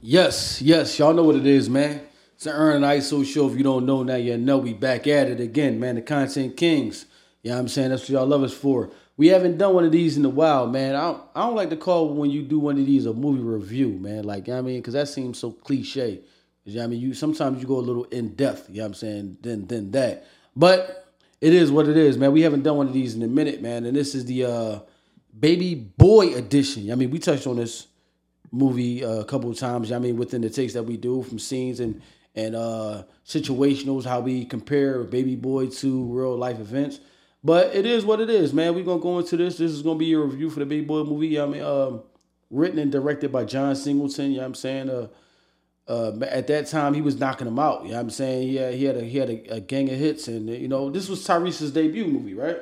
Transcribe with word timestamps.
Yes, 0.00 0.60
yes, 0.60 0.98
y'all 0.98 1.14
know 1.14 1.22
what 1.22 1.36
it 1.36 1.46
is, 1.46 1.70
man. 1.70 2.00
It's 2.34 2.46
an 2.46 2.52
Ern 2.54 2.82
and 2.82 2.84
Iso 2.84 3.24
show. 3.24 3.48
If 3.48 3.56
you 3.56 3.62
don't 3.62 3.86
know 3.86 4.02
now, 4.02 4.16
you 4.16 4.36
know 4.36 4.58
we 4.58 4.72
back 4.74 5.06
at 5.06 5.28
it 5.28 5.40
again, 5.40 5.78
man. 5.78 5.94
The 5.94 6.02
Content 6.02 6.56
Kings. 6.56 7.06
You 7.42 7.52
know 7.52 7.58
I'm 7.58 7.68
saying? 7.68 7.90
That's 7.90 8.02
what 8.02 8.10
y'all 8.10 8.26
love 8.26 8.42
us 8.42 8.52
for. 8.52 8.90
We 9.16 9.28
haven't 9.28 9.58
done 9.58 9.74
one 9.74 9.84
of 9.84 9.92
these 9.92 10.16
in 10.16 10.24
a 10.24 10.28
while, 10.28 10.66
man. 10.66 10.96
I 10.96 11.02
don't, 11.02 11.22
I 11.36 11.40
don't 11.42 11.54
like 11.54 11.70
to 11.70 11.76
call 11.76 12.12
when 12.14 12.30
you 12.30 12.42
do 12.42 12.58
one 12.58 12.78
of 12.78 12.86
these 12.86 13.06
a 13.06 13.12
movie 13.12 13.42
review, 13.42 13.90
man. 13.90 14.24
Like, 14.24 14.48
you 14.48 14.54
know 14.54 14.58
I 14.58 14.62
mean? 14.62 14.80
Because 14.80 14.94
that 14.94 15.08
seems 15.08 15.38
so 15.38 15.52
cliche. 15.52 16.20
You 16.64 16.78
know 16.78 16.84
I 16.84 16.86
mean? 16.88 17.00
You 17.00 17.14
Sometimes 17.14 17.60
you 17.60 17.68
go 17.68 17.76
a 17.76 17.78
little 17.78 18.04
in 18.04 18.34
depth, 18.34 18.68
you 18.70 18.78
know 18.78 18.82
what 18.82 18.86
I'm 18.88 18.94
saying, 18.94 19.36
than, 19.42 19.66
than 19.68 19.90
that. 19.92 20.26
But 20.56 21.06
it 21.40 21.54
is 21.54 21.70
what 21.70 21.88
it 21.88 21.96
is, 21.96 22.18
man. 22.18 22.32
We 22.32 22.42
haven't 22.42 22.62
done 22.62 22.76
one 22.76 22.88
of 22.88 22.92
these 22.92 23.14
in 23.14 23.22
a 23.22 23.28
minute, 23.28 23.62
man. 23.62 23.84
And 23.84 23.96
this 23.96 24.16
is 24.16 24.24
the 24.24 24.46
uh, 24.46 24.78
Baby 25.38 25.74
Boy 25.74 26.34
edition. 26.34 26.90
I 26.90 26.96
mean, 26.96 27.10
we 27.10 27.20
touched 27.20 27.46
on 27.46 27.56
this 27.56 27.86
movie 28.52 29.04
uh, 29.04 29.20
a 29.20 29.24
couple 29.24 29.50
of 29.50 29.58
times. 29.58 29.90
I 29.90 29.98
mean, 29.98 30.16
within 30.16 30.42
the 30.42 30.50
takes 30.50 30.74
that 30.74 30.84
we 30.84 30.96
do 30.96 31.22
from 31.22 31.38
scenes 31.38 31.80
and 31.80 32.00
and 32.34 32.54
uh, 32.54 33.02
situationals, 33.26 34.04
how 34.04 34.20
we 34.20 34.44
compare 34.44 35.02
Baby 35.04 35.36
Boy 35.36 35.66
to 35.66 36.04
real 36.04 36.36
life 36.36 36.60
events. 36.60 37.00
But 37.44 37.74
it 37.74 37.84
is 37.84 38.04
what 38.04 38.20
it 38.20 38.30
is, 38.30 38.52
man. 38.52 38.74
We're 38.74 38.84
gonna 38.84 39.02
go 39.02 39.18
into 39.18 39.36
this. 39.36 39.58
This 39.58 39.72
is 39.72 39.82
gonna 39.82 39.98
be 39.98 40.12
a 40.12 40.18
review 40.18 40.48
for 40.48 40.60
the 40.60 40.66
Baby 40.66 40.86
Boy 40.86 41.02
movie. 41.02 41.40
I 41.40 41.46
mean, 41.46 41.62
um, 41.62 42.02
written 42.50 42.78
and 42.78 42.92
directed 42.92 43.32
by 43.32 43.44
John 43.44 43.74
Singleton. 43.74 44.30
You 44.30 44.36
know 44.36 44.42
what 44.42 44.46
I'm 44.46 44.54
saying? 44.54 44.90
Uh, 44.90 45.08
uh, 45.88 46.18
at 46.22 46.46
that 46.46 46.68
time, 46.68 46.94
he 46.94 47.02
was 47.02 47.18
knocking 47.18 47.46
them 47.46 47.58
out. 47.58 47.82
You 47.82 47.90
know 47.90 47.96
what 47.96 48.02
I'm 48.02 48.10
saying? 48.10 48.48
He 48.48 48.56
had, 48.56 48.74
he 48.74 48.84
had, 48.84 48.96
a, 48.96 49.04
he 49.04 49.18
had 49.18 49.30
a, 49.30 49.54
a 49.56 49.60
gang 49.60 49.90
of 49.90 49.98
hits, 49.98 50.28
and 50.28 50.48
you 50.48 50.68
know, 50.68 50.90
this 50.90 51.08
was 51.08 51.24
Tyrese's 51.24 51.72
debut 51.72 52.06
movie, 52.06 52.34
right? 52.34 52.58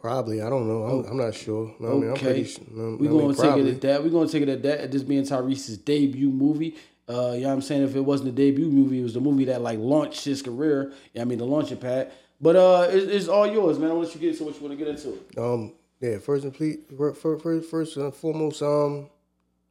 Probably, 0.00 0.40
I 0.40 0.48
don't 0.48 0.68
know. 0.68 0.82
I'm, 0.84 1.04
I'm 1.10 1.16
not 1.16 1.34
sure. 1.34 1.74
No, 1.80 1.88
I 1.88 1.92
mean, 1.94 2.02
I'm 2.04 2.10
Okay, 2.10 2.22
pretty 2.26 2.44
sure. 2.44 2.64
No, 2.70 2.96
we're 3.00 3.10
gonna 3.10 3.34
take 3.34 3.42
probably. 3.42 3.68
it 3.70 3.74
at 3.74 3.80
that. 3.82 4.04
We're 4.04 4.10
gonna 4.10 4.28
take 4.28 4.42
it 4.42 4.48
at 4.48 4.62
that. 4.62 4.80
At 4.80 4.92
this 4.92 5.02
being 5.02 5.24
Tyrese's 5.24 5.76
debut 5.78 6.30
movie. 6.30 6.76
Uh, 7.08 7.32
you 7.34 7.40
know 7.42 7.48
what 7.48 7.54
I'm 7.54 7.62
saying? 7.62 7.82
If 7.82 7.96
it 7.96 8.00
wasn't 8.00 8.28
a 8.28 8.32
debut 8.32 8.68
movie, 8.70 9.00
it 9.00 9.02
was 9.02 9.14
the 9.14 9.20
movie 9.20 9.46
that 9.46 9.60
like 9.62 9.78
launched 9.78 10.24
his 10.24 10.40
career. 10.42 10.92
Yeah, 11.14 11.22
I 11.22 11.24
mean 11.24 11.38
the 11.38 11.46
launching 11.46 11.78
pad. 11.78 12.12
But 12.40 12.54
uh, 12.54 12.86
it, 12.90 13.10
it's 13.10 13.26
all 13.26 13.46
yours, 13.46 13.78
man. 13.78 13.98
Let 13.98 14.14
you 14.14 14.20
get 14.20 14.36
to 14.38 14.44
what 14.44 14.54
you 14.60 14.66
want 14.68 14.78
to 14.78 14.84
get 14.84 14.94
into. 14.94 15.18
Um, 15.42 15.72
yeah. 16.00 16.18
First 16.18 16.44
and 16.44 16.54
please, 16.54 16.78
first, 16.96 17.20
first, 17.20 17.68
first 17.70 17.96
and 17.96 18.14
foremost, 18.14 18.62
um, 18.62 19.08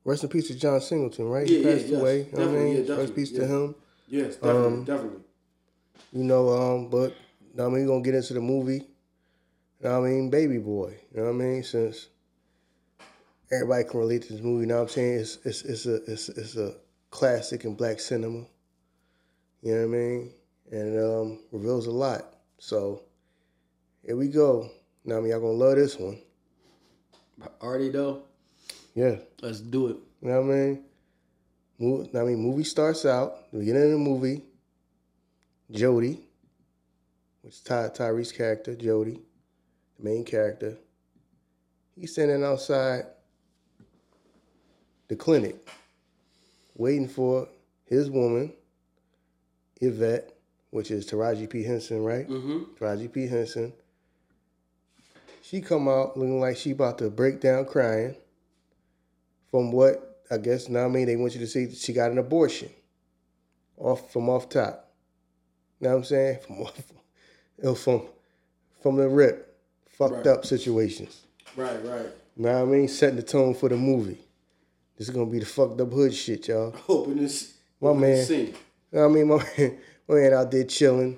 rest 0.04 0.24
in 0.24 0.30
peace 0.30 0.48
to 0.50 0.56
John 0.56 0.82
Singleton. 0.82 1.30
Right, 1.30 1.48
Yeah, 1.48 1.58
he 1.60 1.64
yeah, 1.64 1.72
passed 1.74 1.88
yes. 1.88 2.02
away. 2.02 2.18
You 2.32 2.38
know 2.38 2.46
what 2.48 2.56
I 2.56 2.64
mean, 2.64 2.86
yeah, 2.86 2.96
rest 2.96 3.10
in 3.10 3.16
peace 3.16 3.32
yeah. 3.32 3.40
to 3.40 3.48
him. 3.48 3.76
Yes, 4.10 4.36
definitely, 4.36 4.66
Um, 4.66 4.84
definitely. 4.84 5.20
You 6.12 6.24
know, 6.24 6.50
um, 6.50 6.90
but 6.90 7.14
I 7.58 7.64
mean, 7.70 7.72
we're 7.82 7.88
gonna 7.88 8.02
get 8.02 8.16
into 8.16 8.34
the 8.34 8.42
movie. 8.42 8.84
You 9.82 9.90
know 9.90 10.00
what 10.02 10.08
I 10.08 10.10
mean, 10.10 10.30
Baby 10.30 10.58
Boy. 10.58 10.98
You 11.14 11.20
know 11.22 11.26
what 11.26 11.36
I 11.36 11.46
mean? 11.46 11.64
Since 11.64 12.08
everybody 13.52 13.84
can 13.84 14.00
relate 14.00 14.24
to 14.24 14.34
this 14.34 14.42
movie, 14.42 14.62
you 14.62 14.68
know 14.68 14.78
what 14.78 14.82
I'm 14.84 14.90
saying? 14.90 15.20
It's 15.20 15.38
it's 15.46 15.62
it's 15.64 15.86
a 15.86 15.96
it's 16.12 16.30
it's 16.30 16.56
a 16.56 16.74
classic 17.12 17.64
in 17.66 17.76
black 17.76 18.00
cinema. 18.00 18.46
You 19.62 19.74
know 19.76 19.88
what 19.88 19.96
I 19.96 20.00
mean? 20.00 20.32
And 20.72 20.96
it 20.96 21.04
um 21.04 21.40
reveals 21.52 21.88
a 21.88 21.92
lot. 21.92 22.26
So 22.58 23.04
here 24.06 24.16
we 24.16 24.30
go. 24.30 24.70
Now 25.06 25.18
I 25.18 25.20
mean 25.22 25.30
y'all 25.32 25.40
gonna 25.40 25.52
love 25.54 25.76
this 25.76 25.96
one. 25.98 26.20
Already 27.62 27.90
though, 27.90 28.24
Yeah. 28.96 29.18
let's 29.42 29.60
do 29.60 29.88
it. 29.90 29.98
You 30.22 30.30
know 30.30 30.42
what 30.42 30.54
I 30.54 30.56
mean? 30.56 30.84
I 32.16 32.24
mean, 32.24 32.40
movie 32.40 32.64
starts 32.64 33.06
out, 33.06 33.52
the 33.52 33.60
beginning 33.60 33.84
of 33.84 33.92
the 33.92 33.98
movie, 34.00 34.42
Jody, 35.70 36.20
which 37.44 37.54
is 37.54 37.60
Ty, 37.62 37.90
Tyrese's 37.90 38.32
character, 38.32 38.74
Jody, 38.74 39.20
the 39.98 40.04
main 40.04 40.24
character, 40.24 40.78
he's 41.96 42.14
standing 42.14 42.44
outside 42.44 43.06
the 45.08 45.16
clinic 45.16 45.68
waiting 46.76 47.08
for 47.08 47.48
his 47.86 48.10
woman, 48.10 48.54
Yvette, 49.82 50.34
which 50.70 50.92
is 50.92 51.06
Taraji 51.06 51.50
P. 51.50 51.64
Henson, 51.64 52.04
right? 52.04 52.28
Mm-hmm. 52.28 52.64
Taraji 52.78 53.12
P. 53.12 53.28
Henson. 53.28 53.74
She 55.42 55.62
come 55.62 55.88
out 55.88 56.18
looking 56.18 56.40
like 56.40 56.58
she 56.58 56.72
about 56.72 56.98
to 57.00 57.10
break 57.10 57.40
down 57.40 57.66
crying. 57.66 58.16
From 59.50 59.72
what 59.72 60.22
I 60.30 60.38
guess 60.38 60.68
now 60.68 60.86
I 60.86 60.88
mean 60.90 61.06
they 61.08 61.16
want 61.16 61.34
you 61.34 61.40
to 61.40 61.48
see 61.48 61.74
she 61.74 61.94
got 61.94 62.12
an 62.12 62.18
abortion. 62.18 62.70
Off 63.78 64.12
from 64.12 64.30
off 64.30 64.50
top. 64.50 64.92
Know 65.80 65.90
what 65.90 65.96
I'm 65.98 66.04
saying? 66.04 66.40
From 66.46 66.62
off, 66.64 67.80
from 67.80 68.02
from 68.82 68.96
the 68.98 69.08
rip. 69.08 69.47
Fucked 69.98 70.14
Right. 70.14 70.28
up 70.28 70.46
situations. 70.46 71.24
Right, 71.56 71.84
right. 71.86 72.06
Know 72.36 72.54
what 72.54 72.62
I 72.62 72.66
mean? 72.66 72.88
Setting 72.88 73.16
the 73.16 73.24
tone 73.24 73.54
for 73.56 73.68
the 73.68 73.78
movie. 73.78 74.20
This 74.98 75.10
is 75.10 75.14
gonna 75.16 75.30
be 75.30 75.40
the 75.40 75.46
fucked 75.46 75.80
up 75.82 75.92
hood 75.92 76.14
shit, 76.14 76.48
y'all. 76.48 76.76
Open 76.88 77.18
this. 77.18 77.54
My 77.82 77.90
open 77.90 78.02
man. 78.02 78.12
this. 78.28 78.54
What 78.92 79.04
I 79.04 79.08
mean, 79.08 79.28
my 79.28 79.38
man, 79.58 79.78
my 80.08 80.16
man 80.16 80.34
out 80.34 80.52
there 80.52 80.64
chilling. 80.66 81.18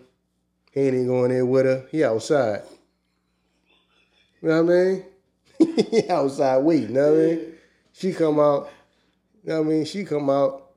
He 0.72 0.82
ain't 0.82 0.94
even 0.94 1.08
going 1.08 1.32
there 1.32 1.46
with 1.46 1.66
her. 1.66 1.86
He 1.92 2.04
outside. 2.04 2.62
You 4.42 4.50
know 4.50 4.64
what 4.64 4.74
I 4.74 4.76
mean? 4.78 5.06
he 5.92 6.10
outside 6.10 6.58
waiting, 6.60 6.90
You 6.90 6.94
know 6.96 7.12
what 7.12 7.20
I 7.20 7.26
mean? 7.26 7.54
She 7.92 8.14
come 8.14 8.40
out, 8.40 8.70
you 9.44 9.50
know 9.50 9.62
what 9.62 9.68
I 9.68 9.70
mean? 9.72 9.86
She 9.86 10.06
come 10.06 10.30
out, 10.30 10.72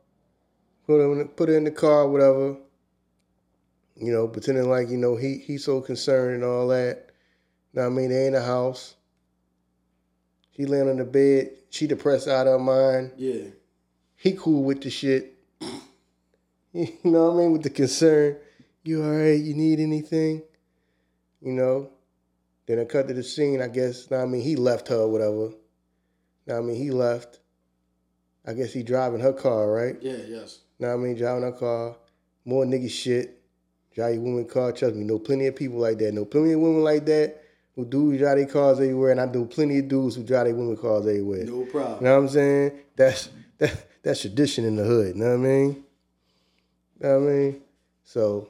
put 0.87 0.99
her 0.99 1.13
in 1.13 1.19
the, 1.19 1.25
put 1.27 1.49
her 1.49 1.57
in 1.57 1.63
the 1.65 1.71
car, 1.71 2.09
whatever. 2.09 2.57
You 3.95 4.11
know, 4.13 4.27
pretending 4.27 4.69
like, 4.69 4.89
you 4.89 4.97
know, 4.97 5.15
he 5.15 5.39
he's 5.39 5.65
so 5.65 5.81
concerned 5.81 6.35
and 6.37 6.45
all 6.45 6.67
that. 6.69 7.11
What 7.73 7.85
I 7.87 7.89
mean? 7.89 8.11
They 8.11 8.27
in 8.27 8.33
the 8.35 8.43
house. 8.43 8.95
She 10.57 10.67
laying 10.67 10.89
on 10.89 10.97
the 10.99 11.05
bed. 11.05 11.51
She 11.71 11.87
depressed 11.87 12.29
out 12.29 12.47
of 12.47 12.53
her 12.55 12.59
mind 12.59 13.13
Yeah. 13.17 13.45
he 14.17 14.33
cool 14.33 14.63
with 14.63 14.83
the 14.83 14.91
shit. 14.91 15.35
You 16.75 16.89
know 17.05 17.27
what 17.29 17.35
I 17.35 17.37
mean? 17.37 17.53
With 17.53 17.65
the 17.65 17.69
concern, 17.71 18.39
you 18.83 19.05
all 19.05 19.11
right? 19.11 19.39
You 19.39 19.53
need 19.53 19.79
anything? 19.79 20.43
You 21.43 21.53
know. 21.53 21.91
Then 22.65 22.79
I 22.79 22.85
cut 22.87 23.09
to 23.09 23.15
the 23.15 23.23
scene. 23.23 23.61
I 23.61 23.69
guess. 23.69 24.11
Know 24.11 24.17
what 24.17 24.23
I 24.23 24.27
mean, 24.27 24.41
he 24.41 24.57
left 24.57 24.89
her, 24.89 24.97
or 25.01 25.09
whatever. 25.13 25.51
Know 26.47 26.55
what 26.55 26.57
I 26.57 26.61
mean, 26.63 26.77
he 26.77 26.91
left. 26.91 27.41
I 28.47 28.55
guess 28.55 28.73
he 28.73 28.83
driving 28.83 29.21
her 29.21 29.35
car, 29.35 29.71
right? 29.71 29.97
Yeah, 30.01 30.17
yes. 30.27 30.61
Know 30.79 30.89
what 30.89 30.95
I 30.95 30.97
mean, 30.97 31.15
driving 31.15 31.43
her 31.43 31.53
car. 31.53 31.97
More 32.47 32.65
nigga 32.65 32.89
shit. 32.91 33.39
Drive 33.95 34.15
your 34.15 34.23
woman 34.23 34.47
car. 34.47 34.73
Trust 34.73 34.95
me, 34.95 35.05
know 35.05 35.19
plenty 35.19 35.49
of 35.49 35.55
people 35.57 35.79
like 35.79 35.99
that. 35.99 36.15
Know 36.15 36.25
plenty 36.25 36.53
of 36.53 36.61
women 36.61 36.83
like 36.83 37.05
that 37.05 37.42
who 37.75 37.85
do 37.85 38.17
drive 38.19 38.37
their 38.37 38.47
cars 38.47 38.79
everywhere, 38.79 39.13
and 39.13 39.21
I 39.21 39.27
do 39.27 39.47
plenty 39.47 39.79
of 39.79 39.89
dudes 39.89 40.17
who 40.17 40.23
drive 40.23 40.47
their 40.47 40.55
women 40.55 40.77
cars 40.77 41.07
everywhere. 41.07 41.45
No 41.45 41.65
problem. 41.65 41.99
You 42.01 42.05
know 42.05 42.17
what 42.17 42.23
I'm 42.23 42.29
saying? 42.29 42.73
That's 42.97 43.29
that 43.59 43.87
that's 44.03 44.21
tradition 44.21 44.65
in 44.65 44.77
the 44.77 44.85
hood. 44.85 45.17
You 45.17 45.23
know 45.23 45.29
what 45.29 45.35
I 45.35 45.37
mean? 45.37 45.85
You 47.01 47.09
know 47.09 47.21
what 47.21 47.29
I 47.29 47.33
mean? 47.33 47.63
So, 48.05 48.49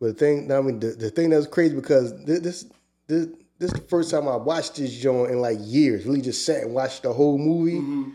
but 0.00 0.06
the 0.06 0.14
thing, 0.14 0.50
I 0.50 0.60
mean, 0.60 0.80
the, 0.80 0.88
the 0.88 1.10
thing 1.10 1.30
that's 1.30 1.46
crazy 1.46 1.74
because 1.74 2.24
this 2.24 2.40
this 2.40 2.64
this 3.06 3.26
this 3.58 3.72
is 3.72 3.80
the 3.80 3.86
first 3.88 4.10
time 4.10 4.28
I 4.28 4.36
watched 4.36 4.76
this 4.76 4.96
joint 4.96 5.32
in 5.32 5.40
like 5.40 5.58
years. 5.60 6.06
Really, 6.06 6.22
just 6.22 6.44
sat 6.46 6.62
and 6.62 6.74
watched 6.74 7.02
the 7.02 7.12
whole 7.12 7.38
movie. 7.38 7.78
Mm-hmm. 7.78 8.10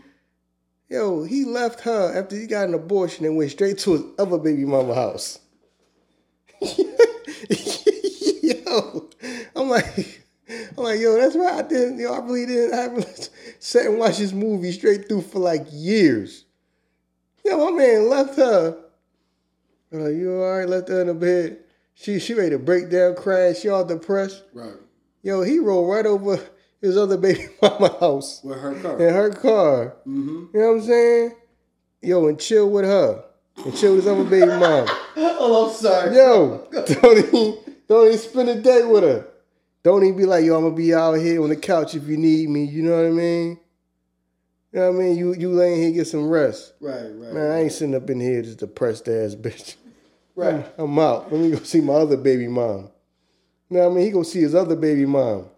Yo, 0.88 1.24
he 1.24 1.44
left 1.44 1.80
her 1.80 2.16
after 2.18 2.36
he 2.36 2.46
got 2.46 2.68
an 2.68 2.74
abortion 2.74 3.24
and 3.24 3.36
went 3.36 3.50
straight 3.50 3.78
to 3.78 3.92
his 3.92 4.02
other 4.18 4.38
baby 4.38 4.64
mama 4.64 4.94
house. 4.94 5.38
yo, 8.42 9.10
I'm 9.56 9.68
like, 9.68 10.23
I'm 10.76 10.84
like, 10.84 11.00
yo, 11.00 11.16
that's 11.16 11.36
right. 11.36 11.54
I 11.54 11.62
didn't, 11.68 11.98
yo, 11.98 12.12
I 12.12 12.18
really 12.18 12.46
didn't. 12.46 12.74
I 12.78 12.84
really 12.86 13.06
sat 13.58 13.86
and 13.86 13.98
watched 13.98 14.18
this 14.18 14.32
movie 14.32 14.72
straight 14.72 15.08
through 15.08 15.22
for 15.22 15.38
like 15.38 15.66
years. 15.72 16.44
Yo, 17.44 17.70
my 17.70 17.76
man 17.76 18.08
left 18.08 18.36
her. 18.36 18.76
I'm 19.92 20.00
like, 20.04 20.14
you 20.14 20.32
all 20.42 20.58
right? 20.58 20.68
Left 20.68 20.88
her 20.88 21.00
in 21.02 21.06
the 21.08 21.14
bed. 21.14 21.58
She 21.94 22.18
she 22.18 22.34
ready 22.34 22.50
to 22.50 22.58
break 22.58 22.90
down, 22.90 23.14
crying. 23.14 23.54
She 23.54 23.68
all 23.68 23.84
depressed. 23.84 24.42
Right. 24.52 24.74
Yo, 25.22 25.42
he 25.42 25.58
rolled 25.60 25.88
right 25.90 26.04
over 26.06 26.40
his 26.80 26.96
other 26.96 27.16
baby 27.16 27.46
mama 27.62 27.96
house 28.00 28.40
With 28.42 28.58
her 28.58 28.74
car. 28.80 29.00
in 29.00 29.14
her 29.14 29.30
car. 29.30 29.96
Mm-hmm. 30.06 30.44
You 30.52 30.60
know 30.60 30.68
what 30.72 30.74
I'm 30.76 30.82
saying? 30.82 31.32
Yo, 32.02 32.26
and 32.26 32.38
chill 32.40 32.68
with 32.70 32.84
her. 32.84 33.24
And 33.64 33.76
chill 33.76 33.94
with 33.94 34.04
his 34.04 34.12
other 34.12 34.24
baby 34.24 34.46
mom. 34.46 34.88
Oh, 35.46 35.68
I'm 35.68 35.74
sorry. 35.76 36.16
Yo, 36.16 36.66
don't 36.72 37.18
even, 37.18 37.58
don't 37.86 38.06
even 38.06 38.18
spend 38.18 38.48
a 38.48 38.60
day 38.62 38.82
with 38.82 39.02
her. 39.02 39.26
Don't 39.84 40.02
even 40.02 40.16
be 40.16 40.24
like, 40.24 40.46
yo, 40.46 40.56
I'm 40.56 40.62
gonna 40.64 40.74
be 40.74 40.94
out 40.94 41.12
here 41.12 41.42
on 41.42 41.50
the 41.50 41.56
couch 41.56 41.94
if 41.94 42.08
you 42.08 42.16
need 42.16 42.48
me. 42.48 42.64
You 42.64 42.82
know 42.82 42.96
what 42.96 43.06
I 43.06 43.10
mean? 43.10 43.60
You 44.72 44.80
know 44.80 44.90
what 44.90 44.96
I 44.96 45.04
mean? 45.04 45.18
You 45.18 45.34
you 45.34 45.50
laying 45.52 45.80
here 45.80 45.92
get 45.92 46.06
some 46.06 46.26
rest. 46.26 46.72
Right, 46.80 47.02
right. 47.02 47.32
Man, 47.34 47.50
I 47.50 47.60
ain't 47.60 47.72
sitting 47.72 47.94
up 47.94 48.08
in 48.08 48.18
here 48.18 48.42
just 48.42 48.58
depressed 48.58 49.06
ass 49.08 49.34
bitch. 49.36 49.76
Right. 50.34 50.66
I'm 50.78 50.98
out. 50.98 51.30
Let 51.30 51.40
me 51.40 51.50
go 51.50 51.58
see 51.58 51.82
my 51.82 51.92
other 51.92 52.16
baby 52.16 52.48
mom. 52.48 52.90
You 53.68 53.76
know 53.76 53.88
what 53.88 53.92
I 53.92 53.94
mean? 53.96 54.06
He 54.06 54.10
go 54.10 54.22
see 54.22 54.40
his 54.40 54.54
other 54.54 54.74
baby 54.74 55.04
mom. 55.04 55.50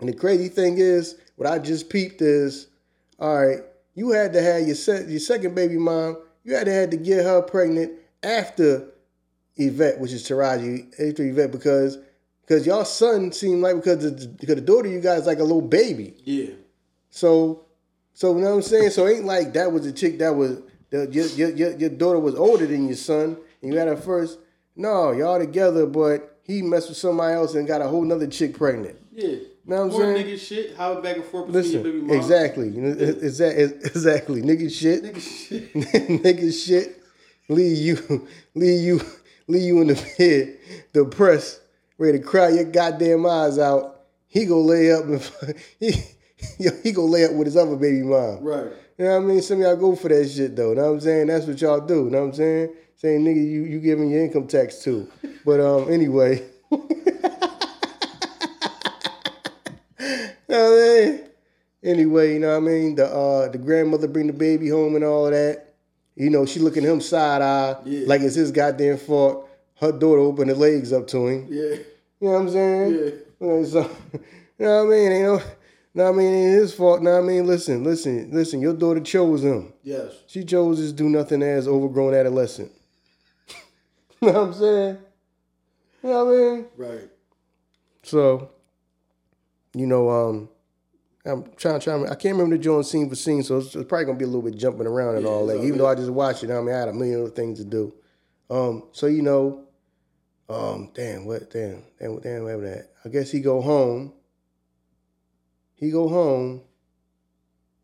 And 0.00 0.08
the 0.10 0.12
crazy 0.12 0.50
thing 0.50 0.76
is, 0.76 1.16
what 1.36 1.48
I 1.48 1.58
just 1.58 1.88
peeped 1.88 2.20
is, 2.20 2.68
all 3.18 3.42
right, 3.42 3.60
you 3.94 4.10
had 4.10 4.34
to 4.34 4.42
have 4.42 4.66
your 4.66 4.76
se- 4.76 5.06
your 5.08 5.18
second 5.20 5.54
baby 5.54 5.78
mom. 5.78 6.18
You 6.44 6.54
had 6.54 6.66
to 6.66 6.72
had 6.72 6.90
to 6.90 6.98
get 6.98 7.24
her 7.24 7.40
pregnant 7.40 7.92
after 8.22 8.86
Yvette, 9.56 9.98
which 9.98 10.12
is 10.12 10.28
Taraji, 10.28 10.92
after 11.00 11.24
Yvette, 11.26 11.52
because 11.52 11.98
because 12.46 12.66
y'all 12.66 12.84
son 12.84 13.32
seemed 13.32 13.62
like 13.62 13.76
because 13.76 13.98
the, 14.04 14.28
because 14.28 14.54
the 14.56 14.60
daughter 14.60 14.88
you 14.88 15.00
guys 15.00 15.26
like 15.26 15.38
a 15.38 15.42
little 15.44 15.60
baby. 15.62 16.14
Yeah. 16.24 16.50
So 17.10 17.66
So 18.14 18.34
you 18.34 18.42
know 18.42 18.50
what 18.50 18.56
I'm 18.56 18.62
saying? 18.62 18.90
So 18.90 19.08
ain't 19.08 19.24
like 19.24 19.52
that 19.54 19.72
was 19.72 19.84
a 19.86 19.92
chick 19.92 20.18
that 20.20 20.34
was 20.34 20.62
the, 20.90 21.08
your, 21.10 21.50
your, 21.50 21.76
your, 21.76 21.90
daughter 21.90 22.18
was 22.20 22.34
older 22.36 22.66
than 22.66 22.86
your 22.86 22.96
son 22.96 23.36
and 23.62 23.72
you 23.72 23.78
had 23.78 23.88
her 23.88 23.96
first. 23.96 24.38
No, 24.76 25.10
y'all 25.10 25.38
together, 25.38 25.86
but 25.86 26.38
he 26.44 26.62
messed 26.62 26.88
with 26.88 26.98
somebody 26.98 27.34
else 27.34 27.54
and 27.54 27.66
got 27.66 27.82
a 27.82 27.88
whole 27.88 28.02
nother 28.04 28.26
chick 28.28 28.56
pregnant. 28.56 28.96
Yeah. 29.12 29.38
Know 29.68 29.76
what 29.76 29.82
I'm 29.82 29.88
More 29.88 30.00
saying? 30.14 30.26
nigga 30.26 30.38
shit. 30.38 30.76
How 30.76 31.00
back 31.00 31.16
and 31.16 31.24
forth 31.24 31.46
between 31.46 31.62
Listen, 31.64 31.82
your 31.84 31.92
baby 31.92 32.04
mom. 32.04 32.16
exactly, 32.16 32.70
know, 32.70 32.88
exactly, 33.22 33.64
exactly, 33.84 34.42
nigga 34.42 34.70
shit, 34.70 35.02
Nigga 35.02 35.20
shit. 35.48 35.72
nigga 36.22 36.66
shit, 36.66 37.02
leave 37.48 37.78
you, 37.78 38.28
leave 38.54 38.80
you, 38.80 39.00
leave 39.48 39.62
you 39.62 39.80
in 39.80 39.88
the 39.88 40.14
bed, 40.18 40.58
depressed, 40.92 41.62
ready 41.98 42.18
to 42.18 42.24
cry 42.24 42.48
your 42.50 42.64
goddamn 42.64 43.26
eyes 43.26 43.58
out. 43.58 44.00
He 44.28 44.44
go 44.44 44.60
lay 44.60 44.92
up 44.92 45.04
and 45.04 45.22
he, 45.80 45.92
he 46.82 46.92
go 46.92 47.04
lay 47.06 47.24
up 47.24 47.32
with 47.32 47.46
his 47.46 47.56
other 47.56 47.76
baby 47.76 48.02
mom. 48.02 48.42
Right. 48.42 48.66
You 48.98 49.04
know 49.04 49.12
what 49.20 49.24
I 49.24 49.26
mean? 49.26 49.42
Some 49.42 49.58
of 49.60 49.66
y'all 49.66 49.76
go 49.76 49.94
for 49.96 50.08
that 50.08 50.28
shit 50.28 50.56
though. 50.56 50.70
You 50.70 50.76
know 50.76 50.82
what 50.86 50.94
I'm 50.94 51.00
saying? 51.00 51.26
That's 51.28 51.46
what 51.46 51.60
y'all 51.60 51.80
do. 51.80 52.04
You 52.04 52.10
know 52.10 52.20
what 52.20 52.26
I'm 52.28 52.34
saying? 52.34 52.74
Saying 52.96 53.24
nigga, 53.24 53.36
you 53.36 53.62
you 53.64 53.80
giving 53.80 54.10
your 54.10 54.22
income 54.24 54.46
tax 54.46 54.82
too. 54.82 55.10
But 55.44 55.60
um, 55.60 55.90
anyway. 55.92 56.42
You 60.48 60.54
know 60.54 60.70
what 60.70 60.80
I 60.80 61.10
mean? 61.10 61.20
Anyway, 61.82 62.32
you 62.34 62.38
know 62.38 62.50
what 62.50 62.56
I 62.56 62.60
mean? 62.72 62.94
The 62.94 63.06
uh 63.06 63.48
the 63.48 63.58
grandmother 63.58 64.06
bring 64.08 64.26
the 64.28 64.32
baby 64.32 64.68
home 64.68 64.94
and 64.94 65.04
all 65.04 65.26
of 65.26 65.32
that. 65.32 65.74
You 66.14 66.30
know, 66.30 66.46
she 66.46 66.60
looking 66.60 66.82
him 66.84 67.00
side 67.00 67.42
eye 67.42 67.76
Yeah. 67.84 68.06
like 68.06 68.20
it's 68.22 68.36
his 68.36 68.52
goddamn 68.52 68.96
fault. 68.98 69.45
Her 69.76 69.92
daughter 69.92 70.20
opened 70.20 70.50
her 70.50 70.56
legs 70.56 70.92
up 70.92 71.06
to 71.08 71.26
him. 71.26 71.46
Yeah. 71.50 71.76
You 72.20 72.28
know 72.28 72.30
what 72.32 72.38
I'm 72.38 72.50
saying? 72.50 72.94
Yeah. 73.40 73.64
So, 73.64 73.80
you 74.12 74.20
know 74.58 74.84
what 74.84 74.94
I 74.94 74.96
mean? 74.96 75.12
Ain't 75.12 75.24
no, 75.24 75.42
know 75.94 76.04
what 76.04 76.08
I 76.08 76.12
mean? 76.12 76.32
It 76.32 76.36
ain't 76.36 76.60
his 76.60 76.74
fault. 76.74 77.02
Know 77.02 77.12
what 77.12 77.24
I 77.24 77.26
mean? 77.26 77.46
Listen, 77.46 77.84
listen, 77.84 78.30
listen. 78.30 78.60
Your 78.60 78.74
daughter 78.74 79.00
chose 79.00 79.44
him. 79.44 79.72
Yes. 79.82 80.12
She 80.26 80.44
chose 80.44 80.78
this 80.78 80.92
do 80.92 81.08
nothing 81.08 81.42
as 81.42 81.68
overgrown 81.68 82.14
adolescent. 82.14 82.72
you 84.20 84.28
know 84.28 84.32
what 84.32 84.48
I'm 84.48 84.54
saying? 84.54 84.98
You 86.02 86.10
know 86.10 86.24
what 86.24 86.32
I 86.32 86.36
mean? 86.36 86.66
Right. 86.76 87.10
So, 88.02 88.50
you 89.74 89.86
know, 89.86 90.08
um, 90.08 90.48
I'm 91.26 91.44
trying, 91.56 91.80
trying. 91.80 92.04
I 92.06 92.14
can't 92.14 92.36
remember 92.36 92.56
the 92.56 92.62
joint 92.62 92.86
scene 92.86 93.08
for 93.08 93.16
scene, 93.16 93.42
so 93.42 93.58
it's, 93.58 93.74
it's 93.74 93.88
probably 93.88 94.06
gonna 94.06 94.18
be 94.18 94.24
a 94.24 94.28
little 94.28 94.42
bit 94.42 94.56
jumping 94.56 94.86
around 94.86 95.16
and 95.16 95.24
Yeah, 95.24 95.30
all 95.30 95.46
that. 95.46 95.62
Even 95.64 95.78
though 95.78 95.88
I 95.88 95.94
just 95.96 96.10
watched 96.10 96.44
it, 96.44 96.50
I 96.50 96.60
mean, 96.60 96.74
I 96.74 96.78
had 96.78 96.88
a 96.88 96.92
million 96.92 97.20
other 97.22 97.30
things 97.30 97.58
to 97.58 97.64
do. 97.64 97.92
Um, 98.48 98.84
so 98.92 99.06
you 99.06 99.22
know, 99.22 99.65
um, 100.48 100.90
damn, 100.94 101.24
what, 101.26 101.50
damn, 101.50 101.82
damn, 101.98 102.18
damn, 102.20 102.42
whatever 102.44 102.62
that. 102.68 102.90
I 103.04 103.08
guess 103.08 103.30
he 103.30 103.40
go 103.40 103.60
home. 103.60 104.12
He 105.74 105.90
go 105.90 106.08
home, 106.08 106.62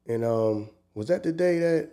and 0.06 0.24
um, 0.24 0.70
was 0.94 1.08
that 1.08 1.22
the 1.22 1.32
day 1.32 1.58
that 1.58 1.90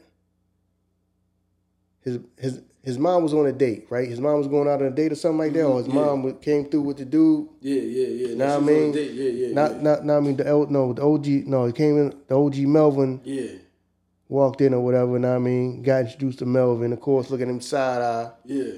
his 2.01 2.19
his 2.37 2.61
his 2.83 2.97
mom 2.97 3.23
was 3.23 3.33
on 3.33 3.45
a 3.45 3.51
date, 3.51 3.87
right? 3.89 4.07
His 4.07 4.21
mom 4.21 4.37
was 4.37 4.47
going 4.47 4.67
out 4.67 4.81
on 4.81 4.87
a 4.87 4.91
date 4.91 5.11
or 5.11 5.15
something 5.15 5.39
like 5.39 5.53
that, 5.53 5.65
or 5.65 5.79
his 5.79 5.87
yeah. 5.87 5.93
mom 5.95 6.33
came 6.39 6.69
through 6.69 6.83
with 6.83 6.97
the 6.97 7.05
dude. 7.05 7.49
Yeah, 7.61 7.81
yeah, 7.81 8.07
yeah. 8.07 8.35
Nah, 8.35 8.45
I 8.45 8.59
She 8.59 8.61
was 8.61 8.61
on 8.61 8.63
a 8.63 8.71
mean, 8.71 8.93
yeah, 8.93 9.01
yeah, 9.01 9.53
Not, 9.53 9.71
yeah. 9.75 9.81
not, 9.81 10.05
not. 10.05 10.17
I 10.17 10.19
mean, 10.21 10.37
the 10.37 10.47
L, 10.47 10.67
no, 10.67 10.93
the 10.93 11.03
OG. 11.03 11.27
No, 11.47 11.65
it 11.65 11.75
came 11.75 11.97
in. 11.97 12.13
The 12.27 12.39
OG 12.39 12.57
Melvin 12.59 13.21
yeah, 13.25 13.51
walked 14.29 14.61
in 14.61 14.73
or 14.73 14.79
whatever. 14.79 15.17
And 15.17 15.25
I 15.25 15.37
mean, 15.39 15.83
got 15.83 16.05
introduced 16.05 16.39
to 16.39 16.45
Melvin. 16.45 16.93
Of 16.93 17.01
course, 17.01 17.29
looking 17.29 17.47
at 17.47 17.51
him 17.51 17.61
side 17.61 18.01
eye. 18.01 18.31
yeah. 18.45 18.73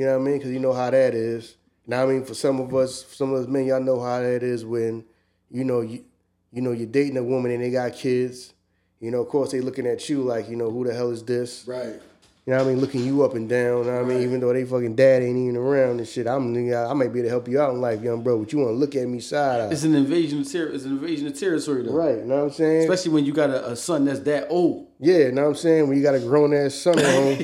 You 0.00 0.06
know 0.06 0.16
what 0.16 0.22
I 0.22 0.30
mean? 0.30 0.38
Because 0.38 0.50
you 0.50 0.60
know 0.60 0.72
how 0.72 0.88
that 0.88 1.12
is. 1.12 1.56
Now, 1.86 2.04
I 2.04 2.06
mean, 2.06 2.24
for 2.24 2.32
some 2.32 2.58
of 2.58 2.74
us, 2.74 3.04
some 3.14 3.34
of 3.34 3.42
us 3.42 3.46
men, 3.46 3.66
y'all 3.66 3.82
know 3.82 4.00
how 4.00 4.22
that 4.22 4.42
is 4.42 4.64
when, 4.64 5.04
you 5.50 5.62
know, 5.62 5.82
you, 5.82 6.02
you 6.50 6.62
know, 6.62 6.72
you're 6.72 6.86
dating 6.86 7.18
a 7.18 7.22
woman 7.22 7.52
and 7.52 7.62
they 7.62 7.70
got 7.70 7.92
kids. 7.92 8.54
You 8.98 9.10
know, 9.10 9.20
of 9.20 9.28
course, 9.28 9.52
they 9.52 9.60
looking 9.60 9.86
at 9.86 10.08
you 10.08 10.22
like, 10.22 10.48
you 10.48 10.56
know, 10.56 10.70
who 10.70 10.86
the 10.86 10.94
hell 10.94 11.10
is 11.10 11.22
this? 11.22 11.68
Right. 11.68 12.00
You 12.46 12.54
know 12.54 12.56
what 12.56 12.64
I 12.64 12.68
mean? 12.68 12.80
Looking 12.80 13.04
you 13.04 13.22
up 13.24 13.34
and 13.34 13.46
down. 13.46 13.84
You 13.84 13.90
know 13.90 13.96
what 13.96 14.04
I 14.04 14.04
mean? 14.04 14.16
Right. 14.16 14.24
Even 14.24 14.40
though 14.40 14.54
they 14.54 14.64
fucking 14.64 14.96
dad 14.96 15.22
ain't 15.22 15.36
even 15.36 15.58
around 15.58 15.98
and 15.98 16.08
shit, 16.08 16.26
I'm, 16.26 16.56
I 16.56 16.94
might 16.94 17.12
be 17.12 17.18
able 17.18 17.26
to 17.26 17.28
help 17.28 17.46
you 17.46 17.60
out 17.60 17.74
in 17.74 17.82
life, 17.82 18.00
young 18.00 18.22
bro. 18.22 18.38
But 18.38 18.54
you 18.54 18.60
want 18.60 18.70
to 18.70 18.76
look 18.76 18.96
at 18.96 19.06
me 19.06 19.20
side 19.20 19.60
eye. 19.60 19.68
It's 19.70 19.82
an 19.82 19.94
invasion 19.94 20.40
of 20.40 20.50
ter- 20.50 20.68
It's 20.68 20.86
an 20.86 20.92
invasion 20.92 21.26
of 21.26 21.38
territory, 21.38 21.82
though. 21.82 21.92
Right, 21.92 22.16
you 22.16 22.24
know 22.24 22.36
what 22.36 22.44
I'm 22.44 22.52
saying? 22.52 22.90
Especially 22.90 23.12
when 23.12 23.26
you 23.26 23.34
got 23.34 23.50
a, 23.50 23.72
a 23.72 23.76
son 23.76 24.06
that's 24.06 24.20
that 24.20 24.46
old. 24.48 24.86
Yeah, 24.98 25.18
you 25.26 25.32
know 25.32 25.42
what 25.42 25.48
I'm 25.48 25.54
saying? 25.56 25.88
When 25.88 25.98
you 25.98 26.02
got 26.02 26.14
a 26.14 26.20
grown 26.20 26.54
ass 26.54 26.74
son 26.74 26.98
at 26.98 27.04
home. 27.04 27.36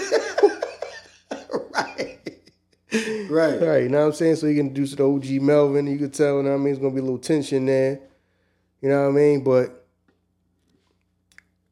right. 1.72 2.18
Right. 3.30 3.60
right, 3.62 3.82
you 3.84 3.88
know 3.88 4.00
what 4.00 4.06
I'm 4.06 4.12
saying? 4.12 4.36
So 4.36 4.46
you 4.46 4.56
can 4.56 4.68
introduce 4.68 4.94
the 4.94 5.04
OG 5.04 5.40
Melvin, 5.42 5.86
you 5.86 5.98
could 5.98 6.12
tell, 6.12 6.38
you 6.38 6.42
know 6.42 6.50
what 6.50 6.56
I 6.56 6.58
mean? 6.58 6.72
It's 6.74 6.78
gonna 6.80 6.94
be 6.94 7.00
a 7.00 7.02
little 7.02 7.18
tension 7.18 7.66
there. 7.66 8.00
You 8.82 8.88
know 8.88 9.02
what 9.04 9.08
I 9.10 9.12
mean? 9.12 9.44
But 9.44 9.86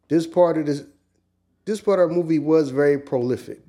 this 0.09 0.27
part 0.27 0.59
of 0.59 0.67
this 0.67 0.85
this 1.65 1.81
part 1.81 2.01
of 2.01 2.09
the 2.11 2.15
movie 2.15 2.39
was 2.39 2.71
very 2.71 2.99
prolific. 2.99 3.61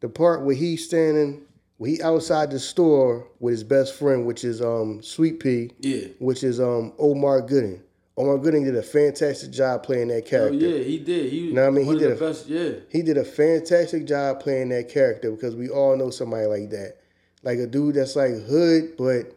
The 0.00 0.08
part 0.08 0.42
where 0.44 0.54
he's 0.54 0.84
standing, 0.84 1.42
where 1.78 1.90
he 1.90 2.02
outside 2.02 2.50
the 2.50 2.58
store 2.58 3.26
with 3.40 3.52
his 3.52 3.64
best 3.64 3.94
friend, 3.94 4.24
which 4.26 4.44
is 4.44 4.62
um 4.62 5.02
Sweet 5.02 5.40
Pea, 5.40 5.70
Yeah. 5.80 6.08
which 6.18 6.42
is 6.44 6.60
um 6.60 6.92
Omar 6.98 7.42
Gooding. 7.42 7.82
Omar 8.18 8.38
Gooding 8.38 8.64
did 8.64 8.76
a 8.76 8.82
fantastic 8.82 9.50
job 9.50 9.82
playing 9.82 10.08
that 10.08 10.24
character. 10.24 10.56
Oh 10.56 10.58
character. 10.58 10.78
yeah, 10.78 10.84
he 10.84 10.98
did. 10.98 11.30
He 11.30 11.52
Know 11.52 11.62
what 11.62 11.68
I 11.68 11.70
mean? 11.70 11.84
He 11.84 11.98
did 11.98 12.12
a- 12.12 12.14
best. 12.14 12.46
Yeah. 12.48 12.70
He 12.88 13.02
did 13.02 13.18
a 13.18 13.24
fantastic 13.24 14.06
job 14.06 14.40
playing 14.40 14.70
that 14.70 14.88
character 14.88 15.30
because 15.30 15.54
we 15.54 15.68
all 15.68 15.96
know 15.96 16.08
somebody 16.10 16.46
like 16.46 16.70
that. 16.70 16.96
Like 17.42 17.58
a 17.58 17.66
dude 17.66 17.96
that's 17.96 18.16
like 18.16 18.32
hood, 18.46 18.96
but 18.96 19.36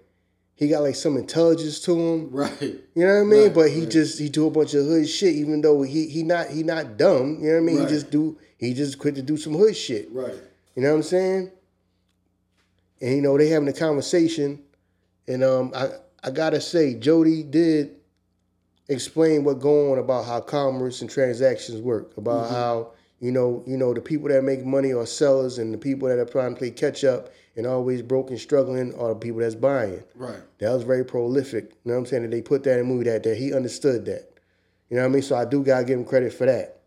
he 0.55 0.69
got 0.69 0.81
like 0.81 0.95
some 0.95 1.17
intelligence 1.17 1.79
to 1.81 1.99
him. 1.99 2.31
Right. 2.31 2.61
You 2.61 3.05
know 3.05 3.15
what 3.15 3.21
I 3.21 3.23
mean? 3.23 3.43
Right, 3.47 3.53
but 3.53 3.69
he 3.69 3.81
right. 3.81 3.91
just 3.91 4.17
he 4.17 4.29
do 4.29 4.47
a 4.47 4.51
bunch 4.51 4.73
of 4.73 4.85
hood 4.85 5.09
shit, 5.09 5.35
even 5.35 5.59
though 5.61 5.81
he 5.81 6.07
he 6.07 6.23
not 6.23 6.47
he 6.47 6.63
not 6.63 6.97
dumb. 6.97 7.39
You 7.41 7.47
know 7.49 7.53
what 7.55 7.57
I 7.57 7.59
mean? 7.61 7.77
Right. 7.79 7.87
He 7.89 7.93
just 7.93 8.11
do 8.11 8.37
he 8.57 8.73
just 8.73 8.97
quit 8.97 9.15
to 9.15 9.21
do 9.21 9.35
some 9.35 9.53
hood 9.55 9.75
shit. 9.75 10.09
Right. 10.11 10.33
You 10.75 10.83
know 10.83 10.89
what 10.91 10.95
I'm 10.97 11.03
saying? 11.03 11.51
And 13.01 13.15
you 13.15 13.21
know 13.21 13.37
they 13.37 13.49
having 13.49 13.67
a 13.67 13.73
conversation, 13.73 14.61
and 15.27 15.43
um 15.43 15.73
I 15.75 15.89
I 16.23 16.31
gotta 16.31 16.61
say 16.61 16.95
Jody 16.95 17.43
did 17.43 17.95
explain 18.89 19.43
what 19.43 19.59
going 19.59 19.91
on 19.93 19.99
about 19.99 20.25
how 20.25 20.41
commerce 20.41 21.01
and 21.01 21.09
transactions 21.09 21.81
work, 21.81 22.17
about 22.17 22.45
Mm-hmm. 22.45 22.55
how 22.55 22.91
you 23.21 23.31
know 23.31 23.63
you 23.67 23.75
know 23.77 23.93
the 23.93 24.01
people 24.01 24.29
that 24.29 24.43
make 24.43 24.65
money 24.65 24.93
are 24.93 25.05
sellers, 25.05 25.57
and 25.57 25.73
the 25.73 25.77
people 25.77 26.07
that 26.09 26.19
are 26.19 26.25
trying 26.25 26.53
to 26.53 26.59
play 26.59 26.71
catch 26.71 27.03
up 27.03 27.29
and 27.55 27.65
always 27.67 28.01
broke 28.01 28.29
and 28.29 28.39
struggling 28.39 28.93
are 28.95 29.09
the 29.09 29.15
people 29.19 29.41
that's 29.41 29.55
buying. 29.55 30.01
Right. 30.15 30.39
That 30.59 30.71
was 30.71 30.83
very 30.83 31.03
prolific. 31.05 31.65
You 31.83 31.91
know 31.91 31.93
what 31.95 31.99
I'm 31.99 32.05
saying? 32.05 32.23
That 32.23 32.31
they 32.31 32.41
put 32.41 32.63
that 32.63 32.79
in 32.79 32.87
the 32.87 32.93
movie 32.93 33.05
that 33.09 33.23
that 33.23 33.37
he 33.37 33.53
understood 33.53 34.05
that. 34.05 34.31
You 34.89 34.95
know 34.97 35.03
what 35.03 35.09
I 35.09 35.13
mean? 35.13 35.21
So 35.21 35.35
I 35.35 35.45
do 35.45 35.63
gotta 35.63 35.83
give 35.85 35.99
him 35.99 36.05
credit 36.05 36.33
for 36.33 36.45
that. 36.45 36.81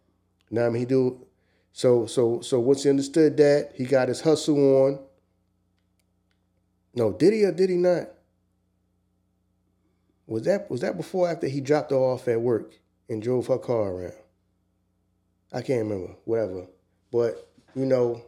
You 0.50 0.56
know 0.56 0.62
what 0.62 0.68
I 0.68 0.70
mean? 0.70 0.80
He 0.80 0.86
do 0.86 1.26
so 1.72 2.06
so 2.06 2.40
so 2.40 2.60
once 2.60 2.82
he 2.82 2.90
understood 2.90 3.36
that, 3.36 3.72
he 3.76 3.84
got 3.84 4.08
his 4.08 4.20
hustle 4.22 4.58
on. 4.86 4.98
No, 6.94 7.12
did 7.12 7.32
he 7.32 7.44
or 7.44 7.52
did 7.52 7.70
he 7.70 7.76
not? 7.76 8.08
Was 10.32 10.44
that 10.44 10.70
was 10.70 10.80
that 10.80 10.96
before 10.96 11.28
or 11.28 11.30
after 11.30 11.46
he 11.46 11.60
dropped 11.60 11.90
her 11.90 11.96
off 11.98 12.26
at 12.26 12.40
work 12.40 12.78
and 13.10 13.20
drove 13.20 13.48
her 13.48 13.58
car 13.58 13.92
around? 13.92 14.14
I 15.52 15.60
can't 15.60 15.82
remember. 15.86 16.14
Whatever. 16.24 16.68
But, 17.12 17.50
you 17.74 17.84
know, 17.84 18.22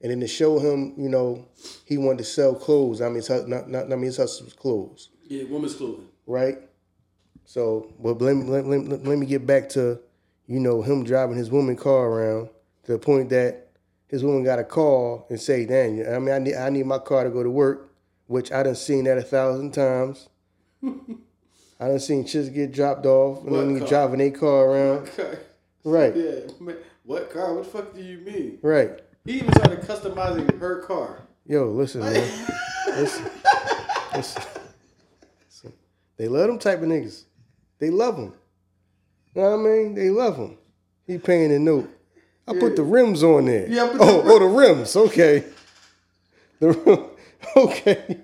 and 0.00 0.10
then 0.10 0.20
to 0.20 0.26
show 0.26 0.58
him, 0.58 0.94
you 0.96 1.10
know, 1.10 1.46
he 1.84 1.98
wanted 1.98 2.18
to 2.18 2.24
sell 2.24 2.54
clothes. 2.54 3.02
I 3.02 3.08
mean, 3.08 3.16
his, 3.16 3.28
hus- 3.28 3.46
not, 3.46 3.68
not, 3.68 3.92
I 3.92 3.96
mean, 3.96 4.04
his 4.04 4.16
hustle's 4.16 4.54
clothes 4.54 5.10
Yeah. 5.28 5.44
Woman's 5.44 5.74
clothing. 5.74 6.08
right? 6.26 6.56
So, 7.44 7.92
but 8.02 8.18
let 8.22 8.34
me, 8.34 8.44
let, 8.44 8.64
let, 8.64 9.04
let, 9.04 9.18
me 9.18 9.26
get 9.26 9.46
back 9.46 9.68
to, 9.70 10.00
you 10.46 10.58
know, 10.58 10.80
him 10.80 11.04
driving 11.04 11.36
his 11.36 11.50
woman 11.50 11.76
car 11.76 12.06
around 12.06 12.48
to 12.84 12.92
the 12.92 12.98
point 12.98 13.28
that 13.28 13.68
his 14.06 14.24
woman 14.24 14.42
got 14.42 14.58
a 14.58 14.64
call 14.64 15.26
and 15.28 15.38
say, 15.38 15.66
"Dang, 15.66 16.02
I 16.08 16.18
mean, 16.18 16.34
I 16.34 16.38
need 16.38 16.54
I 16.54 16.70
need 16.70 16.86
my 16.86 16.98
car 16.98 17.24
to 17.24 17.30
go 17.30 17.42
to 17.42 17.50
work," 17.50 17.92
which 18.26 18.50
I 18.50 18.62
done 18.62 18.74
seen 18.74 19.04
that 19.04 19.18
a 19.18 19.22
thousand 19.22 19.72
times. 19.72 20.29
I 20.82 21.88
done 21.88 21.98
seen 22.00 22.24
chicks 22.26 22.48
get 22.48 22.72
dropped 22.72 23.06
off 23.06 23.42
and 23.42 23.50
What 23.50 23.60
then 23.60 23.78
car? 23.80 23.88
driving 23.88 24.18
their 24.18 24.30
car 24.30 24.64
around. 24.66 25.06
Car. 25.16 25.38
Right, 25.82 26.14
Yeah. 26.14 26.40
Man, 26.60 26.76
what 27.04 27.30
car? 27.32 27.54
What 27.54 27.64
the 27.64 27.70
fuck 27.70 27.94
do 27.94 28.02
you 28.02 28.18
mean? 28.18 28.58
right. 28.60 29.00
He 29.24 29.32
even 29.38 29.50
started 29.52 29.80
customizing 29.80 30.58
her 30.58 30.82
car. 30.82 31.22
Yo, 31.46 31.70
listen, 31.70 32.00
man. 32.02 32.12
listen, 32.86 33.30
listen, 34.14 34.42
listen. 35.46 35.72
They 36.18 36.28
love 36.28 36.48
them 36.48 36.58
type 36.58 36.80
of 36.82 36.84
niggas. 36.88 37.24
They 37.78 37.88
love 37.88 38.16
them. 38.16 38.34
You 39.34 39.40
know 39.42 39.56
what 39.56 39.60
I 39.60 39.62
mean? 39.72 39.94
They 39.94 40.10
love 40.10 40.36
them. 40.36 40.58
He 41.06 41.16
paying 41.16 41.50
a 41.52 41.58
note. 41.58 41.88
I 42.46 42.52
put 42.58 42.76
the 42.76 42.82
rims 42.82 43.22
on 43.22 43.46
there. 43.46 43.66
Yeah, 43.68 43.88
put 43.92 44.00
oh, 44.02 44.22
the 44.22 44.28
oh, 44.30 44.34
oh, 44.34 44.38
the 44.38 44.44
rims. 44.46 44.96
Okay. 44.96 45.44
The 46.58 46.72
rim- 46.72 47.06
okay. 47.56 48.18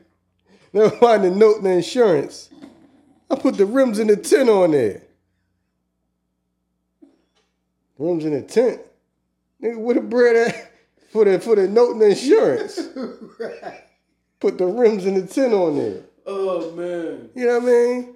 Never 0.77 0.99
mind 1.01 1.25
the 1.25 1.31
note 1.31 1.57
and 1.57 1.65
the 1.67 1.71
insurance. 1.71 2.51
I 3.31 3.37
put 3.37 3.57
the 3.57 3.65
rims 3.65 3.99
and 3.99 4.11
the 4.11 4.17
tent 4.17 4.51
on 4.51 4.73
there. 4.73 5.01
Rims 7.99 8.27
in 8.27 8.33
the 8.33 8.43
tent. 8.43 8.83
Nigga, 9.63 9.79
where 9.79 9.95
the 9.95 10.03
bread 10.03 10.37
at 10.37 10.73
for 11.13 11.25
the 11.25 11.41
for 11.41 11.57
the 11.57 11.67
note 11.67 11.93
and 11.93 12.03
the 12.03 12.11
insurance? 12.11 12.79
right. 13.41 13.85
Put 14.39 14.59
the 14.59 14.67
rims 14.67 15.07
and 15.07 15.17
the 15.17 15.27
tent 15.27 15.55
on 15.55 15.79
there. 15.79 16.03
Oh 16.27 16.71
man. 16.73 17.31
You 17.35 17.47
know 17.47 17.59
what 17.59 17.63
I 17.63 17.67
mean? 17.67 18.15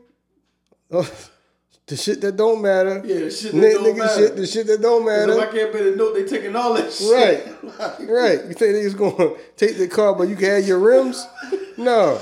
Oh, 0.90 1.10
The 1.86 1.96
shit 1.96 2.20
that 2.20 2.36
don't 2.36 2.60
matter. 2.60 3.00
Yeah, 3.06 3.20
the 3.20 3.30
shit 3.30 3.52
that 3.52 3.56
Ni- 3.58 3.72
don't 3.72 3.84
nigga 3.84 3.96
matter. 3.98 4.26
shit, 4.26 4.36
the 4.36 4.46
shit 4.46 4.66
that 4.66 4.82
don't 4.82 5.06
matter. 5.06 5.32
if 5.32 5.48
I 5.48 5.50
can't 5.50 5.72
pay 5.72 5.82
the 5.90 5.96
note, 5.96 6.12
they 6.12 6.24
taking 6.24 6.54
all 6.54 6.74
that 6.74 6.92
shit. 6.92 7.10
Right. 7.10 7.56
Like, 7.80 7.98
Right. 8.00 8.44
You 8.46 8.52
think 8.52 8.74
niggas 8.76 8.96
gonna 8.98 9.30
take 9.56 9.78
the 9.78 9.88
car, 9.88 10.14
but 10.14 10.28
you 10.28 10.36
can 10.36 10.50
have 10.56 10.68
your 10.68 10.78
rims? 10.78 11.26
No. 11.78 12.20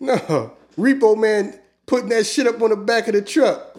No. 0.00 0.52
Repo 0.76 1.18
man 1.18 1.58
putting 1.86 2.08
that 2.10 2.24
shit 2.24 2.46
up 2.46 2.60
on 2.62 2.70
the 2.70 2.76
back 2.76 3.08
of 3.08 3.14
the 3.14 3.22
truck. 3.22 3.76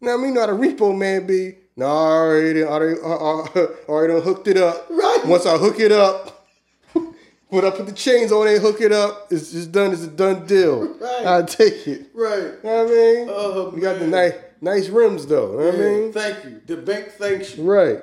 Now 0.00 0.14
I 0.14 0.16
mean, 0.16 0.34
know 0.34 0.40
how 0.40 0.46
the 0.46 0.52
repo 0.52 0.96
man 0.96 1.26
be. 1.26 1.56
No, 1.76 1.86
I 1.86 1.90
already, 1.90 2.64
I 2.64 2.66
already, 2.66 3.00
I 3.00 3.04
already, 3.04 3.50
I 3.60 3.88
already 3.88 4.12
done 4.14 4.22
hooked 4.22 4.48
it 4.48 4.56
up. 4.56 4.86
Right. 4.90 5.22
Once 5.26 5.46
I 5.46 5.56
hook 5.56 5.78
it 5.78 5.92
up, 5.92 6.46
when 7.48 7.64
I 7.64 7.70
put 7.70 7.86
the 7.86 7.92
chains 7.92 8.32
on 8.32 8.48
it, 8.48 8.60
hook 8.60 8.80
it 8.80 8.92
up, 8.92 9.28
it's 9.30 9.52
just 9.52 9.72
done. 9.72 9.92
It's 9.92 10.02
a 10.02 10.08
done 10.08 10.46
deal. 10.46 10.88
Right. 10.98 11.26
I 11.26 11.42
take 11.42 11.86
it. 11.86 12.10
right. 12.14 12.38
You 12.38 12.58
know 12.64 12.84
what 12.84 12.86
I 12.86 12.90
mean? 12.90 13.28
Oh, 13.30 13.72
you 13.74 13.80
got 13.80 13.98
the 13.98 14.06
nice, 14.06 14.34
nice 14.60 14.88
rims 14.88 15.26
though. 15.26 15.52
You 15.52 15.58
know 15.58 15.64
what 15.66 15.74
I 15.74 15.78
mean? 15.78 16.12
Thank 16.12 16.44
you. 16.44 16.62
The 16.66 16.76
bank 16.82 17.08
thanks 17.12 17.56
you. 17.56 17.64
Right. 17.64 18.00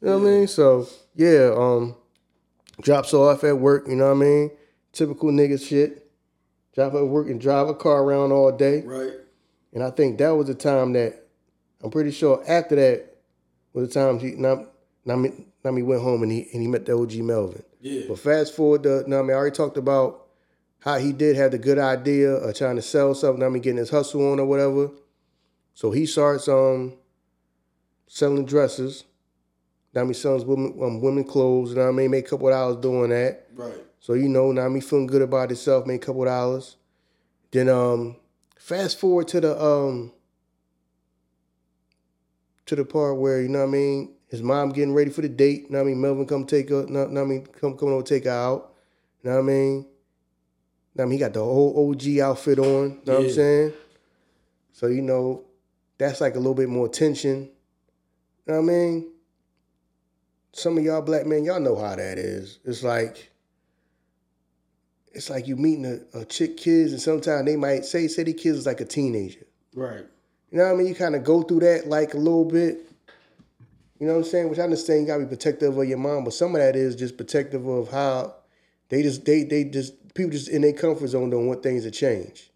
You 0.00 0.08
know 0.08 0.18
what 0.18 0.26
I 0.26 0.30
mean? 0.30 0.46
So 0.48 0.88
yeah, 1.14 1.54
um, 1.56 1.94
drops 2.80 3.14
off 3.14 3.44
at 3.44 3.58
work, 3.58 3.88
you 3.88 3.96
know 3.96 4.06
what 4.06 4.16
I 4.16 4.28
mean? 4.28 4.50
Typical 4.92 5.30
nigga 5.30 5.64
shit. 5.64 6.05
Drop 6.76 6.92
at 6.92 7.06
work 7.06 7.28
and 7.28 7.40
drive 7.40 7.68
a 7.68 7.74
car 7.74 8.02
around 8.02 8.32
all 8.32 8.52
day. 8.52 8.82
Right. 8.82 9.14
And 9.72 9.82
I 9.82 9.90
think 9.90 10.18
that 10.18 10.36
was 10.36 10.46
the 10.46 10.54
time 10.54 10.92
that 10.92 11.26
I'm 11.82 11.90
pretty 11.90 12.10
sure 12.10 12.44
after 12.46 12.76
that 12.76 13.16
was 13.72 13.88
the 13.88 13.94
time 13.94 14.18
he 14.18 14.32
Nam- 14.32 14.68
Nami, 15.06 15.46
Nami 15.64 15.82
went 15.82 16.02
home 16.02 16.22
and 16.22 16.30
he 16.30 16.46
and 16.52 16.60
he 16.60 16.68
met 16.68 16.84
the 16.84 16.92
OG 16.92 17.14
Melvin. 17.16 17.62
Yeah. 17.80 18.02
But 18.08 18.18
fast 18.18 18.54
forward 18.54 18.82
to 18.82 19.08
Nami, 19.08 19.32
I 19.32 19.36
already 19.36 19.56
talked 19.56 19.78
about 19.78 20.26
how 20.80 20.98
he 20.98 21.12
did 21.12 21.36
have 21.36 21.52
the 21.52 21.58
good 21.58 21.78
idea 21.78 22.30
of 22.30 22.54
trying 22.54 22.76
to 22.76 22.82
sell 22.82 23.14
something, 23.14 23.40
Nami 23.40 23.58
getting 23.60 23.78
his 23.78 23.90
hustle 23.90 24.30
on 24.32 24.38
or 24.38 24.44
whatever. 24.44 24.90
So 25.72 25.92
he 25.92 26.04
starts 26.04 26.46
um 26.46 26.92
selling 28.06 28.44
dresses. 28.44 29.04
Nami 29.94 30.12
sells 30.12 30.44
women 30.44 30.78
um, 30.82 31.00
women 31.00 31.24
clothes, 31.24 31.74
what 31.74 31.88
I 31.88 31.90
mean? 31.90 32.10
Make 32.10 32.26
a 32.26 32.28
couple 32.28 32.48
of 32.48 32.52
dollars 32.52 32.76
doing 32.76 33.08
that. 33.10 33.46
Right. 33.54 33.82
So 34.06 34.14
you 34.14 34.28
know, 34.28 34.52
now 34.52 34.68
me 34.68 34.78
feeling 34.78 35.08
good 35.08 35.20
about 35.20 35.50
himself, 35.50 35.84
made 35.84 35.96
a 35.96 35.98
couple 35.98 36.22
of 36.22 36.28
dollars. 36.28 36.76
Then 37.50 37.68
um 37.68 38.14
fast 38.56 39.00
forward 39.00 39.26
to 39.26 39.40
the 39.40 39.60
um 39.60 40.12
to 42.66 42.76
the 42.76 42.84
part 42.84 43.18
where, 43.18 43.42
you 43.42 43.48
know 43.48 43.58
what 43.58 43.64
I 43.64 43.70
mean, 43.72 44.14
his 44.28 44.42
mom 44.42 44.68
getting 44.68 44.94
ready 44.94 45.10
for 45.10 45.22
the 45.22 45.28
date, 45.28 45.62
you 45.62 45.70
know 45.70 45.78
what 45.78 45.86
I 45.86 45.86
mean, 45.88 46.00
Melvin 46.00 46.26
come 46.26 46.46
take 46.46 46.68
her, 46.68 46.82
you 46.82 46.86
know 46.86 47.04
what 47.04 47.20
I 47.20 47.24
mean, 47.24 47.46
come 47.46 47.76
come 47.76 47.88
over 47.88 48.04
take 48.04 48.26
her 48.26 48.30
out. 48.30 48.74
You 49.24 49.30
know 49.30 49.36
what 49.38 49.42
I 49.42 49.46
mean? 49.46 49.86
I 50.96 51.02
mean, 51.02 51.10
he 51.10 51.18
got 51.18 51.32
the 51.32 51.42
whole 51.42 51.90
OG 51.90 52.18
outfit 52.20 52.60
on, 52.60 52.66
you 52.66 53.00
know 53.06 53.14
what 53.14 53.24
I'm 53.24 53.30
saying? 53.30 53.72
So 54.72 54.86
you 54.86 55.02
know, 55.02 55.42
that's 55.98 56.20
like 56.20 56.36
a 56.36 56.38
little 56.38 56.54
bit 56.54 56.68
more 56.68 56.88
tension. 56.88 57.50
You 58.46 58.52
know 58.52 58.60
what 58.60 58.70
I 58.70 58.72
mean? 58.72 59.10
Some 60.52 60.78
of 60.78 60.84
y'all 60.84 61.02
black 61.02 61.26
men, 61.26 61.42
y'all 61.42 61.58
know 61.58 61.74
how 61.74 61.96
that 61.96 62.18
is. 62.18 62.60
It's 62.64 62.84
like 62.84 63.32
it's 65.16 65.30
like 65.30 65.46
you 65.48 65.56
meeting 65.56 65.86
a, 66.14 66.18
a 66.20 66.24
chick 66.24 66.56
kids 66.56 66.92
and 66.92 67.00
sometimes 67.00 67.46
they 67.46 67.56
might 67.56 67.84
say 67.84 68.06
say 68.06 68.22
the 68.22 68.32
kids 68.32 68.58
is 68.58 68.66
like 68.66 68.80
a 68.80 68.84
teenager. 68.84 69.46
Right. 69.74 70.04
You 70.50 70.58
know 70.58 70.64
what 70.64 70.74
I 70.74 70.76
mean? 70.76 70.86
You 70.86 70.94
kind 70.94 71.16
of 71.16 71.24
go 71.24 71.42
through 71.42 71.60
that 71.60 71.88
like 71.88 72.14
a 72.14 72.18
little 72.18 72.44
bit. 72.44 72.90
You 73.98 74.06
know 74.06 74.12
what 74.12 74.18
I'm 74.20 74.24
saying? 74.24 74.50
Which 74.50 74.58
I 74.58 74.62
understand 74.62 75.00
you 75.00 75.06
gotta 75.06 75.24
be 75.24 75.28
protective 75.28 75.76
of 75.76 75.88
your 75.88 75.98
mom, 75.98 76.24
but 76.24 76.34
some 76.34 76.54
of 76.54 76.60
that 76.60 76.76
is 76.76 76.94
just 76.94 77.16
protective 77.16 77.66
of 77.66 77.90
how 77.90 78.34
they 78.90 79.02
just 79.02 79.24
they 79.24 79.42
they 79.42 79.64
just 79.64 80.14
people 80.14 80.32
just 80.32 80.48
in 80.48 80.62
their 80.62 80.74
comfort 80.74 81.08
zone 81.08 81.30
don't 81.30 81.46
want 81.46 81.62
things 81.62 81.84
to 81.84 81.90
change. 81.90 82.50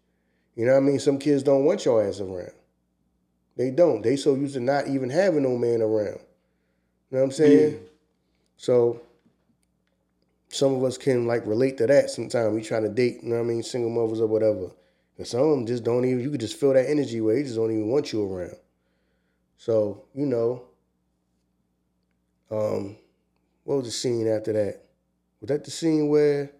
You 0.55 0.65
know 0.65 0.73
what 0.73 0.77
I 0.77 0.81
mean? 0.81 0.99
Some 0.99 1.17
kids 1.17 1.43
don't 1.43 1.65
want 1.65 1.83
your 1.83 2.05
ass 2.05 2.19
around. 2.19 2.51
They 3.57 3.71
don't. 3.71 4.03
They 4.03 4.15
so 4.15 4.35
used 4.35 4.53
to 4.53 4.59
not 4.59 4.87
even 4.87 5.09
having 5.09 5.43
no 5.43 5.57
man 5.57 5.81
around. 5.81 6.19
You 7.09 7.17
know 7.17 7.19
what 7.19 7.23
I'm 7.23 7.31
saying? 7.31 7.73
Yeah. 7.73 7.79
So 8.57 9.01
some 10.51 10.75
of 10.75 10.83
us 10.83 10.97
can 10.97 11.25
like 11.25 11.45
relate 11.47 11.77
to 11.77 11.87
that 11.87 12.09
sometimes. 12.09 12.53
We 12.53 12.61
trying 12.61 12.83
to 12.83 12.89
date, 12.89 13.23
you 13.23 13.29
know 13.29 13.37
what 13.37 13.43
I 13.43 13.45
mean, 13.45 13.63
single 13.63 13.89
mothers 13.89 14.19
or 14.19 14.27
whatever. 14.27 14.69
And 15.17 15.25
some 15.25 15.41
of 15.41 15.49
them 15.51 15.65
just 15.65 15.83
don't 15.83 16.05
even 16.05 16.19
you 16.19 16.29
can 16.29 16.39
just 16.39 16.59
feel 16.59 16.73
that 16.73 16.89
energy 16.89 17.21
where 17.21 17.35
they 17.35 17.43
just 17.43 17.55
don't 17.55 17.71
even 17.71 17.87
want 17.87 18.11
you 18.11 18.23
around. 18.23 18.57
So, 19.57 20.03
you 20.13 20.25
know, 20.25 20.63
um, 22.49 22.97
what 23.63 23.77
was 23.77 23.85
the 23.85 23.91
scene 23.91 24.27
after 24.27 24.51
that? 24.53 24.81
Was 25.39 25.47
that 25.47 25.63
the 25.63 25.71
scene 25.71 26.09
where 26.09 26.51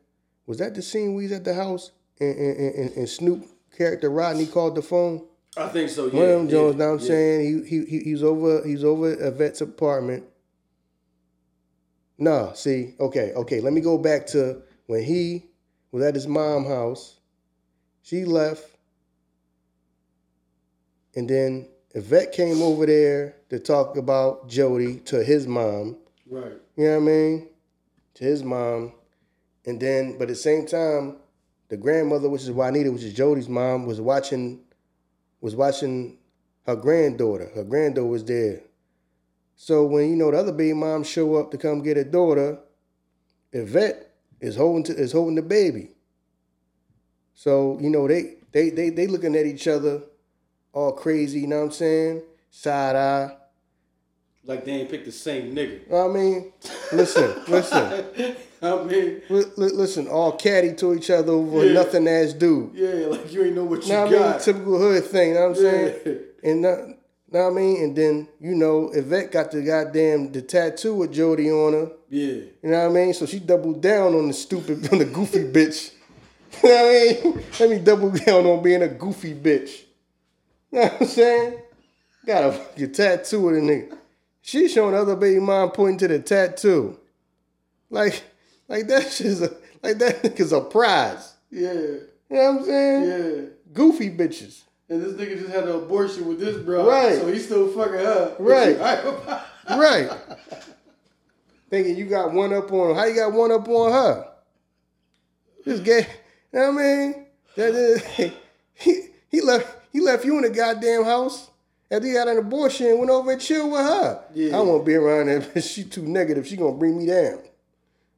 was 0.48 0.60
that 0.60 0.74
the 0.74 0.82
scene 0.82 1.14
we 1.14 1.24
was 1.24 1.32
at 1.34 1.44
the 1.44 1.54
house 1.54 1.92
and, 2.20 2.38
and, 2.38 2.76
and, 2.76 2.92
and 2.92 3.10
Snoop 3.10 3.46
character 3.78 4.10
Rodney 4.10 4.46
called 4.46 4.76
the 4.76 4.82
phone? 4.82 5.26
I 5.58 5.68
think 5.68 5.90
so. 5.90 6.06
Yeah. 6.06 6.22
Of 6.22 6.30
them 6.30 6.46
yeah, 6.46 6.52
Jones, 6.52 6.76
now 6.78 6.92
I'm 6.94 7.00
yeah. 7.00 7.06
saying 7.06 7.66
he, 7.66 7.70
he 7.70 7.86
he 7.86 8.00
he's 8.06 8.24
over 8.24 8.66
he's 8.66 8.86
over 8.86 9.12
at 9.12 9.34
vet's 9.34 9.60
apartment. 9.60 10.24
No, 12.22 12.52
see, 12.54 12.94
okay, 13.00 13.34
okay. 13.34 13.62
Let 13.62 13.74
me 13.74 13.82
go 13.82 13.98
back 13.98 14.28
to 14.28 14.62
when 14.86 15.04
he 15.04 15.48
was 15.92 16.04
at 16.04 16.14
his 16.14 16.28
mom 16.28 16.66
house. 16.66 17.20
She 18.04 18.26
left, 18.26 18.64
and 21.16 21.28
then 21.28 21.68
Yvette 21.96 22.32
came 22.32 22.62
over 22.62 22.86
there 22.86 23.38
to 23.50 23.58
talk 23.58 23.98
about 23.98 24.48
Jody 24.48 24.98
to 25.06 25.24
his 25.24 25.48
mom. 25.48 25.98
Right. 26.30 26.54
You 26.78 26.86
know 26.86 26.92
what 26.92 26.98
I 26.98 27.06
mean? 27.06 27.50
To 28.14 28.24
his 28.24 28.44
mom. 28.44 28.94
And 29.66 29.80
then, 29.80 30.20
but 30.20 30.24
at 30.24 30.28
the 30.30 30.36
same 30.36 30.68
time, 30.68 31.18
the 31.70 31.78
grandmother, 31.78 32.30
which 32.30 32.44
is 32.44 32.52
Juanita, 32.52 32.92
which 32.92 33.02
is 33.02 33.16
Jody's 33.16 33.50
mom, 33.50 33.88
was 33.88 34.00
watching 34.00 34.60
was 35.42 35.56
watching 35.56 36.20
her 36.68 36.76
granddaughter. 36.76 37.50
Her 37.56 37.64
granddaughter 37.64 38.08
was 38.08 38.24
there. 38.26 38.62
So 39.64 39.86
when 39.86 40.10
you 40.10 40.16
know 40.16 40.32
the 40.32 40.40
other 40.40 40.52
baby 40.52 40.74
mom 40.74 41.04
show 41.04 41.36
up 41.36 41.52
to 41.52 41.58
come 41.60 41.84
get 41.84 41.96
her 41.96 42.04
daughter, 42.04 42.58
Yvette 43.54 44.12
is 44.40 44.56
holding 44.56 44.84
to, 44.86 44.96
is 45.00 45.12
holding 45.12 45.36
the 45.36 45.44
baby. 45.44 45.92
So, 47.36 47.78
you 47.80 47.92
know, 47.92 48.08
they 48.08 48.38
they 48.54 48.72
they 48.72 48.90
they 48.90 49.06
looking 49.06 49.36
at 49.36 49.46
each 49.46 49.68
other 49.68 50.02
all 50.74 50.94
crazy, 50.94 51.42
you 51.42 51.48
know 51.48 51.60
what 51.60 51.66
I'm 51.66 51.72
saying? 51.74 52.24
Side 52.50 52.96
eye. 52.96 53.38
Like 54.46 54.66
they 54.66 54.72
ain't 54.72 54.90
picked 54.90 55.06
the 55.06 55.12
same 55.12 55.54
nigga. 55.56 55.86
You 55.86 55.92
know 55.92 56.08
what 56.08 56.10
I 56.10 56.20
mean, 56.20 56.54
listen, 56.92 57.44
listen. 57.48 58.36
I 58.64 58.84
mean, 58.84 59.22
Li- 59.30 59.46
li- 59.58 59.72
listen, 59.76 60.08
all 60.08 60.32
catty 60.38 60.74
to 60.74 60.96
each 60.96 61.12
other 61.12 61.34
over 61.34 61.64
Yeah. 61.68 61.74
nothing 61.74 62.08
ass 62.08 62.34
dude. 62.34 62.74
yeah, 62.74 62.90
like 63.06 63.32
you 63.32 63.44
ain't 63.44 63.54
know 63.56 63.66
what 63.66 63.84
you 63.86 63.94
Know 63.94 64.06
what 64.06 64.08
I 64.08 64.12
mean? 64.12 64.20
got. 64.22 64.42
Typical 64.42 64.80
hood 64.80 65.04
thing, 65.04 65.30
you 65.30 65.34
know 65.36 65.50
what 65.50 65.58
I'm 65.58 65.64
saying? 65.64 66.20
And 66.44 66.62
know, 66.64 66.96
know 67.38 67.46
what 67.46 67.54
I 67.54 67.56
mean? 67.56 67.84
And 67.84 67.96
then, 67.96 68.28
you 68.40 68.56
know, 68.56 68.90
Yvette 68.94 69.32
got 69.32 69.52
the 69.52 69.62
goddamn 69.62 70.32
the 70.32 70.42
tattoo 70.42 70.96
with 70.96 71.14
Jody 71.14 71.50
on 71.50 71.74
her. 71.74 71.92
Yeah. 72.10 72.28
You 72.28 72.54
know 72.64 72.90
what 72.90 72.92
I 72.92 73.06
mean? 73.06 73.14
So 73.14 73.26
she 73.26 73.40
doubled 73.40 73.82
down 73.82 74.16
on 74.16 74.28
the 74.28 74.34
stupid, 74.34 74.88
on 74.92 75.00
the 75.00 75.06
goofy 75.06 75.46
bitch. 75.46 75.94
You 76.62 76.70
know 76.70 76.76
what 76.76 76.86
I 76.86 77.24
mean? 77.24 77.44
Let 77.60 77.70
me 77.70 77.80
double 77.80 78.12
down 78.12 78.46
on 78.46 78.62
being 78.62 78.82
a 78.82 78.90
goofy 78.90 79.34
bitch. 79.34 79.84
You 80.72 80.80
know 80.80 80.84
what 80.88 81.02
I'm 81.02 81.08
saying? 81.08 81.60
Got 82.26 82.44
a 82.44 82.52
fucking 82.52 82.92
tattoo 82.92 83.42
with 83.42 83.56
a 83.56 83.62
nigga. 83.62 83.98
She 84.42 84.68
showing 84.68 84.96
other 84.96 85.16
baby 85.16 85.40
mom 85.40 85.72
pointing 85.72 85.98
to 86.00 86.08
the 86.10 86.20
tattoo. 86.20 87.00
Like, 87.90 88.24
like 88.68 88.88
that 88.88 89.04
shit's 89.12 89.42
a, 89.42 89.56
like 89.82 89.98
that 90.00 90.22
nigga's 90.24 90.52
a 90.52 90.62
prize. 90.62 91.34
Yeah. 91.50 91.72
You 91.72 92.08
know 92.30 92.52
what 92.54 92.60
I'm 92.60 92.66
saying? 92.66 93.04
Yeah. 93.04 93.42
Goofy 93.74 94.10
bitches. 94.10 94.64
And 94.92 95.02
this 95.02 95.14
nigga 95.14 95.40
just 95.40 95.50
had 95.54 95.64
an 95.70 95.76
abortion 95.76 96.28
with 96.28 96.38
this 96.42 96.58
bro. 96.58 96.86
Right. 96.86 97.18
So 97.18 97.28
he's 97.32 97.46
still 97.46 97.70
fucking 97.70 97.94
her. 97.94 98.36
Right. 98.40 98.78
Right. 99.70 100.10
Thinking 101.70 101.96
you 101.96 102.06
got 102.06 102.34
one 102.34 102.52
up 102.52 102.70
on 102.74 102.90
him. 102.90 102.98
How 102.98 103.06
you 103.06 103.16
got 103.16 103.32
one 103.32 103.54
up 103.54 103.70
on 103.70 103.92
her? 103.94 104.28
This 105.64 105.80
gay. 105.80 106.06
You 106.52 106.60
know 106.60 106.72
what 106.74 106.82
I 106.82 106.84
mean? 106.84 107.26
That 107.56 107.74
is, 107.76 108.04
he, 108.74 109.08
he 109.30 109.40
left 109.40 109.68
he 109.94 110.02
left 110.02 110.26
you 110.26 110.36
in 110.36 110.42
the 110.42 110.50
goddamn 110.50 111.06
house 111.06 111.50
after 111.90 112.06
he 112.06 112.14
had 112.16 112.28
an 112.28 112.40
abortion 112.40 112.88
and 112.88 113.00
went 113.00 113.12
over 113.12 113.32
and 113.32 113.40
chilled 113.40 113.72
with 113.72 113.82
her. 113.82 114.26
Yeah. 114.34 114.60
I 114.60 114.66
to 114.66 114.84
be 114.84 114.96
around 114.96 115.28
that. 115.28 115.62
she 115.64 115.86
too 115.86 116.02
negative. 116.02 116.46
She 116.48 116.58
gonna 116.58 116.76
bring 116.76 116.98
me 116.98 117.06
down. 117.06 117.40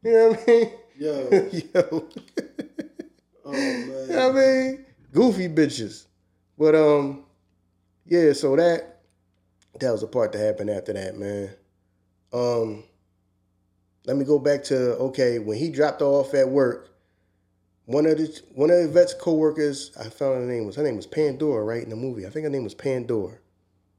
You 0.01 0.11
know 0.11 0.29
what 0.29 0.43
I 0.47 0.51
mean? 0.51 0.71
Yo. 0.97 1.29
Yo. 1.75 2.07
Oh 3.45 3.51
You 3.51 3.59
man. 3.59 4.07
know 4.09 4.29
what 4.31 4.37
I 4.37 4.45
mean? 4.71 4.85
Goofy 5.11 5.49
bitches. 5.49 6.05
But 6.63 6.75
um, 6.75 7.25
yeah, 8.05 8.31
so 8.31 8.55
that 8.55 9.01
that 9.81 9.91
was 9.91 9.99
the 9.99 10.07
part 10.07 10.31
that 10.31 10.37
happened 10.37 10.69
after 10.69 10.93
that, 10.93 11.17
man. 11.17 11.49
Um 12.31 12.85
let 14.05 14.15
me 14.15 14.23
go 14.23 14.39
back 14.39 14.63
to 14.65 14.93
okay, 14.95 15.39
when 15.39 15.57
he 15.57 15.69
dropped 15.69 16.01
off 16.01 16.33
at 16.33 16.47
work, 16.47 16.87
one 17.83 18.05
of 18.05 18.17
the 18.17 18.41
one 18.55 18.69
of 18.69 18.77
the 18.81 18.87
vet's 18.87 19.13
co-workers, 19.13 19.91
I 19.99 20.05
found 20.05 20.35
her 20.35 20.45
name 20.45 20.65
was 20.65 20.77
her 20.77 20.83
name 20.83 20.95
was 20.95 21.05
Pandora, 21.05 21.65
right? 21.65 21.83
In 21.83 21.89
the 21.89 21.97
movie. 21.97 22.25
I 22.25 22.29
think 22.29 22.45
her 22.45 22.49
name 22.49 22.63
was 22.63 22.75
Pandora. 22.75 23.39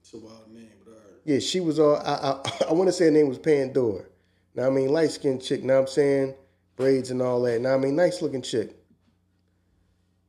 It's 0.01 0.15
a 0.15 0.19
wild 0.19 0.51
name, 0.51 0.71
but 0.87 0.93
all 0.93 0.97
right. 1.01 1.21
Yeah, 1.27 1.41
she 1.41 1.61
was 1.61 1.79
all 1.79 1.97
I 1.97 2.15
I, 2.15 2.65
I 2.71 2.73
want 2.73 2.89
to 2.89 2.95
say 2.95 3.05
her 3.05 3.11
name 3.11 3.29
was 3.29 3.39
Pandora. 3.39 4.07
Now 4.55 4.69
I 4.69 4.71
mean 4.71 4.89
light 4.89 5.11
skinned 5.11 5.43
chick, 5.43 5.63
now 5.63 5.81
I'm 5.81 5.87
saying 5.87 6.35
braids 6.77 7.11
and 7.11 7.21
all 7.21 7.43
that. 7.43 7.61
Now 7.61 7.75
I 7.75 7.77
mean 7.77 7.95
nice 7.95 8.23
looking 8.23 8.41
chick. 8.41 8.75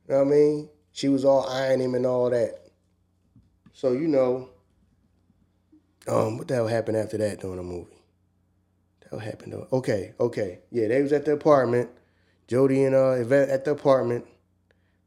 Know 0.06 0.18
what 0.18 0.26
I 0.26 0.30
mean? 0.30 0.68
She 0.96 1.10
was 1.10 1.26
all 1.26 1.46
eyeing 1.46 1.78
him 1.78 1.94
and 1.94 2.06
all 2.06 2.30
that. 2.30 2.70
So 3.74 3.92
you 3.92 4.08
know, 4.08 4.48
um, 6.08 6.38
what 6.38 6.48
the 6.48 6.54
hell 6.54 6.68
happened 6.68 6.96
after 6.96 7.18
that 7.18 7.38
during 7.38 7.58
the 7.58 7.62
movie? 7.62 7.98
That 9.10 9.20
happened 9.20 9.52
though? 9.52 9.68
Okay, 9.70 10.14
okay, 10.18 10.60
yeah, 10.70 10.88
they 10.88 11.02
was 11.02 11.12
at 11.12 11.26
the 11.26 11.32
apartment. 11.32 11.90
Jody 12.48 12.82
and 12.84 12.94
uh 12.94 13.10
Yvette 13.10 13.50
at 13.50 13.66
the 13.66 13.72
apartment. 13.72 14.24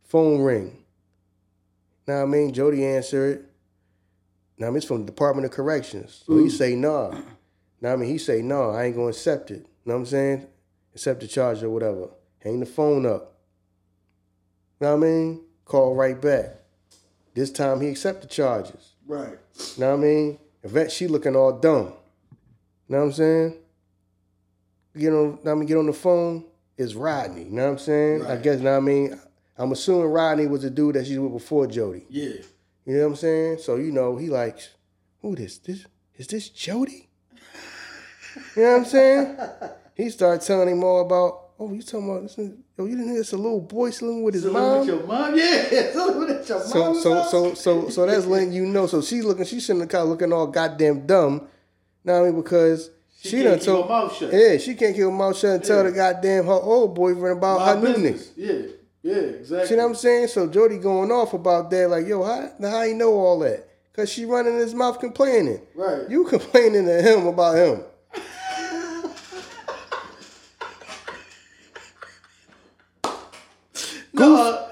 Phone 0.04 0.42
ring. 0.42 0.78
Now 2.06 2.22
I 2.22 2.26
mean, 2.28 2.54
Jody 2.54 2.86
answered. 2.86 3.48
Now 4.60 4.68
I 4.68 4.70
mean, 4.70 4.78
it's 4.78 4.86
from 4.86 5.00
the 5.00 5.12
Department 5.12 5.46
of 5.46 5.52
Corrections. 5.52 6.24
So 6.28 6.38
he 6.38 6.52
say 6.52 6.76
nah. 6.76 7.20
Now 7.82 7.94
I 7.94 7.96
mean, 7.96 8.10
he 8.10 8.20
say 8.20 8.44
no, 8.44 8.70
I 8.70 8.84
ain't 8.84 8.96
gonna 8.96 9.08
accept 9.08 9.50
it. 9.50 9.62
You 9.62 9.66
know 9.86 9.96
what 9.96 10.02
I'm 10.02 10.06
saying? 10.06 10.48
Accept 10.94 11.22
the 11.22 11.28
charge 11.28 11.64
or 11.64 11.72
whatever. 11.72 12.10
Hang 12.44 12.60
the 12.60 12.68
phone 12.68 13.08
up. 13.08 13.38
Know 14.80 14.96
what 14.96 15.08
I 15.08 15.10
mean? 15.10 15.46
Call 15.70 15.94
right 15.94 16.20
back. 16.20 16.56
This 17.36 17.52
time 17.52 17.80
he 17.80 17.90
accept 17.90 18.24
the 18.24 18.28
charges. 18.28 18.94
Right. 19.06 19.38
You 19.76 19.82
know 19.82 19.92
what 19.92 20.00
I 20.00 20.02
mean? 20.02 20.40
Yvette, 20.64 20.92
she 20.92 21.08
looking 21.08 21.36
all 21.36 21.60
dumb. 21.60 21.94
You 22.88 22.96
know 22.96 22.98
what 22.98 23.04
I'm 23.04 23.12
saying? 23.14 23.54
Get 24.98 25.14
on, 25.14 25.38
I 25.46 25.54
mean, 25.54 25.68
get 25.68 25.78
on 25.78 25.86
the 25.86 25.94
phone. 25.94 26.44
It's 26.76 26.96
Rodney. 26.96 27.44
You 27.44 27.52
know 27.52 27.66
what 27.66 27.72
I'm 27.74 27.78
saying? 27.78 28.26
I 28.26 28.38
guess. 28.38 28.60
Know 28.60 28.72
what 28.72 28.78
I 28.78 28.80
mean? 28.80 29.22
I'm 29.60 29.72
assuming 29.72 30.08
Rodney 30.08 30.48
was 30.48 30.64
the 30.64 30.72
dude 30.72 30.96
that 30.96 31.06
she 31.06 31.20
was 31.20 31.32
with 31.32 31.44
before 31.44 31.68
Jody. 31.68 32.04
Yeah. 32.10 32.30
You 32.88 32.96
know 32.96 33.02
what 33.02 33.08
I'm 33.10 33.16
saying? 33.18 33.60
So 33.60 33.76
you 33.76 33.92
know, 33.92 34.18
he 34.18 34.30
likes 34.30 34.70
who 35.22 35.36
this? 35.36 35.60
This 35.60 35.86
is 36.16 36.26
this 36.26 36.50
Jody? 36.50 37.10
You 38.56 38.64
know 38.64 38.72
what 38.72 38.78
I'm 38.80 38.86
saying? 38.86 39.38
he 39.94 40.10
started 40.10 40.42
telling 40.42 40.70
him 40.70 40.84
all 40.84 41.06
about. 41.06 41.49
Oh, 41.62 41.74
you 41.74 41.82
talking 41.82 42.10
about? 42.10 42.22
This, 42.24 42.40
oh, 42.40 42.86
you 42.86 42.96
didn't 42.96 43.12
hear 43.12 43.20
it's 43.20 43.34
a 43.34 43.38
little 43.38 43.60
boy 43.60 43.90
sleeping 43.90 44.24
with 44.24 44.34
his 44.36 44.44
So 44.44 44.54
mom. 44.54 44.80
with 44.80 44.88
your 44.88 45.04
mom, 45.06 45.36
yeah. 45.38 45.92
So 45.94 46.18
with 46.18 46.48
your 46.50 46.62
So 46.62 46.84
mom. 46.86 46.96
so 47.02 47.24
so 47.24 47.54
so 47.54 47.90
so 47.90 48.06
that's 48.06 48.26
letting 48.26 48.54
you 48.54 48.66
know. 48.66 48.88
So 48.88 49.02
she's 49.02 49.26
looking, 49.26 49.44
she's 49.46 49.66
sitting 49.66 49.82
in 49.82 49.88
the 49.88 49.92
car 49.92 50.06
looking 50.06 50.32
all 50.32 50.48
goddamn 50.48 51.06
dumb. 51.06 51.48
Now 52.06 52.22
I 52.22 52.26
mean 52.30 52.42
because 52.42 52.90
she, 53.20 53.30
She 53.30 53.36
done 53.44 53.46
can't 53.54 53.60
keep 53.60 53.66
told 53.68 53.84
her 53.86 53.90
mouth 53.90 54.16
shut. 54.16 54.32
Yeah, 54.34 54.58
she 54.58 54.74
can't 54.76 54.96
keep 54.96 55.04
her 55.04 55.12
mouth 55.12 55.38
shut 55.38 55.50
and 55.56 55.64
tell 55.66 55.84
the 55.84 55.92
goddamn 55.92 56.46
her 56.46 56.52
old 56.54 56.96
boyfriend 56.96 57.38
about 57.40 57.60
My 57.60 57.66
her 57.74 57.76
new 57.76 57.88
business. 57.88 58.32
Yeah. 58.38 58.54
Yeah. 59.02 59.14
Exactly. 59.16 59.68
See 59.68 59.76
what 59.76 59.86
I'm 59.86 59.96
saying? 59.96 60.28
So 60.30 60.48
Jody 60.48 60.78
going 60.78 61.12
off 61.12 61.34
about 61.34 61.70
that, 61.72 61.90
like, 61.90 62.08
yo, 62.08 62.24
how 62.24 62.52
how 62.62 62.84
he 62.84 62.94
know 62.94 63.12
all 63.14 63.40
that? 63.40 63.66
Cause 63.94 64.10
she 64.10 64.24
running 64.24 64.56
his 64.56 64.74
mouth 64.74 64.98
complaining. 65.02 65.60
Right. 65.76 66.10
You 66.10 66.24
complaining 66.30 66.86
to 66.86 67.02
him 67.02 67.28
about 67.28 67.58
him. 67.58 67.84
no. 74.14 74.70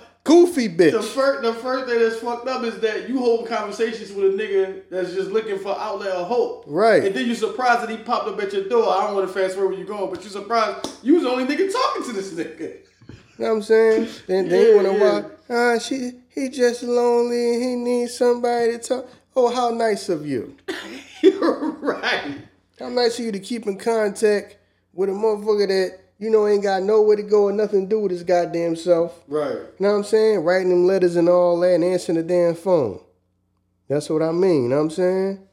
Goofy 0.67 0.91
The 0.91 1.01
first, 1.01 1.41
the 1.43 1.53
first 1.53 1.86
thing 1.86 2.00
that's 2.00 2.17
fucked 2.19 2.47
up 2.47 2.63
is 2.63 2.79
that 2.79 3.07
you 3.09 3.19
hold 3.19 3.47
conversations 3.47 4.12
with 4.12 4.33
a 4.33 4.38
nigga 4.38 4.83
that's 4.89 5.13
just 5.13 5.31
looking 5.31 5.59
for 5.59 5.77
outlet 5.77 6.09
of 6.09 6.27
hope. 6.27 6.63
Right. 6.67 7.03
And 7.03 7.15
then 7.15 7.27
you 7.27 7.36
surprised 7.36 7.81
that 7.81 7.89
he 7.89 7.97
popped 7.97 8.27
up 8.27 8.39
at 8.41 8.53
your 8.53 8.67
door. 8.67 8.89
I 8.93 9.05
don't 9.05 9.15
want 9.15 9.27
to 9.27 9.33
fast 9.33 9.55
forward 9.55 9.71
where 9.71 9.79
you 9.79 9.86
going, 9.86 10.09
but 10.13 10.24
you 10.24 10.29
surprised 10.29 10.89
you 11.03 11.15
was 11.15 11.24
the 11.24 11.29
only 11.29 11.45
nigga 11.45 11.71
talking 11.71 12.03
to 12.05 12.13
this 12.13 12.33
nigga. 12.33 12.59
You 13.39 13.45
know 13.45 13.50
what 13.50 13.55
I'm 13.57 13.62
saying? 13.63 14.07
Then 14.27 14.50
then 14.50 14.62
Yeah, 14.62 14.67
you 14.69 14.75
wanna 14.77 14.93
yeah. 14.97 15.21
why 15.47 15.75
ah 15.75 15.77
she 15.79 16.12
he 16.29 16.50
just 16.50 16.81
lonely 16.83 17.53
and 17.53 17.63
he 17.63 17.75
needs 17.75 18.15
somebody 18.17 18.71
to 18.74 18.79
talk. 18.79 19.07
Oh, 19.36 19.53
how 19.53 19.69
nice 19.69 20.09
of 20.09 20.25
you. 20.25 20.55
You're 21.21 21.71
right. 21.74 22.38
How 22.79 22.89
nice 22.89 23.19
of 23.19 23.25
you 23.25 23.31
to 23.31 23.39
keep 23.39 23.67
in 23.67 23.77
contact 23.77 24.57
with 24.93 25.09
a 25.09 25.12
motherfucker 25.12 25.67
that 25.67 26.00
you 26.19 26.29
know 26.29 26.47
ain't 26.47 26.63
got 26.63 26.83
nowhere 26.83 27.15
to 27.15 27.24
go 27.24 27.47
and 27.47 27.57
nothing 27.57 27.81
to 27.81 27.88
do 27.89 28.00
with 28.00 28.12
his 28.12 28.24
goddamn 28.24 28.75
self. 28.75 29.21
Right. 29.27 29.51
You 29.51 29.65
know 29.79 29.91
what 29.91 29.97
I'm 29.97 30.03
saying? 30.03 30.39
Writing 30.39 30.69
them 30.69 30.86
letters 30.88 31.15
and 31.15 31.29
all 31.29 31.59
that 31.59 31.75
and 31.75 31.83
answering 31.83 32.17
the 32.17 32.24
damn 32.24 32.55
phone. 32.55 33.00
That's 33.88 34.09
what 34.09 34.21
I 34.21 34.31
mean. 34.31 34.63
You 34.63 34.69
know 34.69 34.77
what 34.77 34.81
I'm 34.83 34.89
saying? 34.89 35.47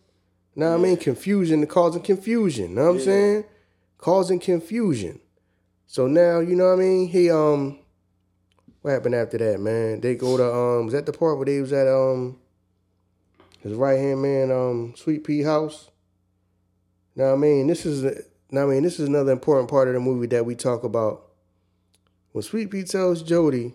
Know 0.57 0.71
what 0.71 0.79
I 0.79 0.83
mean? 0.83 0.97
Confusion, 0.97 1.67
causing 1.67 2.03
confusion. 2.03 2.71
You 2.71 2.75
Know 2.77 2.83
what 2.85 2.91
I'm 2.91 2.99
Yeah. 2.99 3.05
saying? 3.05 3.45
Causing 3.99 4.39
confusion. 4.41 5.21
So 5.87 6.07
now, 6.07 6.41
you 6.41 6.57
know 6.57 6.69
what 6.69 6.75
I 6.81 6.83
mean? 6.83 7.09
He 7.09 7.31
um 7.31 7.79
what 8.83 8.91
happened 8.93 9.15
after 9.15 9.39
that, 9.39 9.61
man? 9.61 10.01
They 10.01 10.15
go 10.15 10.37
to 10.37 10.45
um 10.55 10.85
was 10.87 10.93
that 10.95 11.07
the 11.07 11.13
part 11.13 11.39
where 11.39 11.47
they 11.47 11.61
was 11.61 11.73
at 11.73 11.89
um 11.89 12.39
his 13.61 13.73
right 13.73 13.99
hand 13.99 14.21
man, 14.21 14.51
um, 14.51 14.95
Sweet 14.97 15.25
Pea 15.25 15.43
House? 15.43 15.91
Now 17.17 17.33
I 17.33 17.37
mean 17.37 17.67
this 17.67 17.87
is 17.87 18.05
now 18.55 18.63
I 18.71 18.75
mean 18.75 18.83
this 18.83 18.99
is 19.01 19.09
another 19.09 19.33
important 19.33 19.69
part 19.69 19.89
of 19.89 19.95
the 19.95 20.01
movie 20.01 20.27
that 20.29 20.47
we 20.47 20.55
talk 20.55 20.85
about. 20.85 21.23
When 22.33 22.43
Sweet 22.43 22.71
Pea 22.71 22.85
tells 22.85 23.23
Jody 23.23 23.75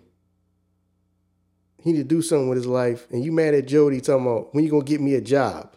he 1.84 1.92
need 1.94 1.98
to 2.00 2.04
do 2.04 2.22
something 2.22 2.50
with 2.50 2.58
his 2.58 2.68
life, 2.68 3.08
and 3.10 3.24
you 3.24 3.32
mad 3.32 3.54
at 3.54 3.68
Jody 3.68 4.02
talking 4.02 4.26
about 4.26 4.54
when 4.54 4.64
you 4.66 4.70
gonna 4.72 4.84
get 4.84 5.00
me 5.02 5.16
a 5.16 5.22
job. 5.22 5.74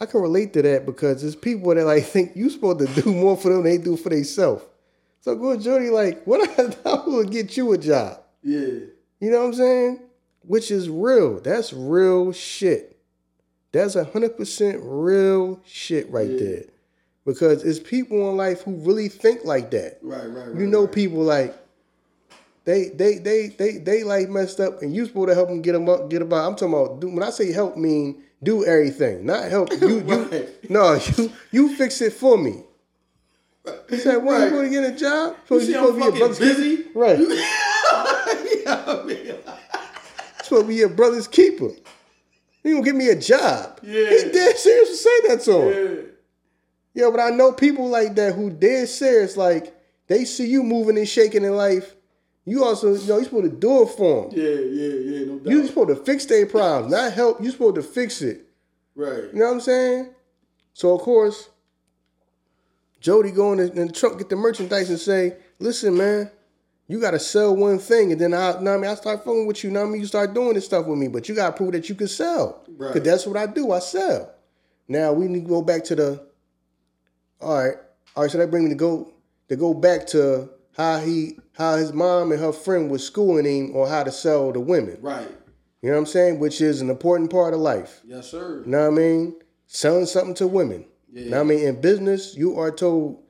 I 0.00 0.06
can 0.06 0.22
relate 0.22 0.54
to 0.54 0.62
that 0.62 0.86
because 0.86 1.20
there's 1.20 1.36
people 1.36 1.74
that 1.74 1.84
like 1.84 2.04
think 2.06 2.32
you 2.34 2.48
supposed 2.48 2.78
to 2.94 3.02
do 3.02 3.12
more 3.12 3.36
for 3.36 3.50
them 3.50 3.62
than 3.64 3.72
they 3.76 3.78
do 3.78 3.96
for 3.96 4.08
themselves. 4.08 4.64
So 5.20 5.34
go 5.34 5.56
Jody 5.58 5.90
like, 5.90 6.22
what 6.24 6.48
I 6.86 6.94
will 7.06 7.24
get 7.24 7.56
you 7.56 7.72
a 7.72 7.78
job. 7.78 8.20
Yeah. 8.42 8.60
You 9.20 9.30
know 9.30 9.40
what 9.40 9.48
I'm 9.48 9.54
saying? 9.54 10.00
Which 10.40 10.70
is 10.70 10.88
real. 10.88 11.40
That's 11.40 11.74
real 11.74 12.32
shit. 12.32 12.96
That's 13.72 13.94
a 13.94 14.04
hundred 14.04 14.38
percent 14.38 14.80
real 14.82 15.60
shit 15.66 16.10
right 16.10 16.30
Yeah. 16.30 16.38
there. 16.38 16.62
Because 17.32 17.64
it's 17.64 17.78
people 17.78 18.30
in 18.30 18.36
life 18.36 18.62
who 18.62 18.72
really 18.76 19.08
think 19.08 19.44
like 19.44 19.70
that. 19.72 19.98
Right. 20.02 20.24
Right. 20.26 20.48
right 20.48 20.60
You 20.60 20.66
know, 20.66 20.84
right. 20.84 20.92
people 20.92 21.18
like 21.22 21.54
they 22.64 22.88
they 22.88 23.18
they 23.18 23.48
they 23.48 23.78
they 23.78 24.02
like 24.04 24.28
messed 24.28 24.60
up, 24.60 24.82
and 24.82 24.94
you 24.94 25.06
supposed 25.06 25.28
to 25.28 25.34
help 25.34 25.48
them 25.48 25.62
get 25.62 25.72
them 25.72 25.88
up, 25.88 26.10
get 26.10 26.22
about. 26.22 26.46
I'm 26.46 26.56
talking 26.56 26.74
about 26.74 27.00
do, 27.00 27.08
when 27.08 27.22
I 27.22 27.30
say 27.30 27.52
help, 27.52 27.76
mean 27.76 28.22
do 28.42 28.64
everything, 28.64 29.24
not 29.26 29.50
help 29.50 29.70
you. 29.80 30.00
You 30.06 30.48
no, 30.68 30.94
you 31.16 31.32
you 31.50 31.76
fix 31.76 32.00
it 32.00 32.12
for 32.12 32.36
me. 32.38 32.64
He 33.88 33.98
said, 33.98 34.16
"What 34.18 34.32
Right. 34.38 34.44
you 34.44 34.50
going 34.50 34.64
to 34.64 34.70
get 34.70 34.94
a 34.94 34.96
job? 34.96 35.36
So 35.48 35.56
You 35.56 35.60
see, 35.60 35.74
I'm 35.76 35.98
fucking 35.98 36.18
brother's 36.18 36.38
busy. 36.38 36.76
keeper? 36.78 36.98
right? 36.98 37.18
Yeah, 38.64 38.84
I 38.86 39.02
mean, 39.04 39.26
supposed 40.42 40.62
to 40.62 40.68
be 40.68 40.74
your 40.76 40.88
brother's 40.90 41.26
keeper. 41.28 41.70
You 42.62 42.74
gonna 42.74 42.84
give 42.84 42.94
me 42.96 43.08
a 43.08 43.16
job? 43.16 43.80
Yeah. 43.82 44.08
He's 44.10 44.24
dead 44.24 44.56
serious 44.58 44.88
to 44.90 44.96
say 44.96 45.20
that 45.28 45.40
to 45.44 45.52
him. 45.52 45.96
yeah. 45.96 46.09
Yeah, 46.94 47.08
but 47.10 47.20
I 47.20 47.30
know 47.30 47.52
people 47.52 47.88
like 47.88 48.14
that 48.16 48.34
who 48.34 48.50
dead 48.50 48.88
serious, 48.88 49.36
like 49.36 49.74
they 50.08 50.24
see 50.24 50.46
you 50.46 50.62
moving 50.62 50.98
and 50.98 51.08
shaking 51.08 51.44
in 51.44 51.56
life. 51.56 51.94
You 52.44 52.64
also, 52.64 52.94
you 52.94 53.06
know, 53.06 53.16
you're 53.16 53.24
supposed 53.24 53.50
to 53.50 53.56
do 53.56 53.82
it 53.82 53.90
for 53.90 54.28
them. 54.28 54.38
Yeah, 54.38 54.48
yeah, 54.48 54.94
yeah, 55.18 55.26
no 55.26 55.38
doubt. 55.38 55.50
You 55.52 55.66
supposed 55.66 55.88
to 55.90 55.96
fix 55.96 56.24
their 56.24 56.46
problems, 56.46 56.90
not 56.92 57.12
help. 57.12 57.40
You 57.42 57.50
supposed 57.50 57.76
to 57.76 57.82
fix 57.82 58.22
it. 58.22 58.46
right. 58.96 59.24
You 59.32 59.38
know 59.38 59.46
what 59.46 59.52
I'm 59.52 59.60
saying? 59.60 60.10
So 60.72 60.94
of 60.94 61.02
course, 61.02 61.48
Jody 63.00 63.30
going 63.30 63.60
in 63.60 63.86
the, 63.86 63.92
truck, 63.92 64.18
get 64.18 64.28
the 64.28 64.36
merchandise, 64.36 64.90
and 64.90 64.98
say, 64.98 65.36
"Listen, 65.58 65.96
man, 65.96 66.30
you 66.88 67.00
gotta 67.00 67.18
sell 67.18 67.54
one 67.56 67.78
thing, 67.78 68.12
and 68.12 68.20
then 68.20 68.34
I, 68.34 68.52
know 68.52 68.58
what 68.58 68.68
I 68.68 68.76
mean, 68.78 68.90
I 68.90 68.94
start 68.94 69.18
fucking 69.24 69.46
with 69.46 69.62
you. 69.64 69.70
Know 69.70 69.80
what 69.82 69.86
I 69.86 69.90
mean, 69.90 70.00
you 70.00 70.06
start 70.06 70.34
doing 70.34 70.54
this 70.54 70.64
stuff 70.66 70.86
with 70.86 70.98
me, 70.98 71.08
but 71.08 71.28
you 71.28 71.34
gotta 71.34 71.56
prove 71.56 71.72
that 71.72 71.88
you 71.88 71.94
can 71.94 72.08
sell, 72.08 72.64
Right. 72.76 72.92
Cause 72.92 73.02
that's 73.02 73.26
what 73.26 73.36
I 73.36 73.46
do. 73.46 73.70
I 73.72 73.78
sell. 73.78 74.32
Now 74.88 75.12
we 75.12 75.28
need 75.28 75.44
to 75.44 75.48
go 75.48 75.62
back 75.62 75.84
to 75.84 75.94
the. 75.94 76.29
All 77.40 77.58
right, 77.58 77.74
all 78.16 78.22
right. 78.24 78.30
So 78.30 78.38
that 78.38 78.50
brings 78.50 78.64
me 78.64 78.70
to 78.70 78.76
go 78.76 79.12
to 79.48 79.56
go 79.56 79.74
back 79.74 80.06
to 80.08 80.50
how 80.76 80.98
he, 80.98 81.38
how 81.54 81.76
his 81.76 81.92
mom 81.92 82.32
and 82.32 82.40
her 82.40 82.52
friend 82.52 82.90
was 82.90 83.04
schooling 83.04 83.44
him 83.44 83.76
on 83.76 83.88
how 83.88 84.04
to 84.04 84.12
sell 84.12 84.52
to 84.52 84.60
women. 84.60 84.98
Right. 85.00 85.28
You 85.82 85.88
know 85.88 85.94
what 85.94 86.00
I'm 86.00 86.06
saying? 86.06 86.38
Which 86.38 86.60
is 86.60 86.80
an 86.80 86.90
important 86.90 87.30
part 87.30 87.54
of 87.54 87.60
life. 87.60 88.00
Yes, 88.04 88.30
sir. 88.30 88.62
You 88.64 88.70
know 88.70 88.90
what 88.90 88.98
I 88.98 89.02
mean? 89.02 89.34
Selling 89.66 90.06
something 90.06 90.34
to 90.34 90.46
women. 90.46 90.84
Yeah. 91.10 91.22
You 91.22 91.30
know 91.30 91.36
what 91.38 91.52
I 91.52 91.56
mean? 91.56 91.66
In 91.66 91.80
business, 91.80 92.36
you 92.36 92.58
are 92.58 92.70
told 92.70 93.22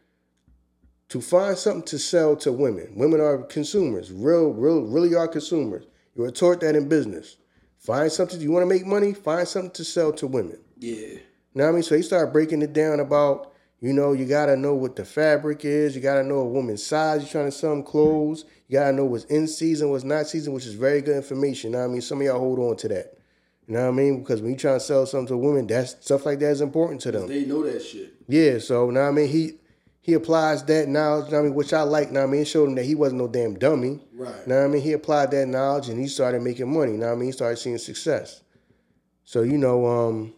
to 1.10 1.20
find 1.20 1.56
something 1.56 1.84
to 1.84 1.98
sell 1.98 2.36
to 2.36 2.52
women. 2.52 2.92
Women 2.96 3.20
are 3.20 3.38
consumers. 3.44 4.12
Real, 4.12 4.52
real, 4.52 4.82
really 4.82 5.14
are 5.14 5.28
consumers. 5.28 5.86
You 6.14 6.24
are 6.24 6.30
taught 6.30 6.60
that 6.60 6.76
in 6.76 6.88
business. 6.88 7.36
Find 7.78 8.12
something 8.12 8.40
you 8.40 8.52
want 8.52 8.62
to 8.62 8.74
make 8.74 8.84
money, 8.84 9.14
find 9.14 9.48
something 9.48 9.70
to 9.72 9.84
sell 9.84 10.12
to 10.12 10.26
women. 10.26 10.58
Yeah. 10.78 10.96
You 10.96 11.20
know 11.54 11.64
what 11.64 11.70
I 11.70 11.72
mean? 11.72 11.82
So 11.82 11.96
he 11.96 12.02
started 12.02 12.32
breaking 12.32 12.62
it 12.62 12.72
down 12.72 13.00
about, 13.00 13.52
you 13.80 13.94
know, 13.94 14.12
you 14.12 14.26
gotta 14.26 14.56
know 14.56 14.74
what 14.74 14.96
the 14.96 15.04
fabric 15.04 15.64
is, 15.64 15.96
you 15.96 16.02
gotta 16.02 16.22
know 16.22 16.38
a 16.38 16.44
woman's 16.44 16.84
size, 16.84 17.22
you're 17.22 17.30
trying 17.30 17.46
to 17.46 17.52
sell 17.52 17.70
them 17.70 17.82
clothes, 17.82 18.44
you 18.68 18.78
gotta 18.78 18.92
know 18.92 19.06
what's 19.06 19.24
in 19.24 19.48
season, 19.48 19.90
what's 19.90 20.04
not 20.04 20.26
season, 20.26 20.52
which 20.52 20.66
is 20.66 20.74
very 20.74 21.00
good 21.00 21.16
information. 21.16 21.70
You 21.70 21.76
know 21.76 21.82
what 21.82 21.90
I 21.90 21.92
mean? 21.92 22.02
Some 22.02 22.20
of 22.20 22.26
y'all 22.26 22.38
hold 22.38 22.58
on 22.58 22.76
to 22.76 22.88
that. 22.88 23.16
You 23.66 23.74
know 23.74 23.82
what 23.82 23.88
I 23.88 23.92
mean? 23.92 24.20
Because 24.20 24.42
when 24.42 24.50
you 24.50 24.56
trying 24.56 24.78
to 24.78 24.84
sell 24.84 25.06
something 25.06 25.28
to 25.28 25.36
women, 25.36 25.66
that's 25.66 25.92
stuff 26.04 26.26
like 26.26 26.40
that 26.40 26.50
is 26.50 26.60
important 26.60 27.00
to 27.02 27.12
them. 27.12 27.28
They 27.28 27.44
know 27.44 27.62
that 27.62 27.80
shit. 27.80 28.14
Yeah, 28.28 28.58
so 28.58 28.90
now 28.90 29.08
I 29.08 29.12
mean 29.12 29.28
he 29.28 29.54
he 30.02 30.14
applies 30.14 30.64
that 30.64 30.88
knowledge, 30.88 31.30
know 31.30 31.38
what 31.38 31.40
I 31.40 31.44
mean, 31.44 31.54
which 31.54 31.72
I 31.72 31.82
like, 31.82 32.10
now 32.10 32.24
I 32.24 32.26
mean, 32.26 32.42
it 32.42 32.46
showed 32.46 32.68
him 32.68 32.74
that 32.74 32.84
he 32.84 32.94
wasn't 32.94 33.20
no 33.20 33.28
damn 33.28 33.58
dummy. 33.58 34.00
Right. 34.14 34.46
Now 34.46 34.64
I 34.64 34.66
mean, 34.66 34.82
he 34.82 34.92
applied 34.92 35.30
that 35.30 35.46
knowledge 35.46 35.88
and 35.88 36.00
he 36.00 36.06
started 36.06 36.42
making 36.42 36.72
money. 36.72 36.92
Now 36.92 37.12
I 37.12 37.14
mean, 37.14 37.26
he 37.26 37.32
started 37.32 37.56
seeing 37.56 37.78
success. 37.78 38.42
So 39.24 39.42
you 39.42 39.56
know, 39.56 39.86
um, 39.86 40.34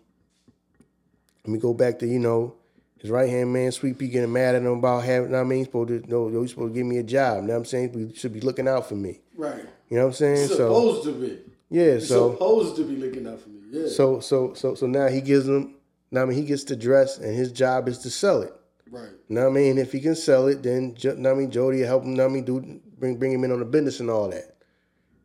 let 1.45 1.53
me 1.53 1.59
go 1.59 1.75
back 1.75 1.99
to 2.01 2.07
you 2.07 2.19
know 2.21 2.55
his 3.03 3.11
right 3.11 3.29
hand 3.29 3.53
man, 3.53 3.73
Sweet 3.73 3.99
Pea, 3.99 4.07
getting 4.09 4.33
mad 4.33 4.55
at 4.55 4.63
him 4.63 4.69
about 4.69 5.03
having. 5.03 5.33
know 5.33 5.39
what 5.39 5.45
I 5.45 5.49
mean, 5.49 5.59
he's 5.59 5.67
supposed 5.67 5.89
to 5.89 6.03
no, 6.09 6.29
you're 6.29 6.47
supposed 6.47 6.73
to 6.73 6.79
give 6.79 6.87
me 6.87 6.99
a 6.99 7.03
job. 7.03 7.43
You 7.43 7.49
know 7.49 7.55
what 7.55 7.59
I'm 7.59 7.65
saying? 7.65 7.99
You 7.99 8.13
should 8.15 8.33
be 8.33 8.41
looking 8.41 8.69
out 8.69 8.89
for 8.89 8.95
me. 8.95 9.21
Right. 9.37 9.65
You 9.91 9.97
know 9.97 10.05
what 10.05 10.09
I'm 10.11 10.13
saying? 10.15 10.49
So 10.49 10.55
Supposed 10.55 11.05
to 11.05 11.13
be. 11.13 11.39
Yeah, 11.69 11.95
He's 11.95 12.09
so 12.09 12.33
supposed 12.33 12.77
to 12.77 12.85
be 12.85 12.97
looking 12.97 13.27
out 13.27 13.41
for 13.41 13.49
me. 13.49 13.61
Yeah. 13.71 13.89
so 13.89 14.21
so 14.21 14.55
so 14.55 14.75
so 14.77 14.87
now 14.87 15.09
he 15.09 15.21
gives 15.21 15.49
him. 15.49 15.75
Now 16.13 16.23
I 16.23 16.25
mean 16.27 16.39
he 16.39 16.45
gets 16.45 16.65
to 16.65 16.77
dress, 16.77 17.19
and 17.19 17.35
his 17.35 17.51
job 17.51 17.89
is 17.89 17.99
to 17.99 18.11
sell 18.11 18.43
it. 18.43 18.53
right. 18.91 19.11
Now 19.29 19.49
I 19.49 19.51
mean? 19.51 19.79
If 19.79 19.91
he 19.93 20.01
can 20.01 20.15
sell 20.15 20.47
it, 20.47 20.63
then 20.63 20.95
what 21.03 21.27
I 21.27 21.35
mean 21.35 21.51
Jody 21.51 21.81
will 21.81 21.87
help 21.87 22.05
him. 22.05 22.17
What 22.17 22.25
I 22.25 22.29
mean 22.29 22.45
do 22.45 22.81
bring 22.99 23.17
bring 23.17 23.33
him 23.33 23.43
in 23.43 23.51
on 23.51 23.59
the 23.59 23.65
business 23.65 23.99
and 23.99 24.11
all 24.11 24.29
that. 24.29 24.57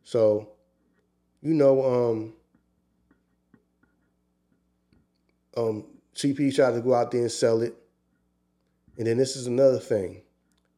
So, 0.02 0.48
you 1.42 1.54
know, 1.54 1.84
um, 1.84 2.32
um, 5.56 5.84
Sweet 6.18 6.36
Pea 6.36 6.50
tried 6.50 6.72
to 6.72 6.80
go 6.80 6.94
out 6.94 7.12
there 7.12 7.20
and 7.20 7.30
sell 7.30 7.62
it, 7.62 7.76
and 8.96 9.06
then 9.06 9.18
this 9.18 9.36
is 9.36 9.46
another 9.46 9.78
thing 9.78 10.22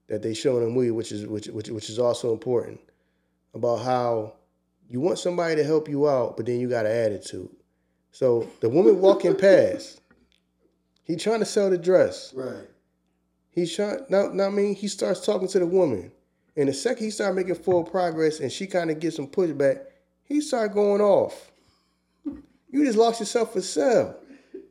that 0.07 0.21
they 0.23 0.35
show 0.35 0.59
in 0.59 0.65
the 0.65 0.69
movie, 0.69 0.91
which 0.91 1.13
is 1.13 1.27
which 1.27 1.47
which 1.47 1.71
which 1.71 1.89
is 1.89 1.99
also 1.99 2.35
important 2.35 2.79
about 3.55 3.77
how 3.77 4.35
you 4.87 5.01
want 5.01 5.19
somebody 5.19 5.57
to 5.57 5.65
help 5.65 5.89
you 5.89 6.07
out, 6.07 6.37
but 6.37 6.45
then 6.45 6.61
you 6.61 6.69
got 6.69 6.85
an 6.85 6.93
attitude. 6.93 7.49
So 8.13 8.51
the 8.61 8.69
woman 8.69 9.01
walking 9.01 9.35
past, 9.39 10.03
he 11.05 11.17
trying 11.17 11.39
to 11.39 11.47
sell 11.47 11.71
the 11.71 11.79
dress. 11.79 12.35
Right. 12.35 12.69
He's 13.49 13.75
trying 13.75 14.01
now, 14.11 14.29
now 14.35 14.49
I 14.49 14.51
mean 14.51 14.75
he 14.75 14.89
starts 14.89 15.25
talking 15.25 15.49
to 15.49 15.59
the 15.59 15.67
woman. 15.67 16.13
And 16.55 16.69
the 16.69 16.75
second 16.75 17.03
he 17.03 17.11
started 17.11 17.37
making 17.37 17.55
full 17.55 17.85
progress 17.85 18.41
and 18.41 18.53
she 18.53 18.67
kind 18.67 18.91
of 18.91 19.01
gets 19.01 19.17
some 19.17 19.27
pushback, 19.27 19.85
he 20.23 20.43
started 20.43 20.75
going 20.75 21.01
off. 21.01 21.51
You 22.27 22.85
just 22.85 22.99
lost 22.99 23.21
yourself 23.21 23.55
for 23.55 23.63
sale. 23.63 24.20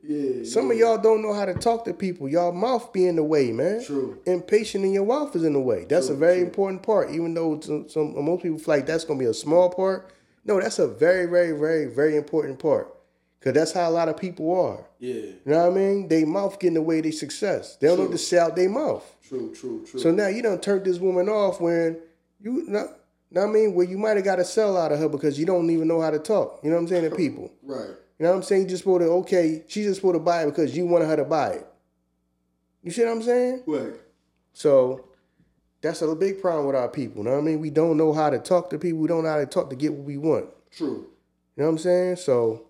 Yeah. 0.02 0.44
Some 0.44 0.70
of 0.70 0.76
y'all 0.78 0.98
don't 0.98 1.22
know 1.22 1.34
how 1.34 1.44
to 1.44 1.54
talk 1.54 1.84
to 1.84 1.92
people. 1.94 2.28
Y'all 2.28 2.52
mouth 2.52 2.92
be 2.92 3.06
in 3.06 3.16
the 3.16 3.22
way, 3.24 3.52
man. 3.52 3.84
True. 3.84 4.18
Impatient 4.26 4.84
in 4.84 4.92
your 4.92 5.06
mouth 5.06 5.34
is 5.36 5.44
in 5.44 5.52
the 5.52 5.60
way. 5.60 5.84
That's 5.88 6.08
a 6.08 6.14
very 6.14 6.40
important 6.40 6.82
part. 6.82 7.10
Even 7.10 7.34
though 7.34 7.60
some, 7.60 7.88
some 7.88 8.24
most 8.24 8.42
people 8.42 8.58
feel 8.58 8.74
like 8.76 8.86
that's 8.86 9.04
gonna 9.04 9.18
be 9.18 9.26
a 9.26 9.34
small 9.34 9.68
part. 9.70 10.10
No, 10.44 10.58
that's 10.60 10.78
a 10.78 10.88
very, 10.88 11.26
very, 11.26 11.52
very, 11.52 11.86
very 11.86 12.16
important 12.16 12.58
part. 12.58 12.94
Cause 13.42 13.54
that's 13.54 13.72
how 13.72 13.88
a 13.88 13.90
lot 13.90 14.10
of 14.10 14.18
people 14.18 14.54
are. 14.54 14.84
Yeah. 14.98 15.14
You 15.14 15.38
know 15.46 15.68
what 15.68 15.72
I 15.72 15.74
mean? 15.74 16.08
They 16.08 16.24
mouth 16.24 16.58
get 16.60 16.68
in 16.68 16.74
the 16.74 16.82
way 16.82 16.98
of 16.98 17.04
their 17.04 17.12
success. 17.12 17.76
They 17.76 17.86
don't 17.86 17.96
know 17.98 18.04
True. 18.04 18.12
to 18.12 18.18
say 18.18 18.38
out 18.38 18.54
their 18.54 18.68
mouth. 18.68 19.02
True. 19.26 19.54
True. 19.54 19.86
True. 19.86 19.98
So 20.00 20.10
now 20.10 20.26
you 20.28 20.42
don't 20.42 20.62
turn 20.62 20.82
this 20.82 20.98
woman 20.98 21.28
off 21.30 21.58
when 21.58 21.98
you 22.38 22.64
not 22.68 22.86
know 23.30 23.42
what 23.42 23.48
I 23.48 23.52
mean, 23.52 23.74
where 23.74 23.86
you 23.86 23.96
might 23.96 24.16
have 24.16 24.24
got 24.26 24.40
a 24.40 24.44
sell 24.44 24.76
out 24.76 24.92
of 24.92 24.98
her 24.98 25.08
because 25.08 25.38
you 25.38 25.46
don't 25.46 25.70
even 25.70 25.88
know 25.88 26.00
how 26.02 26.10
to 26.10 26.18
talk. 26.18 26.60
You 26.62 26.68
know 26.68 26.76
what 26.76 26.82
I'm 26.82 26.88
saying 26.88 27.08
to 27.08 27.16
people. 27.16 27.50
right. 27.62 27.90
You 28.20 28.24
know 28.24 28.32
what 28.32 28.36
I'm 28.36 28.42
saying? 28.42 28.62
You 28.64 28.68
just 28.68 28.82
supposed 28.82 29.00
to 29.00 29.08
okay, 29.08 29.64
she 29.66 29.82
just 29.82 29.96
supposed 29.96 30.16
to 30.16 30.20
buy 30.20 30.42
it 30.42 30.46
because 30.46 30.76
you 30.76 30.84
wanted 30.84 31.06
her 31.06 31.16
to 31.16 31.24
buy 31.24 31.52
it. 31.52 31.66
You 32.82 32.90
see 32.90 33.02
what 33.02 33.12
I'm 33.12 33.22
saying? 33.22 33.62
Right. 33.66 33.94
So 34.52 35.08
that's 35.80 36.02
a 36.02 36.14
big 36.14 36.42
problem 36.42 36.66
with 36.66 36.76
our 36.76 36.88
people. 36.88 37.22
You 37.22 37.30
know 37.30 37.36
what 37.36 37.40
I 37.40 37.44
mean? 37.44 37.60
We 37.60 37.70
don't 37.70 37.96
know 37.96 38.12
how 38.12 38.28
to 38.28 38.38
talk 38.38 38.68
to 38.70 38.78
people. 38.78 39.00
We 39.00 39.08
don't 39.08 39.24
know 39.24 39.30
how 39.30 39.38
to 39.38 39.46
talk 39.46 39.70
to 39.70 39.76
get 39.76 39.94
what 39.94 40.04
we 40.04 40.18
want. 40.18 40.50
True. 40.70 41.06
You 41.56 41.62
know 41.62 41.64
what 41.64 41.70
I'm 41.70 41.78
saying? 41.78 42.16
So, 42.16 42.66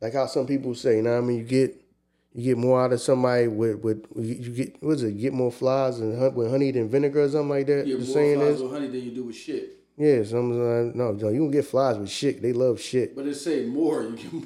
like 0.00 0.14
how 0.14 0.24
some 0.24 0.46
people 0.46 0.74
say, 0.74 0.96
you 0.96 1.02
know 1.02 1.12
what 1.12 1.18
I 1.18 1.20
mean? 1.20 1.38
You 1.40 1.44
get 1.44 1.84
you 2.32 2.44
get 2.44 2.56
more 2.56 2.82
out 2.82 2.94
of 2.94 3.00
somebody 3.02 3.46
with 3.46 3.80
with 3.80 4.06
you 4.16 4.52
get 4.52 4.82
what's 4.82 5.02
it? 5.02 5.18
Get 5.18 5.34
more 5.34 5.52
flies 5.52 6.00
and 6.00 6.34
with 6.34 6.50
honey 6.50 6.70
than 6.70 6.88
vinegar 6.88 7.24
or 7.24 7.28
something 7.28 7.50
like 7.50 7.66
that. 7.66 7.86
You 7.86 7.98
the 7.98 8.04
more 8.06 8.14
saying 8.14 8.38
flies 8.38 8.54
is, 8.54 8.62
with 8.62 8.72
honey 8.72 8.86
than 8.86 9.02
you 9.02 9.10
do 9.10 9.24
with 9.24 9.36
shit. 9.36 9.77
Yeah. 9.98 10.22
Some 10.24 10.52
uh, 10.52 10.92
no, 10.94 11.12
no, 11.12 11.28
you 11.28 11.38
don't 11.40 11.50
get 11.50 11.64
flies 11.66 11.98
with 11.98 12.10
shit. 12.10 12.40
They 12.40 12.52
love 12.52 12.80
shit. 12.80 13.14
But 13.16 13.26
it 13.26 13.34
say 13.34 13.66
more. 13.66 14.02
You 14.04 14.16
get 14.16 14.32
more. 14.32 14.44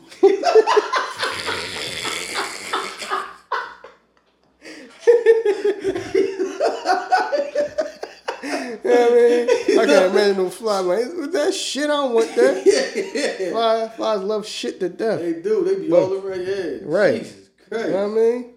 You 8.42 8.78
know 8.84 9.00
what 9.00 9.12
I 9.12 9.14
mean? 9.14 9.78
I 9.80 9.86
can't 9.86 10.12
imagine 10.12 10.36
them 10.36 10.50
flies. 10.50 10.84
Like, 10.84 11.04
with 11.16 11.32
that 11.32 11.54
shit, 11.54 11.84
I 11.84 11.88
don't 11.88 12.14
want 12.14 12.34
that. 12.34 13.48
Flies, 13.52 13.94
flies 13.96 14.20
love 14.20 14.46
shit 14.46 14.80
to 14.80 14.88
death. 14.88 15.20
They 15.20 15.34
do. 15.40 15.62
They 15.64 15.76
be 15.76 15.88
But- 15.88 16.02
all 16.02 16.12
over 16.12 16.34
your 16.34 16.44
head. 16.44 16.80
Right. 16.84 17.22
Jesus 17.22 17.36
You 17.36 17.66
Christ. 17.68 17.88
know 17.90 18.08
what 18.08 18.18
I 18.18 18.22
mean? 18.22 18.54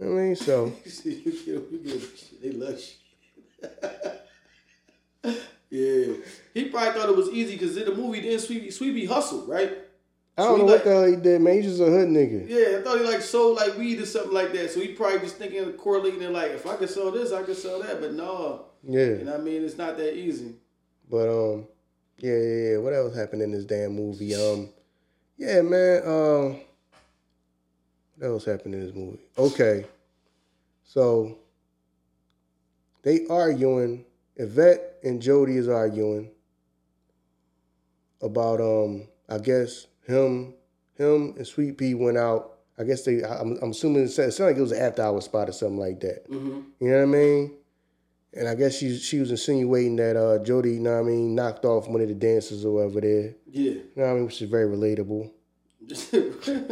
I 0.00 0.04
mean, 0.04 0.36
so 0.36 0.72
You 0.84 0.90
see, 0.90 1.14
you 1.24 1.32
get, 1.32 1.46
you 1.72 1.78
get. 1.84 2.42
They 2.42 2.50
love 2.52 2.80
shit. 2.80 2.98
yeah. 5.70 6.14
He 6.54 6.64
probably 6.66 6.92
thought 7.00 7.08
it 7.08 7.16
was 7.16 7.28
easy 7.30 7.52
because 7.54 7.76
in 7.76 7.84
the 7.84 7.94
movie, 7.94 8.20
then 8.20 8.38
Sweetie, 8.38 8.70
Sweetie 8.70 9.04
hustled, 9.06 9.48
right? 9.48 9.78
I 10.36 10.42
don't 10.44 10.60
he 10.60 10.66
know 10.66 10.72
like- 10.72 10.74
what 10.76 10.84
the 10.84 10.90
hell 10.90 11.04
he 11.06 11.16
did, 11.16 11.40
man. 11.40 11.54
He's 11.54 11.64
just 11.64 11.80
a 11.80 11.86
hood 11.86 12.08
nigga. 12.08 12.48
Yeah, 12.48 12.78
I 12.78 12.82
thought 12.82 12.98
he 13.00 13.04
like 13.04 13.20
sold 13.22 13.56
like 13.56 13.76
weed 13.76 14.00
or 14.00 14.06
something 14.06 14.32
like 14.32 14.52
that. 14.52 14.70
So 14.70 14.80
he 14.80 14.88
probably 14.94 15.18
was 15.18 15.32
thinking 15.32 15.58
of 15.60 15.76
correlating 15.76 16.22
it 16.22 16.30
like 16.30 16.52
if 16.52 16.66
I 16.66 16.76
could 16.76 16.88
sell 16.90 17.10
this, 17.10 17.32
I 17.32 17.42
could 17.42 17.56
sell 17.56 17.82
that. 17.82 18.00
But 18.00 18.14
no, 18.14 18.66
Yeah. 18.84 19.00
you 19.06 19.24
know 19.24 19.32
what 19.32 19.40
I 19.40 19.44
mean? 19.44 19.64
It's 19.64 19.76
not 19.76 19.96
that 19.98 20.16
easy. 20.16 20.54
But 21.10 21.28
um, 21.28 21.66
yeah, 22.18 22.32
yeah, 22.36 22.70
yeah. 22.72 22.76
What 22.78 22.92
else 22.92 23.16
happened 23.16 23.42
in 23.42 23.50
this 23.50 23.64
damn 23.64 23.94
movie? 23.96 24.34
Um, 24.34 24.68
yeah, 25.36 25.60
man. 25.62 26.02
Um, 26.06 26.60
what 28.16 28.26
else 28.28 28.44
happened 28.44 28.74
in 28.74 28.80
this 28.86 28.94
movie? 28.94 29.18
Okay, 29.36 29.86
so 30.84 31.36
they 33.02 33.26
arguing. 33.28 34.04
Yvette 34.38 34.98
and 35.02 35.20
Jody 35.20 35.56
is 35.56 35.68
arguing 35.68 36.30
about 38.22 38.60
um. 38.60 39.08
I 39.28 39.36
guess 39.36 39.86
him, 40.06 40.54
him 40.94 41.34
and 41.36 41.46
Sweet 41.46 41.76
Pea 41.76 41.92
went 41.92 42.16
out. 42.16 42.60
I 42.78 42.84
guess 42.84 43.04
they. 43.04 43.22
I'm, 43.22 43.58
I'm 43.60 43.72
assuming 43.72 44.04
it 44.04 44.08
sounded 44.08 44.40
like 44.40 44.56
it 44.56 44.62
was 44.62 44.72
an 44.72 44.80
after 44.80 45.02
hour 45.02 45.20
spot 45.20 45.50
or 45.50 45.52
something 45.52 45.78
like 45.78 46.00
that. 46.00 46.30
Mm-hmm. 46.30 46.60
You 46.80 46.88
know 46.88 46.96
what 46.96 47.02
I 47.02 47.06
mean? 47.06 47.54
And 48.32 48.48
I 48.48 48.54
guess 48.54 48.78
she 48.78 48.96
she 48.96 49.18
was 49.18 49.30
insinuating 49.30 49.96
that 49.96 50.16
uh, 50.16 50.42
Jody, 50.42 50.72
you 50.72 50.80
know 50.80 50.94
what 50.94 51.00
I 51.00 51.10
mean, 51.10 51.34
knocked 51.34 51.66
off 51.66 51.88
one 51.88 52.00
of 52.00 52.08
the 52.08 52.14
dancers 52.14 52.64
or 52.64 52.72
whatever 52.72 53.02
there. 53.02 53.34
Yeah. 53.50 53.72
You 53.72 53.84
know 53.96 54.04
what 54.04 54.10
I 54.10 54.14
mean? 54.14 54.24
Which 54.24 54.40
is 54.40 54.48
very 54.48 54.66
relatable. 54.66 55.30
Yeah, 55.88 56.68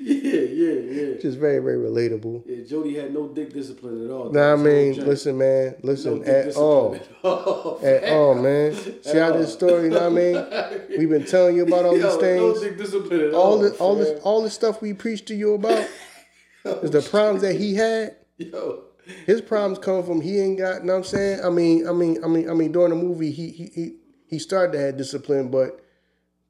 yeah, 0.00 0.40
yeah, 0.40 0.72
yeah. 0.72 1.08
Which 1.14 1.24
very, 1.36 1.60
very 1.60 1.76
relatable. 1.78 2.42
Yeah, 2.46 2.64
Jody 2.66 2.96
had 2.96 3.14
no 3.14 3.28
dick 3.28 3.52
discipline 3.52 4.04
at 4.04 4.10
all. 4.10 4.30
What 4.30 4.40
I 4.42 4.56
mean? 4.56 5.04
Listen, 5.04 5.38
man. 5.38 5.76
Listen, 5.82 6.20
No 6.20 6.24
at 6.24 6.56
all. 6.56 6.94
At 6.94 7.08
all. 7.22 7.80
At 7.84 8.04
all, 8.12 8.34
man. 8.34 8.74
See 9.02 9.18
how 9.18 9.32
this 9.32 9.52
story, 9.52 9.84
you 9.84 9.90
know 9.90 10.10
what 10.10 10.20
I 10.20 10.78
mean? 10.78 10.98
We've 10.98 11.08
been 11.10 11.24
telling 11.24 11.56
you 11.56 11.62
about 11.66 11.84
all 11.84 11.96
Yo, 11.98 12.10
these 12.10 12.20
things. 12.20 12.62
No 12.62 12.68
dick 12.68 12.78
discipline 12.78 13.20
at 13.20 13.34
all 13.34 13.42
all. 13.52 13.58
the 13.58 13.70
all 13.78 13.94
this 13.96 14.20
all 14.22 14.42
the 14.42 14.50
stuff 14.50 14.82
we 14.82 14.92
preached 14.92 15.26
to 15.28 15.34
you 15.34 15.54
about 15.54 15.86
is 16.64 16.90
the 16.90 17.02
problems 17.02 17.42
that 17.42 17.54
he 17.56 17.74
had. 17.74 18.16
Yo. 18.38 18.82
His 19.26 19.40
problems 19.40 19.78
come 19.78 20.02
from 20.04 20.20
he 20.20 20.38
ain't 20.40 20.58
got. 20.58 20.80
You 20.80 20.86
Know 20.86 20.92
what 20.94 20.98
I'm 20.98 21.04
saying? 21.04 21.40
I 21.44 21.48
mean, 21.48 21.88
I 21.88 21.92
mean, 21.92 22.22
I 22.22 22.26
mean, 22.28 22.50
I 22.50 22.54
mean. 22.54 22.72
During 22.72 22.90
the 22.90 22.96
movie, 22.96 23.30
he 23.30 23.48
he 23.50 23.70
he, 23.74 23.96
he 24.26 24.38
started 24.38 24.72
to 24.72 24.78
have 24.80 24.96
discipline, 24.98 25.50
but 25.50 25.80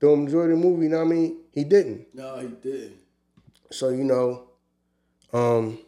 majority 0.06 0.52
of 0.54 0.60
the 0.60 0.64
movie, 0.66 0.84
you 0.84 0.88
know 0.90 0.98
what 0.98 1.06
I 1.06 1.16
mean, 1.16 1.36
he 1.52 1.64
didn't. 1.64 2.06
No, 2.14 2.38
he 2.38 2.48
didn't. 2.48 2.96
So 3.70 3.88
you 3.90 4.04
know, 4.04 4.48
um, 5.32 5.78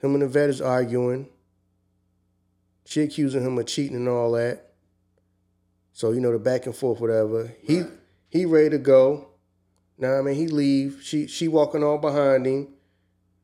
him 0.00 0.14
and 0.14 0.22
the 0.22 0.28
vet 0.28 0.48
is 0.50 0.60
arguing. 0.60 1.28
She 2.84 3.02
accusing 3.02 3.42
him 3.44 3.58
of 3.58 3.66
cheating 3.66 3.96
and 3.96 4.08
all 4.08 4.32
that. 4.32 4.72
So 5.92 6.12
you 6.12 6.20
know 6.20 6.32
the 6.32 6.38
back 6.38 6.66
and 6.66 6.74
forth, 6.74 7.00
whatever. 7.00 7.52
He 7.62 7.80
Right. 7.80 7.90
he 8.28 8.44
ready 8.46 8.70
to 8.70 8.78
go. 8.78 9.28
Now 9.98 10.18
I 10.18 10.22
mean 10.22 10.34
he 10.34 10.46
leave. 10.48 11.00
She 11.02 11.26
she 11.26 11.48
walking 11.48 11.84
all 11.84 11.98
behind 11.98 12.46
him. 12.46 12.68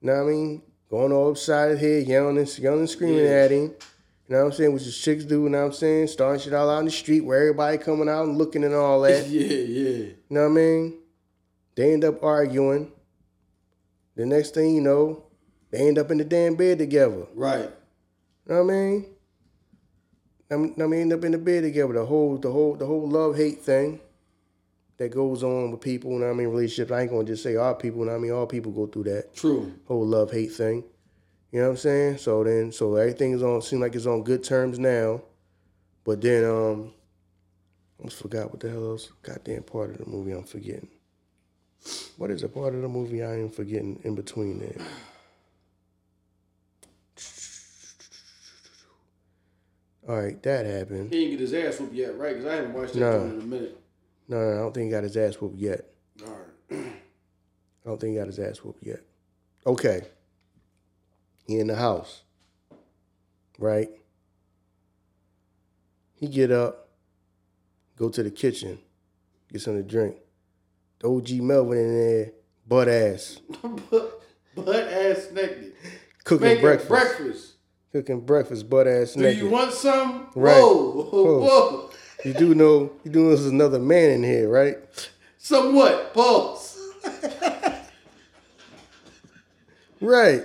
Now 0.00 0.22
I 0.22 0.24
mean 0.26 0.62
going 0.90 1.12
all 1.12 1.30
upside 1.30 1.70
his 1.72 1.80
head, 1.80 2.06
yelling 2.06 2.38
and 2.38 2.58
yelling 2.58 2.80
and 2.80 2.90
screaming 2.90 3.24
Yeah. 3.24 3.44
at 3.44 3.50
him. 3.50 3.74
You 4.28 4.34
know 4.34 4.44
what 4.44 4.50
I'm 4.50 4.56
saying? 4.58 4.72
Which 4.74 4.82
is 4.82 4.98
chicks 4.98 5.24
do. 5.24 5.44
You 5.44 5.48
know 5.48 5.60
what 5.60 5.66
I'm 5.68 5.72
saying? 5.72 6.08
Starting 6.08 6.40
shit 6.40 6.52
all 6.52 6.68
out 6.68 6.80
in 6.80 6.84
the 6.84 6.90
street 6.90 7.20
where 7.22 7.40
everybody 7.40 7.78
coming 7.78 8.10
out 8.10 8.26
and 8.26 8.36
looking 8.36 8.62
and 8.62 8.74
all 8.74 9.00
that. 9.02 9.26
Yeah, 9.28 9.40
yeah. 9.46 9.88
You 9.88 10.16
know 10.28 10.42
what 10.42 10.50
I 10.50 10.54
mean? 10.54 10.98
They 11.74 11.92
end 11.94 12.04
up 12.04 12.22
arguing. 12.22 12.92
The 14.16 14.26
next 14.26 14.52
thing 14.52 14.74
you 14.74 14.80
know, 14.82 15.24
they 15.70 15.86
end 15.88 15.96
up 15.98 16.10
in 16.10 16.18
the 16.18 16.24
damn 16.24 16.56
bed 16.56 16.78
together. 16.78 17.26
Right. 17.34 17.70
You 18.46 18.54
know 18.54 18.64
what 18.64 18.72
I 18.72 18.76
mean? 18.76 19.06
I 20.50 20.56
mean, 20.56 20.74
I 20.80 20.86
mean, 20.86 21.00
end 21.02 21.12
up 21.12 21.24
in 21.24 21.32
the 21.32 21.38
bed 21.38 21.62
together. 21.62 21.92
The 21.94 22.04
whole, 22.04 22.36
the 22.36 22.50
whole, 22.50 22.74
the 22.74 22.84
whole 22.86 23.08
love 23.08 23.36
hate 23.36 23.60
thing 23.62 24.00
that 24.98 25.10
goes 25.10 25.42
on 25.42 25.70
with 25.70 25.80
people. 25.80 26.12
You 26.12 26.18
know 26.18 26.26
what 26.26 26.32
I 26.32 26.36
mean? 26.36 26.48
Relationships. 26.48 26.90
I 26.90 27.02
ain't 27.02 27.10
gonna 27.10 27.24
just 27.24 27.42
say 27.42 27.56
all 27.56 27.74
people. 27.74 28.00
You 28.00 28.06
know 28.06 28.12
what 28.12 28.18
I 28.18 28.22
mean? 28.22 28.32
All 28.32 28.46
people 28.46 28.72
go 28.72 28.86
through 28.86 29.04
that 29.04 29.34
True. 29.34 29.72
whole 29.86 30.06
love 30.06 30.32
hate 30.32 30.52
thing. 30.52 30.84
You 31.50 31.60
know 31.60 31.66
what 31.66 31.70
I'm 31.72 31.76
saying? 31.78 32.18
So 32.18 32.44
then, 32.44 32.72
so 32.72 32.96
everything 32.96 33.32
is 33.32 33.42
on. 33.42 33.62
Seem 33.62 33.80
like 33.80 33.94
it's 33.94 34.06
on 34.06 34.22
good 34.22 34.44
terms 34.44 34.78
now. 34.78 35.22
But 36.04 36.20
then, 36.20 36.44
um, 36.44 36.92
I 37.98 38.00
almost 38.02 38.18
forgot 38.20 38.50
what 38.50 38.60
the 38.60 38.70
hell 38.70 38.84
else. 38.90 39.10
Goddamn 39.22 39.62
part 39.62 39.90
of 39.90 39.98
the 39.98 40.06
movie 40.06 40.32
I'm 40.32 40.44
forgetting. 40.44 40.88
What 42.16 42.30
is 42.30 42.42
a 42.42 42.48
part 42.48 42.74
of 42.74 42.82
the 42.82 42.88
movie 42.88 43.22
I 43.22 43.34
am 43.34 43.50
forgetting 43.50 44.00
in 44.04 44.14
between 44.14 44.58
there? 44.58 44.76
All 50.08 50.16
right, 50.16 50.42
that 50.42 50.64
happened. 50.64 51.12
He 51.12 51.20
didn't 51.20 51.30
get 51.32 51.40
his 51.40 51.54
ass 51.54 51.80
whooped 51.80 51.94
yet, 51.94 52.16
right? 52.16 52.34
Because 52.34 52.46
I 52.50 52.54
haven't 52.56 52.72
watched 52.72 52.94
that 52.94 53.00
No. 53.00 53.20
in 53.24 53.40
a 53.40 53.44
minute. 53.44 53.78
No, 54.28 54.38
no, 54.40 54.52
I 54.54 54.56
don't 54.58 54.72
think 54.72 54.84
he 54.86 54.90
got 54.90 55.02
his 55.02 55.16
ass 55.16 55.34
whooped 55.34 55.58
yet. 55.58 55.84
All 56.26 56.30
right. 56.32 56.78
I 56.80 57.88
don't 57.88 58.00
think 58.00 58.12
he 58.12 58.18
got 58.18 58.26
his 58.26 58.38
ass 58.38 58.58
whooped 58.58 58.82
yet. 58.82 59.00
Okay. 59.66 60.02
He 61.48 61.58
in 61.58 61.66
the 61.66 61.74
house. 61.76 62.22
Right? 63.58 63.88
He 66.14 66.28
get 66.28 66.52
up, 66.52 66.88
go 67.96 68.08
to 68.10 68.22
the 68.22 68.30
kitchen, 68.30 68.78
get 69.50 69.60
something 69.62 69.82
to 69.82 69.88
drink. 69.88 70.16
The 71.00 71.08
OG 71.08 71.30
Melvin 71.42 71.78
in 71.78 71.94
there, 71.94 72.32
butt 72.66 72.88
ass, 72.88 73.40
butt 74.54 74.68
ass 74.68 75.28
naked. 75.32 75.72
cooking 76.24 76.44
Making 76.46 76.60
breakfast. 76.62 76.88
breakfast. 76.88 77.52
Cooking 77.92 78.20
breakfast, 78.20 78.68
butt 78.68 78.86
ass 78.88 79.14
Do 79.14 79.22
naked. 79.22 79.38
you 79.44 79.48
want 79.48 79.72
some? 79.72 80.28
Right. 80.34 80.54
Whoa, 80.60 81.02
whoa, 81.02 81.38
whoa. 81.40 81.90
You 82.24 82.34
do 82.34 82.54
know, 82.54 82.92
you 83.04 83.10
do 83.12 83.22
know 83.22 83.28
there's 83.28 83.46
another 83.46 83.78
man 83.78 84.10
in 84.10 84.22
here, 84.24 84.48
right? 84.48 84.76
Somewhat. 85.38 86.12
Pause. 86.14 86.78
Right. 90.00 90.44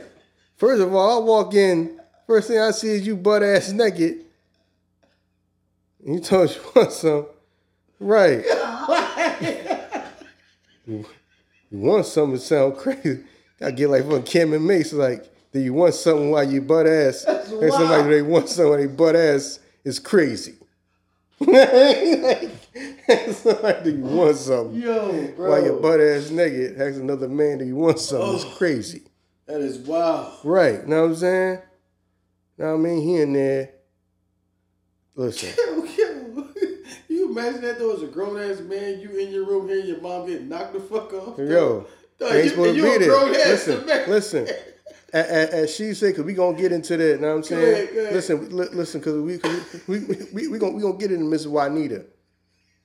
First 0.57 0.81
of 0.81 0.93
all, 0.93 1.21
I 1.21 1.25
walk 1.25 1.53
in, 1.55 1.99
first 2.27 2.47
thing 2.47 2.59
I 2.59 2.71
see 2.71 2.89
is 2.89 3.05
you 3.07 3.15
butt 3.15 3.43
ass 3.43 3.71
naked. 3.71 4.25
And 6.05 6.15
you 6.15 6.21
told 6.21 6.49
you 6.51 6.61
want 6.75 6.91
some. 6.91 7.25
Right. 7.99 8.43
you, 10.85 11.05
want 11.71 12.05
something 12.05 12.37
to 12.37 12.43
sound 12.43 12.77
crazy. 12.77 13.23
I 13.61 13.71
get 13.71 13.89
like 13.89 14.03
fucking 14.03 14.23
Cam 14.23 14.53
and 14.53 14.65
Mace, 14.65 14.91
like, 14.93 15.25
do 15.53 15.59
you 15.59 15.73
want 15.73 15.93
something 15.93 16.31
while 16.31 16.43
you 16.43 16.61
butt 16.61 16.87
ass? 16.87 17.23
That's 17.25 17.49
and 17.51 17.71
somebody 17.71 18.09
they 18.09 18.21
want 18.21 18.49
something 18.49 18.69
while 18.69 18.77
they 18.79 18.87
butt 18.87 19.15
ass 19.15 19.59
is 19.85 19.99
crazy. 19.99 20.55
like, 21.39 22.51
somebody, 23.31 23.83
do 23.91 23.97
you 23.97 24.03
want 24.03 24.35
something? 24.37 24.81
Yo, 24.81 25.27
bro. 25.35 25.49
While 25.49 25.63
your 25.63 25.79
butt 25.79 25.99
ass 26.01 26.29
naked, 26.29 26.79
ask 26.81 26.99
another 26.99 27.29
man, 27.29 27.59
do 27.59 27.65
you 27.65 27.75
want 27.75 27.99
something? 27.99 28.35
It's 28.35 28.45
Oh. 28.45 28.55
crazy. 28.57 29.03
That 29.45 29.61
is 29.61 29.77
wild. 29.79 30.33
Right. 30.43 30.81
You 30.81 30.87
know 30.87 31.01
what 31.01 31.07
I'm 31.11 31.15
saying? 31.15 31.59
Know 32.57 32.65
what 32.71 32.73
I 32.73 32.77
mean? 32.77 33.01
He 33.01 33.21
in 33.21 33.33
there. 33.33 33.71
Listen. 35.15 35.49
Yo, 35.67 35.83
yo. 35.83 36.47
You 37.09 37.29
imagine 37.29 37.61
that 37.61 37.77
though 37.79 37.93
as 37.95 38.01
a 38.03 38.07
grown 38.07 38.39
ass 38.39 38.59
man, 38.61 38.99
you 38.99 39.09
in 39.17 39.31
your 39.31 39.45
room 39.45 39.67
hearing 39.67 39.85
your 39.85 40.01
mom 40.01 40.25
get 40.27 40.43
knocked 40.43 40.73
the 40.73 40.79
fuck 40.79 41.13
off? 41.13 41.37
Yo. 41.37 41.85
They 42.19 42.25
ain't 42.27 42.43
you- 42.45 42.49
supposed 42.49 42.69
to 42.71 42.75
you 42.75 42.83
be 42.83 42.95
a 42.95 42.99
there. 42.99 43.07
grown 43.09 43.35
ass 43.35 43.47
Listen, 43.67 43.85
man. 43.85 44.09
listen. 44.09 44.47
As, 45.13 45.75
she 45.75 45.93
said, 45.93 46.07
because 46.13 46.23
we 46.25 46.33
going 46.33 46.55
to 46.55 46.61
get 46.61 46.71
into 46.71 46.97
that. 46.97 47.21
Know 47.21 47.27
what 47.29 47.35
I'm 47.35 47.43
saying? 47.43 47.73
ahead, 47.73 47.93
go 47.93 47.99
ahead. 48.01 48.13
Listen, 48.15 48.57
li- 48.57 48.67
listen, 48.73 48.99
because 48.99 49.21
we, 49.21 49.37
cause 49.37 49.81
we, 49.87 49.99
we, 49.99 50.15
we, 50.33 50.47
we 50.47 50.57
going 50.57 50.73
we 50.73 50.81
gonna 50.81 50.97
get 50.97 51.11
into 51.11 51.25
Mrs. 51.25 51.47
Juanita. 51.51 52.05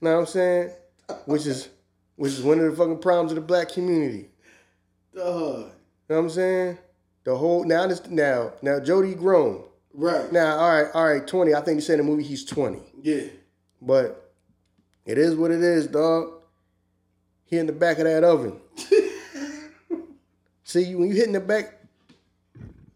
Know 0.02 0.12
what 0.12 0.20
I'm 0.20 0.26
saying? 0.26 0.70
Which 1.24 1.46
is 1.46 1.68
which 2.16 2.32
is 2.32 2.42
one 2.42 2.58
of 2.60 2.70
the 2.70 2.76
fucking 2.76 2.98
problems 2.98 3.32
of 3.32 3.36
the 3.36 3.40
black 3.40 3.70
community. 3.70 4.28
Dog. 5.14 5.70
Know 6.08 6.16
what 6.16 6.22
I'm 6.22 6.30
saying? 6.30 6.78
The 7.24 7.36
whole, 7.36 7.64
now 7.64 7.86
this, 7.86 8.06
now, 8.08 8.52
now 8.62 8.80
Jody 8.80 9.14
grown. 9.14 9.64
Right. 9.92 10.32
Now, 10.32 10.56
all 10.56 10.70
right, 10.70 10.90
all 10.94 11.06
right, 11.06 11.26
20. 11.26 11.54
I 11.54 11.60
think 11.60 11.76
you 11.76 11.80
said 11.80 11.98
in 11.98 12.06
the 12.06 12.10
movie 12.10 12.22
he's 12.22 12.44
20. 12.44 12.80
Yeah. 13.02 13.24
But 13.82 14.32
it 15.04 15.18
is 15.18 15.34
what 15.34 15.50
it 15.50 15.62
is, 15.62 15.86
dog. 15.86 16.32
He 17.44 17.58
in 17.58 17.66
the 17.66 17.72
back 17.72 17.98
of 17.98 18.04
that 18.04 18.24
oven. 18.24 18.60
See, 20.64 20.94
when 20.94 21.08
you 21.08 21.14
hit 21.14 21.26
in 21.26 21.32
the 21.32 21.40
back, 21.40 21.74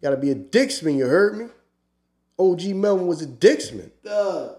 gotta 0.03 0.17
be 0.17 0.31
a 0.31 0.35
Dixman, 0.35 0.97
you 0.97 1.07
heard 1.07 1.39
me? 1.39 1.47
OG 2.39 2.75
Melvin 2.75 3.07
was 3.07 3.23
a 3.23 3.27
Dixman. 3.27 3.91
Dog. 4.05 4.57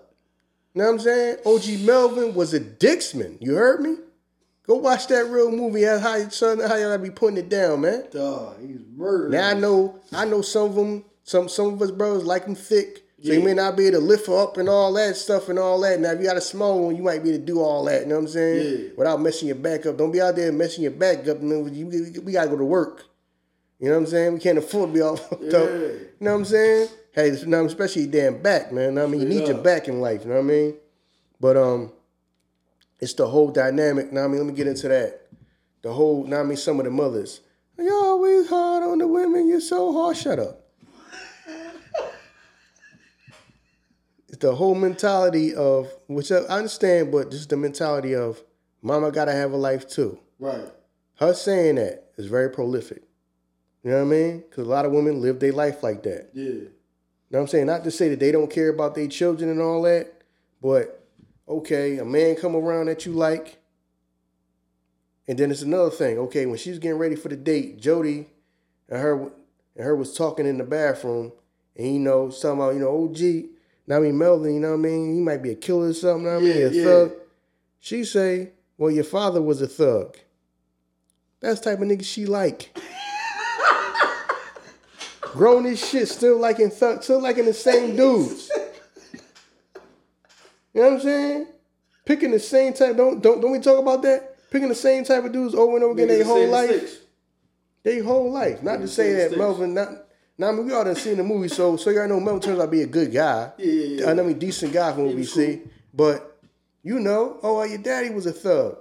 Know 0.76 0.86
what 0.86 0.94
I'm 0.94 1.00
saying? 1.00 1.38
OG 1.46 1.86
Melvin 1.86 2.34
was 2.34 2.54
a 2.54 2.60
Dixman. 2.60 3.38
You 3.40 3.56
heard 3.56 3.82
me? 3.82 3.98
Go 4.66 4.76
watch 4.76 5.08
that 5.08 5.26
real 5.28 5.52
movie. 5.52 5.84
How 5.84 6.16
you 6.16 6.30
son, 6.30 6.60
how 6.60 6.76
y'all 6.76 6.98
be 6.98 7.10
putting 7.10 7.38
it 7.38 7.50
down, 7.50 7.82
man. 7.82 8.06
Dog. 8.12 8.62
He's 8.62 8.80
murdering. 8.96 9.32
Now 9.32 9.50
I 9.50 9.54
know, 9.54 10.00
I 10.14 10.26
know 10.26 10.42
some 10.42 10.70
of 10.70 10.76
them, 10.76 11.04
some 11.24 11.50
some 11.50 11.74
of 11.74 11.82
us 11.82 11.92
brothers 11.92 12.24
like 12.26 12.46
them 12.46 12.56
thick. 12.56 13.00
So 13.22 13.32
you 13.32 13.40
Yeah. 13.40 13.46
may 13.46 13.54
not 13.54 13.78
be 13.78 13.88
able 13.88 14.00
to 14.00 14.06
lift 14.06 14.28
her 14.28 14.38
up 14.38 14.58
and 14.58 14.68
all 14.68 14.92
that 14.94 15.16
stuff 15.16 15.48
and 15.50 15.58
all 15.58 15.80
that. 15.82 16.00
Now 16.00 16.12
if 16.12 16.20
you 16.20 16.26
got 16.26 16.36
a 16.38 16.42
small 16.42 16.86
one, 16.86 16.96
you 16.96 17.04
might 17.04 17.24
be 17.24 17.30
able 17.30 17.40
to 17.40 17.46
do 17.46 17.60
all 17.62 17.86
that. 17.86 18.02
You 18.02 18.08
know 18.08 18.16
what 18.16 18.22
I'm 18.22 18.28
saying? 18.30 18.78
Yeah. 18.84 18.90
Without 18.98 19.22
messing 19.22 19.48
your 19.48 19.56
back 19.58 19.86
up. 19.86 19.98
Don't 19.98 20.12
be 20.12 20.22
out 20.22 20.36
there 20.36 20.52
messing 20.52 20.84
your 20.84 20.92
back 20.92 21.28
up. 21.28 21.42
Man. 21.42 21.74
You- 21.74 21.88
We, 22.24 22.32
gotta 22.34 22.50
go 22.50 22.58
to 22.58 22.66
work. 22.66 23.04
You 23.80 23.90
know 23.90 23.96
what 23.96 24.02
I'm 24.02 24.08
saying? 24.08 24.34
We 24.34 24.40
can't 24.40 24.58
afford 24.58 24.90
to 24.90 24.94
be 24.94 25.02
all 25.02 25.16
fucked 25.18 25.54
up. 25.54 25.70
Yeah. 25.70 25.76
You 25.76 26.00
know 26.22 26.32
what 26.32 26.38
I'm 26.40 26.46
saying? 26.46 26.88
Hey, 27.14 27.28
you 27.28 27.66
especially 27.66 28.04
your 28.04 28.12
damn 28.12 28.42
back, 28.42 28.72
man. 28.74 28.98
I 28.98 29.06
mean, 29.08 29.22
you 29.22 29.28
need 29.28 29.48
your 29.48 29.58
back 29.60 29.88
in 29.88 30.02
life. 30.02 30.24
You 30.24 30.30
know 30.30 30.36
what 30.36 30.42
I 30.42 30.48
mean? 30.48 30.76
But 31.40 31.58
um, 31.58 31.92
it's 33.04 33.14
the 33.16 33.28
whole 33.28 33.52
dynamic. 33.52 34.14
Now 34.14 34.24
I 34.24 34.28
mean, 34.28 34.38
let 34.38 34.48
me 34.48 34.54
get 34.54 34.66
into 34.66 34.88
that. 34.88 35.28
The 35.82 35.92
whole. 35.92 36.26
Now 36.26 36.40
I 36.40 36.44
mean, 36.44 36.56
some 36.56 36.80
of 36.80 36.86
the 36.86 36.92
mothers. 36.92 37.42
You're 37.78 37.94
always 37.94 38.48
hard 38.48 38.84
on 38.84 39.00
the 39.00 39.08
women. 39.08 39.50
You're 39.50 39.60
so 39.60 39.92
hard. 39.92 40.16
Shut 40.16 40.40
up. 40.40 40.62
it's 44.30 44.38
the 44.38 44.56
whole 44.56 44.74
mentality 44.74 45.54
of 45.54 45.92
which 46.08 46.32
I 46.32 46.38
understand, 46.38 47.12
but 47.12 47.30
just 47.30 47.50
the 47.50 47.58
mentality 47.58 48.16
of 48.16 48.42
mama 48.82 49.12
gotta 49.12 49.34
have 49.34 49.52
a 49.52 49.58
life 49.58 49.86
too. 49.86 50.18
Right. 50.40 50.72
Her 51.16 51.34
saying 51.34 51.76
that 51.76 52.12
is 52.18 52.28
very 52.28 52.50
prolific. 52.50 53.04
You 53.84 53.92
know 53.92 53.98
what 53.98 54.04
I 54.04 54.18
mean? 54.18 54.44
Because 54.50 54.66
a 54.66 54.70
lot 54.70 54.86
of 54.86 54.94
women 54.94 55.22
live 55.22 55.42
their 55.42 55.52
life 55.52 55.84
like 55.84 56.04
that. 56.04 56.30
Yeah. 56.34 56.44
You 56.44 56.72
know 57.32 57.40
what 57.40 57.42
I'm 57.42 57.48
saying? 57.48 57.66
Not 57.66 57.84
to 57.84 57.92
say 57.92 58.08
that 58.10 58.22
they 58.22 58.32
don't 58.32 58.50
care 58.50 58.70
about 58.70 58.96
their 58.96 59.08
children 59.08 59.50
and 59.50 59.60
all 59.60 59.82
that, 59.82 60.24
but 60.62 61.03
okay, 61.48 61.98
a 61.98 62.06
man 62.06 62.36
come 62.36 62.56
around 62.56 62.88
that 62.88 63.06
you 63.06 63.12
like, 63.14 63.60
and 65.28 65.38
then 65.38 65.52
it's 65.52 65.62
another 65.62 65.90
thing. 65.90 66.18
Okay, 66.18 66.46
when 66.46 66.58
she's 66.58 66.80
getting 66.80 66.98
ready 66.98 67.16
for 67.16 67.30
the 67.30 67.36
date, 67.36 67.80
Jody 67.80 68.28
and 68.90 69.00
her 69.02 69.14
and 69.76 69.86
her 69.86 69.96
was 69.96 70.16
talking 70.16 70.46
in 70.46 70.58
the 70.58 70.64
bathroom, 70.64 71.32
and 71.76 71.94
you 71.94 72.00
know, 72.00 72.30
talking 72.30 72.52
about, 72.60 72.74
you 72.76 72.80
know, 72.80 73.04
OG, 73.06 73.50
now 73.88 73.98
I 73.98 74.00
mean 74.00 74.18
Melvin, 74.18 74.54
you 74.56 74.60
know 74.60 74.70
what 74.70 74.74
I 74.76 74.90
mean? 74.90 75.14
He 75.16 75.22
might 75.22 75.42
be 75.42 75.52
a 75.52 75.56
killer 75.56 75.88
or 75.88 75.94
something, 75.94 76.24
you 76.26 76.30
know 76.30 76.36
what 76.40 76.44
I 76.44 76.48
mean? 76.48 76.58
Yeah, 76.60 76.68
A 76.68 76.72
yeah. 76.72 76.84
thug. 76.84 77.12
She 77.80 78.04
say, 78.06 78.52
Well, 78.78 78.92
your 78.92 79.04
father 79.04 79.42
was 79.42 79.62
a 79.62 79.68
thug. 79.68 80.18
That's 81.42 81.60
the 81.60 81.72
type 81.72 81.80
of 81.82 81.88
nigga 81.88 82.04
she 82.06 82.26
like. 82.26 82.78
Grown 85.34 85.66
as 85.66 85.84
shit, 85.86 86.08
still 86.08 86.38
liking 86.38 86.70
thug, 86.70 87.04
still 87.04 87.20
liking 87.22 87.46
the 87.46 87.54
same 87.54 87.96
dudes. 87.96 88.50
You 90.74 90.82
know 90.82 90.90
what 90.90 90.96
I'm 90.96 91.02
saying? 91.02 91.48
Picking 92.06 92.32
the 92.32 92.40
same 92.40 92.74
type. 92.74 92.98
Don't 92.98 93.22
don't 93.22 93.42
don't 93.42 93.52
we 93.52 93.60
talk 93.60 93.80
about 93.80 94.02
that? 94.04 94.50
Picking 94.52 94.70
the 94.70 94.76
same 94.76 95.04
type 95.04 95.24
of 95.24 95.32
dudes 95.32 95.56
over 95.56 95.76
and 95.76 95.84
over 95.84 95.94
again 95.94 96.08
their 96.08 96.20
the 96.20 96.26
whole 96.26 96.48
life. 96.48 97.00
Their 97.84 98.04
whole 98.04 98.32
life. 98.32 98.62
Not 98.64 98.82
to 98.82 98.88
say 98.88 99.14
that. 99.14 99.38
Melvin 99.38 99.74
not 99.74 99.90
now 100.38 100.50
I 100.50 100.52
mean 100.52 100.66
we 100.66 100.74
all 100.74 100.84
done 100.84 100.96
seen 100.96 101.18
the 101.18 101.24
movie, 101.24 101.48
so 101.48 101.78
so 101.78 101.90
y'all 101.90 102.08
know 102.08 102.20
Melvin 102.20 102.42
turns 102.42 102.60
out 102.60 102.66
to 102.66 102.72
be 102.72 102.82
a 102.82 102.88
good 102.88 103.14
guy. 103.14 103.52
Yeah, 103.58 103.66
yeah, 103.66 104.06
yeah. 104.06 104.10
I 104.10 104.14
mean 104.14 104.40
decent 104.40 104.74
guy 104.74 104.92
from 104.94 105.06
what 105.06 105.16
we 105.16 105.26
see. 105.26 105.62
But 105.94 106.42
you 106.82 107.00
know, 107.00 107.40
oh 107.44 107.58
well, 107.58 107.68
your 107.68 107.78
daddy 107.78 108.10
was 108.10 108.26
a 108.26 108.32
thug. 108.34 108.78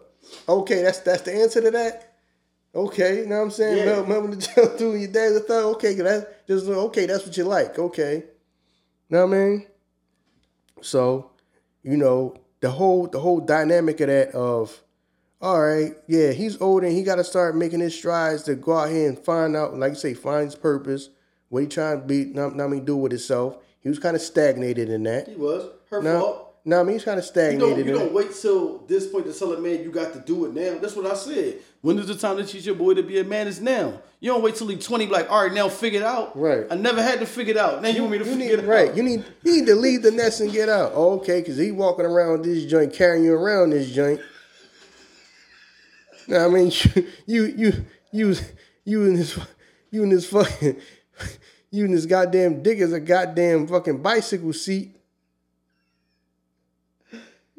Okay, 0.49 0.83
that's 0.83 1.01
that's 1.01 1.23
the 1.23 1.35
answer 1.35 1.61
to 1.61 1.71
that. 1.71 2.17
Okay, 2.75 3.19
you 3.19 3.27
know 3.27 3.37
what 3.37 3.43
I'm 3.45 3.51
saying? 3.51 3.79
Yeah. 3.79 3.85
Mel, 3.85 4.07
Melvin 4.07 4.31
the 4.33 4.37
jail 4.37 4.77
dude, 4.77 5.01
your 5.01 5.11
daddy's 5.11 5.37
a 5.37 5.41
thug. 5.41 5.65
Okay, 5.77 5.95
that's 5.95 6.27
just 6.49 6.67
okay, 6.67 7.07
that's 7.07 7.27
what 7.27 7.37
you 7.37 7.45
like. 7.45 7.79
Okay. 7.79 8.17
You 8.17 9.19
know 9.19 9.27
what 9.27 9.37
I 9.37 9.39
mean? 9.39 9.67
So, 10.81 11.32
you 11.83 11.97
know, 11.97 12.35
the 12.61 12.71
whole 12.71 13.07
the 13.07 13.21
whole 13.21 13.40
dynamic 13.40 14.01
of 14.01 14.09
that 14.09 14.31
of 14.35 14.83
all 15.40 15.61
right, 15.61 15.92
yeah, 16.07 16.31
he's 16.31 16.61
old 16.61 16.85
and 16.85 16.92
he 16.92 17.03
got 17.03 17.16
to 17.16 17.25
start 17.25 17.57
making 17.57 17.81
his 17.81 17.95
strides 17.97 18.45
to 18.45 18.55
go 18.55 18.77
out 18.79 18.90
here 18.90 19.09
and 19.09 19.18
find 19.18 19.57
out, 19.57 19.77
like 19.77 19.90
you 19.90 19.97
say, 19.97 20.14
find 20.14 20.45
his 20.45 20.55
purpose, 20.55 21.09
what 21.49 21.62
he 21.62 21.66
trying 21.68 22.01
to 22.01 22.07
be, 22.07 22.27
not, 22.27 22.55
not 22.55 22.66
I 22.66 22.68
mean, 22.68 22.85
do 22.85 22.97
with 22.97 23.11
himself. 23.11 23.57
He 23.81 23.88
was 23.88 23.99
kind 23.99 24.14
of 24.14 24.23
stagnated 24.23 24.88
in 24.88 25.03
that. 25.03 25.27
He 25.27 25.35
was. 25.35 25.68
Her 25.90 26.01
No, 26.01 26.21
fault. 26.21 26.55
no, 26.64 26.79
I 26.81 26.85
mean, 26.85 26.92
he's 26.92 27.05
kind 27.05 27.18
of 27.18 27.25
You 27.25 27.29
stagnated 27.31 27.61
don't, 27.61 27.79
you 27.87 27.92
in 27.92 27.99
don't 27.99 28.07
it. 28.07 28.12
wait 28.12 28.33
till 28.40 28.79
this 28.87 29.09
point 29.09 29.27
to 29.27 29.33
tell 29.33 29.53
a 29.53 29.59
man 29.61 29.83
you 29.83 29.90
got 29.90 30.12
to 30.12 30.21
do 30.21 30.45
it 30.45 30.55
now. 30.55 30.79
That's 30.79 30.95
what 30.95 31.07
I 31.07 31.14
said. 31.14 31.59
When 31.83 31.99
is 31.99 32.07
the 32.07 32.14
time 32.14 32.37
to 32.37 32.45
teach 32.45 32.64
your 32.64 32.77
boy 32.77 32.95
to 32.95 33.03
be 33.03 33.18
a 33.18 33.25
man? 33.25 33.49
Is 33.49 33.61
now. 33.61 34.01
You 34.21 34.31
don't 34.31 34.42
wait 34.42 34.55
till 34.55 34.68
he's 34.68 34.87
20, 34.87 35.09
like, 35.09 35.29
all 35.29 35.42
right, 35.42 35.53
now 35.53 35.68
figure 35.68 36.01
it 36.01 36.07
out. 36.07 36.38
Right. 36.38 36.64
I 36.71 36.77
never 36.77 37.03
had 37.03 37.18
to 37.18 37.27
figure 37.27 37.55
it 37.55 37.57
out. 37.57 37.83
Now 37.83 37.88
you, 37.88 38.03
want 38.03 38.12
me 38.12 38.18
to 38.18 38.25
figure 38.25 38.38
need, 38.38 38.51
it 38.53 38.64
right, 38.64 38.90
out. 38.90 38.97
you 38.97 39.03
need 39.03 39.25
you 39.42 39.57
need 39.57 39.66
to 39.66 39.75
leave 39.75 40.03
the 40.03 40.12
nest 40.12 40.40
and 40.40 40.53
get 40.53 40.68
out. 40.68 40.92
Oh, 40.95 41.18
okay, 41.18 41.40
because 41.40 41.59
he 41.59 41.73
walking 41.73 42.07
around 42.07 42.45
this 42.45 42.64
joint, 42.66 42.92
carrying 42.92 43.25
you 43.25 43.35
around 43.35 43.71
this 43.71 43.90
joint. 43.90 44.21
Now, 46.29 46.47
I 46.47 46.49
mean, 46.49 46.71
you 47.27 47.45
you 47.45 47.45
you 47.57 47.73
you 48.12 48.37
you 48.85 49.05
and 49.07 49.18
this 49.18 49.38
you 49.90 50.05
and 50.05 50.12
this 50.12 50.31
fucking 50.31 50.81
you 51.73 51.85
and 51.85 51.95
this 51.95 52.07
goddamn 52.07 52.62
dick 52.62 52.79
is 52.79 52.92
a 52.92 53.01
goddamn 53.01 53.66
fucking 53.66 54.03
bicycle 54.03 54.53
seat. 54.53 54.97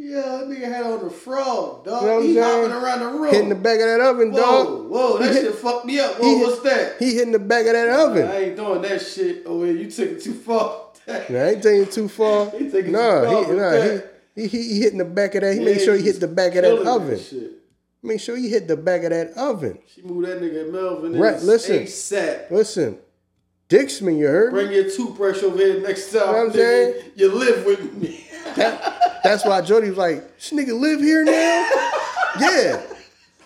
Yeah, 0.03 0.21
that 0.21 0.47
nigga 0.49 0.65
had 0.65 0.83
on 0.83 1.03
the 1.05 1.09
frog, 1.09 1.85
dog. 1.85 2.01
You 2.03 2.07
know 2.09 2.15
what 2.17 2.25
he 2.25 2.37
hopping 2.37 2.71
around 2.71 2.99
the 2.99 3.19
room. 3.19 3.33
Hitting 3.33 3.49
the 3.49 3.55
back 3.55 3.79
of 3.79 3.85
that 3.85 4.01
oven, 4.01 4.31
whoa, 4.33 4.37
dog. 4.37 4.89
whoa, 4.89 5.17
that 5.19 5.33
hit- 5.33 5.43
shit 5.45 5.55
fucked 5.55 5.85
me 5.85 5.97
up. 5.97 6.19
Whoa, 6.19 6.37
hit- 6.37 6.45
what's 6.45 6.61
that? 6.63 6.95
He 6.99 7.13
hitting 7.13 7.31
the 7.31 7.39
back 7.39 7.65
of 7.67 7.71
that 7.71 7.87
oven. 7.87 8.27
I 8.27 8.43
ain't 8.43 8.57
doing 8.57 8.81
that 8.81 9.01
shit. 9.01 9.43
Oh, 9.45 9.63
yeah, 9.63 9.71
you 9.71 9.89
took 9.89 10.09
it 10.09 10.21
too 10.21 10.33
far. 10.33 10.87
Nah, 11.07 11.13
I 11.13 11.49
ain't 11.51 11.63
taking 11.63 11.83
it 11.83 11.91
too 11.91 12.09
far. 12.09 12.49
He 12.57 12.69
taking 12.69 12.91
nah, 12.91 13.21
too 13.21 13.27
far 13.27 13.45
he, 13.45 13.51
nah, 13.51 13.69
that. 13.71 14.13
he, 14.35 14.47
he, 14.47 14.63
he 14.73 14.81
hitting 14.81 14.97
the 14.99 15.05
back 15.05 15.35
of 15.35 15.41
that. 15.41 15.53
He 15.53 15.59
Yeah, 15.59 15.65
make 15.65 15.79
sure 15.79 15.95
he 15.95 16.03
hit 16.03 16.19
the 16.19 16.27
back 16.27 16.55
of 16.55 16.63
that 16.63 16.85
oven. 16.85 17.19
Shit. 17.19 17.51
Make 18.01 18.19
sure 18.19 18.35
you 18.35 18.49
hit 18.49 18.67
the 18.67 18.75
back 18.75 19.03
of 19.03 19.11
that 19.11 19.31
oven. 19.37 19.79
She 19.87 20.01
moved 20.01 20.27
that 20.27 20.41
nigga 20.41 20.69
Melvin 20.69 21.17
Right, 21.17 21.41
listen. 21.41 21.83
ASAP. 21.83 22.51
Listen, 22.51 22.97
Dixman, 23.69 24.17
you 24.19 24.27
heard? 24.27 24.51
Bring 24.51 24.71
your 24.73 24.89
toothbrush 24.89 25.41
over 25.43 25.57
here 25.57 25.79
next 25.79 26.11
time. 26.11 26.25
know 26.25 26.31
what 26.33 26.45
I'm 26.47 26.51
saying? 26.51 27.11
You 27.15 27.31
live 27.33 27.65
with 27.65 27.93
me. 27.93 28.27
that, 28.55 28.92
that's 29.23 29.45
why 29.45 29.61
Jody 29.61 29.89
was 29.89 29.97
like, 29.97 30.35
this 30.35 30.51
nigga 30.51 30.77
live 30.79 30.99
here 30.99 31.23
now? 31.23 31.31
yeah. 32.39 32.81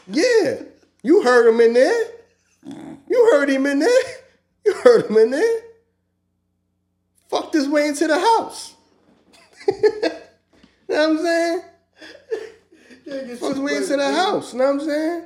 Yeah. 0.07 0.61
You 1.03 1.21
heard 1.21 1.47
him 1.47 1.59
in 1.61 1.73
there. 1.73 2.05
You 3.09 3.29
heard 3.31 3.49
him 3.49 3.65
in 3.65 3.79
there. 3.79 4.03
You 4.65 4.73
heard 4.73 5.05
him 5.09 5.17
in 5.17 5.31
there. 5.31 5.59
Fucked 7.29 7.53
his 7.53 7.67
way 7.69 7.87
into 7.87 8.07
the 8.07 8.19
house. 8.19 8.75
you 9.67 9.73
know 10.01 10.09
what 10.87 11.09
I'm 11.09 11.17
saying? 11.19 11.61
Fucked 13.37 13.53
his 13.55 13.59
way 13.59 13.75
into 13.77 13.95
the 13.97 14.13
house. 14.13 14.53
You 14.53 14.59
know 14.59 14.65
what 14.73 14.81
I'm 14.81 14.87
saying? 14.87 15.25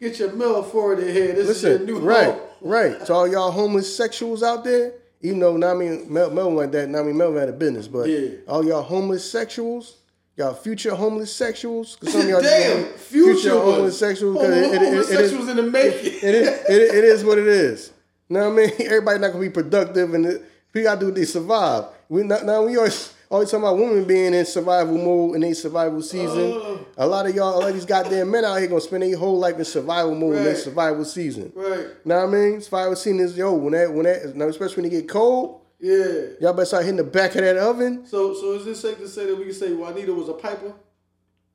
Get 0.00 0.18
your 0.18 0.32
mill 0.32 0.62
forward 0.62 0.98
in 0.98 1.14
here. 1.14 1.32
This 1.34 1.46
Listen, 1.46 1.72
is 1.82 1.88
your 1.88 2.00
new 2.00 2.06
right, 2.06 2.26
home. 2.26 2.40
right. 2.60 3.06
To 3.06 3.12
all 3.14 3.28
y'all 3.28 3.50
homeless 3.50 3.98
sexuals 3.98 4.42
out 4.42 4.64
there, 4.64 4.92
even 5.24 5.40
though 5.40 5.56
I 5.70 5.74
mean 5.74 6.12
Mel, 6.12 6.30
Mel 6.30 6.50
like 6.52 6.70
that, 6.72 6.84
I 6.88 7.02
mean 7.02 7.16
Mel 7.16 7.34
had 7.34 7.48
a 7.48 7.52
business, 7.52 7.88
but 7.88 8.08
Yeah. 8.08 8.28
all 8.46 8.64
y'all 8.64 8.82
homeless 8.82 9.24
sexuals, 9.32 9.92
y'all 10.36 10.52
future 10.54 10.94
homeless 10.94 11.32
sexuals, 11.32 11.98
because 11.98 12.12
some 12.12 12.22
of 12.22 12.28
y'all 12.28 12.42
Damn, 12.42 12.84
just- 12.84 12.98
future, 12.98 13.50
homeless 13.58 14.00
sexuals, 14.00 14.34
because 14.34 14.50
it, 14.56 14.62
it, 14.62 14.82
it, 14.82 14.82
it, 14.82 14.82
is, 14.82 15.06
homosexuals 15.08 15.48
in 15.48 15.56
the 15.56 15.62
making. 15.62 16.12
it, 16.22 16.34
is, 16.34 16.48
it, 16.68 16.94
it 16.94 17.04
is 17.04 17.24
what 17.24 17.38
it 17.38 17.46
is. 17.48 17.90
You 18.28 18.36
know 18.36 18.50
what 18.50 18.62
I 18.64 18.66
mean? 18.66 18.72
Everybody 18.80 19.18
not 19.18 19.28
gonna 19.32 19.40
be 19.40 19.50
productive, 19.50 20.12
and 20.14 20.40
we 20.74 20.82
gotta 20.82 21.00
do 21.00 21.10
they 21.10 21.24
survive. 21.24 21.84
We 22.10 22.22
not, 22.22 22.44
now 22.44 22.62
we 22.64 22.76
always 22.76 23.13
Oh, 23.34 23.38
always 23.38 23.50
talking 23.50 23.64
about 23.64 23.78
women 23.78 24.04
being 24.04 24.32
in 24.32 24.46
survival 24.46 24.96
mode 24.96 25.34
in 25.34 25.40
their 25.40 25.54
survival 25.54 26.00
season. 26.02 26.52
Oh. 26.54 26.86
a 26.96 27.04
lot 27.04 27.26
of 27.26 27.34
y'all, 27.34 27.56
a 27.56 27.58
lot 27.58 27.68
of 27.70 27.74
these 27.74 27.84
goddamn 27.84 28.30
men 28.30 28.44
out 28.44 28.60
here 28.60 28.68
gonna 28.68 28.80
spend 28.80 29.02
their 29.02 29.16
whole 29.16 29.40
life 29.40 29.58
in 29.58 29.64
survival 29.64 30.14
mode 30.14 30.36
in 30.36 30.44
their 30.44 30.54
survival 30.54 31.04
season. 31.04 31.50
Right. 31.52 31.88
Know 32.06 32.24
what 32.26 32.28
I 32.28 32.30
mean? 32.32 32.60
Survival 32.60 32.94
season 32.94 33.18
is 33.18 33.36
yo 33.36 33.52
when 33.54 33.72
that 33.72 33.92
when 33.92 34.04
that 34.04 34.36
now 34.36 34.46
especially 34.46 34.82
when 34.84 34.84
it 34.84 34.90
get 34.90 35.08
cold, 35.08 35.62
Yeah. 35.80 36.26
y'all 36.40 36.52
better 36.52 36.64
start 36.64 36.84
hitting 36.84 36.98
the 36.98 37.02
back 37.02 37.34
of 37.34 37.40
that 37.42 37.56
oven. 37.56 38.06
So, 38.06 38.34
so 38.34 38.52
is 38.52 38.66
this 38.66 38.80
safe 38.80 38.98
to 38.98 39.08
say 39.08 39.26
that 39.26 39.36
we 39.36 39.46
can 39.46 39.52
say 39.54 39.72
Juanita 39.72 40.14
was 40.14 40.28
a 40.28 40.34
piper? 40.34 40.72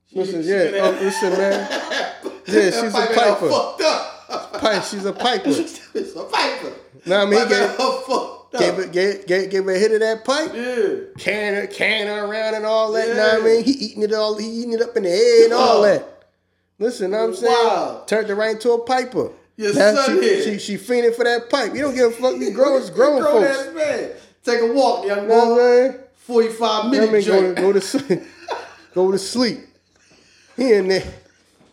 She- 0.08 0.20
Listen, 0.20 0.44
she 0.44 0.50
yeah, 0.50 0.72
oh, 0.82 0.98
listen, 1.02 1.30
man. 1.32 1.70
That 2.50 2.74
she's 2.74 2.84
a 2.84 2.92
piper 2.92 3.14
had 3.14 3.24
her 3.24 3.34
piper. 3.36 3.50
Fucked 3.50 3.82
up. 4.64 4.84
She's 4.84 5.06
a 5.06 5.14
piper. 5.14 5.50
it's 5.50 6.16
a 6.16 6.24
piper. 6.24 6.74
Know 7.06 7.26
what 7.26 7.28
I 7.28 7.30
mean? 7.30 7.48
Gave, 7.48 8.39
her 8.52 8.58
up. 8.58 8.62
gave, 8.64 8.80
it, 8.80 8.92
gave, 8.92 9.28
gave, 9.28 9.50
gave 9.50 9.68
a 9.68 9.74
hit 9.74 9.92
of 9.92 10.00
that 10.00 10.26
pipe. 10.26 10.52
Yeah. 10.54 10.96
Can 11.18 11.56
her, 11.56 11.68
can 11.68 12.08
her 12.08 12.26
around 12.26 12.56
and 12.56 12.66
all 12.66 12.92
that. 12.94 13.08
Know 13.16 13.28
what 13.28 13.42
I 13.42 13.46
mean? 13.46 13.64
He 13.64 13.72
eating 13.72 14.04
it 14.04 14.14
all. 14.14 14.38
He 14.38 14.48
eating 14.48 14.74
it 14.74 14.82
up 14.82 14.96
in 14.98 15.04
the 15.04 15.10
head 15.10 15.46
and 15.46 15.54
all 15.54 15.82
that. 15.84 16.24
Listen, 16.80 17.12
know 17.12 17.18
what 17.20 17.30
I'm 17.30 17.36
saying? 17.36 17.54
Wow. 17.54 18.04
Turned 18.08 18.30
it 18.30 18.36
right 18.36 18.52
into 18.52 18.72
a 18.72 18.80
piper. 18.86 19.32
Now 19.58 19.72
son 19.74 20.22
she, 20.24 20.42
she 20.42 20.58
she 20.60 20.76
fiending 20.78 21.14
for 21.14 21.26
that 21.26 21.50
pipe. 21.50 21.76
You 21.76 21.82
don't 21.82 21.94
give 21.94 22.12
a 22.12 22.16
fuck. 22.16 22.40
These 22.40 22.56
grown, 22.56 22.82
grown 22.94 23.22
Grown 23.22 23.44
folks. 23.44 23.60
ass 23.68 23.76
man. 23.76 24.12
Take 24.44 24.62
a 24.62 24.74
walk, 24.74 25.06
young 25.06 25.24
You 25.24 25.28
know 25.28 25.36
what 25.36 25.46
boy. 25.58 25.86
I'm 25.86 25.92
saying? 25.92 26.04
45 26.16 26.86
I 26.86 26.90
mean, 26.90 27.26
go 27.26 27.54
to, 27.54 27.62
go 27.62 27.74
to 27.74 27.82
sleep. 27.82 28.22
go 28.94 29.12
to 29.12 29.18
sleep. 29.20 29.60
He 30.56 30.74
in 30.74 30.88
there. 30.88 31.04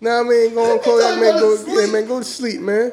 Nah, 0.00 0.22
man, 0.24 0.52
go 0.54 0.72
on, 0.72 0.80
close 0.80 1.02
that 1.02 1.20
man. 1.20 1.38
Go, 1.38 1.80
yeah, 1.80 1.92
man, 1.92 2.06
go 2.08 2.18
to 2.18 2.24
sleep, 2.24 2.60
man. 2.60 2.92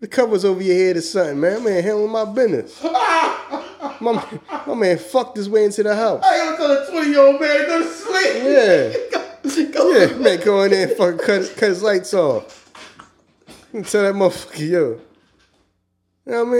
The 0.00 0.08
covers 0.08 0.46
over 0.46 0.62
your 0.62 0.74
head 0.74 0.96
or 0.96 1.02
something, 1.02 1.38
man. 1.38 1.62
Man, 1.62 1.82
handling 1.82 2.10
my 2.10 2.24
business. 2.24 2.82
my, 4.00 4.40
my 4.66 4.74
man 4.74 4.98
fucked 4.98 5.36
his 5.36 5.48
way 5.48 5.64
into 5.64 5.82
the 5.82 5.94
house. 5.94 6.22
I 6.24 6.38
gotta 6.38 6.56
tell 6.56 6.70
a 6.70 6.90
20 6.90 7.10
year 7.10 7.20
old 7.20 7.40
man 7.40 7.58
to 7.60 7.66
go 7.66 7.82
to 7.82 7.88
sleep. 7.88 8.34
Yeah. 8.36 9.72
go 9.72 9.92
Yeah, 9.92 10.16
man, 10.16 10.40
go 10.40 10.62
in 10.62 10.70
there 10.70 10.88
and 10.88 10.96
fucking 10.96 11.18
cut, 11.18 11.54
cut 11.56 11.68
his 11.68 11.82
lights 11.82 12.14
off. 12.14 12.72
And 13.74 13.86
tell 13.86 14.02
that 14.02 14.14
motherfucker, 14.14 14.68
yo. 14.68 15.00
You 16.26 16.32
know 16.32 16.44
what 16.44 16.58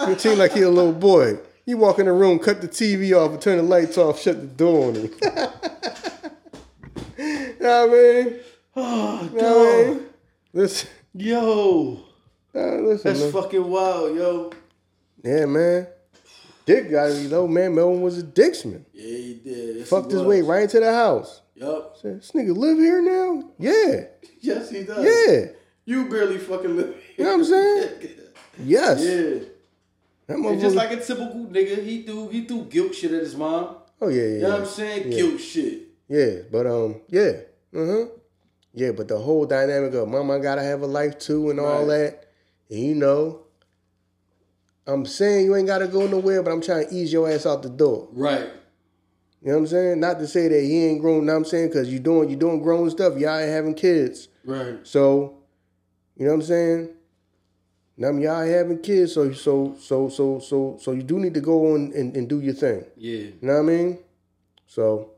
I 0.00 0.06
mean? 0.06 0.10
You 0.10 0.18
seem 0.18 0.38
like 0.38 0.52
he 0.52 0.62
a 0.62 0.70
little 0.70 0.92
boy. 0.92 1.38
You 1.66 1.76
walk 1.76 1.98
in 1.98 2.06
the 2.06 2.12
room, 2.12 2.38
cut 2.38 2.60
the 2.62 2.68
TV 2.68 3.12
off, 3.12 3.32
and 3.32 3.42
turn 3.42 3.56
the 3.58 3.62
lights 3.64 3.98
off, 3.98 4.20
shut 4.20 4.40
the 4.40 4.46
door 4.46 4.88
on 4.88 4.94
him. 4.94 5.10
you 7.18 7.56
know 7.60 7.86
what 7.86 7.90
I 7.90 7.92
mean? 7.92 8.40
Oh, 8.76 9.30
You 9.34 9.42
know 9.42 9.58
what 9.58 9.86
I 9.86 9.90
mean? 9.90 10.06
Listen, 10.52 10.88
Yo. 11.18 12.05
Nah, 12.56 12.76
listen, 12.88 13.12
That's 13.12 13.20
man. 13.20 13.32
fucking 13.42 13.68
wild, 13.68 14.16
yo. 14.16 14.52
Yeah, 15.22 15.46
man. 15.46 15.86
Dick 16.64 16.90
got 16.90 17.06
you 17.14 17.28
know, 17.28 17.46
man, 17.46 17.74
Melvin 17.74 18.00
was 18.02 18.18
a 18.18 18.22
dicksman. 18.24 18.84
Yeah, 18.92 19.16
he 19.18 19.34
did. 19.44 19.76
Yes, 19.76 19.88
Fucked 19.88 20.10
he 20.10 20.16
his 20.18 20.26
way 20.26 20.42
right 20.42 20.62
into 20.62 20.80
the 20.80 20.92
house. 20.92 21.42
Yup. 21.54 22.00
This 22.02 22.32
nigga 22.32 22.56
live 22.56 22.78
here 22.78 23.00
now? 23.02 23.50
Yeah. 23.58 24.04
Yes, 24.40 24.70
he 24.70 24.84
does. 24.84 25.04
Yeah. 25.04 25.46
You 25.86 26.08
barely 26.08 26.38
fucking 26.38 26.76
live. 26.76 26.94
You 27.16 27.24
know 27.24 27.30
what 27.32 27.38
I'm 27.40 27.44
saying? 27.44 27.88
Yes. 28.64 29.00
yeah. 29.02 29.48
That 30.28 30.38
And 30.38 30.60
just 30.60 30.76
like 30.76 30.90
a 30.92 30.96
typical 31.00 31.46
nigga, 31.46 31.82
he 31.84 32.02
do 32.02 32.28
he 32.28 32.44
threw 32.44 32.64
guilt 32.64 32.94
shit 32.94 33.12
at 33.12 33.22
his 33.22 33.34
mom. 33.36 33.76
oh 34.00 34.08
yeah, 34.08 34.22
yeah, 34.22 34.28
You 34.28 34.40
know 34.42 34.50
what. 34.50 34.60
I'm 34.60 34.66
saying? 34.66 35.10
Yeah. 35.12 35.16
Guilt 35.18 35.40
shit. 35.40 35.82
Yeah, 36.08 36.30
but 36.52 36.66
um, 36.66 37.00
yeah, 37.08 37.32
uh 37.74 37.86
huh, 37.86 38.04
yeah, 38.72 38.92
but 38.92 39.08
the 39.08 39.18
whole 39.18 39.46
dynamic 39.46 39.94
of 39.94 40.08
mama 40.08 40.38
gotta 40.38 40.62
have 40.62 40.82
a 40.82 40.86
life 40.86 41.18
too 41.18 41.50
and 41.50 41.58
all 41.58 41.86
that, 41.86 42.25
and 42.70 42.78
you 42.80 42.94
know, 42.94 43.40
I'm 44.86 45.04
saying 45.06 45.44
you 45.46 45.56
ain't 45.56 45.66
gotta 45.66 45.88
go 45.88 46.06
nowhere, 46.06 46.42
but 46.42 46.50
I'm 46.52 46.60
trying 46.60 46.88
to 46.88 46.94
ease 46.94 47.12
your 47.12 47.28
ass 47.30 47.46
out 47.46 47.62
the 47.62 47.68
door. 47.68 48.08
Right. 48.12 48.48
You 49.42 49.48
know 49.48 49.54
what 49.54 49.58
I'm 49.58 49.66
saying? 49.66 50.00
Not 50.00 50.18
to 50.20 50.26
say 50.26 50.48
that 50.48 50.60
he 50.62 50.84
ain't 50.86 51.00
grown. 51.00 51.26
Know 51.26 51.32
what 51.32 51.38
I'm 51.38 51.44
saying 51.44 51.68
because 51.68 51.92
you 51.92 51.98
doing 51.98 52.30
you 52.30 52.36
doing 52.36 52.62
grown 52.62 52.88
stuff. 52.90 53.16
Y'all 53.18 53.38
ain't 53.38 53.50
having 53.50 53.74
kids, 53.74 54.28
Right. 54.44 54.78
so 54.84 55.38
you 56.16 56.24
know 56.24 56.32
what 56.32 56.36
I'm 56.40 56.42
saying. 56.42 56.88
Now 57.98 58.10
y'all 58.10 58.42
ain't 58.42 58.50
having 58.52 58.78
kids, 58.80 59.12
so 59.14 59.32
so 59.32 59.76
so 59.80 60.08
so 60.08 60.38
so 60.40 60.78
so 60.80 60.92
you 60.92 61.02
do 61.02 61.18
need 61.18 61.34
to 61.34 61.40
go 61.40 61.74
on 61.74 61.92
and, 61.94 62.16
and 62.16 62.28
do 62.28 62.40
your 62.40 62.54
thing. 62.54 62.84
Yeah. 62.96 63.18
You 63.18 63.34
know 63.42 63.54
what 63.54 63.58
I 63.60 63.62
mean? 63.62 63.98
So, 64.66 65.10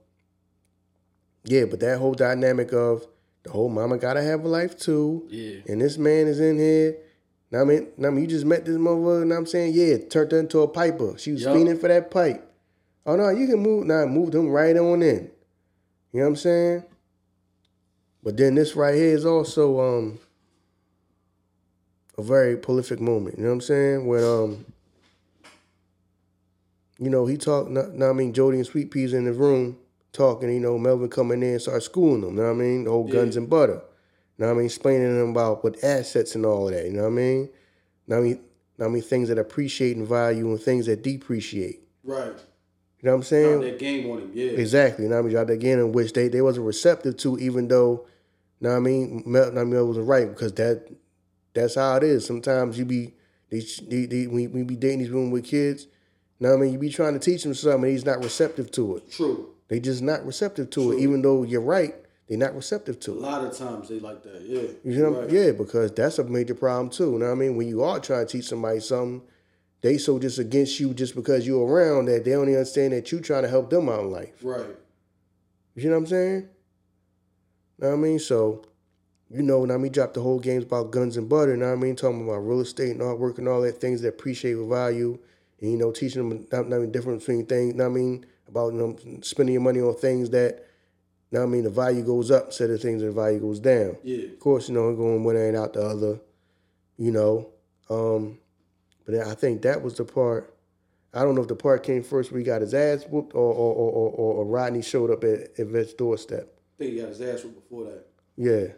yeah, 1.45 1.65
but 1.65 1.81
that 1.81 1.99
whole 1.99 2.15
dynamic 2.15 2.73
of 2.73 3.07
the 3.43 3.51
whole 3.51 3.69
mama 3.71 3.97
gotta 3.99 4.23
have 4.23 4.45
a 4.45 4.49
life 4.49 4.79
too, 4.79 5.27
Yeah. 5.31 5.61
and 5.73 5.81
this 5.81 5.97
man 5.99 6.27
is 6.27 6.39
in 6.41 6.59
here. 6.59 6.97
What 7.51 7.61
I 7.61 7.65
mean, 7.65 7.89
what 7.97 8.09
I 8.09 8.11
mean, 8.11 8.25
you 8.25 8.27
just 8.27 8.45
met 8.45 8.65
this 8.65 8.77
motherfucker. 8.77 9.27
Know 9.27 9.35
what 9.35 9.41
I'm 9.41 9.47
saying, 9.47 9.73
yeah, 9.75 9.97
turned 10.09 10.33
her 10.33 10.39
into 10.39 10.61
a 10.61 10.69
piper. 10.69 11.17
She 11.17 11.33
was 11.33 11.43
Yup. 11.43 11.57
fiending 11.57 11.81
for 11.81 11.89
that 11.89 12.11
pipe. 12.11 12.45
Oh 13.07 13.17
no, 13.17 13.31
you 13.31 13.47
can 13.47 13.61
move. 13.61 13.87
Now. 13.87 14.05
Nah, 14.05 14.07
moved 14.07 14.35
him 14.35 14.49
right 14.49 14.77
on 14.77 15.03
in. 15.03 15.31
You 16.13 16.21
know 16.21 16.25
what 16.25 16.27
I'm 16.29 16.37
saying? 16.37 16.85
But 18.23 18.37
then 18.37 18.55
this 18.55 18.77
right 18.77 18.95
here 18.95 19.15
is 19.15 19.25
also 19.25 19.81
um 19.81 20.19
a 22.19 22.23
very 22.23 22.57
prolific 22.57 23.01
moment. 23.01 23.39
You 23.39 23.45
know 23.45 23.51
what 23.51 23.55
I'm 23.55 23.61
saying? 23.63 24.07
When 24.07 24.23
um 24.23 24.67
you 26.99 27.11
know, 27.11 27.27
he 27.27 27.37
talked, 27.37 27.71
now 27.71 28.11
I 28.11 28.13
mean, 28.13 28.33
Jody 28.33 28.59
and 28.59 28.67
Sweet 28.67 28.91
Peas 28.91 29.13
in 29.13 29.25
the 29.25 29.33
room 29.33 29.79
talking, 30.13 30.53
you 30.53 30.61
know, 30.61 30.77
Melvin 30.79 31.09
coming 31.09 31.43
in 31.43 31.51
and 31.51 31.63
start 31.63 31.83
schooling 31.83 32.23
them, 32.23 32.31
you 32.31 32.37
know 32.43 32.49
what 32.49 32.55
I 32.55 32.55
mean? 32.55 32.85
The 32.85 32.91
whole 32.91 33.07
guns 33.07 33.37
and 33.37 33.49
butter. 33.49 33.83
You 34.39 34.45
know 34.45 34.49
what 34.49 34.55
I 34.55 34.57
mean? 34.59 34.67
Explaining 34.67 35.09
to 35.09 35.15
them 35.15 35.31
about 35.31 35.65
what 35.65 35.83
assets 35.83 36.37
and 36.37 36.47
all 36.47 36.69
of 36.69 36.75
that, 36.75 36.85
you 36.85 36.93
know 36.93 37.03
what 37.03 37.09
I 37.09 37.11
mean? 37.11 37.41
You 37.41 37.51
know 38.07 38.17
what 38.17 38.19
I 38.19 38.21
mean? 38.21 38.33
You 38.33 38.41
know 38.79 38.87
I 38.87 38.89
mean? 38.89 39.03
Things 39.03 39.29
that 39.29 39.39
appreciate 39.39 39.97
and 39.97 40.07
value 40.07 40.49
and 40.49 40.61
things 40.61 40.87
that 40.87 41.03
depreciate. 41.03 41.81
Right. 42.05 42.27
You 42.27 43.07
know 43.07 43.13
what 43.13 43.17
I'm 43.17 43.23
saying? 43.25 43.61
Found 43.61 43.65
that 43.65 43.79
game 43.79 44.11
on 44.11 44.19
him. 44.19 44.31
Yeah. 44.35 44.51
Exactly. 44.53 45.05
You 45.05 45.11
know 45.11 45.17
what 45.17 45.23
I 45.23 45.29
mean? 45.29 45.37
Y'all 45.37 45.51
again, 45.51 45.79
in 45.81 45.93
which 45.93 46.13
they, 46.13 46.29
they 46.29 46.41
wasn't 46.41 46.67
receptive 46.67 47.17
to, 47.19 47.39
even 47.39 47.67
though, 47.67 48.07
you 48.61 48.69
know 48.69 48.71
what 48.71 48.77
I 48.77 48.81
mean? 48.81 49.23
Mel, 49.27 49.49
I 49.49 49.65
mean, 49.65 49.71
Mel 49.71 49.87
was 49.87 49.99
right 49.99 50.29
because 50.29 50.53
that 50.55 50.89
that's 51.55 51.75
how 51.75 51.97
it 51.97 52.05
is. 52.05 52.25
Sometimes 52.25 52.79
you 52.79 52.85
be 52.85 53.15
they, 53.51 53.63
they, 53.89 54.07
they 54.07 54.27
we, 54.27 54.47
we 54.47 54.63
be 54.63 54.77
dating 54.77 55.01
these 55.01 55.11
women 55.11 55.31
with 55.31 55.45
kids. 55.45 55.85
You 56.39 56.47
know 56.47 56.51
what 56.51 56.59
I 56.59 56.63
mean? 56.63 56.73
You 56.73 56.79
be 56.79 56.91
trying 56.91 57.15
to 57.15 57.19
teach 57.19 57.43
them 57.43 57.55
something, 57.55 57.85
and 57.85 57.93
he's 57.93 58.05
not 58.05 58.23
receptive 58.23 58.71
to 58.73 58.97
it. 58.97 59.11
True. 59.11 59.55
They 59.69 59.81
just 59.81 60.03
not 60.03 60.25
receptive 60.25 60.71
to 60.71 60.93
it, 60.93 61.01
even 61.01 61.23
though 61.23 61.43
you're 61.43 61.61
right. 61.61 61.95
They're 62.29 62.37
not 62.39 62.55
receptive 62.55 62.97
A 62.97 62.99
to 63.01 63.13
it. 63.13 63.17
A 63.17 63.21
lot 63.21 63.45
of 63.45 63.57
times 63.57 63.89
they 63.89 64.01
like 64.01 64.23
that. 64.23 64.43
Yeah. 64.43 64.63
You 64.85 65.03
know, 65.03 65.21
Right. 65.23 65.31
yeah, 65.31 65.53
because 65.53 65.93
that's 65.93 66.19
a 66.19 66.25
major 66.25 66.55
problem 66.55 66.91
too. 66.91 67.13
You 67.13 67.19
know 67.21 67.27
what 67.27 67.33
I 67.33 67.35
mean? 67.37 67.57
When 67.57 67.69
you 67.69 67.83
are 67.83 67.99
trying 68.01 68.27
to 68.27 68.33
teach 68.33 68.47
somebody 68.49 68.81
something, 68.81 69.23
they 69.81 69.97
so 69.97 70.19
just 70.19 70.39
against 70.39 70.79
you 70.79 70.93
just 70.93 71.15
because 71.15 71.47
you're 71.47 71.67
around 71.67 72.07
that 72.07 72.25
they 72.25 72.33
don't 72.33 72.43
even 72.49 72.57
understand 72.57 72.93
that 72.93 73.11
you 73.11 73.21
trying 73.21 73.45
to 73.45 73.49
help 73.49 73.71
them 73.71 73.89
out 73.89 74.01
in 74.01 74.11
life. 74.11 74.35
Right. 74.43 74.77
You 75.75 75.85
know 75.89 75.93
what 75.93 75.99
I'm 76.03 76.07
saying? 76.07 76.49
You 77.79 77.85
know 77.85 77.89
what 77.91 77.95
I 77.95 77.97
mean? 77.97 78.19
So, 78.19 78.65
you 79.31 79.43
know, 79.43 79.65
now 79.65 79.79
me 79.79 79.89
drop 79.89 80.13
the 80.15 80.21
whole 80.21 80.41
games 80.41 80.65
about 80.65 80.91
guns 80.91 81.17
and 81.17 81.29
butter, 81.29 81.53
you 81.53 81.59
know 81.59 81.69
what 81.69 81.79
I 81.79 81.81
mean? 81.81 81.97
Talking 81.97 82.25
about 82.29 82.39
real 82.39 82.61
estate 82.61 82.91
and 82.91 83.01
artwork 83.01 83.39
and 83.39 83.49
all 83.49 83.61
that 83.63 83.81
things 83.81 84.03
that 84.03 84.09
appreciate 84.09 84.55
with 84.55 84.69
value. 84.69 85.19
And, 85.61 85.73
you 85.73 85.79
know, 85.79 85.93
teaching 85.93 86.29
them 86.29 86.47
not, 86.53 86.69
not 86.69 86.81
the 86.81 86.87
difference 86.87 87.25
between 87.25 87.47
things, 87.47 87.73
you 87.73 87.79
know 87.79 87.89
what 87.89 87.99
I 87.99 88.01
mean? 88.01 88.27
About 88.49 88.73
you 88.73 88.79
know, 88.81 89.21
spending 89.23 89.53
your 89.55 89.63
money 89.63 89.81
on 89.81 89.95
things 89.95 90.31
that, 90.31 90.65
what 91.31 91.43
I 91.43 91.47
mean, 91.47 91.65
the 91.65 91.71
value 91.71 92.03
goes 92.03 92.31
up 92.31 92.47
instead 92.47 92.71
of 92.71 92.81
things 92.81 93.03
the 93.03 93.11
value 93.11 93.39
goes 93.39 93.61
down. 93.61 93.97
Yeah. 94.03 94.29
Of 94.29 94.41
course, 94.41 94.69
you 94.69 94.75
know, 94.75 94.95
going 94.95 95.25
one 95.25 95.37
end 95.37 95.57
out 95.57 95.75
the 95.75 95.83
other, 95.83 96.21
you 96.97 97.13
know. 97.13 97.51
Um, 97.91 98.39
but 99.05 99.15
I 99.17 99.35
think 99.35 99.63
that 99.63 99.83
was 99.83 99.95
the 99.95 100.05
part. 100.05 100.55
I 101.13 101.23
don't 101.23 101.35
know 101.35 101.43
if 101.43 101.49
the 101.49 101.57
part 101.57 101.83
came 101.83 102.03
first 102.03 102.31
where 102.31 102.39
he 102.39 102.45
got 102.45 102.61
his 102.61 102.75
ass 102.75 103.05
whooped 103.09 103.35
or 103.35 103.53
or, 103.53 103.75
or, 103.75 103.91
or, 103.91 104.11
or, 104.11 104.35
or 104.37 104.45
Rodney 104.45 104.83
showed 104.83 105.11
up 105.11 105.25
at, 105.25 105.59
at 105.59 105.67
Vet's 105.67 105.95
doorstep. 105.95 106.47
I 106.47 106.79
think 106.79 106.95
he 106.95 107.01
got 107.01 107.09
his 107.09 107.21
ass 107.21 107.45
whooped 107.45 107.69
before 107.69 107.85
that. 107.85 108.07
Yeah. 108.37 108.73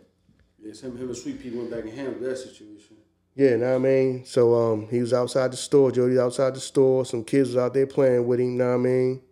Yes, 0.63 0.81
him, 0.81 0.97
him 0.97 1.09
and 1.09 1.17
Sweet 1.17 1.41
Pea 1.43 1.51
went 1.51 1.71
back 1.71 1.85
and 1.85 1.93
handled 1.93 2.21
that 2.21 2.37
situation. 2.37 2.97
Yeah, 3.35 3.57
know 3.57 3.71
what 3.71 3.77
I 3.77 3.79
mean? 3.79 4.25
So 4.25 4.55
um 4.55 4.89
he 4.89 5.01
was 5.01 5.13
outside 5.13 5.53
the 5.53 5.57
store, 5.57 5.91
Jody 5.91 6.19
outside 6.19 6.55
the 6.55 6.61
store, 6.61 7.05
some 7.05 7.25
kids 7.25 7.51
was 7.51 7.57
out 7.57 7.75
there 7.75 7.87
playing 7.87 8.27
with 8.27 8.41
him, 8.41 8.57
know 8.57 8.69
what 8.69 8.75
I 8.75 8.79
mean? 8.79 9.23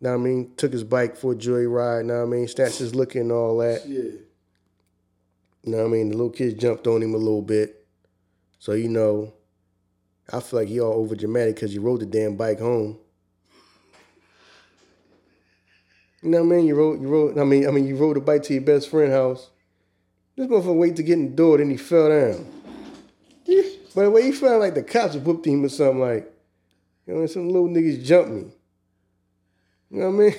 Know 0.00 0.10
what 0.10 0.20
I 0.20 0.24
mean? 0.24 0.52
Took 0.56 0.72
his 0.72 0.84
bike 0.84 1.16
for 1.16 1.32
a 1.32 1.36
joyride, 1.36 2.04
know 2.04 2.18
what 2.18 2.22
I 2.22 2.26
mean? 2.26 2.46
Snatched 2.48 2.78
his 2.78 2.94
liquor 2.94 3.20
and 3.20 3.32
all 3.32 3.58
that. 3.58 3.86
Yeah. 3.86 4.10
Know 5.64 5.78
what 5.78 5.86
I 5.86 5.88
mean? 5.88 6.10
The 6.10 6.16
little 6.16 6.30
kids 6.30 6.54
jumped 6.54 6.86
on 6.86 7.02
him 7.02 7.14
a 7.14 7.18
little 7.18 7.42
bit. 7.42 7.84
So, 8.60 8.72
you 8.72 8.88
know, 8.88 9.32
I 10.32 10.40
feel 10.40 10.60
like 10.60 10.68
he 10.68 10.80
all 10.80 10.94
over 10.94 11.16
dramatic 11.16 11.56
because 11.56 11.72
he 11.72 11.78
rode 11.78 12.00
the 12.00 12.06
damn 12.06 12.36
bike 12.36 12.60
home. 12.60 12.98
You 16.22 16.30
know 16.30 16.44
what 16.44 16.54
I 16.54 16.56
mean? 16.56 16.66
You 16.66 16.74
rode, 16.74 17.00
you 17.00 17.08
rode. 17.08 17.38
I 17.38 17.44
mean, 17.44 17.66
I 17.66 17.70
mean, 17.70 17.86
you 17.86 17.96
rode 17.96 18.16
the 18.16 18.20
bike 18.20 18.42
to 18.44 18.54
your 18.54 18.62
best 18.62 18.90
friend 18.90 19.12
house. 19.12 19.50
This 20.36 20.46
motherfucker 20.46 20.76
wait 20.76 20.96
to 20.96 21.02
get 21.02 21.14
in 21.14 21.30
the 21.30 21.36
door, 21.36 21.58
then 21.58 21.70
he 21.70 21.76
fell 21.76 22.08
down. 22.08 22.46
But 23.94 24.02
the 24.02 24.10
way 24.10 24.22
he 24.22 24.32
felt 24.32 24.60
like 24.60 24.74
the 24.74 24.82
cops 24.82 25.14
had 25.14 25.24
whooped 25.24 25.46
him 25.46 25.64
or 25.64 25.68
something 25.68 26.00
like, 26.00 26.32
you 27.06 27.14
know, 27.14 27.26
some 27.26 27.48
little 27.48 27.68
niggas 27.68 28.04
jumped 28.04 28.30
me. 28.30 28.52
You 29.90 30.00
know 30.00 30.10
what 30.10 30.14
I 30.14 30.18
mean? 30.18 30.34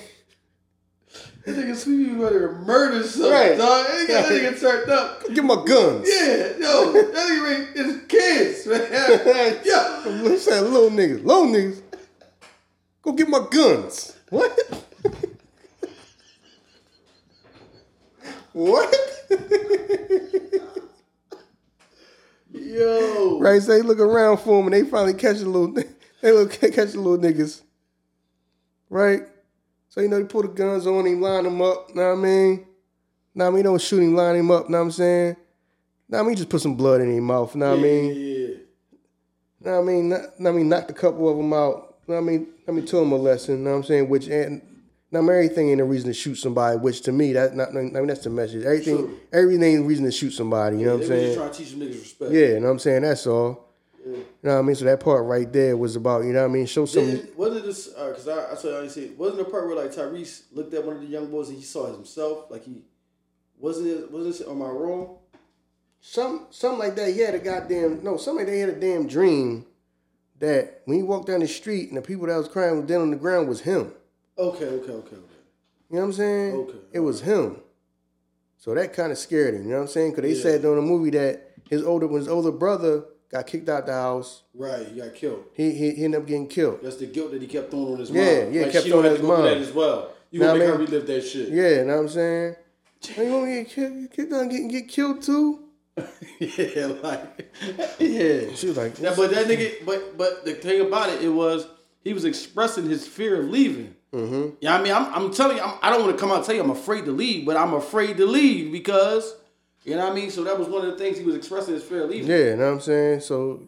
This 1.44 1.56
nigga 1.56 1.74
Sweet 1.76 2.06
Pea 2.06 2.12
was 2.14 2.32
ready 2.32 2.38
to 2.46 2.52
murder 2.66 3.02
something, 3.02 3.32
Right. 3.32 3.58
dog. 3.58 3.86
That 3.86 4.08
nigga, 4.08 4.28
that 4.28 4.54
nigga 4.54 4.60
turned 4.60 4.90
up. 4.90 5.34
Get 5.34 5.44
my 5.44 5.64
guns. 5.66 6.06
Yeah, 6.08 6.52
yo, 6.58 6.92
that 6.92 7.12
nigga 7.14 7.42
ready, 7.42 7.66
it's 7.74 8.06
kids, 8.06 8.66
man. 8.66 9.60
yeah. 9.64 10.28
He 10.28 10.36
said, 10.38 10.62
little 10.64 10.90
niggas, 10.90 11.24
little 11.24 11.46
niggas, 11.46 11.80
go 13.02 13.12
get 13.12 13.28
my 13.28 13.44
guns. 13.50 14.16
What? 14.28 14.56
what? 18.52 18.94
Yo. 22.52 23.38
right, 23.40 23.62
so 23.62 23.72
they 23.72 23.82
look 23.82 23.98
around 24.00 24.38
for 24.38 24.60
him 24.60 24.66
and 24.66 24.74
they 24.74 24.88
finally 24.88 25.14
catch 25.14 25.38
the 25.38 25.46
little, 25.48 25.72
they 26.20 26.32
look 26.32 26.52
catch 26.52 26.92
the 26.92 27.00
little 27.00 27.18
niggas. 27.18 27.62
Right? 28.88 29.22
So, 29.90 30.00
you 30.00 30.08
know, 30.08 30.18
they 30.18 30.24
pull 30.24 30.42
the 30.42 30.48
guns 30.48 30.86
on 30.86 31.04
him, 31.04 31.20
line 31.20 31.44
him 31.46 31.60
up, 31.60 31.88
you 31.88 31.96
know 31.96 32.14
what 32.14 32.18
I 32.18 32.22
mean? 32.22 32.66
Now, 33.34 33.48
I 33.48 33.50
mean? 33.50 33.64
Don't 33.64 33.80
shoot 33.80 34.00
him, 34.02 34.14
line 34.14 34.36
him 34.36 34.50
up, 34.50 34.70
know 34.70 34.78
what 34.78 34.84
I'm 34.84 34.90
saying? 34.92 35.36
Now, 36.08 36.20
I 36.20 36.22
mean? 36.22 36.36
Just 36.36 36.48
put 36.48 36.60
some 36.60 36.76
blood 36.76 37.00
in 37.00 37.10
his 37.10 37.20
mouth, 37.20 37.54
you 37.54 37.60
know 37.60 37.70
what 37.70 37.78
I 37.78 37.82
mean? 37.82 38.04
Yeah, 38.06 38.14
yeah. 38.14 38.56
Know 39.62 39.72
what 39.72 39.78
I 39.80 39.92
mean? 39.92 40.08
Not, 40.08 40.20
I 40.46 40.50
mean, 40.52 40.68
knocked 40.68 40.90
a 40.90 40.94
couple 40.94 41.28
of 41.28 41.36
them 41.36 41.52
out. 41.52 41.96
Know 42.08 42.14
what 42.14 42.18
I 42.18 42.20
mean, 42.20 42.46
I 42.66 42.70
mean, 42.72 42.86
taught 42.86 43.02
him 43.02 43.12
a 43.12 43.16
lesson. 43.16 43.62
Know 43.62 43.70
what 43.70 43.76
I'm 43.76 43.84
saying? 43.84 44.08
Which 44.08 44.26
and 44.28 44.62
now 45.12 45.20
everything 45.20 45.70
ain't 45.70 45.80
a 45.80 45.84
reason 45.84 46.08
to 46.08 46.14
shoot 46.14 46.36
somebody. 46.36 46.78
Which 46.78 47.02
to 47.02 47.12
me, 47.12 47.32
that 47.34 47.54
not. 47.54 47.68
I 47.68 47.72
mean, 47.72 48.06
that's 48.06 48.24
the 48.24 48.30
message. 48.30 48.64
Everything, 48.64 48.96
True. 48.96 49.20
everything 49.32 49.62
ain't 49.62 49.84
a 49.84 49.84
reason 49.84 50.04
to 50.06 50.12
shoot 50.12 50.30
somebody. 50.30 50.78
You 50.78 50.86
know 50.86 50.96
what 50.96 51.02
I'm 51.02 51.08
just 51.08 51.10
saying? 51.10 51.36
trying 51.36 51.50
to 51.50 51.58
teach 51.58 51.68
niggas 51.74 52.00
respect. 52.00 52.32
Yeah, 52.32 52.46
you 52.46 52.60
know 52.60 52.66
what 52.66 52.72
I'm 52.72 52.78
saying. 52.78 53.02
That's 53.02 53.26
all. 53.26 53.69
You 54.04 54.24
know 54.42 54.54
what 54.54 54.58
I 54.60 54.62
mean? 54.62 54.74
So 54.76 54.84
that 54.86 55.00
part 55.00 55.24
right 55.26 55.52
there 55.52 55.76
was 55.76 55.94
about. 55.96 56.24
You 56.24 56.32
know 56.32 56.42
what 56.42 56.50
I 56.50 56.54
mean? 56.54 56.66
Show 56.66 56.86
some. 56.86 57.22
Wasn't 57.36 57.64
this, 57.64 57.90
uh, 57.96 58.08
because 58.08 58.28
I, 58.28 58.32
I 58.44 58.54
you, 58.54 58.76
I 58.76 58.80
didn't 58.80 58.90
say, 58.90 59.08
wasn't 59.10 59.38
the 59.38 59.44
part 59.44 59.66
where 59.66 59.76
like 59.76 59.92
Tyrese 59.92 60.44
looked 60.52 60.72
at 60.72 60.84
one 60.84 60.96
of 60.96 61.02
the 61.02 61.08
young 61.08 61.30
boys 61.30 61.48
and 61.48 61.58
he 61.58 61.64
saw 61.64 61.86
himself? 61.92 62.50
Like 62.50 62.64
he, 62.64 62.82
wasn't 63.58 63.88
it, 63.88 64.10
wasn't 64.10 64.40
it, 64.48 64.50
am 64.50 64.62
I 64.62 64.68
wrong? 64.68 65.18
Some 66.00 66.46
something 66.50 66.78
like 66.78 66.96
that. 66.96 67.12
He 67.12 67.20
had 67.20 67.34
a 67.34 67.38
goddamn 67.38 68.02
no. 68.02 68.16
Something 68.16 68.38
like 68.38 68.46
that. 68.46 68.54
He 68.54 68.60
had 68.60 68.70
a 68.70 68.80
damn 68.80 69.06
dream 69.06 69.66
that 70.38 70.80
when 70.86 70.96
he 70.96 71.02
walked 71.02 71.26
down 71.26 71.40
the 71.40 71.48
street 71.48 71.88
and 71.88 71.98
the 71.98 72.02
people 72.02 72.26
that 72.26 72.36
was 72.38 72.48
crying 72.48 72.78
was 72.78 72.86
dead 72.86 73.00
on 73.02 73.10
the 73.10 73.16
ground 73.16 73.48
was 73.48 73.60
him. 73.60 73.92
Okay, 74.38 74.64
okay, 74.64 74.92
okay, 74.92 74.92
okay. 74.92 75.16
You 75.90 75.96
know 75.96 76.00
what 76.00 76.02
I'm 76.06 76.12
saying? 76.14 76.54
Okay. 76.54 76.78
It 76.92 77.00
was 77.00 77.20
him. 77.20 77.60
So 78.56 78.74
that 78.74 78.94
kind 78.94 79.12
of 79.12 79.18
scared 79.18 79.54
him. 79.54 79.64
You 79.64 79.70
know 79.70 79.76
what 79.76 79.82
I'm 79.82 79.88
saying? 79.88 80.12
Because 80.12 80.22
they 80.22 80.36
Yeah. 80.36 80.42
said 80.42 80.62
during 80.62 80.76
the 80.76 80.90
movie 80.90 81.10
that 81.10 81.52
his 81.68 81.82
older 81.82 82.06
when 82.06 82.20
his 82.20 82.28
older 82.28 82.52
brother 82.52 83.04
got 83.30 83.46
kicked 83.46 83.68
out 83.68 83.86
the 83.86 83.92
house, 83.92 84.42
Right, 84.54 84.86
he 84.88 85.00
got 85.00 85.14
killed. 85.14 85.44
he 85.54 85.72
he, 85.72 85.90
he 85.92 86.04
ended 86.04 86.20
up 86.20 86.26
getting 86.26 86.48
killed. 86.48 86.80
That's 86.82 86.96
the 86.96 87.06
guilt 87.06 87.30
that 87.32 87.40
he 87.42 87.48
kept 87.48 87.70
throwing 87.70 87.94
on 87.94 87.98
his 88.00 88.10
Yeah, 88.10 88.44
mom. 88.44 88.52
yeah, 88.54 88.62
like 88.62 88.72
kept 88.72 88.84
she 88.84 88.90
don't 88.90 89.02
throwing 89.02 89.16
have 89.16 89.20
to 89.20 89.32
on 89.32 89.38
his 89.38 89.38
through 89.44 89.50
that 89.50 89.54
mom. 89.54 89.62
as 89.68 89.72
well. 89.72 90.12
You 90.32 90.40
Know 90.40 90.46
gonna 90.46 90.58
make 90.58 90.68
I 90.68 90.72
her 90.72 90.78
relive 90.78 91.06
that 91.06 91.20
shit. 91.22 91.48
Yeah, 91.48 91.68
you 91.68 91.84
know 91.84 91.96
what 91.96 92.02
I'm 92.02 92.08
saying? 92.08 92.56
Are 93.18 93.22
you 93.24 93.30
gonna 93.30 93.54
get 93.62 93.68
killed, 93.70 94.10
get 94.12 94.30
done 94.30 94.48
getting 94.48 94.68
get 94.68 94.88
killed 94.88 95.22
too? 95.22 95.64
yeah, 96.38 96.86
like, 97.02 97.52
yeah. 97.98 98.54
She 98.54 98.66
was 98.68 98.76
like, 98.76 98.98
Yeah, 99.00 99.12
but 99.16 99.30
that 99.32 99.46
nigga, 99.46 99.84
but 99.84 100.16
but 100.16 100.44
the 100.44 100.54
thing 100.54 100.80
about 100.86 101.10
it, 101.10 101.22
it 101.22 101.28
was 101.28 101.66
he 102.02 102.12
was 102.12 102.24
expressing 102.24 102.88
his 102.88 103.06
fear 103.06 103.40
of 103.42 103.48
leaving. 103.50 103.94
mm-hmm. 104.12 104.50
Yeah, 104.60 104.76
I 104.78 104.82
mean, 104.82 104.92
I'm, 104.92 105.12
I'm 105.14 105.32
telling 105.32 105.56
you, 105.58 105.62
I'm, 105.62 105.78
I 105.82 105.90
don't 105.90 106.00
want 106.04 106.16
to 106.16 106.18
come 106.20 106.30
out 106.30 106.36
and 106.38 106.44
tell 106.46 106.54
you 106.54 106.62
I'm 106.62 106.70
afraid 106.70 107.04
to 107.06 107.12
leave, 107.12 107.44
but 107.44 107.56
I'm 107.56 107.74
afraid 107.74 108.16
to 108.18 108.26
leave 108.26 108.72
because, 108.72 109.34
you 109.84 109.96
know 109.96 110.04
what 110.04 110.12
I 110.12 110.14
mean. 110.14 110.30
So 110.30 110.44
that 110.44 110.58
was 110.58 110.68
one 110.68 110.84
of 110.86 110.92
the 110.92 110.98
things 110.98 111.18
he 111.18 111.24
was 111.24 111.34
expressing 111.36 111.74
his 111.74 111.82
fear 111.82 112.04
of 112.04 112.10
leaving. 112.10 112.28
Yeah, 112.28 112.36
you 112.50 112.56
know 112.56 112.66
what 112.66 112.72
I'm 112.74 112.80
saying? 112.80 113.20
So 113.20 113.62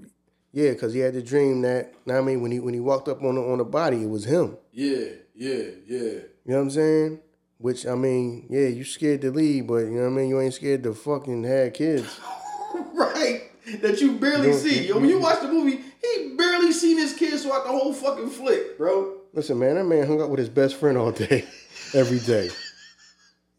yeah, 0.53 0.71
because 0.71 0.93
he 0.93 1.01
had 1.01 1.15
the 1.15 1.23
dream 1.23 1.63
that 1.63 1.93
you 2.07 2.13
know 2.13 2.15
what 2.15 2.23
I 2.23 2.27
mean 2.27 2.41
when 2.43 2.51
he 2.53 2.61
when 2.61 2.75
he 2.75 2.81
walked 2.81 3.09
up 3.09 3.23
on 3.23 3.35
the 3.37 3.41
on 3.43 3.59
the 3.59 3.65
body, 3.65 4.03
it 4.03 4.09
was 4.11 4.25
him. 4.25 4.57
yeah, 4.73 5.07
yeah, 5.35 5.55
yeah. 5.87 5.99
You 5.99 6.23
know 6.47 6.57
what 6.57 6.63
I'm 6.63 6.71
saying? 6.71 7.21
Which 7.59 7.87
I 7.87 7.95
mean, 7.95 8.47
yeah, 8.51 8.67
you 8.67 8.83
scared 8.85 9.21
to 9.21 9.31
leave, 9.31 9.69
but 9.69 9.85
you 9.85 9.91
know 9.93 10.01
what 10.03 10.07
I 10.09 10.11
mean. 10.11 10.29
You 10.29 10.41
ain't 10.41 10.53
scared 10.55 10.83
to 10.83 10.93
fucking 10.95 11.45
have 11.45 11.73
kids. 11.75 12.19
right. 12.95 13.43
That 13.81 14.01
you 14.01 14.19
barely 14.19 14.49
You- 14.49 14.55
see. 14.55 14.89
Yo, 14.89 14.99
when 14.99 15.09
you 15.09 15.21
watch 15.21 15.41
the 15.41 15.49
movie, 15.49 15.81
he 16.03 16.35
barely 16.37 16.73
seen 16.73 16.99
his 16.99 17.13
kids 17.15 17.43
throughout 17.45 17.63
the 17.65 17.71
whole 17.71 17.93
fucking 17.93 18.31
flick, 18.31 18.77
bro. 18.77 19.19
Listen, 19.33 19.59
man, 19.61 19.77
that 19.77 19.85
man 19.85 20.07
hung 20.09 20.21
out 20.21 20.29
with 20.31 20.41
his 20.41 20.49
best 20.49 20.75
friend 20.75 20.99
all 20.99 21.13
day, 21.13 21.45
every 21.95 22.19
day. 22.19 22.51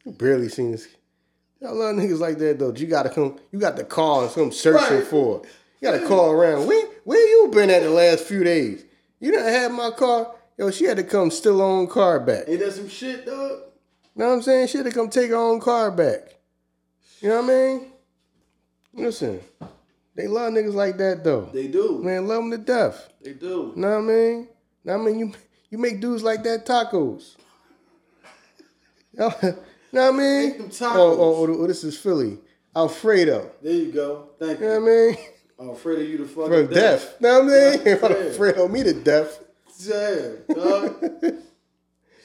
Barely 0.05 0.49
seen 0.49 0.71
this. 0.73 0.87
I 1.65 1.71
love 1.71 1.95
niggas 1.95 2.19
like 2.19 2.37
that 2.39 2.59
though. 2.59 2.73
You 2.73 2.87
gotta 2.87 3.09
come. 3.09 3.39
You 3.51 3.59
got 3.59 3.75
the 3.77 3.83
call 3.85 4.23
and 4.23 4.31
some 4.31 4.51
searching 4.51 4.97
Right. 4.97 5.07
for. 5.07 5.41
You 5.81 5.91
gotta 5.91 6.05
call 6.05 6.31
around. 6.31 6.67
Where 6.67 6.85
where 7.03 7.27
you 7.29 7.49
been 7.51 7.69
at 7.69 7.83
the 7.83 7.89
last 7.89 8.25
few 8.25 8.43
days? 8.43 8.83
You 9.19 9.31
didn't 9.31 9.53
have 9.53 9.71
my 9.71 9.91
car. 9.91 10.33
Yo, 10.57 10.69
she 10.71 10.85
had 10.85 10.97
to 10.97 11.03
come 11.03 11.31
steal 11.31 11.57
her 11.59 11.63
own 11.63 11.87
car 11.87 12.19
back. 12.19 12.45
Ain't 12.47 12.59
that 12.59 12.73
some 12.73 12.89
shit, 12.89 13.25
dog? 13.25 13.51
You 14.15 14.19
know 14.21 14.27
what 14.27 14.33
I'm 14.35 14.41
saying? 14.43 14.67
She 14.67 14.77
had 14.77 14.85
to 14.85 14.91
come 14.91 15.09
take 15.09 15.29
her 15.29 15.35
own 15.35 15.59
car 15.59 15.89
back. 15.89 16.35
You 17.21 17.29
know 17.29 17.41
what 17.41 17.45
I 17.45 17.55
mean? 17.55 17.91
Listen, 18.93 19.39
they 20.15 20.27
love 20.27 20.53
niggas 20.53 20.73
like 20.73 20.97
that 20.97 21.23
though. 21.23 21.49
They 21.53 21.67
do. 21.67 21.99
Man, 22.03 22.27
love 22.27 22.43
them 22.43 22.51
to 22.51 22.57
death. 22.57 23.09
They 23.23 23.33
do. 23.33 23.73
Know 23.75 23.89
what 23.89 23.97
I 23.97 24.01
mean? 24.01 24.47
Know 24.83 24.97
what 24.97 25.01
I 25.01 25.05
mean? 25.11 25.19
You 25.19 25.31
you 25.69 25.77
make 25.77 25.99
dudes 26.01 26.23
like 26.23 26.43
that 26.43 26.65
tacos. 26.65 27.35
know 29.93 30.11
what 30.11 30.15
I 30.15 30.17
mean? 30.17 30.49
Make 30.49 30.57
them. 30.57 30.91
Oh, 30.91 31.11
oh, 31.11 31.45
oh, 31.45 31.57
oh, 31.63 31.67
this 31.67 31.83
is 31.83 31.97
Philly. 31.97 32.39
Alfredo. 32.75 33.51
There 33.61 33.73
you 33.73 33.91
go. 33.91 34.29
Thank 34.39 34.59
You 34.59 34.65
You 34.65 34.71
know 34.71 34.79
what 34.81 34.91
I 34.91 34.95
mean? 35.07 35.17
Of 35.69 35.85
you 36.09 36.17
the 36.17 36.25
fucking 36.25 36.67
For 36.67 36.73
death. 36.73 37.21
Know 37.21 37.41
what 37.43 37.53
I 37.53 37.77
mean? 37.77 37.81
Yeah. 37.85 38.25
Alfredo 38.27 38.67
me 38.67 38.83
to 38.83 38.93
death. 38.93 39.39
Damn, 39.87 40.37
dog. 40.55 41.03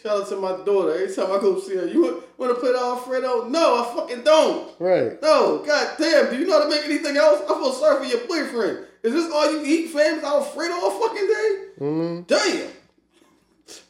Shout 0.02 0.22
out 0.22 0.28
to 0.28 0.36
my 0.36 0.52
daughter. 0.64 0.94
Every 0.94 1.14
time 1.14 1.26
I 1.32 1.40
go 1.40 1.58
see 1.60 1.76
her, 1.76 1.86
you 1.86 2.22
want 2.36 2.54
to 2.54 2.60
play 2.60 2.72
the 2.72 2.78
Alfredo? 2.78 3.48
No, 3.48 3.82
I 3.84 3.94
fucking 3.96 4.22
don't. 4.22 4.70
Right. 4.80 5.20
No, 5.20 5.62
god 5.66 5.96
damn. 5.98 6.30
Do 6.30 6.38
you 6.38 6.46
know 6.46 6.58
how 6.58 6.64
to 6.64 6.70
make 6.70 6.84
anything 6.84 7.16
else? 7.16 7.42
I 7.42 7.54
feel 7.54 7.72
sorry 7.72 7.98
for 8.08 8.16
your 8.16 8.26
boyfriend. 8.26 8.86
Is 9.02 9.12
this 9.12 9.30
all 9.32 9.50
you 9.52 9.64
eat, 9.64 9.90
fam? 9.90 10.18
Is 10.18 10.24
Alfredo 10.24 10.74
all 10.74 10.90
fucking 11.00 11.26
day? 11.26 11.64
Mm-hmm. 11.80 12.22
Damn. 12.22 12.70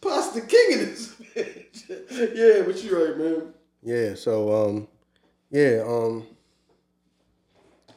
Pasta 0.00 0.40
king 0.40 0.72
in 0.72 0.78
this 0.80 1.14
bitch. 1.36 1.88
yeah, 2.34 2.62
but 2.66 2.82
you're 2.82 3.08
right, 3.08 3.18
man. 3.18 3.54
Yeah, 3.82 4.14
so 4.14 4.66
um 4.68 4.88
yeah, 5.50 5.82
um 5.86 6.26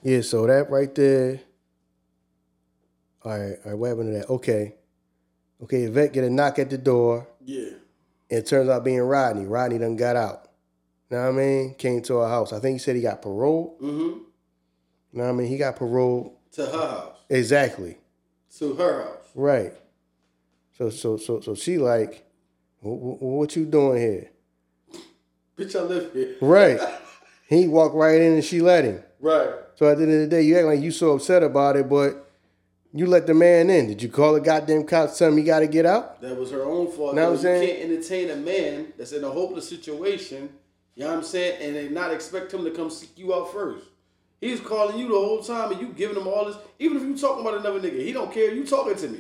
yeah, 0.04 0.22
so 0.22 0.48
that 0.48 0.70
right 0.70 0.94
there. 0.96 1.42
All 3.24 3.32
right, 3.38 3.58
all 3.64 3.72
right, 3.72 3.78
what 3.78 3.88
happened 3.90 4.14
to 4.14 4.20
that? 4.20 4.30
Okay. 4.30 4.76
Okay, 5.64 5.86
vet 5.88 6.12
get 6.14 6.24
a 6.24 6.30
knock 6.30 6.58
at 6.58 6.70
the 6.72 6.78
door. 6.78 7.28
Yeah. 7.46 7.70
And 8.32 8.40
it 8.40 8.48
turns 8.48 8.70
out 8.70 8.84
being 8.84 9.00
Rodney. 9.02 9.46
Rodney 9.46 9.78
done 9.78 9.96
got 9.96 10.16
out. 10.16 10.48
Know 11.12 11.22
what 11.22 11.28
I 11.28 11.32
mean? 11.32 11.76
Came 11.76 12.02
to 12.04 12.18
our 12.20 12.30
house. 12.30 12.52
I 12.54 12.60
think 12.60 12.76
he 12.76 12.80
said 12.80 12.96
he 12.96 13.02
got 13.02 13.22
paroled. 13.22 13.80
Mm-hmm. 13.80 14.20
Know 15.14 15.24
what 15.24 15.30
I 15.30 15.32
mean? 15.34 15.48
He 15.48 15.58
got 15.58 15.76
paroled. 15.76 16.36
To 16.54 16.66
her 16.66 16.72
house. 16.72 17.18
Exactly. 17.30 17.98
To 18.58 18.74
her 18.76 19.04
house. 19.04 19.30
Right. 19.36 19.74
So 20.78 20.90
so 20.90 21.18
so 21.18 21.42
so 21.42 21.54
she 21.54 21.78
like, 21.78 22.26
"Wh- 22.82 22.98
wh- 22.98 23.22
what 23.22 23.56
you 23.56 23.66
doing 23.66 24.02
here? 24.02 24.31
Bitch, 25.62 25.80
I 25.80 25.84
live 25.84 26.12
here. 26.12 26.36
Right. 26.42 26.80
he 27.48 27.68
walked 27.68 27.94
right 27.94 28.20
in 28.20 28.34
and 28.34 28.44
she 28.44 28.62
let 28.62 28.84
him. 28.84 29.04
Right. 29.20 29.50
So 29.76 29.88
at 29.88 29.98
the 29.98 30.04
end 30.04 30.14
of 30.14 30.20
the 30.22 30.28
day, 30.28 30.42
you 30.42 30.58
act 30.58 30.66
like 30.66 30.82
you 30.82 30.90
so 30.90 31.12
upset 31.12 31.44
about 31.44 31.76
it, 31.76 31.88
but 31.88 32.32
you 32.94 33.06
let 33.06 33.28
the 33.28 33.36
man 33.36 33.70
in. 33.70 33.88
Did 33.88 34.02
you 34.02 34.10
call 34.10 34.34
the 34.34 34.42
goddamn 34.42 34.86
cops? 34.86 35.20
Tell 35.20 35.30
him 35.30 35.38
he 35.38 35.44
got 35.44 35.60
to 35.60 35.68
get 35.68 35.86
out. 35.86 36.20
That 36.22 36.36
was 36.36 36.50
her 36.50 36.64
own 36.64 36.92
fault. 36.92 37.14
Know 37.14 37.30
what 37.30 37.36
I'm 37.36 37.42
saying 37.42 37.62
you 37.62 37.76
can't 37.76 37.92
entertain 37.92 38.30
a 38.32 38.36
man 38.38 38.94
that's 38.98 39.12
in 39.12 39.24
a 39.24 39.30
hopeless 39.30 39.70
situation, 39.70 40.50
you 40.96 41.04
know 41.04 41.10
what 41.10 41.18
I'm 41.18 41.24
saying, 41.24 41.62
and 41.62 41.76
then 41.76 41.94
not 41.94 42.12
expect 42.12 42.52
him 42.52 42.64
to 42.66 42.72
come 42.72 42.90
seek 42.90 43.18
you 43.18 43.34
out 43.36 43.54
first. 43.54 43.86
He's 44.40 44.60
calling 44.60 44.98
you 44.98 45.10
the 45.10 45.14
whole 45.14 45.44
time 45.44 45.72
and 45.72 45.80
you 45.80 45.90
giving 45.90 46.18
him 46.18 46.28
all 46.28 46.46
this. 46.46 46.58
Even 46.80 46.98
if 46.98 47.04
you 47.04 47.16
talking 47.16 47.46
about 47.46 47.60
another 47.60 47.80
nigga, 47.80 48.04
he 48.04 48.12
don't 48.12 48.34
care. 48.34 48.52
You 48.52 48.66
talking 48.66 48.96
to 48.96 49.08
me. 49.08 49.20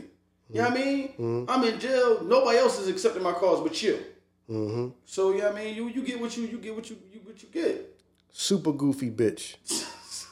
You 0.49 0.61
know 0.61 0.69
what 0.69 0.79
I 0.79 0.83
mean? 0.83 1.07
Mm-hmm. 1.09 1.45
I'm 1.47 1.63
in 1.63 1.79
jail. 1.79 2.23
Nobody 2.23 2.57
else 2.57 2.79
is 2.79 2.87
accepting 2.87 3.21
my 3.21 3.31
calls 3.31 3.61
but 3.61 3.81
you. 3.83 4.03
Mm-hmm. 4.51 4.87
So 5.05 5.33
yeah, 5.33 5.49
I 5.49 5.53
mean? 5.53 5.75
You 5.75 5.87
you 5.87 6.03
get 6.03 6.19
what 6.19 6.35
you 6.35 6.43
you 6.43 6.57
get 6.57 6.75
what 6.75 6.89
you 6.89 6.97
you 7.11 7.19
what 7.23 7.41
you 7.41 7.49
get. 7.49 8.01
Super 8.31 8.73
goofy 8.73 9.09
bitch. 9.09 9.55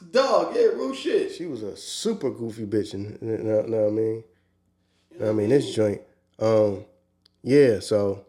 Dog, 0.11 0.55
yeah, 0.55 0.67
real 0.67 0.93
shit. 0.93 1.33
She 1.33 1.45
was 1.45 1.63
a 1.63 1.75
super 1.75 2.29
goofy 2.29 2.65
bitch. 2.65 2.93
And 2.93 3.21
know, 3.21 3.61
know 3.61 3.81
what 3.83 3.87
I 3.87 3.91
mean? 3.91 4.23
Know 5.17 5.25
what 5.25 5.29
I 5.29 5.33
mean 5.33 5.49
this 5.49 5.73
joint. 5.73 6.01
Um, 6.37 6.85
yeah. 7.43 7.79
So 7.79 8.25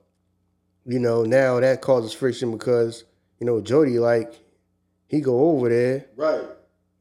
you 0.86 0.98
know, 0.98 1.24
now 1.24 1.60
that 1.60 1.80
causes 1.80 2.12
friction 2.12 2.50
because, 2.50 3.04
you 3.38 3.46
know, 3.46 3.60
Jody, 3.60 3.98
like, 3.98 4.32
he 5.06 5.20
go 5.20 5.50
over 5.50 5.68
there. 5.68 6.06
Right. 6.16 6.42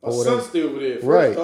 My 0.03 0.11
son's 0.11 0.45
still 0.45 0.69
over 0.69 0.79
there. 0.79 0.99
Right. 0.99 1.37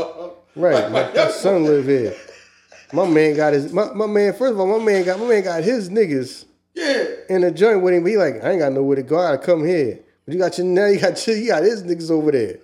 Right. 0.56 0.92
My, 0.92 1.12
my 1.14 1.32
son 1.32 1.66
live 1.66 1.86
here. 1.86 2.16
My 2.94 3.10
man 3.10 3.36
got 3.36 3.54
his 3.54 3.74
my, 3.74 3.92
my 3.94 4.06
man, 4.06 4.32
first 4.34 4.54
of 4.54 4.60
all, 4.60 4.68
my 4.68 4.86
man 4.86 5.04
got 5.04 5.20
my 5.20 5.28
man 5.28 5.44
got 5.44 5.64
his 5.64 5.90
niggas 5.90 6.45
Yeah. 6.76 7.06
in 7.30 7.42
the 7.42 7.52
joint 7.52 7.82
with 7.82 7.94
him. 7.94 8.04
But 8.04 8.10
he 8.12 8.18
like, 8.18 8.44
I 8.44 8.52
ain't 8.52 8.60
got 8.60 8.74
nowhere 8.74 8.98
to 8.98 9.04
go. 9.04 9.18
I 9.18 9.36
gotta 9.36 9.46
come 9.46 9.66
here. 9.66 10.00
But 10.26 10.34
you 10.34 10.40
got 10.40 10.58
your 10.58 10.68
now 10.68 10.88
you 10.88 11.00
got 11.00 11.26
your, 11.26 11.38
you 11.38 11.48
got 11.48 11.64
his 11.64 11.84
niggas 11.84 12.12
over 12.12 12.32
there. 12.32 12.58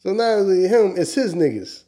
So 0.00 0.12
now 0.12 0.38
it's 0.40 0.70
him, 0.72 0.94
it's 0.96 1.14
his 1.14 1.34
niggas. 1.34 1.84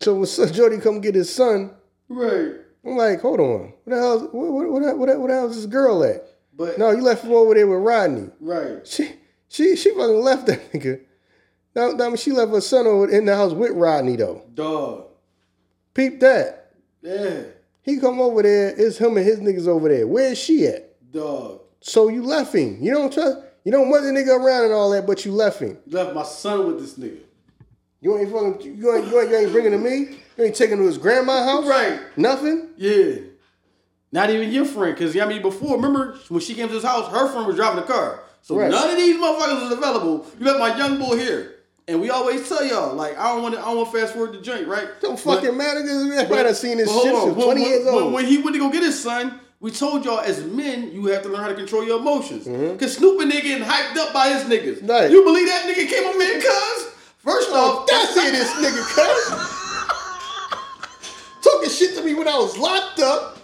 So 0.00 0.14
when 0.14 0.26
son, 0.26 0.52
Jody 0.52 0.78
come 0.78 1.00
get 1.00 1.14
his 1.14 1.32
son, 1.34 1.72
Right. 2.08 2.52
I'm 2.86 2.96
like, 2.96 3.20
hold 3.20 3.40
on, 3.40 3.72
what 3.84 3.94
the 3.94 3.96
hell? 3.96 4.18
What 4.32 4.32
what 4.32 4.68
what, 4.70 4.98
what, 4.98 5.18
what 5.18 5.26
the 5.28 5.34
hell 5.34 5.50
is 5.50 5.56
this 5.56 5.66
girl 5.66 6.02
at? 6.04 6.24
But 6.56 6.78
No, 6.78 6.90
you 6.90 7.02
left 7.02 7.24
him 7.24 7.32
over 7.32 7.54
there 7.54 7.66
with 7.66 7.80
Rodney. 7.80 8.30
right. 8.40 8.86
She 8.86 9.10
she 9.48 9.76
she 9.76 9.90
fucking 9.90 10.22
left 10.22 10.46
that 10.46 10.72
nigga. 10.72 11.00
Now, 11.74 11.90
now 11.90 12.16
she 12.16 12.32
left 12.32 12.50
her 12.52 12.60
son 12.60 12.86
over 12.86 13.08
in 13.10 13.24
the 13.26 13.36
house 13.36 13.52
with 13.52 13.72
Rodney 13.72 14.16
though. 14.16 14.42
Dog. 14.54 15.06
Peep 15.94 16.20
that. 16.20 16.72
Yeah. 17.02 17.42
He 17.88 17.98
come 17.98 18.20
over 18.20 18.42
there. 18.42 18.74
It's 18.76 18.98
him 18.98 19.16
and 19.16 19.24
his 19.24 19.40
niggas 19.40 19.66
over 19.66 19.88
there. 19.88 20.06
Where's 20.06 20.36
she 20.38 20.66
at? 20.66 21.10
Dog. 21.10 21.62
So 21.80 22.08
you 22.08 22.22
left 22.22 22.54
him. 22.54 22.76
You 22.82 22.92
don't 22.92 23.10
trust. 23.10 23.38
You 23.64 23.72
don't 23.72 23.88
want 23.88 24.04
the 24.04 24.10
nigga 24.10 24.38
around 24.38 24.64
and 24.64 24.74
all 24.74 24.90
that, 24.90 25.06
but 25.06 25.24
you 25.24 25.32
left 25.32 25.60
him. 25.60 25.78
Left 25.86 26.14
my 26.14 26.22
son 26.22 26.66
with 26.66 26.80
this 26.80 26.98
nigga. 26.98 27.20
You 28.02 28.18
ain't 28.18 28.30
fucking. 28.30 28.76
You 28.76 28.94
ain't. 28.94 29.06
You 29.08 29.20
ain't, 29.20 29.30
you 29.30 29.36
ain't 29.36 29.52
bringing 29.52 29.72
him 29.72 29.82
to 29.84 29.90
me. 29.90 30.18
You 30.36 30.44
ain't 30.44 30.54
taking 30.54 30.76
to 30.76 30.84
his 30.84 30.98
grandma's 30.98 31.46
house. 31.46 31.66
Right. 31.66 32.00
Nothing. 32.18 32.68
Yeah. 32.76 33.14
Not 34.12 34.28
even 34.30 34.50
your 34.52 34.66
friend, 34.66 34.94
because 34.94 35.16
I 35.16 35.26
mean, 35.26 35.40
before, 35.42 35.76
remember 35.76 36.18
when 36.28 36.40
she 36.40 36.54
came 36.54 36.68
to 36.68 36.74
his 36.74 36.84
house, 36.84 37.10
her 37.10 37.28
friend 37.30 37.46
was 37.46 37.56
driving 37.56 37.80
the 37.80 37.86
car. 37.86 38.22
So 38.42 38.56
Right. 38.56 38.70
none 38.70 38.90
of 38.90 38.96
these 38.96 39.16
motherfuckers 39.16 39.62
was 39.62 39.72
available. 39.72 40.26
You 40.38 40.46
left 40.46 40.58
my 40.58 40.76
young 40.76 40.98
boy 40.98 41.16
here. 41.16 41.56
And 41.88 42.00
we 42.02 42.10
always 42.10 42.46
tell 42.48 42.62
y'all, 42.64 42.94
like, 42.94 43.18
I 43.18 43.32
don't 43.32 43.42
want 43.42 43.54
to 43.54 43.60
I 43.60 43.64
don't 43.64 43.78
want 43.78 43.92
fast 43.92 44.12
forward 44.12 44.32
the 44.34 44.40
joint, 44.42 44.68
right? 44.68 44.88
Don't 45.00 45.22
But- 45.24 45.36
fucking 45.40 45.56
matter 45.56 45.80
because 45.82 46.10
everybody 46.12 46.42
done 46.44 46.54
seen 46.54 46.76
this 46.78 46.88
shit 46.92 47.14
on. 47.14 47.22
since 47.22 47.36
When- 47.36 47.46
20 47.46 47.62
when- 47.62 47.70
years 47.70 47.84
when- 47.86 47.94
old. 47.94 48.12
When 48.12 48.24
he 48.26 48.38
went 48.38 48.54
to 48.54 48.60
go 48.60 48.68
get 48.68 48.82
his 48.82 48.98
son, 49.02 49.40
we 49.60 49.70
told 49.70 50.04
y'all 50.04 50.20
as 50.20 50.44
men, 50.44 50.90
you 50.92 51.06
have 51.06 51.22
to 51.22 51.28
learn 51.30 51.40
how 51.40 51.48
to 51.48 51.54
control 51.54 51.82
your 51.84 51.98
emotions. 51.98 52.46
Mm-hmm. 52.46 52.76
Cause 52.76 52.94
Snoop 52.96 53.20
and 53.22 53.32
nigga 53.32 53.42
getting 53.42 53.64
hyped 53.66 53.96
up 53.96 54.12
by 54.12 54.28
his 54.28 54.44
niggas. 54.44 54.86
Right. 54.88 55.10
You 55.10 55.24
believe 55.24 55.46
that 55.48 55.64
nigga 55.64 55.88
came 55.88 56.06
over 56.06 56.20
here, 56.22 56.40
cuz? 56.40 56.84
First 57.24 57.48
Oh, 57.52 57.78
off, 57.80 57.86
that's 57.88 58.16
it, 58.16 58.32
this 58.32 58.50
nigga, 58.52 58.82
cuz. 58.94 59.54
Talking 61.42 61.70
shit 61.70 61.96
to 61.96 62.02
me 62.04 62.14
when 62.14 62.28
I 62.28 62.36
was 62.36 62.56
locked 62.58 63.00
up. 63.00 63.38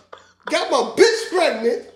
Got 0.46 0.70
my 0.70 0.92
bitch 1.02 1.30
pregnant. 1.34 1.86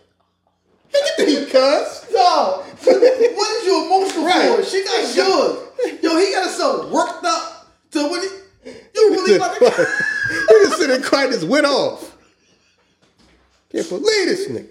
Look 0.93 1.05
at 1.19 1.27
me, 1.27 1.45
cuz. 1.47 2.07
Dog, 2.13 2.65
what 2.65 3.57
is 3.57 3.67
you 3.67 3.85
emotional 3.87 4.25
Right. 4.27 4.57
for? 4.59 4.65
She 4.65 4.85
got 4.85 5.15
yours. 5.15 5.69
Yo, 6.03 6.17
he 6.19 6.33
got 6.33 6.45
himself 6.45 6.91
worked 6.91 7.25
up 7.25 7.69
to 7.93 8.09
when 8.09 8.21
he. 8.23 8.29
You 8.95 9.11
really 9.13 9.37
about 9.37 9.59
to. 9.59 9.65
you 9.65 10.65
just 10.67 10.79
sit 10.79 10.91
and 10.91 11.05
cry 11.05 11.27
this 11.27 11.45
went 11.45 11.67
off. 11.67 12.17
Can't 13.71 13.89
believe 13.89 14.27
this 14.27 14.49
nigga. 14.49 14.69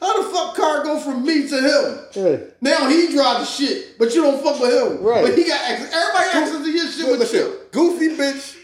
How 0.00 0.22
the 0.22 0.28
fuck 0.30 0.54
car 0.56 0.82
go 0.84 0.98
from 1.00 1.24
me 1.24 1.48
to 1.48 1.56
him? 1.60 1.98
Hey, 2.12 2.48
Now 2.60 2.88
he 2.88 3.12
drive 3.12 3.40
the 3.40 3.44
shit, 3.44 3.98
but 3.98 4.14
you 4.14 4.22
don't 4.22 4.42
fuck 4.42 4.60
with 4.60 4.72
him. 4.72 5.02
Right. 5.02 5.24
But 5.24 5.38
he 5.38 5.44
got 5.44 5.60
access. 5.70 5.92
Everybody 5.94 6.38
access 6.38 6.64
to 6.64 6.70
your 6.70 6.86
shit 6.88 7.06
with 7.10 7.20
listen, 7.20 7.38
you. 7.38 7.58
goofy 7.70 8.08
bitch. 8.16 8.56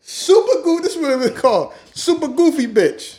Super 0.00 0.62
goofy. 0.62 0.82
This 0.84 0.96
is 0.96 1.02
what 1.02 1.18
was 1.18 1.30
called. 1.32 1.74
Super 1.94 2.28
goofy 2.28 2.66
bitch. 2.68 3.18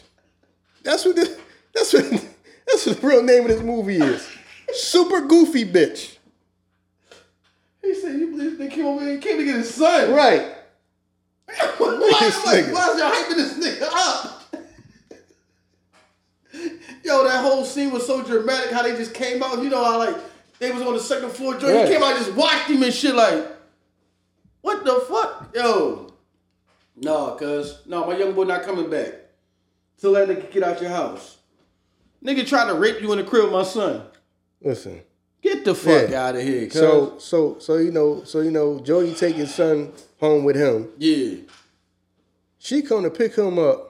That's 0.84 1.06
what 1.06 1.16
this, 1.18 1.38
that's 1.74 1.94
what 1.94 2.26
that's 2.68 2.86
what 2.86 3.02
the 3.02 3.08
real 3.08 3.24
name 3.24 3.44
of 3.44 3.48
this 3.50 3.62
movie 3.62 3.98
is. 3.98 4.28
Super 4.74 5.22
goofy 5.22 5.66
bitch. 5.66 6.18
He 7.82 7.94
said, 7.96 8.20
"You 8.20 8.28
believe 8.32 8.58
they 8.58 8.68
came 8.68 8.86
over 8.86 9.02
here 9.04 9.14
and 9.14 9.22
came 9.22 9.38
to 9.38 9.46
get 9.46 9.56
his 9.56 9.74
son?" 9.74 10.12
Right. 10.14 10.54
why, 11.78 12.18
This 12.20 12.46
like, 12.46 12.66
nigga. 12.66 12.74
why 12.74 12.90
is 12.90 13.00
y'all 13.00 13.12
hyping 13.12 13.36
this 13.38 13.54
nigga 13.80 13.88
up? 13.90 14.34
Yo, 17.04 17.24
that 17.24 17.42
whole 17.42 17.64
scene 17.64 17.92
was 17.92 18.06
so 18.06 18.22
dramatic. 18.24 18.72
How 18.72 18.82
they 18.84 18.96
just 18.96 19.14
came 19.14 19.42
out. 19.42 19.62
You 19.64 19.70
know 19.70 19.84
how 19.84 19.98
like 20.00 20.16
they 20.60 20.72
was 20.72 20.82
on 20.82 20.94
the 20.94 21.00
second 21.00 21.30
floor. 21.32 21.54
Joint 21.58 21.74
Right. 21.76 21.88
he 21.88 21.94
came 21.94 22.04
out, 22.04 22.16
and 22.18 22.26
just 22.26 22.36
watched 22.36 22.70
him 22.70 22.84
and 22.84 22.94
shit. 22.94 23.16
Like, 23.16 23.46
what 24.62 24.84
the 24.84 25.00
fuck, 25.08 25.52
yo? 25.56 26.12
No, 26.98 27.36
cuz 27.40 27.84
no, 27.86 28.06
my 28.08 28.18
young 28.18 28.34
boy 28.34 28.44
not 28.44 28.64
coming 28.64 28.90
back. 28.90 29.14
Till 30.00 30.12
that 30.14 30.28
nigga 30.28 30.52
get 30.52 30.64
out 30.64 30.82
your 30.82 30.90
house. 30.90 31.37
Nigga 32.24 32.46
tried 32.48 32.66
to 32.68 32.74
rape 32.74 33.02
you 33.02 33.12
in 33.12 33.18
the 33.20 33.24
crib, 33.24 33.46
with 33.46 33.54
my 33.54 33.64
son. 33.64 34.04
Listen. 34.62 35.02
Get 35.42 35.64
the 35.64 35.76
fuck 35.76 36.10
Yeah. 36.10 36.28
out 36.28 36.36
of 36.36 36.42
here, 36.42 36.66
cuz. 36.66 36.74
So 36.80 37.18
so 37.20 37.58
so 37.60 37.78
you 37.78 37.92
know 37.92 38.24
so 38.24 38.42
you 38.42 38.52
know 38.52 38.80
Jody 38.80 39.14
take 39.14 39.36
his 39.36 39.54
son 39.54 39.92
home 40.20 40.44
with 40.44 40.56
him. 40.56 40.90
yeah, 40.98 41.36
She 42.58 42.82
come 42.82 43.04
to 43.04 43.10
pick 43.12 43.36
him 43.36 43.60
up. 43.60 43.84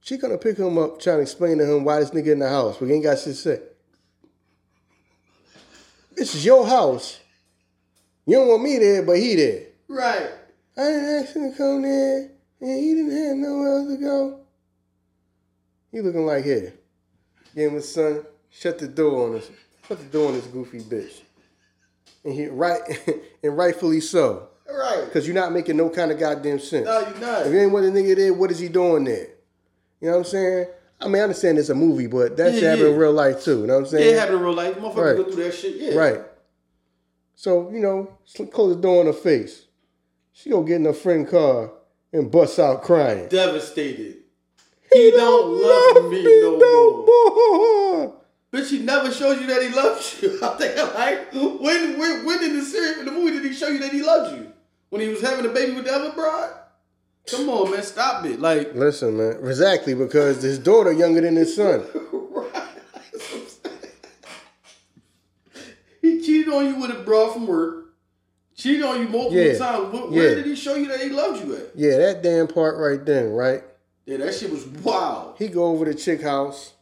She 0.00 0.16
come 0.16 0.30
to 0.30 0.38
pick 0.38 0.56
him 0.56 0.78
up, 0.78 1.00
trying 1.00 1.18
to 1.18 1.22
explain 1.22 1.58
to 1.58 1.64
him 1.70 1.84
why 1.84 1.98
this 2.00 2.10
nigga 2.10 2.28
in 2.32 2.38
the 2.38 2.48
house. 2.48 2.80
We 2.80 2.90
ain't 2.92 3.02
got 3.04 3.18
shit 3.18 3.24
to 3.24 3.34
say. 3.34 3.60
This 6.16 6.34
is 6.34 6.44
your 6.44 6.66
house. 6.66 7.20
You 8.26 8.36
don't 8.36 8.48
want 8.48 8.62
me 8.62 8.78
there, 8.78 9.02
but 9.02 9.18
he 9.18 9.34
there. 9.36 9.62
right. 9.88 10.30
I 10.76 10.80
didn't 10.82 11.24
ask 11.24 11.34
him 11.36 11.50
to 11.50 11.56
come 11.58 11.82
there, 11.82 12.30
and 12.60 12.78
he 12.78 12.94
didn't 12.94 13.10
have 13.10 13.36
nowhere 13.36 13.68
else 13.78 13.88
to 13.88 13.96
go. 13.96 14.40
He 15.90 16.00
looking 16.00 16.26
like 16.26 16.44
here. 16.44 16.74
Him 17.54 17.74
his 17.74 17.92
son. 17.92 18.24
Shut 18.50 18.78
the 18.78 18.88
door 18.88 19.28
on 19.28 19.36
us. 19.36 19.50
Shut 19.86 19.98
the 19.98 20.04
door 20.04 20.28
on 20.28 20.34
this 20.34 20.46
goofy 20.46 20.80
bitch. 20.80 21.20
And 22.24 22.34
he 22.34 22.46
right 22.48 22.80
and 23.42 23.56
rightfully 23.56 24.00
so. 24.00 24.48
Right. 24.70 25.08
Cause 25.12 25.26
you're 25.26 25.34
not 25.34 25.52
making 25.52 25.76
no 25.76 25.88
kind 25.88 26.10
of 26.10 26.18
goddamn 26.18 26.58
sense. 26.58 26.84
No, 26.86 27.00
you're 27.00 27.18
not. 27.18 27.46
If 27.46 27.52
you 27.52 27.58
ain't 27.60 27.72
want 27.72 27.86
a 27.86 27.88
nigga 27.88 28.16
there, 28.16 28.34
what 28.34 28.50
is 28.50 28.58
he 28.58 28.68
doing 28.68 29.04
there? 29.04 29.28
You 30.00 30.08
know 30.08 30.12
what 30.12 30.18
I'm 30.18 30.24
saying? 30.24 30.66
I 31.00 31.06
mean, 31.06 31.16
I 31.16 31.20
understand 31.20 31.58
it's 31.58 31.68
a 31.70 31.74
movie, 31.74 32.06
but 32.06 32.36
that 32.36 32.52
Yeah, 32.54 32.70
happen 32.70 32.84
yeah. 32.86 32.90
in 32.92 32.96
real 32.98 33.12
life 33.12 33.42
too. 33.44 33.60
You 33.60 33.66
know 33.66 33.74
what 33.74 33.78
I'm 33.78 33.84
Yeah, 33.84 33.90
saying? 34.04 34.14
it 34.14 34.18
happened 34.18 34.36
in 34.38 34.42
real 34.44 34.54
life. 34.54 34.74
Motherfuckers 34.76 34.96
Right. 34.96 35.16
go 35.16 35.24
through 35.32 35.44
that 35.44 35.54
shit. 35.54 35.76
Yeah. 35.76 35.94
Right. 35.94 36.20
So, 37.34 37.70
you 37.70 37.78
know, 37.80 38.18
close 38.52 38.74
the 38.76 38.82
door 38.82 39.00
on 39.00 39.06
her 39.06 39.12
face. 39.12 39.64
She 40.32 40.50
go 40.50 40.62
get 40.62 40.76
in 40.76 40.84
her 40.84 40.92
friend 40.92 41.26
car 41.26 41.72
and 42.12 42.30
bust 42.30 42.58
out 42.58 42.82
crying. 42.82 43.28
Devastated. 43.28 44.16
He 44.92 45.10
don't 45.10 45.62
love 45.62 46.10
me 46.10 46.22
no 46.24 46.58
more. 46.58 47.06
more. 47.06 48.14
Bitch, 48.52 48.70
he 48.70 48.78
never 48.78 49.10
showed 49.12 49.40
you 49.40 49.46
that 49.48 49.62
he 49.62 49.68
loves 49.68 50.20
you. 50.22 50.38
I'm 50.42 50.94
like, 50.94 51.32
when, 51.34 51.98
when, 51.98 52.24
when 52.24 52.42
in 52.42 52.56
the 52.56 52.64
series, 52.64 52.98
in 52.98 53.04
the 53.04 53.12
movie, 53.12 53.32
did 53.32 53.44
he 53.44 53.52
show 53.52 53.68
you 53.68 53.78
that 53.80 53.92
he 53.92 54.02
loves 54.02 54.32
you? 54.32 54.50
When 54.88 55.02
he 55.02 55.08
was 55.08 55.20
having 55.20 55.44
a 55.44 55.50
baby 55.50 55.72
with 55.72 55.84
the 55.84 55.92
other 55.92 56.12
broad? 56.12 56.52
Come 57.30 57.50
on, 57.50 57.70
man, 57.70 57.82
stop 57.82 58.24
it. 58.24 58.40
Like, 58.40 58.74
Listen, 58.74 59.18
man. 59.18 59.36
Exactly, 59.46 59.92
because 59.94 60.40
his 60.42 60.58
daughter 60.58 60.92
younger 60.92 61.20
than 61.20 61.36
his 61.36 61.54
son. 61.54 61.80
right. 61.80 62.72
That's 63.12 63.30
what 63.32 63.42
I'm 63.42 63.48
saying. 63.48 63.78
He 66.00 66.22
cheated 66.22 66.52
on 66.54 66.64
you 66.66 66.76
with 66.80 66.90
a 66.90 67.00
broad 67.02 67.34
from 67.34 67.46
work. 67.46 67.74
Cheated 68.56 68.82
on 68.82 69.02
you 69.02 69.08
multiple 69.08 69.34
Yeah. 69.44 69.58
times. 69.58 69.92
Where, 69.92 70.02
where 70.06 70.28
Yeah. 70.30 70.34
did 70.36 70.46
he 70.46 70.56
show 70.56 70.74
you 70.74 70.88
that 70.88 71.00
he 71.00 71.10
loves 71.10 71.40
you 71.44 71.54
at? 71.54 71.72
Yeah, 71.76 71.98
that 71.98 72.22
damn 72.22 72.46
part 72.46 72.78
right 72.78 73.04
then, 73.04 73.32
right? 73.32 73.62
Yeah, 74.08 74.16
that 74.16 74.34
shit 74.34 74.50
was 74.50 74.66
wild. 74.66 75.36
He 75.36 75.48
go 75.48 75.66
over 75.66 75.84
to 75.84 75.92
chick 75.94 76.22
house. 76.22 76.72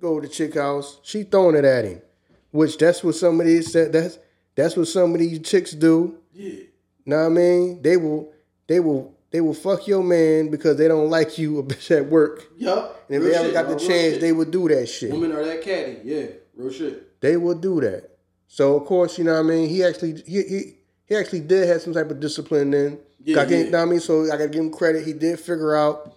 Go 0.00 0.08
over 0.08 0.22
to 0.22 0.28
chick 0.28 0.54
house. 0.54 0.98
She 1.04 1.22
throwing 1.22 1.54
it 1.54 1.64
at 1.64 1.84
him, 1.84 2.02
which 2.50 2.76
that's 2.76 3.04
what 3.04 3.14
some 3.14 3.40
of 3.40 3.46
these 3.46 3.72
that's 3.72 4.18
that's 4.56 4.76
what 4.76 4.88
some 4.88 5.12
of 5.14 5.20
these 5.20 5.38
chicks 5.48 5.70
do. 5.70 6.18
Yeah. 6.32 6.64
Know 7.06 7.18
what 7.18 7.26
I 7.26 7.28
mean? 7.28 7.82
They 7.82 7.96
will 7.96 8.32
they 8.66 8.80
will 8.80 9.14
they 9.30 9.40
will 9.40 9.54
fuck 9.54 9.86
your 9.86 10.02
man 10.02 10.50
because 10.50 10.76
they 10.76 10.88
don't 10.88 11.08
like 11.08 11.38
you 11.38 11.60
a 11.60 11.62
bitch 11.62 11.96
at 11.96 12.06
work. 12.06 12.48
Yup. 12.56 13.04
And 13.08 13.16
if 13.18 13.22
Real 13.22 13.30
they 13.30 13.36
ever 13.36 13.44
shit, 13.46 13.54
got 13.54 13.66
bro. 13.66 13.74
the 13.78 13.86
chance, 13.86 14.18
they 14.18 14.32
would 14.32 14.50
do 14.50 14.68
that 14.68 14.88
shit. 14.88 15.12
Women 15.12 15.30
are 15.30 15.44
that 15.44 15.62
catty. 15.62 15.98
Yeah. 16.02 16.26
Real 16.56 16.72
shit. 16.72 17.20
They 17.20 17.36
will 17.36 17.54
do 17.54 17.80
that. 17.82 18.10
So 18.48 18.74
of 18.74 18.86
course, 18.86 19.18
you 19.18 19.24
know 19.24 19.34
what 19.34 19.40
I 19.40 19.42
mean. 19.42 19.68
He 19.68 19.84
actually 19.84 20.20
he 20.26 20.42
he, 20.42 20.74
he 21.06 21.14
actually 21.14 21.40
did 21.40 21.68
have 21.68 21.80
some 21.80 21.94
type 21.94 22.10
of 22.10 22.18
discipline. 22.18 22.72
Then, 22.72 22.98
Yeah, 23.28 23.42
I 23.42 23.46
can't, 23.46 23.66
yeah. 23.66 23.70
know 23.72 23.78
what 23.80 23.88
I 23.88 23.90
mean. 23.90 24.00
So 24.00 24.24
I 24.24 24.28
gotta 24.28 24.48
give 24.48 24.62
him 24.62 24.70
credit. 24.70 25.04
He 25.04 25.12
did 25.12 25.38
figure 25.38 25.76
out. 25.76 26.14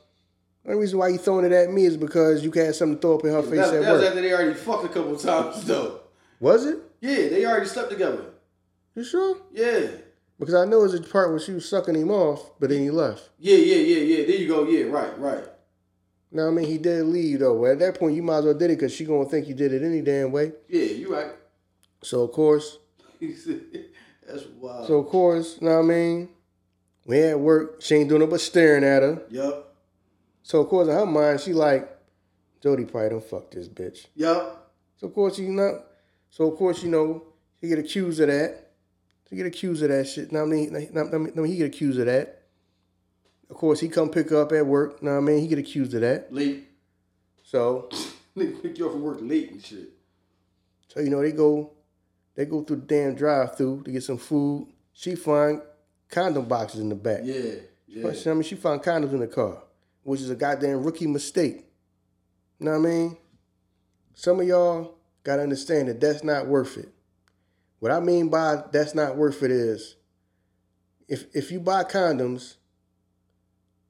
The 0.63 0.69
only 0.69 0.81
reason 0.81 0.99
why 0.99 1.11
he 1.11 1.17
throwing 1.17 1.43
it 1.43 1.51
at 1.51 1.69
me 1.69 1.85
is 1.85 1.97
because 1.97 2.41
you 2.43 2.51
had 2.51 2.73
something 2.73 2.95
to 2.95 3.01
throw 3.01 3.17
up 3.17 3.25
in 3.25 3.31
her 3.31 3.41
face 3.41 3.59
That, 3.59 3.73
at 3.73 3.81
that 3.81 3.93
was 3.93 4.03
after 4.03 4.21
they 4.21 4.31
already 4.31 4.53
fucked 4.53 4.85
a 4.85 4.89
couple 4.89 5.17
times 5.17 5.65
though. 5.65 6.01
Was 6.39 6.65
it? 6.65 6.77
Yeah, 7.01 7.27
they 7.29 7.45
already 7.45 7.65
slept 7.65 7.89
together. 7.89 8.25
You 8.95 9.03
sure? 9.03 9.37
Yeah. 9.51 9.87
Because 10.39 10.53
I 10.53 10.65
know 10.65 10.79
it 10.79 10.83
was 10.83 10.93
a 10.93 11.01
part 11.01 11.31
where 11.31 11.39
she 11.39 11.51
was 11.51 11.67
sucking 11.67 11.95
him 11.95 12.11
off, 12.11 12.51
but 12.59 12.69
then 12.69 12.79
he 12.79 12.91
left. 12.91 13.29
Yeah, 13.39 13.57
yeah, 13.57 13.75
yeah, 13.75 14.17
yeah. 14.17 14.25
There 14.27 14.35
you 14.37 14.47
go. 14.47 14.67
Yeah, 14.67 14.85
right, 14.85 15.19
right. 15.19 15.43
Now 16.31 16.47
I 16.47 16.51
mean, 16.51 16.65
he 16.65 16.77
did 16.77 17.05
leave 17.07 17.39
though. 17.39 17.65
At 17.65 17.79
that 17.79 17.99
point, 17.99 18.15
you 18.15 18.23
might 18.23 18.37
as 18.37 18.45
well 18.45 18.53
did 18.53 18.71
it 18.71 18.77
because 18.79 18.93
she 18.93 19.03
gonna 19.03 19.25
think 19.25 19.47
you 19.47 19.53
did 19.53 19.73
it 19.73 19.83
any 19.83 20.01
damn 20.01 20.31
way. 20.31 20.53
Yeah, 20.69 20.83
you 20.83 21.13
right. 21.13 21.31
So 22.03 22.23
of 22.23 22.31
course, 22.31 22.77
That's 23.19 24.45
wild. 24.57 24.87
so 24.87 24.99
of 24.99 25.07
course, 25.07 25.61
know 25.61 25.71
what 25.77 25.79
I 25.79 25.87
mean. 25.87 26.29
When 27.03 27.23
at 27.23 27.39
work, 27.39 27.81
she 27.81 27.95
ain't 27.95 28.09
doing 28.09 28.21
no 28.21 28.27
but 28.27 28.41
staring 28.41 28.83
at 28.83 29.01
her. 29.01 29.21
Yup. 29.29 29.75
So 30.43 30.61
of 30.61 30.69
course 30.69 30.87
in 30.87 30.93
her 30.93 31.05
mind, 31.05 31.41
she 31.41 31.53
like, 31.53 31.89
Jody 32.61 32.85
probably 32.85 33.09
don't 33.09 33.23
fuck 33.23 33.51
this 33.51 33.67
bitch. 33.67 34.07
Yup. 34.15 34.71
So 34.97 35.07
of 35.07 35.13
course 35.13 35.39
you 35.39 35.49
not. 35.49 35.85
so 36.29 36.51
of 36.51 36.57
course 36.57 36.83
you 36.83 36.89
know 36.89 37.23
he 37.59 37.67
get 37.67 37.79
accused 37.79 38.19
of 38.19 38.27
that. 38.27 38.69
He 39.29 39.35
get 39.37 39.45
accused 39.45 39.81
of 39.81 39.89
that 39.89 40.07
shit. 40.07 40.31
Now 40.31 40.43
I 40.43 40.45
mean, 40.45 40.89
now, 40.93 41.05
I 41.11 41.17
mean, 41.17 41.45
he 41.45 41.57
get 41.57 41.67
accused 41.67 41.99
of 41.99 42.05
that. 42.05 42.43
Of 43.49 43.55
course 43.55 43.79
he 43.79 43.89
come 43.89 44.09
pick 44.09 44.29
her 44.29 44.41
up 44.41 44.51
at 44.51 44.65
work. 44.65 45.01
Now 45.01 45.17
I 45.17 45.19
mean 45.21 45.39
he 45.39 45.47
get 45.47 45.59
accused 45.59 45.93
of 45.93 46.01
that. 46.01 46.33
Late. 46.33 46.67
So 47.43 47.89
Nigga 48.37 48.61
pick 48.61 48.77
you 48.77 48.85
up 48.85 48.93
from 48.93 49.01
work 49.01 49.17
late 49.21 49.51
and 49.51 49.63
shit. 49.63 49.89
so 50.87 51.01
you 51.01 51.09
know 51.09 51.21
they 51.21 51.31
go, 51.33 51.71
they 52.35 52.45
go 52.45 52.63
through 52.63 52.77
the 52.77 52.81
damn 52.83 53.15
drive 53.15 53.57
through 53.57 53.83
to 53.83 53.91
get 53.91 54.03
some 54.03 54.17
food. 54.17 54.67
She 54.93 55.15
find 55.15 55.61
condom 56.11 56.45
boxes 56.45 56.79
in 56.79 56.89
the 56.89 56.95
back. 56.95 57.21
Yeah. 57.23 57.55
Yeah. 57.87 58.03
But, 58.03 58.27
I 58.27 58.33
mean, 58.33 58.43
she 58.43 58.55
found 58.55 58.83
condoms 58.83 59.11
in 59.11 59.19
the 59.19 59.27
car, 59.27 59.63
which 60.03 60.21
is 60.21 60.29
a 60.29 60.35
goddamn 60.35 60.83
rookie 60.83 61.07
mistake. 61.07 61.65
You 62.59 62.65
know 62.65 62.71
what 62.79 62.87
I 62.87 62.91
mean? 62.91 63.17
Some 64.13 64.39
of 64.39 64.47
y'all 64.47 64.95
gotta 65.23 65.41
understand 65.41 65.87
that 65.87 65.99
that's 65.99 66.23
not 66.23 66.47
worth 66.47 66.77
it. 66.77 66.89
What 67.79 67.91
I 67.91 67.99
mean 67.99 68.29
by 68.29 68.63
that's 68.71 68.93
not 68.93 69.17
worth 69.17 69.41
it 69.41 69.49
is, 69.49 69.95
if 71.07 71.25
if 71.33 71.51
you 71.51 71.59
buy 71.59 71.83
condoms, 71.83 72.55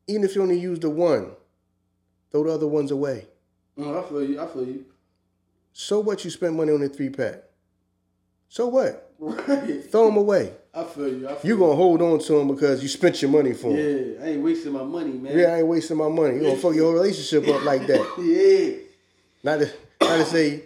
even 0.08 0.24
if 0.24 0.36
you 0.36 0.42
only 0.42 0.58
use 0.60 0.80
the 0.80 0.90
one, 0.90 1.32
throw 2.32 2.46
the 2.46 2.54
other 2.54 2.68
ones 2.68 2.92
away. 2.92 3.28
Mm, 3.78 4.04
I 4.04 4.08
feel 4.08 4.24
you. 4.24 4.40
I 4.40 4.48
feel 4.48 4.66
you. 4.66 4.86
So 5.74 6.00
what? 6.00 6.24
You 6.24 6.32
spend 6.32 6.56
money 6.56 6.72
on 6.72 6.82
a 6.82 6.88
three 6.88 7.10
pack. 7.10 7.44
So 8.48 8.68
what? 8.68 9.11
Right. 9.22 9.84
Throw 9.92 10.08
them 10.08 10.18
away. 10.18 10.52
I 10.74 10.84
feel 10.84 11.08
you. 11.08 11.30
I 11.30 11.36
feel 11.36 11.52
You 11.52 11.58
gonna 11.60 11.76
hold 11.76 12.02
on 12.02 12.18
to 12.20 12.34
them 12.34 12.48
because 12.48 12.82
you 12.82 12.90
spent 12.90 13.22
your 13.22 13.30
money 13.30 13.54
for 13.54 13.72
them. 13.72 13.78
Yeah, 13.78 14.26
I 14.26 14.30
ain't 14.30 14.42
wasting 14.44 14.74
my 14.74 14.84
money, 14.84 15.12
man. 15.12 15.38
Yeah, 15.38 15.54
I 15.54 15.58
ain't 15.60 15.68
wasting 15.68 15.98
my 15.98 16.10
money. 16.10 16.38
You 16.38 16.42
gonna 16.42 16.56
fuck 16.56 16.74
your 16.74 16.86
whole 16.86 16.94
relationship 16.94 17.48
up 17.48 17.64
like 17.64 17.86
that. 17.86 18.00
yeah. 18.20 18.78
Not 19.44 19.60
to, 19.60 19.72
not 20.02 20.18
to 20.18 20.26
say, 20.26 20.64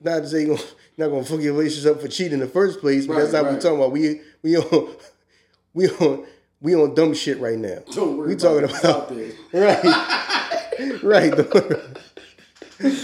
not 0.00 0.20
to 0.20 0.28
say 0.28 0.42
you 0.42 0.46
gonna, 0.48 0.62
not 0.98 1.08
gonna 1.08 1.24
fuck 1.24 1.40
your 1.40 1.54
relationship 1.54 1.96
up 1.96 2.02
for 2.02 2.06
cheating 2.08 2.34
in 2.34 2.40
the 2.40 2.46
first 2.46 2.80
place, 2.80 3.06
but 3.08 3.16
that's 3.16 3.32
Right, 3.32 3.42
not 3.42 3.46
what 3.46 3.54
we're 3.54 3.60
talking 3.60 3.78
about. 3.78 3.90
We 3.92 4.20
we 4.42 4.56
on 4.56 4.88
we 5.74 5.88
on 5.88 6.26
we 6.60 6.76
on 6.76 6.94
dumb 6.94 7.12
shit 7.12 7.40
right 7.40 7.58
now. 7.58 7.78
Don't 7.92 8.18
worry 8.18 8.28
We 8.28 8.34
about 8.34 8.42
talking 8.42 8.64
it. 8.64 8.70
It's 8.70 8.84
out 8.84 8.94
about 8.94 9.08
there. 9.16 9.32
right, 11.02 11.02
right, 11.02 11.36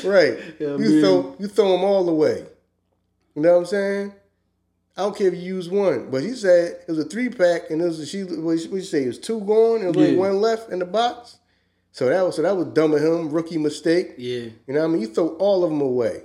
right. 0.05 0.39
Yeah, 0.61 0.69
you 0.69 0.79
man. 0.79 1.01
throw 1.01 1.37
you 1.41 1.49
throw 1.49 1.73
them 1.73 1.83
all 1.85 2.09
away. 2.09 2.47
You 3.35 3.43
know 3.43 3.53
what 3.55 3.59
I'm 3.59 3.67
saying? 3.67 4.13
I 4.97 5.03
don't 5.03 5.17
care 5.17 5.29
if 5.29 5.35
you 5.35 5.41
use 5.41 5.69
one, 5.71 6.11
but 6.11 6.23
he 6.23 6.35
said 6.35 6.77
it 6.87 6.89
was 6.89 6.99
a 6.99 7.05
three 7.05 7.31
pack, 7.31 7.71
and 7.71 7.81
it 7.81 7.85
was 7.85 8.09
she. 8.09 8.25
What 8.25 8.59
you 8.59 8.81
say? 8.83 9.05
It 9.05 9.07
was 9.09 9.19
two 9.19 9.41
gone, 9.41 9.83
and 9.83 9.95
there 9.95 10.01
was 10.01 10.09
only 10.09 10.17
one 10.17 10.41
left 10.41 10.71
in 10.71 10.79
the 10.81 10.85
box. 10.85 11.39
So 11.93 12.07
that 12.09 12.23
was 12.23 12.37
so 12.37 12.43
that 12.43 12.57
was 12.57 12.67
dumb 12.69 12.93
of 12.93 13.01
him, 13.03 13.31
rookie 13.31 13.59
mistake. 13.59 14.15
Yeah. 14.19 14.41
You 14.41 14.53
know 14.69 14.81
what 14.81 14.85
I 14.85 14.89
mean? 14.89 15.01
You 15.03 15.09
throw 15.09 15.29
all 15.37 15.65
of 15.65 15.71
them 15.71 15.81
away. 15.81 16.23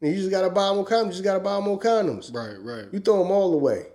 And 0.00 0.10
you 0.12 0.18
just 0.18 0.30
gotta 0.30 0.48
buy 0.50 0.72
more 0.72 0.84
condoms. 0.86 1.06
You 1.06 1.10
just 1.12 1.24
gotta 1.24 1.40
buy 1.40 1.58
more 1.60 1.78
condoms. 1.78 2.32
Right, 2.32 2.56
right. 2.60 2.86
You 2.92 3.00
throw 3.00 3.18
them 3.22 3.30
all 3.32 3.52
away. 3.52 3.86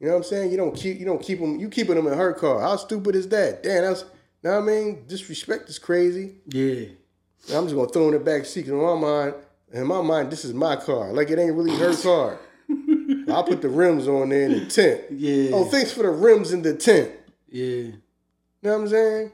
You 0.00 0.06
know 0.06 0.14
what 0.14 0.18
I'm 0.18 0.24
saying? 0.24 0.50
You 0.50 0.56
don't 0.56 0.74
keep 0.74 0.98
you 0.98 1.06
don't 1.06 1.22
keep 1.22 1.40
them. 1.40 1.58
You 1.60 1.68
keeping 1.68 1.94
them 1.94 2.06
in 2.08 2.14
her 2.18 2.32
car. 2.32 2.60
How 2.60 2.76
stupid 2.76 3.14
is 3.14 3.28
that? 3.28 3.62
Damn, 3.62 3.84
that's. 3.84 4.04
Know 4.42 4.52
what 4.52 4.62
I 4.62 4.66
mean? 4.66 5.04
Disrespect 5.06 5.68
is 5.68 5.78
crazy. 5.78 6.36
Yeah. 6.46 6.86
And 7.48 7.56
I'm 7.56 7.64
just 7.64 7.74
gonna 7.76 7.88
throw 7.88 8.06
in 8.08 8.12
the 8.14 8.18
back 8.20 8.44
seat. 8.46 8.62
'cause 8.62 8.70
in 8.70 8.76
my 8.80 8.94
mind, 8.94 9.34
in 9.72 9.86
my 9.86 10.00
mind, 10.02 10.30
this 10.30 10.44
is 10.44 10.52
my 10.54 10.76
car. 10.76 11.12
Like 11.12 11.30
it 11.30 11.38
ain't 11.38 11.54
really 11.54 11.76
her 11.76 11.94
car. 12.02 12.38
I'll 13.32 13.44
put 13.44 13.62
the 13.62 13.68
rims 13.68 14.08
on 14.08 14.28
there 14.30 14.46
in 14.46 14.52
the 14.52 14.66
tent. 14.66 15.02
Yeah. 15.10 15.50
Oh, 15.52 15.64
thanks 15.64 15.92
for 15.92 16.02
the 16.02 16.10
rims 16.10 16.52
in 16.52 16.62
the 16.62 16.74
tent. 16.74 17.12
Yeah. 17.48 17.64
You 17.64 17.92
know 18.62 18.72
what 18.72 18.80
I'm 18.82 18.88
saying? 18.88 19.32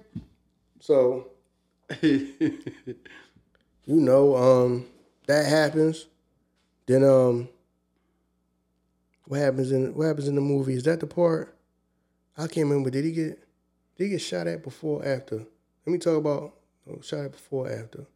So 0.80 1.28
you 2.02 2.58
know, 3.86 4.36
um, 4.36 4.86
that 5.26 5.46
happens. 5.46 6.06
Then 6.86 7.04
um, 7.04 7.48
what 9.26 9.40
happens 9.40 9.72
in 9.72 9.94
what 9.94 10.06
happens 10.06 10.28
in 10.28 10.34
the 10.34 10.40
movie? 10.40 10.74
Is 10.74 10.84
that 10.84 11.00
the 11.00 11.06
part? 11.06 11.56
I 12.36 12.46
can't 12.46 12.68
remember. 12.68 12.90
Did 12.90 13.04
he 13.04 13.12
get 13.12 13.38
did 13.96 14.04
he 14.04 14.10
get 14.10 14.20
shot 14.20 14.46
at 14.46 14.62
before 14.62 15.02
or 15.02 15.06
after? 15.06 15.36
Let 15.36 15.92
me 15.92 15.98
talk 15.98 16.18
about 16.18 16.54
oh, 16.90 17.00
shot 17.02 17.24
at 17.24 17.32
before 17.32 17.68
or 17.68 17.72
after. 17.72 18.06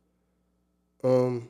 Um. 1.03 1.49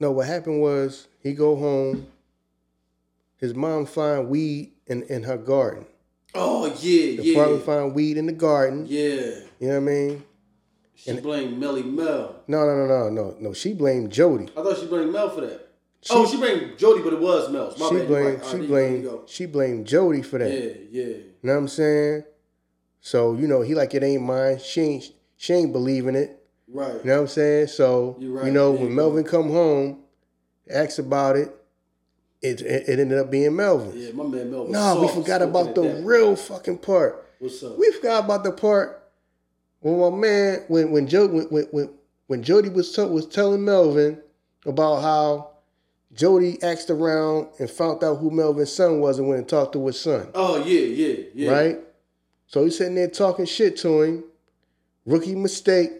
No, 0.00 0.12
what 0.12 0.26
happened 0.26 0.60
was 0.60 1.08
he 1.22 1.32
go 1.34 1.56
home. 1.56 2.06
His 3.36 3.54
mom 3.54 3.86
find 3.86 4.28
weed 4.28 4.72
in, 4.86 5.02
in 5.04 5.22
her 5.24 5.36
garden. 5.36 5.86
oh 6.34 6.66
yeah, 6.66 7.16
The 7.16 7.22
yeah. 7.22 7.34
father 7.34 7.58
find 7.58 7.94
weed 7.94 8.16
in 8.16 8.26
the 8.26 8.32
garden. 8.32 8.86
Yeah. 8.88 9.40
You 9.60 9.68
know 9.68 9.68
what 9.68 9.76
I 9.76 9.80
mean? 9.80 10.24
She 10.94 11.12
blamed 11.20 11.58
Melly 11.58 11.84
Mel. 11.84 12.42
No, 12.48 12.66
no, 12.66 12.74
no, 12.74 12.86
no, 12.86 13.08
no, 13.08 13.36
no. 13.38 13.52
She 13.52 13.72
blamed 13.72 14.10
Jody. 14.10 14.48
I 14.56 14.62
thought 14.62 14.78
she 14.78 14.86
blamed 14.86 15.12
Mel 15.12 15.30
for 15.30 15.42
that. 15.42 15.68
oh, 16.10 16.26
she 16.28 16.36
blamed 16.36 16.76
Jody, 16.76 17.02
but 17.02 17.12
it 17.12 17.20
was 17.20 17.50
Mel's. 17.50 17.78
My 17.78 17.88
she 17.88 17.94
bad. 17.98 18.08
Blamed 18.08 18.38
right. 18.40 18.46
She 18.46 18.56
right, 18.56 18.68
blamed 18.68 19.08
she 19.26 19.46
blamed 19.46 19.86
Jody 19.86 20.22
for 20.22 20.38
that. 20.38 20.50
Yeah, 20.50 20.72
yeah. 20.90 21.04
You 21.06 21.24
know 21.44 21.52
what 21.52 21.58
I'm 21.60 21.68
saying? 21.68 22.24
So, 23.00 23.34
you 23.34 23.46
know, 23.46 23.62
he 23.62 23.76
like 23.76 23.94
it 23.94 24.02
ain't 24.02 24.22
mine. 24.22 24.58
She 24.58 24.80
ain't 24.80 25.12
she 25.36 25.54
ain't 25.54 25.72
believing 25.72 26.16
it. 26.16 26.37
Right. 26.70 26.94
You 26.94 27.00
know 27.04 27.14
what 27.14 27.20
I'm 27.22 27.26
saying? 27.28 27.66
So 27.68 28.16
right. 28.20 28.46
you 28.46 28.52
know, 28.52 28.72
when 28.72 28.94
Melvin 28.94 29.24
come 29.24 29.50
home, 29.50 30.00
asks 30.70 30.98
about 30.98 31.36
it, 31.36 31.54
it, 32.42 32.60
it, 32.60 33.00
ended 33.00 33.18
up 33.18 33.30
being 33.30 33.56
Melvin. 33.56 33.92
Yeah, 33.94 34.12
my 34.12 34.24
man 34.24 34.50
Mel 34.50 34.64
was 34.64 34.70
no, 34.70 35.00
we 35.00 35.08
forgot 35.08 35.42
about 35.42 35.74
the 35.74 36.02
real 36.04 36.36
fucking 36.36 36.78
part. 36.78 37.26
What's 37.38 37.62
up? 37.62 37.78
We 37.78 37.90
forgot 37.92 38.24
about 38.24 38.44
the 38.44 38.52
part 38.52 39.10
when 39.80 39.98
my 39.98 40.10
man 40.10 40.64
when 40.68 40.90
when 40.92 41.08
Joe 41.08 41.26
when 41.26 41.46
when, 41.46 41.64
when, 41.70 41.90
when 42.26 42.42
Jody 42.42 42.68
was 42.68 42.94
t- 42.94 43.02
was 43.02 43.26
telling 43.26 43.64
Melvin 43.64 44.20
about 44.66 45.02
how 45.02 45.50
Jody 46.12 46.62
asked 46.62 46.90
around 46.90 47.48
and 47.58 47.68
found 47.68 48.04
out 48.04 48.16
who 48.18 48.30
Melvin's 48.30 48.72
son 48.72 49.00
was 49.00 49.18
and 49.18 49.28
went 49.28 49.40
and 49.40 49.48
talked 49.48 49.72
to 49.72 49.86
his 49.86 50.00
son. 50.00 50.28
Oh 50.34 50.64
yeah, 50.64 50.80
yeah, 50.80 51.24
yeah. 51.34 51.50
Right? 51.50 51.78
So 52.46 52.64
he's 52.64 52.78
sitting 52.78 52.94
there 52.94 53.08
talking 53.08 53.46
shit 53.46 53.76
to 53.78 54.02
him. 54.02 54.24
Rookie 55.06 55.34
mistake. 55.34 55.90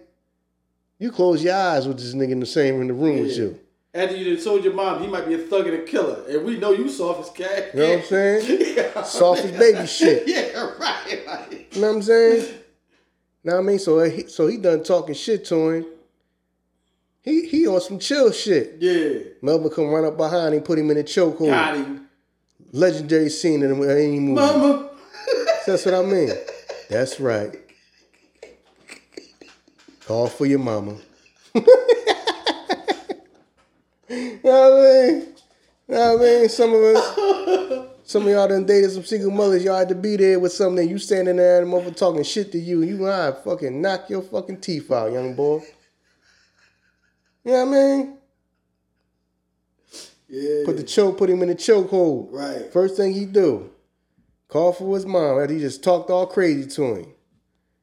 You 0.98 1.12
close 1.12 1.44
your 1.44 1.54
eyes 1.54 1.86
with 1.86 1.98
this 1.98 2.14
nigga 2.14 2.32
in 2.32 2.40
the 2.40 2.46
same 2.46 2.80
in 2.80 2.88
the 2.88 2.94
room 2.94 3.20
with 3.20 3.36
you. 3.36 3.58
After 3.94 4.16
you 4.16 4.34
done 4.34 4.44
told 4.44 4.64
your 4.64 4.74
mom 4.74 5.00
he 5.00 5.06
might 5.06 5.26
be 5.26 5.34
a 5.34 5.38
thug 5.38 5.66
and 5.66 5.76
a 5.76 5.82
killer, 5.82 6.24
and 6.28 6.44
we 6.44 6.58
know 6.58 6.72
you 6.72 6.88
soft 6.88 7.20
as 7.20 7.30
cat. 7.30 7.70
You 7.74 7.80
know 7.80 7.88
what 7.88 7.98
I'm 7.98 8.04
saying? 8.04 8.76
yeah. 8.76 9.02
Soft 9.02 9.44
as 9.44 9.52
baby 9.52 9.86
shit. 9.86 10.28
Yeah, 10.28 10.60
right. 10.78 11.22
right. 11.26 11.66
You 11.72 11.80
know 11.80 11.88
what 11.88 11.96
I'm 11.96 12.02
saying? 12.02 12.54
now 13.44 13.58
I 13.58 13.62
mean? 13.62 13.78
So 13.78 14.00
uh, 14.00 14.10
he, 14.10 14.26
so 14.26 14.46
he 14.46 14.56
done 14.58 14.82
talking 14.82 15.14
shit 15.14 15.44
to 15.46 15.70
him. 15.70 15.86
He 17.22 17.46
he 17.46 17.66
on 17.66 17.80
some 17.80 17.98
chill 17.98 18.32
shit. 18.32 18.76
Yeah. 18.80 19.20
Melvin 19.42 19.70
come 19.70 19.88
run 19.88 20.04
up 20.04 20.16
behind 20.16 20.54
him, 20.54 20.62
put 20.62 20.78
him 20.78 20.90
in 20.90 20.98
a 20.98 21.02
chokehold. 21.02 21.50
Got 21.50 21.76
him. 21.76 22.08
Legendary 22.72 23.30
scene 23.30 23.62
in 23.62 23.70
any 23.72 24.20
movie. 24.20 24.34
Mama. 24.34 24.90
That's 25.66 25.84
what 25.84 25.94
I 25.94 26.02
mean. 26.02 26.30
That's 26.90 27.20
right. 27.20 27.56
Call 30.08 30.26
for 30.26 30.46
your 30.46 30.58
mama. 30.58 30.96
you 31.54 31.60
know 34.42 34.70
what 34.70 34.72
I 34.72 35.10
mean? 35.12 35.26
You 35.86 35.94
know 35.94 36.16
what 36.16 36.22
I 36.22 36.24
mean? 36.24 36.48
Some 36.48 36.72
of 36.72 36.82
us, 36.82 37.88
some 38.04 38.22
of 38.22 38.28
y'all 38.28 38.48
done 38.48 38.64
dated 38.64 38.90
some 38.90 39.04
single 39.04 39.30
mothers. 39.30 39.62
Y'all 39.62 39.76
had 39.76 39.90
to 39.90 39.94
be 39.94 40.16
there 40.16 40.40
with 40.40 40.54
something. 40.54 40.88
You 40.88 40.96
standing 40.96 41.36
there 41.36 41.60
and 41.62 41.70
the 41.70 41.76
mother 41.76 41.90
talking 41.90 42.22
shit 42.22 42.50
to 42.52 42.58
you. 42.58 42.80
You 42.80 43.04
and 43.04 43.12
I 43.12 43.32
fucking 43.32 43.82
knock 43.82 44.08
your 44.08 44.22
fucking 44.22 44.62
teeth 44.62 44.90
out, 44.90 45.12
young 45.12 45.34
boy. 45.34 45.60
You 47.44 47.52
know 47.52 47.66
what 47.66 47.76
I 47.76 47.80
mean? 47.82 48.16
Yeah. 50.26 50.62
Put 50.64 50.78
the 50.78 50.84
choke, 50.84 51.18
put 51.18 51.28
him 51.28 51.42
in 51.42 51.48
the 51.48 51.54
chokehold. 51.54 52.28
right. 52.32 52.72
First 52.72 52.96
thing 52.96 53.12
he 53.12 53.26
do, 53.26 53.68
call 54.48 54.72
for 54.72 54.94
his 54.94 55.04
mom. 55.04 55.38
After 55.38 55.52
he 55.52 55.60
just 55.60 55.84
talked 55.84 56.08
all 56.08 56.26
crazy 56.26 56.66
to 56.66 56.94
him. 56.94 57.12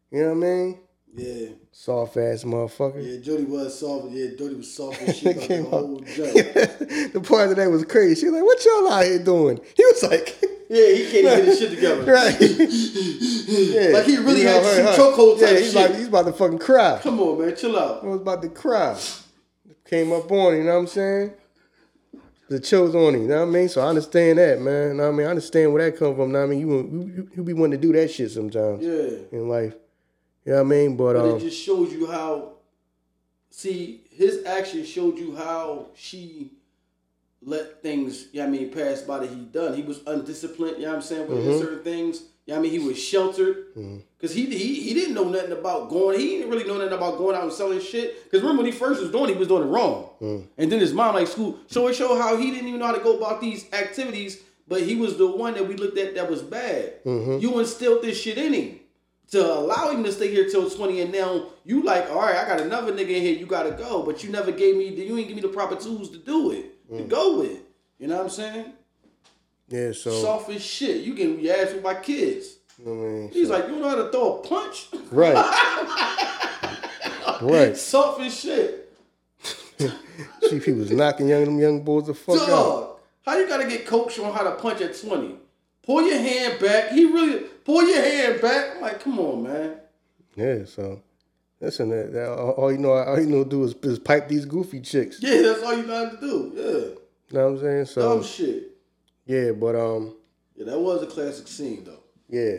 You 0.09 0.21
know 0.23 0.29
what 0.29 0.37
I 0.37 0.49
mean? 0.49 0.79
Yeah. 1.13 1.49
Soft 1.77 2.15
ass 2.15 2.45
motherfucker. 2.45 3.03
Yeah, 3.05 3.19
Jody 3.19 3.43
was 3.43 3.77
soft. 3.77 4.09
Yeah, 4.11 4.27
Jody 4.37 4.55
was 4.55 4.73
soft 4.73 5.01
as 5.01 5.17
shit. 5.19 5.35
the 5.47 5.63
whole 5.63 5.99
joke. 5.99 6.33
the 7.13 7.21
part 7.21 7.49
of 7.49 7.57
that 7.57 7.69
was 7.69 7.83
crazy. 7.83 8.21
She 8.21 8.25
was 8.27 8.35
like, 8.35 8.43
"What 8.43 8.65
y'all 8.65 8.91
out 8.93 9.03
here 9.03 9.19
doing?" 9.19 9.59
He 9.75 9.83
was 9.83 10.03
like, 10.03 10.37
Yeah, 10.69 10.87
he 10.93 11.03
can't 11.03 11.15
even 11.15 11.37
get 11.37 11.45
his 11.45 11.59
shit 11.59 11.69
together. 11.71 12.03
"Right." 12.11 12.39
Yeah. 12.39 13.97
Like 13.97 14.05
he 14.05 14.17
really 14.17 14.41
You 14.43 14.47
had 14.47 14.63
her- 14.63 14.93
some 14.93 15.13
chokehold 15.13 15.39
Yeah, 15.41 15.47
type 15.47 15.57
he's 15.57 15.73
shit. 15.73 15.75
like 15.75 15.95
he's 15.97 16.07
about 16.07 16.25
to 16.27 16.31
fucking 16.33 16.59
cry. 16.59 16.99
Come 17.03 17.19
on, 17.19 17.39
man, 17.41 17.55
chill 17.57 17.77
out. 17.77 18.03
I 18.03 18.07
was 18.07 18.21
about 18.21 18.41
to 18.43 18.49
cry. 18.49 18.97
Came 19.85 20.13
up 20.13 20.31
on 20.31 20.53
him, 20.53 20.59
you 20.61 20.65
know 20.65 20.73
what 20.75 20.79
I'm 20.79 20.87
saying? 20.87 21.33
The 22.47 22.59
chills 22.61 22.95
on 22.95 23.15
him, 23.15 23.23
you 23.23 23.27
know 23.27 23.41
what 23.41 23.49
I 23.49 23.51
mean? 23.51 23.67
So 23.69 23.81
I 23.81 23.87
understand 23.89 24.39
that, 24.39 24.61
man. 24.61 24.87
You 24.89 24.93
know 24.95 25.03
what 25.03 25.09
I 25.09 25.17
mean? 25.17 25.27
I 25.27 25.29
understand 25.31 25.73
where 25.73 25.83
that 25.91 25.97
come 25.99 26.15
from. 26.15 26.27
You 26.27 26.33
know 26.33 26.39
what 26.39 26.45
I 26.45 26.47
mean? 26.47 26.59
You, 26.61 26.69
you, 27.15 27.29
you 27.35 27.43
be 27.43 27.53
wanting 27.53 27.79
to 27.81 27.87
do 27.87 27.91
that 27.93 28.09
shit 28.09 28.31
sometimes 28.31 28.81
Yeah. 28.83 29.37
in 29.37 29.49
life. 29.49 29.75
You 30.45 30.51
know 30.51 30.57
what 30.63 30.65
I 30.65 30.69
mean? 30.69 30.95
But, 30.97 31.13
But 31.13 31.29
um, 31.29 31.37
it 31.37 31.39
just 31.41 31.61
shows 31.61 31.91
you 31.91 32.07
how. 32.07 32.51
See, 33.49 34.01
his 34.11 34.43
action 34.45 34.83
showed 34.85 35.17
you 35.17 35.35
how 35.35 35.87
she 35.95 36.51
let 37.41 37.81
things, 37.81 38.27
you 38.33 38.41
know 38.41 38.47
I 38.47 38.49
mean, 38.49 38.69
pass 38.71 39.01
by 39.01 39.19
that 39.19 39.29
he 39.29 39.35
done. 39.45 39.75
He 39.75 39.81
was 39.83 40.01
undisciplined, 40.05 40.77
you 40.77 40.83
know 40.83 40.89
what 40.89 40.95
I'm 40.97 41.01
saying, 41.01 41.27
with 41.29 41.39
Mm-hmm. 41.39 41.59
certain 41.59 41.83
things. 41.83 42.23
You 42.45 42.53
know 42.53 42.59
I 42.59 42.61
mean, 42.63 42.71
he 42.71 42.79
was 42.79 43.01
sheltered. 43.01 43.67
Cause 44.21 44.33
he, 44.33 44.45
he 44.45 44.81
he 44.81 44.93
didn't 44.93 45.15
know 45.15 45.29
nothing 45.29 45.51
about 45.53 45.89
going. 45.89 46.19
He 46.19 46.27
didn't 46.37 46.49
really 46.49 46.63
know 46.65 46.77
nothing 46.77 46.93
about 46.97 47.17
going 47.17 47.35
out 47.35 47.43
and 47.43 47.51
selling 47.53 47.79
shit. 47.79 48.29
Cause 48.31 48.41
remember 48.41 48.63
when 48.63 48.71
he 48.71 48.77
first 48.77 48.99
was 49.01 49.09
doing, 49.11 49.29
it, 49.29 49.33
he 49.33 49.39
was 49.39 49.47
doing 49.47 49.63
it 49.63 49.67
wrong. 49.67 50.09
Mm. 50.21 50.47
And 50.57 50.71
then 50.71 50.79
his 50.79 50.93
mom 50.93 51.15
like 51.15 51.27
school. 51.27 51.59
So 51.67 51.87
it 51.87 51.93
showed 51.95 52.17
how 52.19 52.35
he 52.37 52.51
didn't 52.51 52.67
even 52.67 52.79
know 52.79 52.87
how 52.87 52.95
to 52.95 53.03
go 53.03 53.17
about 53.17 53.39
these 53.41 53.71
activities. 53.73 54.41
But 54.67 54.81
he 54.81 54.95
was 54.95 55.17
the 55.17 55.27
one 55.27 55.53
that 55.53 55.67
we 55.67 55.75
looked 55.75 55.97
at 55.97 56.15
that 56.15 56.29
was 56.29 56.41
bad. 56.41 57.03
Mm-hmm. 57.03 57.37
You 57.39 57.59
instilled 57.59 58.01
this 58.03 58.19
shit 58.21 58.37
in 58.37 58.53
him 58.53 58.79
to 59.31 59.43
allow 59.43 59.89
him 59.89 60.03
to 60.03 60.11
stay 60.11 60.29
here 60.29 60.47
till 60.49 60.69
20 60.69 61.01
and 61.01 61.11
now 61.11 61.47
you 61.63 61.81
like 61.83 62.09
all 62.11 62.19
right 62.21 62.35
i 62.35 62.47
got 62.47 62.61
another 62.61 62.91
nigga 62.93 63.09
in 63.09 63.21
here 63.23 63.35
you 63.35 63.45
gotta 63.45 63.71
go. 63.71 64.03
But 64.03 64.23
you 64.23 64.29
never 64.31 64.51
gave 64.51 64.75
me 64.77 64.87
you 64.89 65.17
ain't 65.17 65.27
give 65.27 65.35
me 65.35 65.41
the 65.41 65.47
proper 65.49 65.75
tools 65.75 66.09
to 66.11 66.17
do 66.17 66.51
it 66.51 66.71
to 66.89 67.03
Mm. 67.03 67.09
go 67.09 67.39
with. 67.39 67.59
You 67.99 68.07
know 68.07 68.17
what 68.17 68.23
i'm 68.25 68.29
saying? 68.29 68.73
Yeah, 69.69 69.91
so 69.93 70.11
soft 70.21 70.49
as 70.51 70.63
shit. 70.63 71.03
You 71.03 71.13
can 71.15 71.39
you 71.39 71.49
ask 71.49 71.73
with 71.73 71.83
my 71.83 71.95
kids. 71.95 72.57
I 72.79 72.87
mean, 72.89 73.29
he's 73.31 73.49
like 73.49 73.67
you 73.67 73.77
know 73.77 73.89
how 73.89 73.95
to 73.95 74.11
throw 74.11 74.39
a 74.39 74.47
punch? 74.47 74.87
Right, 75.11 75.33
right. 77.41 77.75
soft 77.75 78.21
as 78.21 78.39
shit. 78.39 78.81
See, 79.79 80.59
he 80.59 80.71
was 80.71 80.91
knocking 80.91 81.27
young 81.27 81.45
them 81.45 81.59
young 81.59 81.81
boys 81.83 82.05
the 82.07 82.13
fuck 82.13 82.47
out. 82.49 82.99
how 83.25 83.37
you 83.37 83.47
gotta 83.47 83.67
get 83.67 83.85
coached 83.87 84.19
on 84.19 84.31
how 84.33 84.43
to 84.43 84.51
punch 84.51 84.81
at 84.81 84.95
20 84.99 85.35
pull 85.83 86.01
your 86.07 86.17
hand 86.19 86.59
back. 86.59 86.91
He 86.91 87.05
really 87.05 87.45
pull 87.65 87.85
your 87.87 88.01
hand 88.01 88.41
back 88.41 88.75
I'm 88.75 88.81
like 88.81 89.01
come 89.01 89.19
on 89.19 89.43
man 89.43 89.77
Yeah, 90.35 90.63
so 90.65 91.01
listen, 91.59 91.89
that, 91.89 92.13
that 92.13 92.29
all 92.29 92.51
all 92.51 92.71
you 92.71 92.77
know, 92.77 92.91
all 92.91 93.19
you 93.19 93.27
know 93.27 93.43
to 93.43 93.49
do 93.49 93.63
is, 93.65 93.73
is 93.83 93.99
pipe 93.99 94.29
these 94.29 94.45
goofy 94.45 94.79
chicks. 94.79 95.21
yeah 95.21 95.41
that's 95.41 95.61
all 95.63 95.75
you 95.75 95.85
know 95.85 96.05
how 96.05 96.11
to 96.11 96.19
do 96.21 96.51
yeah 96.55 96.63
You 96.63 96.97
know 97.37 97.51
what 97.51 97.57
I'm 97.57 97.59
saying? 97.59 97.85
So 97.87 98.15
dumb 98.15 98.23
shit 98.23 98.71
yeah, 99.25 99.51
but 99.51 99.75
um, 99.75 100.15
yeah 100.55 100.65
that 100.65 100.79
was 100.79 101.03
a 101.03 101.07
classic 101.07 101.47
scene 101.47 101.83
though 101.83 101.99
yeah. 102.29 102.57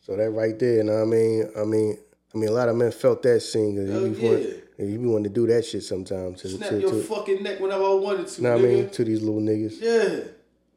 So 0.00 0.16
that 0.16 0.30
right 0.30 0.58
there, 0.58 0.80
and 0.80 0.90
I 0.90 1.04
mean, 1.04 1.50
I 1.56 1.64
mean, 1.64 1.98
I 2.34 2.38
mean, 2.38 2.48
a 2.48 2.52
lot 2.52 2.68
of 2.68 2.76
men 2.76 2.90
felt 2.92 3.22
that 3.22 3.40
scene 3.40 3.74
because 3.74 3.90
Hell 3.90 4.06
you 4.06 4.14
be 4.14 4.26
want, 4.26 4.42
yeah. 4.78 4.84
you 4.86 4.98
be 4.98 5.06
wanting 5.06 5.24
to 5.24 5.30
do 5.30 5.46
that 5.48 5.64
shit 5.64 5.82
sometimes 5.82 6.42
to 6.42 6.48
Snap 6.48 6.70
to, 6.70 6.80
your 6.80 6.90
to 6.90 7.02
fucking 7.02 7.42
neck 7.42 7.60
whenever 7.60 7.84
I 7.84 7.94
wanted 7.94 8.26
to. 8.26 8.40
You 8.40 8.48
know 8.48 8.56
what 8.56 8.64
I 8.64 8.68
mean 8.68 8.90
to 8.90 9.04
these 9.04 9.22
little 9.22 9.40
niggas. 9.40 9.80
Yeah. 9.80 10.30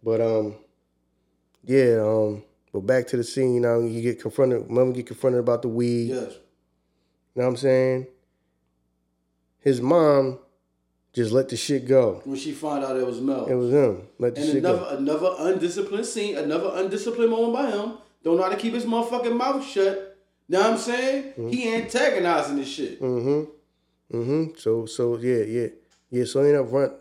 But 0.04 0.22
um, 0.22 0.56
yeah, 1.64 2.02
um, 2.02 2.44
but 2.74 2.82
back 2.82 3.08
to 3.08 3.18
the 3.18 3.24
scene. 3.24 3.54
You 3.54 3.62
know, 3.62 3.82
you 3.82 4.02
get 4.02 4.22
confronted. 4.22 4.70
Mother 4.70 4.92
get 4.92 5.08
confronted 5.08 5.40
about 5.40 5.62
the 5.62 5.68
weed. 5.68 6.10
Yes. 6.10 6.34
You 7.36 7.42
know 7.42 7.44
what 7.44 7.48
I'm 7.48 7.58
saying? 7.58 8.08
His 9.60 9.82
mom 9.82 10.40
just 11.14 11.32
let 11.32 11.50
the 11.50 11.58
shit 11.58 11.88
go. 11.88 12.22
When 12.24 12.38
she 12.38 12.52
found 12.52 12.84
out 12.84 12.98
it 12.98 13.06
was 13.06 13.22
Mel. 13.22 13.46
It 13.46 13.56
was 13.56 13.72
him. 13.72 14.08
Let 14.18 14.36
the 14.36 14.42
and 14.42 14.50
shit 14.50 14.58
another 14.60 14.80
go. 14.80 14.98
another 14.98 15.36
undisciplined 15.40 16.06
scene, 16.06 16.38
another 16.38 16.72
undisciplined 16.74 17.32
moment 17.32 17.54
by 17.54 17.72
him. 17.72 17.98
Don't 18.24 18.38
know 18.38 18.44
how 18.44 18.50
to 18.50 18.58
keep 18.58 18.74
his 18.74 18.86
motherfucking 18.86 19.36
mouth 19.36 19.66
shut. 19.66 20.18
You 20.48 20.58
Know 20.58 20.62
what 20.62 20.72
I'm 20.72 20.78
saying? 20.78 21.50
He 21.50 21.74
antagonizing 21.74 22.58
this 22.58 22.68
shit. 22.68 23.02
Mm-hmm. 23.02 24.18
Mm-hmm. 24.18 24.58
So 24.58 24.86
so 24.86 25.18
yeah, 25.18 25.44
yeah. 25.44 25.68
Yeah, 26.10 26.26
so 26.26 26.42
he 26.42 26.50
ended 26.50 26.66
up 26.66 26.72
run 26.72 26.92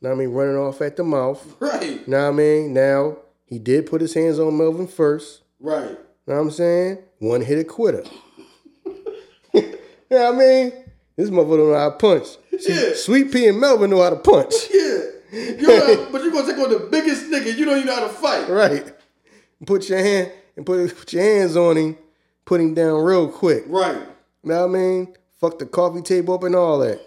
know 0.00 0.08
what 0.08 0.12
I 0.12 0.14
mean, 0.14 0.30
running 0.30 0.56
off 0.56 0.80
at 0.80 0.96
the 0.96 1.04
mouth. 1.04 1.56
Right. 1.60 2.06
Know 2.06 2.22
what 2.24 2.28
I 2.28 2.36
mean? 2.36 2.72
Now 2.72 3.16
he 3.50 3.58
did 3.58 3.84
put 3.86 4.00
his 4.00 4.14
hands 4.14 4.38
on 4.38 4.56
Melvin 4.56 4.86
first. 4.86 5.42
Right. 5.60 5.90
You 5.90 5.96
know 6.26 6.34
what 6.36 6.40
I'm 6.40 6.50
saying? 6.50 6.98
One 7.18 7.42
hit 7.42 7.58
a 7.58 7.64
quitter. 7.64 8.04
you 9.52 9.62
know 10.10 10.30
what 10.32 10.34
I 10.34 10.38
mean? 10.38 10.72
This 11.16 11.28
motherfucker 11.28 11.56
don't 11.58 11.72
know 11.72 11.78
how 11.78 11.90
to 11.90 11.96
punch. 11.96 12.26
See, 12.60 12.72
Yeah. 12.72 12.94
Sweet 12.94 13.30
Pea 13.32 13.48
and 13.48 13.60
Melvin 13.60 13.90
know 13.90 14.02
how 14.02 14.10
to 14.10 14.16
punch. 14.16 14.54
Yeah. 14.72 15.00
You 15.32 15.62
know, 15.62 16.08
but 16.12 16.22
you're 16.24 16.32
gonna 16.32 16.46
take 16.52 16.58
on 16.60 16.70
the 16.72 16.88
biggest 16.90 17.26
nigga. 17.30 17.56
You 17.56 17.64
don't 17.64 17.76
even 17.76 17.86
know 17.86 17.94
how 17.94 18.06
to 18.08 18.12
fight. 18.12 18.48
right. 18.48 18.92
Put 19.64 19.88
your 19.88 19.98
hand 20.00 20.32
and 20.56 20.66
put, 20.66 20.96
put 20.98 21.12
your 21.12 21.22
hands 21.22 21.56
on 21.56 21.76
him, 21.76 21.96
put 22.44 22.60
him 22.60 22.74
down 22.74 23.00
real 23.04 23.28
quick. 23.28 23.62
Right. 23.68 23.94
You 23.94 24.48
know 24.50 24.66
what 24.66 24.76
I 24.76 24.80
mean? 24.80 25.14
Fuck 25.40 25.60
the 25.60 25.66
coffee 25.66 26.02
table 26.02 26.34
up 26.34 26.42
and 26.42 26.56
all 26.56 26.78
that. 26.80 27.00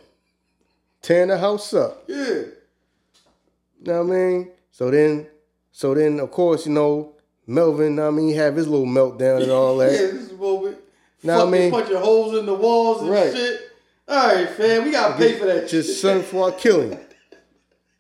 Tearing 1.02 1.28
the 1.30 1.38
house 1.38 1.74
up. 1.74 2.06
Yeah. 2.08 2.16
You 2.18 2.52
know 3.82 4.04
what 4.06 4.14
I 4.14 4.18
mean? 4.18 4.52
So 4.72 4.90
then, 4.90 5.28
so 5.74 5.94
then, 5.94 6.20
of 6.22 6.32
course, 6.32 6.66
you 6.66 6.72
know, 6.72 7.16
Melvin, 7.46 8.00
I 8.00 8.10
mean, 8.12 8.30
he 8.30 8.36
have 8.36 8.56
his 8.56 8.68
little 8.70 8.86
meltdown 8.88 9.42
and 9.44 9.52
all 9.52 9.76
that. 9.80 9.92
Yeah, 9.92 9.98
this 9.98 10.14
is 10.14 10.32
moment. 10.40 10.78
Know 11.24 11.40
what 11.40 11.48
I 11.48 11.52
mean? 11.52 11.72
punching 11.72 11.98
holes 11.98 12.38
in 12.38 12.46
the 12.46 12.54
walls 12.54 13.02
and 13.02 13.10
Right. 13.12 13.34
shit. 13.34 13.60
All 14.08 14.28
right, 14.36 14.50
fam. 14.50 14.86
We 14.86 14.92
gotta 14.92 15.18
pay 15.18 15.34
for 15.40 15.46
that 15.46 15.68
Just 15.68 16.02
son 16.02 16.18
before 16.22 16.50
I 16.50 16.52
kill 16.52 16.82
him. 16.82 17.00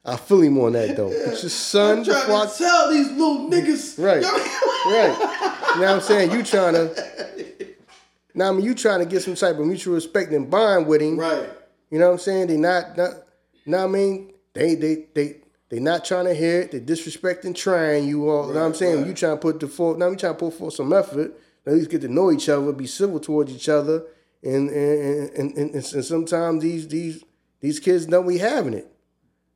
I 0.06 0.18
feel 0.18 0.42
him 0.42 0.58
on 0.60 0.74
that 0.74 0.96
though. 0.98 1.10
It's 1.10 1.42
just 1.42 1.60
son 1.70 2.00
I'm 2.00 2.04
trying 2.06 2.22
before 2.28 2.42
I 2.42 2.46
to 2.48 2.58
tell 2.58 2.92
these 2.92 3.12
little 3.12 3.50
niggas. 3.50 3.98
Right. 4.04 4.24
Right. 4.24 5.18
You 5.76 5.82
know 5.82 5.88
what 5.88 5.96
I'm 5.96 6.02
saying? 6.02 6.32
You 6.32 6.44
trying 6.44 6.74
to 6.74 7.68
now 8.36 8.50
I 8.50 8.52
mean 8.52 8.66
you 8.66 8.76
trying 8.76 9.00
to 9.00 9.06
get 9.06 9.22
some 9.22 9.36
type 9.36 9.58
of 9.58 9.66
mutual 9.66 9.96
respect 9.96 10.32
and 10.34 10.50
bond 10.50 10.88
with 10.88 11.02
him. 11.02 11.18
right. 11.18 11.50
You 11.90 12.00
know 12.00 12.08
what 12.08 12.14
I'm 12.14 12.20
saying? 12.20 12.48
They 12.48 12.58
not 12.58 12.98
not 12.98 13.12
now 13.66 13.86
I 13.86 13.88
mean 13.88 14.34
they 14.54 14.76
they 14.76 15.06
they 15.16 15.38
they 15.74 15.80
not 15.80 16.06
trying 16.06 16.26
to 16.26 16.36
hear 16.36 16.62
it, 16.62 16.72
they 16.72 16.80
disrespecting 16.80 17.56
trying 17.56 18.08
you 18.08 18.30
all. 18.30 18.48
you 18.48 18.54
know 18.54 18.60
what 18.60 18.66
I'm 18.68 18.74
saying? 18.76 18.98
right. 19.00 19.08
You 19.08 19.14
trying 19.16 19.38
to 19.38 19.42
put 19.42 19.60
the 19.60 19.68
full 19.68 19.98
now 19.98 20.08
you 20.08 20.16
trying 20.16 20.34
to 20.34 20.38
put 20.40 20.54
forth 20.54 20.76
some 20.76 20.94
effort, 20.94 21.36
at 21.66 21.74
least 21.74 21.90
get 21.90 22.02
to 22.02 22.08
know 22.08 22.32
each 22.32 22.48
other, 22.48 22.72
be 22.74 22.86
civil 22.86 23.20
towards 23.20 23.52
each 23.52 23.68
other. 23.68 24.04
And 24.44 24.70
and 24.70 25.30
and, 25.32 25.58
and, 25.58 25.74
and, 25.74 26.06
sometimes 26.06 26.62
these 26.62 26.88
these 26.90 27.24
these 27.60 27.80
kids 27.80 28.06
don't 28.06 28.28
be 28.28 28.38
having 28.38 28.76
it. 28.76 28.88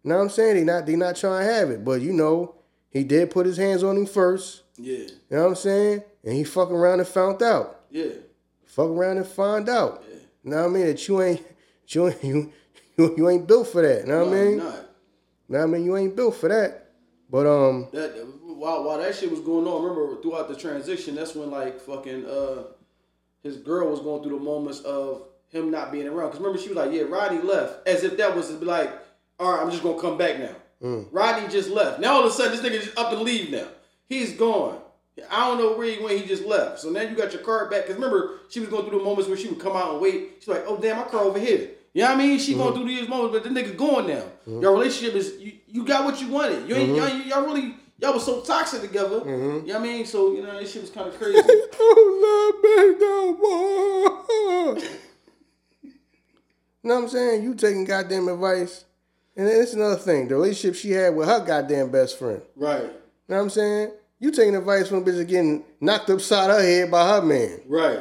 You 0.03 0.09
know 0.09 0.15
what 0.15 0.23
I'm 0.23 0.29
saying? 0.31 0.55
They 0.55 0.63
not 0.63 0.87
they 0.87 0.95
not 0.95 1.17
trying 1.17 1.45
to 1.45 1.53
have 1.53 1.69
it. 1.69 1.85
But 1.85 2.01
you 2.01 2.13
know, 2.13 2.55
he 2.89 3.03
did 3.03 3.29
put 3.29 3.45
his 3.45 3.57
hands 3.57 3.83
on 3.83 3.95
him 3.95 4.07
first. 4.07 4.63
Yeah. 4.75 4.97
You 4.97 5.09
know 5.29 5.43
what 5.43 5.49
I'm 5.49 5.55
saying? 5.55 6.01
And 6.23 6.33
he 6.33 6.43
fucking 6.45 6.75
around 6.75 6.97
and 6.97 7.07
found 7.07 7.43
out. 7.43 7.81
Yeah. 7.91 8.09
Fuck 8.65 8.87
around 8.87 9.17
and 9.17 9.27
find 9.27 9.69
out. 9.69 10.03
You 10.43 10.49
know 10.49 10.63
what 10.63 10.65
I 10.65 10.69
mean? 10.69 10.87
That 10.87 11.07
you 11.07 11.21
ain't 11.21 11.45
you 11.89 12.07
ain't 12.07 12.23
you, 12.23 12.53
you, 12.97 13.29
ain't 13.29 13.47
built 13.47 13.67
for 13.67 13.83
that. 13.83 14.07
You 14.07 14.07
know 14.07 14.25
what 14.25 14.29
I 14.29 14.31
No, 14.31 14.45
mean? 14.45 14.57
Not. 14.57 14.86
What 15.47 15.61
I 15.61 15.65
mean? 15.65 15.85
You 15.85 15.97
ain't 15.97 16.15
built 16.15 16.35
for 16.35 16.49
that. 16.49 16.91
But 17.29 17.47
um 17.47 17.87
That 17.91 18.25
while 18.41 18.83
while 18.83 18.97
that 18.97 19.15
shit 19.15 19.31
was 19.31 19.41
going 19.41 19.67
on, 19.67 19.83
remember 19.83 20.21
throughout 20.21 20.47
the 20.47 20.55
transition, 20.55 21.15
that's 21.15 21.35
when 21.35 21.51
like 21.51 21.79
fucking 21.79 22.25
uh 22.25 22.63
his 23.43 23.57
girl 23.57 23.89
was 23.89 23.99
going 24.01 24.23
through 24.23 24.37
the 24.37 24.43
moments 24.43 24.81
of 24.81 25.23
him 25.49 25.71
not 25.71 25.91
being 25.91 26.07
around. 26.07 26.31
Cause 26.31 26.39
remember 26.39 26.59
she 26.59 26.69
was 26.69 26.77
like, 26.77 26.91
yeah, 26.91 27.03
Rodney 27.03 27.41
left, 27.41 27.87
as 27.87 28.03
if 28.03 28.17
that 28.17 28.35
was 28.35 28.51
like, 28.61 28.91
all 29.39 29.53
right, 29.53 29.61
I'm 29.61 29.71
just 29.71 29.83
gonna 29.83 29.99
come 30.01 30.17
back 30.17 30.39
now. 30.39 30.55
Mm. 30.81 31.07
Rodney 31.11 31.47
just 31.47 31.69
left. 31.69 31.99
Now 31.99 32.13
all 32.13 32.19
of 32.21 32.27
a 32.27 32.31
sudden 32.31 32.51
this 32.51 32.61
nigga 32.61 32.83
just 32.83 32.97
up 32.97 33.11
and 33.11 33.21
leave 33.21 33.51
now. 33.51 33.67
He's 34.07 34.33
gone. 34.33 34.81
I 35.31 35.47
don't 35.47 35.57
know 35.57 35.75
where 35.75 35.87
he 35.87 36.03
went. 36.03 36.19
He 36.19 36.27
just 36.27 36.45
left. 36.45 36.79
So 36.79 36.89
now 36.89 37.01
you 37.01 37.15
got 37.15 37.33
your 37.33 37.41
car 37.41 37.69
back. 37.69 37.87
Cause 37.87 37.95
remember 37.95 38.39
she 38.49 38.59
was 38.59 38.69
going 38.69 38.87
through 38.87 38.99
the 38.99 39.03
moments 39.03 39.27
where 39.27 39.37
she 39.37 39.47
would 39.47 39.59
come 39.59 39.75
out 39.75 39.93
and 39.93 40.01
wait. 40.01 40.35
She's 40.39 40.47
like, 40.47 40.63
oh 40.67 40.77
damn, 40.77 40.97
my 40.97 41.03
car 41.03 41.21
over 41.21 41.39
here. 41.39 41.71
You 41.93 42.03
know 42.03 42.09
what 42.09 42.15
I 42.15 42.17
mean? 42.23 42.39
She 42.39 42.53
Mm-hmm. 42.53 42.61
going 42.61 42.73
through 42.75 42.87
these 42.87 43.09
moments, 43.09 43.33
but 43.39 43.43
the 43.43 43.49
nigga 43.49 43.75
going 43.75 44.07
now. 44.07 44.23
Your 44.45 44.73
relationship 44.73 45.15
is 45.15 45.33
you, 45.39 45.53
you 45.67 45.83
got 45.85 46.05
what 46.05 46.21
you 46.21 46.27
wanted. 46.29 46.69
You 46.69 46.75
ain't 46.75 46.95
y'all, 46.95 47.09
y'all 47.09 47.43
really 47.45 47.75
y'all 47.99 48.13
was 48.13 48.25
so 48.25 48.41
toxic 48.41 48.81
together. 48.81 49.21
Mm-hmm. 49.21 49.65
You 49.67 49.73
know 49.73 49.79
what 49.79 49.89
I 49.89 49.93
mean? 49.93 50.05
So 50.05 50.33
you 50.33 50.43
know 50.43 50.59
this 50.59 50.71
shit 50.73 50.81
was 50.83 50.91
kind 50.91 51.07
of 51.07 51.17
crazy. 51.17 51.41
Oh, 51.79 52.59
no, 52.59 52.67
You 54.77 54.83
know 56.83 56.95
what 56.95 57.03
I'm 57.03 57.09
saying? 57.09 57.43
You 57.43 57.55
taking 57.55 57.85
goddamn 57.85 58.27
advice. 58.27 58.85
And 59.35 59.47
then 59.47 59.61
it's 59.61 59.73
another 59.73 59.97
thing. 59.97 60.27
The 60.27 60.35
relationship 60.35 60.75
she 60.79 60.91
had 60.91 61.15
with 61.15 61.27
her 61.27 61.45
goddamn 61.45 61.91
best 61.91 62.17
friend. 62.17 62.41
right, 62.55 62.83
You 62.83 62.89
know 63.29 63.35
what 63.35 63.41
I'm 63.41 63.49
saying? 63.49 63.91
You 64.19 64.31
taking 64.31 64.55
advice 64.55 64.87
from 64.87 64.97
a 64.97 65.01
bitch 65.01 65.27
getting 65.27 65.63
knocked 65.79 66.09
upside 66.09 66.49
her 66.49 66.61
head 66.61 66.89
by 66.89 67.07
her 67.07 67.21
man. 67.21 67.61
right, 67.67 67.99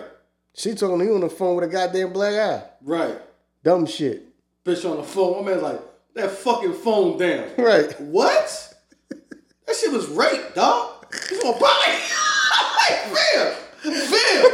She 0.54 0.74
talking 0.74 0.98
to 1.00 1.04
you 1.04 1.14
on 1.14 1.20
the 1.20 1.28
phone 1.28 1.56
with 1.56 1.64
a 1.64 1.68
goddamn 1.68 2.12
black 2.12 2.34
eye. 2.34 2.62
right. 2.82 3.18
Dumb 3.66 3.84
shit. 3.84 4.22
Bitch 4.64 4.88
on 4.88 4.98
the 4.98 5.02
phone. 5.02 5.44
My 5.44 5.50
man's 5.50 5.62
like 5.64 5.80
that 6.14 6.30
fucking 6.30 6.72
phone 6.74 7.18
down. 7.18 7.48
Right. 7.58 8.00
What? 8.00 8.74
That 9.10 9.74
shit 9.74 9.90
was 9.90 10.06
rape, 10.06 10.54
dog. 10.54 11.04
You 11.32 11.42
gonna 11.42 11.58
pipe? 11.58 11.64
like, 11.64 13.00
fam, 13.10 13.54
fam. 13.82 14.44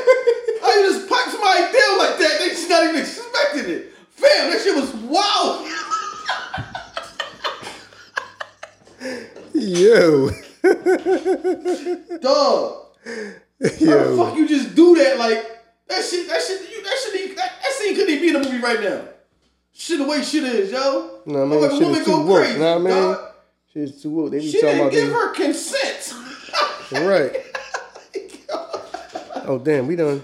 How 0.62 0.74
you 0.74 0.88
just 0.88 1.10
pipe 1.10 1.28
somebody 1.28 1.60
down 1.60 1.98
like 1.98 2.16
that? 2.20 2.36
They 2.38 2.48
just 2.48 2.70
not 2.70 2.84
even 2.84 3.00
expecting 3.02 3.70
it. 3.70 3.92
Fam, 4.12 4.50
that 4.50 4.62
shit 4.62 4.74
was 4.74 4.94
wild. 4.94 5.68
Yo. 9.54 10.30
Dog. 12.18 12.86
How 13.04 14.04
the 14.08 14.16
fuck 14.16 14.36
you 14.38 14.48
just 14.48 14.74
do 14.74 14.96
that? 14.96 15.18
Like 15.18 15.61
that 15.96 16.04
shit, 16.04 16.28
that 16.28 16.42
shit, 16.42 16.70
you, 16.70 16.82
that 16.82 16.96
shit, 16.98 17.36
that, 17.36 17.52
that 17.62 17.72
scene 17.72 17.94
couldn't 17.94 18.14
even 18.14 18.22
be 18.22 18.28
in 18.36 18.42
the 18.42 18.48
movie 18.48 18.62
right 18.62 18.80
now. 18.80 19.02
Shit, 19.74 19.98
the 19.98 20.04
way 20.04 20.22
shit 20.22 20.44
is, 20.44 20.70
yo. 20.70 21.20
What 21.24 21.36
I 21.36 21.44
mean? 21.44 21.60
Like, 21.60 21.70
Shit 21.70 21.80
women 21.80 21.94
is 22.00 22.04
too 22.04 22.10
go 22.10 22.26
woke. 22.26 22.42
crazy, 22.42 22.60
what 22.60 22.92
I. 22.92 23.28
Shit's 23.72 24.02
too 24.02 24.10
woke. 24.10 24.30
They 24.32 24.38
be 24.40 24.50
She 24.50 24.60
talking 24.60 24.76
didn't 24.76 24.80
about 24.80 24.92
give 24.92 25.04
these- 25.04 25.12
her 25.14 25.34
consent. 25.34 26.14
Right. 26.92 27.36
Oh 29.44 29.58
damn, 29.58 29.88
we 29.88 29.96
done. 29.96 30.22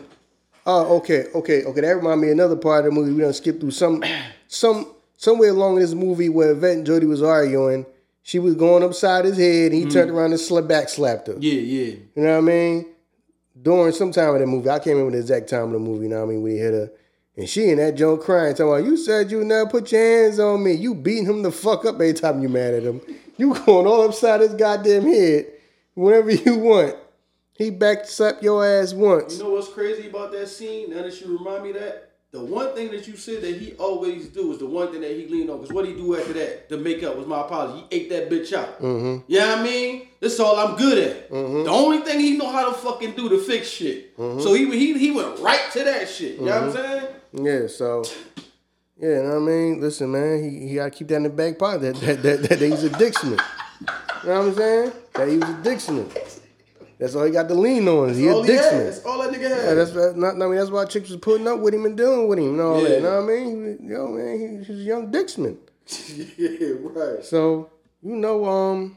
Oh, 0.64 0.98
okay, 0.98 1.24
okay, 1.34 1.64
okay. 1.64 1.80
That 1.80 1.96
remind 1.96 2.20
me 2.20 2.28
of 2.28 2.34
another 2.34 2.54
part 2.54 2.84
of 2.86 2.92
the 2.92 3.00
movie. 3.00 3.12
We 3.12 3.22
done 3.22 3.32
skipped 3.32 3.58
through 3.60 3.72
some, 3.72 4.04
some, 4.46 4.94
somewhere 5.16 5.50
along 5.50 5.76
this 5.76 5.92
movie 5.92 6.28
where 6.28 6.52
Yvette 6.52 6.76
and 6.76 6.86
Jody 6.86 7.06
was 7.06 7.20
arguing. 7.20 7.84
she 8.22 8.38
was 8.38 8.54
going 8.54 8.84
upside 8.84 9.24
his 9.24 9.36
head, 9.36 9.72
and 9.72 9.74
he 9.74 9.86
mm. 9.86 9.92
turned 9.92 10.10
around 10.12 10.30
and 10.30 10.38
slap 10.40 10.68
back 10.68 10.88
slapped 10.88 11.26
her. 11.26 11.34
Yeah, 11.40 11.54
yeah. 11.54 11.94
You 12.14 12.22
know 12.22 12.32
what 12.34 12.38
I 12.38 12.40
mean? 12.42 12.86
During 13.60 13.92
some 13.92 14.12
time 14.12 14.34
of 14.34 14.40
the 14.40 14.46
movie, 14.46 14.70
I 14.70 14.78
can't 14.78 14.96
remember 14.96 15.12
the 15.12 15.18
exact 15.18 15.48
time 15.48 15.64
of 15.64 15.72
the 15.72 15.78
movie. 15.78 16.04
You 16.04 16.10
know 16.10 16.24
what 16.24 16.32
I 16.32 16.36
mean? 16.36 16.46
He 16.46 16.58
hit 16.58 16.72
her, 16.72 16.90
and 17.36 17.48
she 17.48 17.70
and 17.70 17.78
that 17.78 17.96
joint 17.96 18.20
crying, 18.20 18.54
talking 18.54 18.72
about, 18.72 18.84
"You 18.84 18.96
said 18.96 19.30
you 19.30 19.44
never 19.44 19.68
put 19.68 19.90
your 19.90 20.00
hands 20.00 20.38
on 20.38 20.62
me. 20.62 20.72
You 20.72 20.94
beating 20.94 21.26
him 21.26 21.42
the 21.42 21.50
fuck 21.50 21.84
up 21.84 21.96
every 21.96 22.12
time 22.12 22.42
you 22.42 22.48
mad 22.48 22.74
at 22.74 22.82
him. 22.84 23.00
You 23.36 23.54
going 23.66 23.86
all 23.86 24.02
upside 24.02 24.40
his 24.40 24.54
goddamn 24.54 25.04
head 25.04 25.46
whenever 25.94 26.30
you 26.30 26.56
want. 26.58 26.96
He 27.54 27.70
back 27.70 28.06
up 28.20 28.40
your 28.40 28.64
ass 28.64 28.92
once. 28.94 29.38
You 29.38 29.44
know 29.44 29.50
what's 29.50 29.68
crazy 29.68 30.08
about 30.08 30.30
that 30.30 30.46
scene? 30.46 30.90
Now 30.90 31.02
that 31.02 31.20
you 31.20 31.36
remind 31.36 31.64
me 31.64 31.72
that, 31.72 32.07
the 32.30 32.44
one 32.44 32.74
thing 32.74 32.90
that 32.90 33.08
you 33.08 33.16
said 33.16 33.40
that 33.42 33.56
he 33.56 33.72
always 33.74 34.28
do 34.28 34.52
is 34.52 34.58
the 34.58 34.66
one 34.66 34.92
thing 34.92 35.00
that 35.00 35.12
he 35.12 35.26
leaned 35.28 35.48
on. 35.48 35.60
Cause 35.60 35.72
what 35.72 35.86
he 35.86 35.94
do 35.94 36.14
after 36.14 36.34
that? 36.34 36.68
The 36.68 36.76
makeup 36.76 37.16
was 37.16 37.26
my 37.26 37.40
apology. 37.40 37.86
He 37.90 37.96
ate 37.96 38.10
that 38.10 38.28
bitch 38.28 38.52
out. 38.52 38.80
Mm-hmm. 38.82 39.32
You 39.32 39.38
know 39.38 39.48
what 39.48 39.58
I 39.58 39.62
mean? 39.62 40.08
That's 40.20 40.38
all 40.38 40.56
I'm 40.56 40.76
good 40.76 40.98
at. 40.98 41.30
Mm-hmm. 41.30 41.64
The 41.64 41.70
only 41.70 41.98
thing 42.00 42.20
he 42.20 42.36
know 42.36 42.50
how 42.50 42.68
to 42.68 42.74
fucking 42.74 43.12
do 43.12 43.30
to 43.30 43.38
fix 43.38 43.68
shit. 43.68 44.16
Mm-hmm. 44.18 44.40
So 44.40 44.52
he 44.52 44.66
he 44.78 44.98
he 44.98 45.10
went 45.10 45.38
right 45.38 45.70
to 45.72 45.84
that 45.84 46.08
shit. 46.08 46.38
You 46.38 46.46
know 46.46 46.66
what 46.66 46.76
I'm 46.76 46.84
mm-hmm. 46.84 47.06
saying? 47.36 47.62
Yeah, 47.62 47.66
so 47.68 48.04
yeah, 48.98 49.08
you 49.08 49.22
know 49.22 49.28
what 49.28 49.36
I 49.36 49.38
mean? 49.38 49.80
Listen, 49.80 50.10
man, 50.10 50.42
he, 50.42 50.68
he 50.68 50.74
gotta 50.74 50.90
keep 50.90 51.08
that 51.08 51.16
in 51.16 51.22
the 51.22 51.30
back 51.30 51.58
pocket. 51.58 51.80
That 51.80 51.94
that 52.00 52.22
that, 52.22 52.42
that, 52.42 52.58
that 52.58 52.60
he's 52.60 52.84
a 52.84 52.90
Dixman. 52.90 53.40
You 54.22 54.28
know 54.28 54.38
what 54.40 54.48
I'm 54.48 54.54
saying? 54.54 54.92
That 55.14 55.28
he 55.28 55.36
was 55.38 55.48
a 55.48 55.54
Dixman. 55.62 56.37
That's 56.98 57.14
all 57.14 57.24
he 57.24 57.30
got 57.30 57.48
to 57.48 57.54
lean 57.54 57.86
on. 57.86 58.12
He 58.14 58.26
a 58.26 58.32
all 58.34 58.42
he 58.42 58.52
had. 58.52 58.64
Dixman. 58.72 58.84
That's 58.86 59.04
all 59.04 59.22
that 59.22 59.32
nigga 59.32 59.42
Yeah, 59.48 59.74
that's 59.74 59.94
not. 60.16 60.34
I 60.34 60.46
mean, 60.46 60.56
that's 60.56 60.70
why 60.70 60.84
chicks 60.84 61.10
was 61.10 61.20
putting 61.20 61.46
up 61.46 61.60
with 61.60 61.72
him 61.74 61.84
and 61.84 61.96
dealing 61.96 62.26
with 62.26 62.38
him 62.40 62.50
and 62.50 62.60
all 62.60 62.80
that. 62.82 62.90
Yeah. 62.90 62.96
You 62.96 63.02
know 63.02 63.22
what 63.22 63.30
I 63.30 63.34
mean? 63.36 63.46
He, 63.46 63.86
was- 63.86 63.90
yo, 63.90 64.08
man, 64.08 64.38
he, 64.38 64.46
he 64.48 64.56
was 64.58 64.68
a 64.70 64.72
young 64.72 65.12
Dixman. 65.12 65.56
yeah, 66.36 66.74
right. 66.82 67.24
So 67.24 67.70
you 68.02 68.16
know, 68.16 68.44
um, 68.44 68.96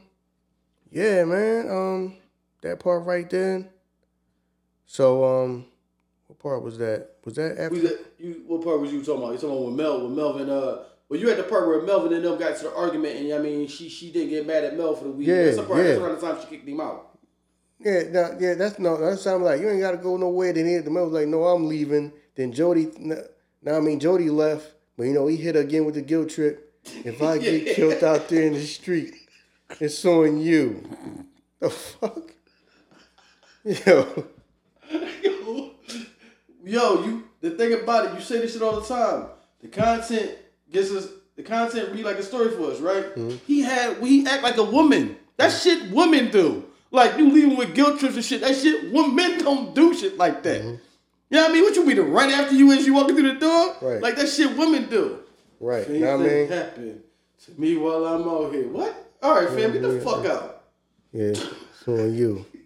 yeah, 0.90 1.24
man, 1.24 1.68
um, 1.70 2.16
that 2.62 2.80
part 2.80 3.04
right 3.06 3.28
there. 3.30 3.68
So, 4.84 5.24
um, 5.24 5.64
what 6.26 6.38
part 6.38 6.62
was 6.62 6.78
that? 6.78 7.08
Was 7.24 7.36
that 7.36 7.52
after? 7.58 7.70
We 7.74 7.82
got, 7.82 7.92
you, 8.18 8.42
what 8.46 8.62
part 8.62 8.80
was 8.80 8.92
you 8.92 9.02
talking 9.02 9.22
about? 9.22 9.32
You 9.32 9.38
talking 9.38 9.56
about 9.56 9.64
when 9.66 9.76
Mel, 9.76 10.04
when 10.06 10.14
Melvin, 10.16 10.50
uh, 10.50 10.84
well, 11.08 11.20
you 11.20 11.30
at 11.30 11.36
the 11.36 11.44
part 11.44 11.66
where 11.66 11.80
Melvin 11.82 12.12
and 12.12 12.24
them 12.24 12.38
got 12.38 12.56
to 12.58 12.64
the 12.64 12.74
argument, 12.74 13.16
and 13.16 13.32
I 13.32 13.38
mean, 13.38 13.68
she 13.68 13.88
she 13.88 14.10
didn't 14.12 14.30
get 14.30 14.46
mad 14.46 14.64
at 14.64 14.76
Mel 14.76 14.94
for 14.94 15.04
the 15.04 15.10
week. 15.10 15.28
Yeah, 15.28 15.44
that's 15.44 15.56
the 15.58 15.62
part. 15.62 15.78
yeah. 15.78 15.84
That's 15.84 16.00
around 16.00 16.20
the 16.20 16.20
time 16.20 16.40
she 16.42 16.46
kicked 16.48 16.68
him 16.68 16.80
out. 16.80 17.11
Yeah, 17.84 18.02
no, 18.10 18.36
yeah, 18.38 18.54
that's 18.54 18.78
no. 18.78 18.96
That's 18.96 19.22
something 19.22 19.44
like 19.44 19.60
you 19.60 19.68
ain't 19.68 19.80
got 19.80 19.92
to 19.92 19.96
go 19.96 20.16
nowhere. 20.16 20.52
Then 20.52 20.66
he, 20.66 20.78
the 20.78 20.90
man 20.90 21.04
was 21.04 21.12
like, 21.12 21.26
"No, 21.28 21.44
I'm 21.44 21.66
leaving." 21.68 22.12
Then 22.36 22.52
Jody, 22.52 22.88
now 22.98 23.76
I 23.76 23.80
mean 23.80 23.98
Jody 24.00 24.30
left, 24.30 24.72
but 24.96 25.04
you 25.04 25.12
know 25.12 25.26
he 25.26 25.36
hit 25.36 25.54
her 25.56 25.60
again 25.60 25.84
with 25.84 25.94
the 25.96 26.02
guilt 26.02 26.30
trip. 26.30 26.74
If 27.04 27.20
I 27.22 27.38
get 27.38 27.62
Yeah. 27.66 27.74
killed 27.74 28.04
out 28.04 28.28
there 28.28 28.42
in 28.46 28.54
the 28.54 28.64
street, 28.64 29.14
it's 29.80 30.04
on 30.04 30.40
you. 30.40 30.82
The 31.60 31.70
fuck, 31.70 32.32
yo, 33.64 34.26
Yo, 36.64 37.04
you 37.04 37.24
the 37.40 37.50
thing 37.50 37.72
about 37.72 38.06
it, 38.06 38.14
you 38.14 38.20
say 38.20 38.38
this 38.38 38.52
shit 38.52 38.62
all 38.62 38.80
the 38.80 38.86
time. 38.86 39.26
The 39.60 39.68
content 39.68 40.38
gets 40.70 40.90
us. 40.92 41.08
The 41.36 41.42
content 41.42 41.90
read 41.92 42.04
like 42.04 42.16
a 42.18 42.22
story 42.22 42.50
for 42.50 42.70
us, 42.70 42.78
right? 42.80 43.04
Mm-hmm. 43.16 43.36
He 43.46 43.62
had 43.62 44.00
we 44.00 44.26
act 44.26 44.42
like 44.42 44.56
a 44.58 44.64
woman. 44.64 45.16
That 45.36 45.50
shit 45.50 45.90
women 45.90 46.30
do. 46.30 46.64
Like 46.92 47.16
you 47.18 47.30
leaving 47.30 47.56
with 47.56 47.74
guilt 47.74 47.98
trips 47.98 48.14
and 48.16 48.24
shit. 48.24 48.42
That 48.42 48.54
shit 48.54 48.92
women 48.92 49.38
don't 49.38 49.74
do 49.74 49.94
shit 49.94 50.16
like 50.18 50.42
that. 50.44 50.60
Mm-hmm. 50.60 50.68
You 51.30 51.38
know 51.38 51.42
what 51.42 51.50
I 51.50 51.54
mean? 51.54 51.62
What 51.64 51.74
you 51.76 51.86
mean 51.86 51.96
to 51.96 52.02
run 52.02 52.30
after 52.30 52.54
you 52.54 52.70
as 52.72 52.86
you 52.86 52.92
walking 52.94 53.16
through 53.16 53.32
the 53.34 53.40
door? 53.40 53.76
Right. 53.80 54.02
Like 54.02 54.16
that 54.16 54.28
shit 54.28 54.56
women 54.56 54.88
do. 54.90 55.20
right? 55.58 55.78
You 55.88 55.94
Things 55.94 56.00
know 56.02 56.16
what 56.18 56.26
I 56.26 56.28
mean? 56.28 56.48
happen 56.48 57.02
to 57.44 57.60
me 57.60 57.76
while 57.78 58.04
I'm 58.04 58.28
out 58.28 58.52
here. 58.52 58.68
What? 58.68 58.94
All 59.22 59.34
right, 59.34 59.48
fam, 59.48 59.72
get 59.72 59.82
the 59.82 60.00
fuck 60.00 60.26
out. 60.26 60.64
Yeah, 61.12 61.28
it's 61.28 61.88
on 61.88 62.14
you. 62.14 62.44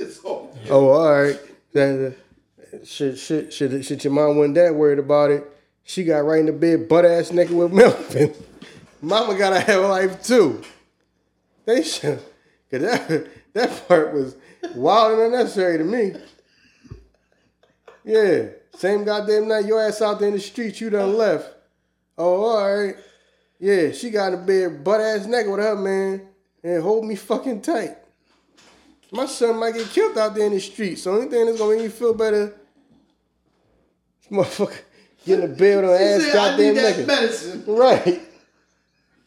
It's 0.00 0.20
all. 0.20 0.56
Oh, 0.70 0.90
all 0.90 1.12
right. 1.22 1.36
Uh, 1.74 2.10
shit, 2.84 3.18
shit, 3.18 3.52
shit, 3.52 3.84
shit. 3.84 4.04
Your 4.04 4.12
mom 4.12 4.36
wasn't 4.36 4.54
that 4.54 4.72
worried 4.74 5.00
about 5.00 5.32
it. 5.32 5.44
She 5.82 6.04
got 6.04 6.18
right 6.24 6.38
in 6.38 6.46
the 6.46 6.52
bed, 6.52 6.88
butt 6.88 7.04
ass 7.04 7.32
naked 7.32 7.56
with 7.56 7.72
Melvin. 7.72 8.32
Mama 9.02 9.36
gotta 9.36 9.58
have 9.58 9.82
a 9.82 9.88
life 9.88 10.22
too. 10.22 10.62
They 11.64 11.82
should, 11.82 12.20
cause 12.70 12.80
that 12.80 13.26
that 13.58 13.88
part 13.88 14.12
was 14.14 14.36
wild 14.74 15.12
and 15.18 15.34
unnecessary 15.34 15.78
to 15.78 15.84
me. 15.84 16.14
Yeah, 18.04 18.48
same 18.74 19.04
goddamn 19.04 19.48
night 19.48 19.66
your 19.66 19.82
ass 19.82 20.00
out 20.00 20.18
there 20.18 20.28
in 20.28 20.34
the 20.34 20.40
streets, 20.40 20.80
you 20.80 20.90
done 20.90 21.16
left. 21.16 21.54
Oh, 22.16 22.44
all 22.44 22.78
right. 22.78 22.96
Yeah, 23.60 23.92
she 23.92 24.10
got 24.10 24.32
in 24.32 24.40
the 24.40 24.46
bed, 24.46 24.84
butt 24.84 25.00
ass 25.00 25.26
naked 25.26 25.50
with 25.50 25.60
her 25.60 25.76
man, 25.76 26.28
and 26.62 26.82
hold 26.82 27.04
me 27.04 27.16
fucking 27.16 27.60
tight. 27.60 27.96
My 29.10 29.26
son 29.26 29.58
might 29.58 29.74
get 29.74 29.88
killed 29.88 30.16
out 30.18 30.34
there 30.34 30.46
in 30.46 30.52
the 30.52 30.60
street. 30.60 30.96
So 30.96 31.12
only 31.12 31.28
thing 31.28 31.46
that's 31.46 31.58
gonna 31.58 31.74
make 31.74 31.84
me 31.84 31.88
feel 31.88 32.14
better, 32.14 32.54
this 34.20 34.30
motherfucker 34.30 34.78
getting 35.26 35.44
a 35.44 35.48
bed 35.48 35.84
on 35.84 35.90
ass 35.94 36.22
said, 36.22 36.32
goddamn 36.32 36.74
naked. 36.74 37.06
medicine. 37.06 37.64
Right. 37.66 38.22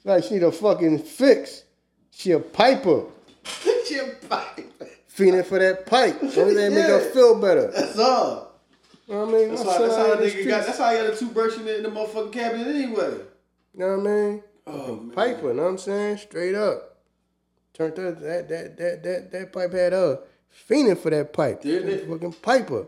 Like 0.03 0.23
she 0.23 0.35
need 0.35 0.43
a 0.43 0.51
fucking 0.51 0.99
fix. 0.99 1.63
She 2.11 2.31
a 2.31 2.39
piper. 2.39 3.03
she 3.91 3.99
a 3.99 4.27
pipe. 4.27 4.83
Feeding 5.07 5.43
for 5.43 5.59
that 5.59 5.85
pipe. 5.85 6.17
Only 6.37 6.55
thing 6.55 6.73
make 6.73 6.85
her 6.85 6.99
feel 7.11 7.39
better. 7.39 7.71
That's 7.71 7.97
all. 7.99 8.59
You 9.07 9.13
know 9.13 9.25
what 9.25 9.35
I 9.35 9.37
mean? 9.37 9.49
That's 9.49 9.65
My 9.65 9.73
how, 9.73 9.79
that's 9.79 9.95
how 9.95 10.13
in 10.13 10.19
the 10.19 10.25
nigga 10.25 10.47
got. 10.47 10.65
That's 10.65 10.77
how 10.77 10.91
he 10.91 10.97
got 10.97 11.13
a 11.13 11.17
toothbrush 11.17 11.57
in 11.57 11.65
the, 11.65 11.77
in 11.77 11.83
the 11.83 11.89
motherfucking 11.89 12.31
cabinet 12.31 12.67
anyway. 12.67 13.11
You 13.73 13.79
know 13.79 13.97
what 13.97 14.07
I 14.07 14.15
mean? 14.15 14.43
Oh 14.67 14.95
man. 14.95 15.11
Piper, 15.11 15.47
you 15.49 15.53
know 15.53 15.63
what 15.63 15.69
I'm 15.69 15.77
saying? 15.77 16.17
Straight 16.17 16.55
up. 16.55 16.97
Turned 17.73 17.95
that 17.95 18.21
that 18.21 18.49
that 18.49 18.77
that 18.77 19.03
that, 19.03 19.31
that 19.31 19.53
pipe 19.53 19.73
had 19.73 19.93
her 19.93 20.21
fiending 20.69 20.97
for 20.97 21.09
that 21.09 21.33
pipe. 21.33 21.61
Didn't 21.61 21.89
it? 21.89 22.07
Fucking 22.07 22.33
piper. 22.33 22.87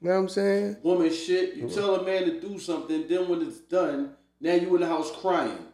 You 0.00 0.08
know 0.08 0.10
what 0.10 0.16
I'm 0.18 0.28
saying? 0.28 0.76
Woman 0.82 1.12
shit. 1.12 1.54
You 1.54 1.68
tell 1.68 1.96
a 1.96 2.04
man 2.04 2.24
to 2.24 2.40
do 2.40 2.58
something, 2.58 3.08
then 3.08 3.28
when 3.28 3.42
it's 3.42 3.58
done, 3.58 4.14
now 4.40 4.54
you 4.54 4.74
in 4.74 4.82
the 4.82 4.86
house 4.86 5.10
crying. 5.20 5.66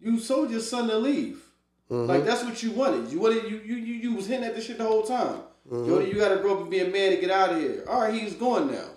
You 0.00 0.18
sold 0.18 0.50
your 0.50 0.60
son 0.60 0.88
to 0.88 0.96
leave. 0.96 1.42
Mm-hmm. 1.90 2.06
Like 2.08 2.24
that's 2.24 2.44
what 2.44 2.62
you 2.62 2.72
wanted. 2.72 3.10
You 3.10 3.20
wanted 3.20 3.44
you 3.50 3.60
you 3.64 3.76
you, 3.76 3.94
you 3.94 4.14
was 4.14 4.26
hitting 4.26 4.44
at 4.44 4.54
this 4.54 4.66
shit 4.66 4.78
the 4.78 4.84
whole 4.84 5.02
time. 5.02 5.40
Mm-hmm. 5.70 5.88
Yo, 5.90 6.00
you 6.00 6.14
gotta 6.14 6.36
grow 6.36 6.54
up 6.54 6.60
and 6.62 6.70
be 6.70 6.80
a 6.80 6.88
man 6.88 7.10
to 7.10 7.16
get 7.16 7.30
out 7.30 7.52
of 7.52 7.58
here. 7.58 7.84
All 7.88 8.02
right, 8.02 8.12
he's 8.14 8.34
gone 8.34 8.70
now. 8.70 8.88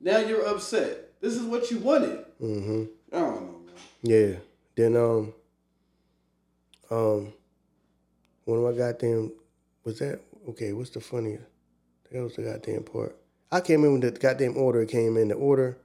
Now 0.00 0.18
you're 0.18 0.46
upset. 0.46 1.20
This 1.20 1.34
is 1.34 1.42
what 1.42 1.70
you 1.70 1.78
wanted. 1.78 2.24
Mm-hmm. 2.42 2.84
I 3.12 3.18
don't 3.18 3.34
know, 3.34 3.60
man. 3.64 3.74
Yeah. 4.02 4.36
Then 4.76 4.96
um 4.96 5.32
um 6.90 7.32
one 8.44 8.58
of 8.58 8.64
my 8.64 8.72
goddamn 8.76 9.32
was 9.84 9.98
that 10.00 10.20
okay, 10.50 10.72
what's 10.74 10.90
the 10.90 11.00
funniest? 11.00 11.44
That 12.12 12.22
was 12.22 12.36
the 12.36 12.42
goddamn 12.42 12.82
part. 12.82 13.16
I 13.50 13.60
can't 13.60 13.80
remember 13.80 14.10
the 14.10 14.18
goddamn 14.18 14.58
order 14.58 14.84
came 14.84 15.16
in. 15.16 15.28
The 15.28 15.34
order 15.34 15.78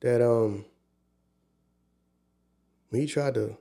that 0.00 0.22
um 0.22 0.64
when 2.90 3.02
he 3.02 3.08
tried 3.08 3.34
to 3.34 3.56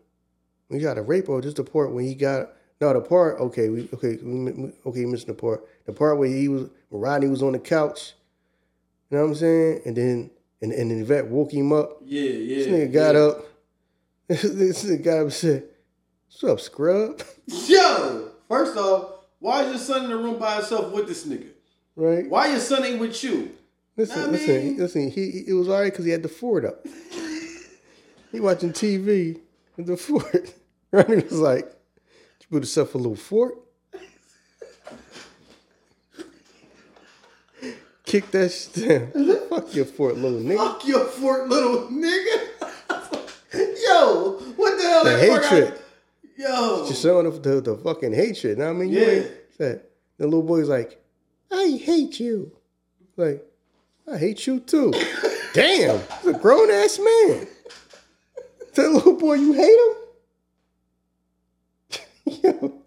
when 0.67 0.81
got 0.81 0.97
a 0.97 1.01
rape 1.01 1.27
her, 1.27 1.41
just 1.41 1.57
the 1.57 1.63
part 1.63 1.91
when 1.93 2.05
he 2.05 2.15
got 2.15 2.49
no 2.79 2.93
the 2.93 3.01
part 3.01 3.39
okay 3.39 3.69
we 3.69 3.89
okay 3.93 4.17
we, 4.21 4.51
we- 4.51 4.73
okay 4.85 4.99
you 4.99 5.07
missing 5.07 5.27
the 5.27 5.33
part 5.33 5.65
the 5.85 5.93
part 5.93 6.17
where 6.17 6.29
he 6.29 6.47
was 6.47 6.69
when 6.89 7.01
Rodney 7.01 7.27
was 7.27 7.41
on 7.43 7.53
the 7.53 7.59
couch, 7.59 8.13
you 9.09 9.17
know 9.17 9.23
what 9.23 9.29
I'm 9.29 9.35
saying, 9.35 9.81
and 9.85 9.95
then 9.95 10.31
and 10.61 10.71
and 10.71 10.91
then 10.91 10.99
Yvette 11.01 11.27
woke 11.27 11.51
him 11.53 11.71
up. 11.73 11.97
Yeah, 12.03 12.21
yeah. 12.21 12.55
This 12.57 12.67
nigga 12.67 12.93
got 12.93 13.15
yeah. 13.15 13.21
up. 13.21 13.45
this 14.27 14.83
nigga 14.85 15.03
got 15.03 15.17
up 15.17 15.23
and 15.23 15.33
said, 15.33 15.63
"What's 16.27 16.43
up, 16.43 16.59
scrub?" 16.59 17.21
Yo, 17.45 18.31
first 18.47 18.77
off, 18.77 19.25
why 19.39 19.63
is 19.63 19.69
your 19.69 19.77
son 19.79 20.03
in 20.05 20.09
the 20.09 20.17
room 20.17 20.37
by 20.39 20.55
himself 20.55 20.91
with 20.91 21.07
this 21.07 21.25
nigga? 21.25 21.49
Right? 21.95 22.29
Why 22.29 22.47
your 22.49 22.59
son 22.59 22.83
ain't 22.85 22.99
with 22.99 23.23
you? 23.23 23.51
Listen, 23.95 24.19
I 24.21 24.25
listen, 24.27 24.55
mean- 24.55 24.77
listen. 24.77 25.11
He, 25.11 25.31
he 25.31 25.43
it 25.47 25.53
was 25.53 25.67
alright 25.69 25.91
because 25.91 26.05
he 26.05 26.11
had 26.11 26.23
the 26.23 26.29
Ford 26.29 26.65
up. 26.65 26.85
he 28.31 28.39
watching 28.39 28.71
TV 28.73 29.39
the 29.77 29.97
fort. 29.97 30.53
Rodney 30.91 31.15
was 31.23 31.31
like, 31.39 31.65
"You 31.65 32.47
put 32.49 32.63
yourself 32.63 32.95
a 32.95 32.97
little 32.97 33.15
fort." 33.15 33.55
Kick 38.05 38.31
that 38.31 38.49
shit 38.49 38.87
down. 39.13 39.47
Fuck 39.49 39.75
your 39.75 39.83
fort, 39.85 40.15
little 40.15 40.39
nigga. 40.39 40.57
Fuck 40.57 40.87
your 40.87 41.05
fort, 41.05 41.49
little 41.49 41.89
nigga. 41.89 42.47
Yo, 43.85 44.39
what 44.55 44.77
the 44.77 44.83
hell? 44.83 45.03
The 45.03 45.17
hatred. 45.19 45.69
got- 45.73 45.81
Yo, 46.37 46.85
Just 46.87 47.01
showing 47.01 47.29
the, 47.29 47.37
the, 47.37 47.61
the 47.61 47.75
fucking 47.77 48.13
hatred. 48.13 48.59
Know 48.59 48.65
what 48.67 48.69
I 48.77 48.79
mean? 48.79 48.89
You 48.93 48.99
Yeah. 48.99 49.07
ain't 49.07 49.31
that. 49.57 49.89
The 50.19 50.25
little 50.25 50.43
boy's 50.43 50.69
like, 50.69 51.01
I 51.51 51.79
hate 51.83 52.19
you. 52.19 52.51
Like, 53.17 53.43
I 54.09 54.17
hate 54.17 54.45
you 54.47 54.59
too. 54.61 54.93
Damn, 55.53 55.99
he's 56.21 56.27
a 56.35 56.37
grown 56.39 56.69
ass 56.71 56.99
man. 56.99 57.47
That 58.77 58.91
little 58.91 59.17
boy, 59.17 59.33
you 59.33 59.53
hate 59.53 59.79
him? 62.29 62.39
Yo. 62.43 62.83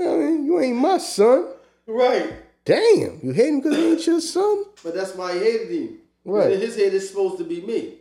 I 0.00 0.16
mean, 0.16 0.44
you 0.44 0.60
ain't 0.60 0.78
my 0.78 0.98
son. 0.98 1.46
right. 1.86 2.32
Damn, 2.64 3.20
you 3.22 3.32
hate 3.32 3.50
him 3.50 3.60
because 3.60 3.76
he 3.76 3.86
ain't 3.92 4.04
your 4.06 4.20
son? 4.20 4.64
But 4.82 4.96
that's 4.96 5.14
why 5.14 5.34
he 5.34 5.38
hated 5.38 5.70
him. 5.70 5.98
Right. 6.24 6.50
In 6.52 6.60
his 6.60 6.74
head, 6.74 6.92
it's 6.92 7.08
supposed 7.08 7.38
to 7.38 7.44
be 7.44 7.60
me. 7.60 7.98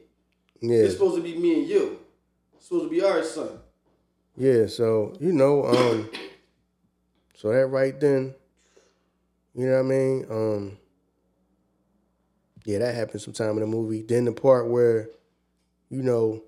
Yeah. 0.61 0.77
It's 0.79 0.93
supposed 0.93 1.15
to 1.15 1.21
be 1.21 1.38
me 1.38 1.59
and 1.59 1.67
you. 1.69 1.99
It's 2.55 2.65
Supposed 2.65 2.86
to 2.86 2.89
be 2.89 3.03
our 3.03 3.21
son. 3.21 3.49
Yeah, 4.36 4.65
so 4.65 5.13
you 5.19 5.32
know, 5.32 5.65
um, 5.65 6.09
so 7.36 7.49
that 7.49 7.67
right 7.67 7.99
then, 7.99 8.34
you 9.53 9.67
know 9.67 9.73
what 9.73 9.79
I 9.79 9.84
mean? 9.84 10.25
Um, 10.27 10.77
yeah, 12.66 12.80
that 12.80 12.95
happened 12.95 13.22
sometime 13.22 13.51
in 13.51 13.62
the 13.62 13.68
movie. 13.68 14.03
Then 14.03 14.26
the 14.26 14.32
part 14.32 14.70
where, 14.70 15.09
you 15.89 16.01
know, 16.03 16.43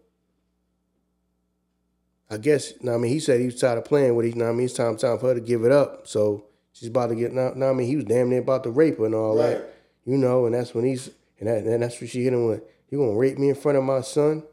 I 2.29 2.37
guess, 2.37 2.73
now 2.81 2.95
I 2.95 2.97
mean, 2.97 3.11
he 3.11 3.19
said 3.19 3.39
he 3.39 3.47
was 3.47 3.59
tired 3.59 3.77
of 3.77 3.85
playing 3.85 4.15
with 4.15 4.25
it. 4.25 4.35
Now 4.35 4.49
I 4.49 4.51
mean, 4.51 4.65
it's 4.65 4.73
time, 4.73 4.97
time 4.97 5.17
for 5.19 5.27
her 5.27 5.33
to 5.35 5.41
give 5.41 5.63
it 5.63 5.71
up. 5.71 6.07
So 6.07 6.45
she's 6.71 6.89
about 6.89 7.07
to 7.07 7.15
get. 7.15 7.31
Now, 7.33 7.51
now 7.55 7.69
I 7.69 7.73
mean, 7.73 7.87
he 7.87 7.95
was 7.95 8.05
damn 8.05 8.29
near 8.29 8.39
about 8.39 8.63
to 8.63 8.71
rape 8.71 8.97
her 8.97 9.05
and 9.05 9.15
all 9.15 9.37
Right. 9.37 9.57
that, 9.57 9.73
you 10.05 10.17
know. 10.17 10.45
And 10.45 10.55
that's 10.55 10.73
when 10.73 10.85
he's 10.85 11.09
and, 11.39 11.47
that, 11.49 11.63
and 11.63 11.83
that's 11.83 11.99
when 11.99 12.09
she 12.09 12.23
hit 12.23 12.33
him 12.33 12.45
with, 12.47 12.63
"You 12.89 12.99
gonna 12.99 13.15
rape 13.15 13.37
me 13.37 13.49
in 13.49 13.55
front 13.55 13.77
of 13.77 13.83
my 13.83 14.01
son?" 14.01 14.43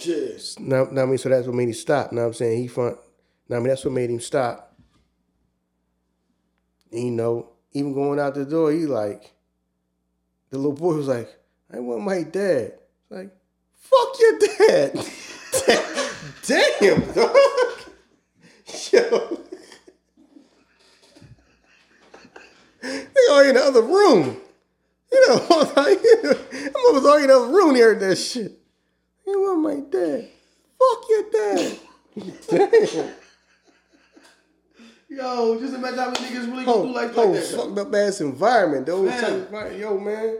Yes. 0.00 0.58
Now, 0.58 0.84
now 0.90 1.02
I 1.02 1.06
mean, 1.06 1.18
so 1.18 1.28
that's 1.28 1.46
what 1.46 1.56
made 1.56 1.68
him 1.68 1.74
stop. 1.74 2.12
Now 2.12 2.26
I'm 2.26 2.34
saying 2.34 2.60
he 2.60 2.66
front. 2.68 2.98
Now 3.48 3.56
I 3.56 3.58
mean, 3.60 3.68
that's 3.68 3.84
what 3.84 3.94
made 3.94 4.10
him 4.10 4.20
stop. 4.20 4.74
And, 6.92 7.04
you 7.04 7.10
know, 7.10 7.50
even 7.72 7.92
going 7.94 8.20
out 8.20 8.34
the 8.34 8.44
door, 8.44 8.72
he 8.72 8.86
like, 8.86 9.32
the 10.50 10.58
little 10.58 10.72
boy 10.72 10.94
was 10.94 11.08
like, 11.08 11.28
"I 11.72 11.78
want 11.80 12.02
my 12.02 12.22
dad." 12.22 12.74
Like, 13.10 13.30
fuck 13.74 14.16
your 14.18 14.38
dad. 14.38 15.06
Damn, 16.46 17.12
dog. 17.12 17.36
Yo. 18.92 19.40
They 22.82 23.32
are 23.32 23.44
in 23.48 23.54
the 23.54 23.62
other 23.64 23.82
room. 23.82 24.36
You 25.12 25.28
know, 25.28 25.46
I'm 25.50 25.74
was 26.94 27.06
all 27.06 27.16
in 27.16 27.28
the 27.28 27.36
other 27.36 27.46
room 27.46 27.70
and 27.70 27.78
heard 27.78 28.00
that 28.00 28.16
shit. 28.16 28.52
You 29.26 29.40
want 29.40 29.60
my 29.60 29.80
dad? 29.90 30.28
Fuck 30.78 31.04
your 31.08 31.24
dad. 31.30 31.78
Damn. 32.48 33.10
Yo, 35.16 35.58
just 35.58 35.74
imagine 35.74 35.98
how 35.98 36.10
many 36.10 36.26
niggas 36.26 36.50
really 36.50 36.64
go 36.64 36.82
through 36.82 36.92
do 36.92 36.94
like, 36.94 37.14
that. 37.14 37.44
fucked 37.56 37.78
up 37.78 37.94
ass 37.94 38.20
environment, 38.20 38.84
though. 38.86 39.02
Man. 39.04 39.20
Type 39.20 39.32
of 39.32 39.50
envi- 39.50 39.78
Yo, 39.80 39.98
man. 39.98 40.38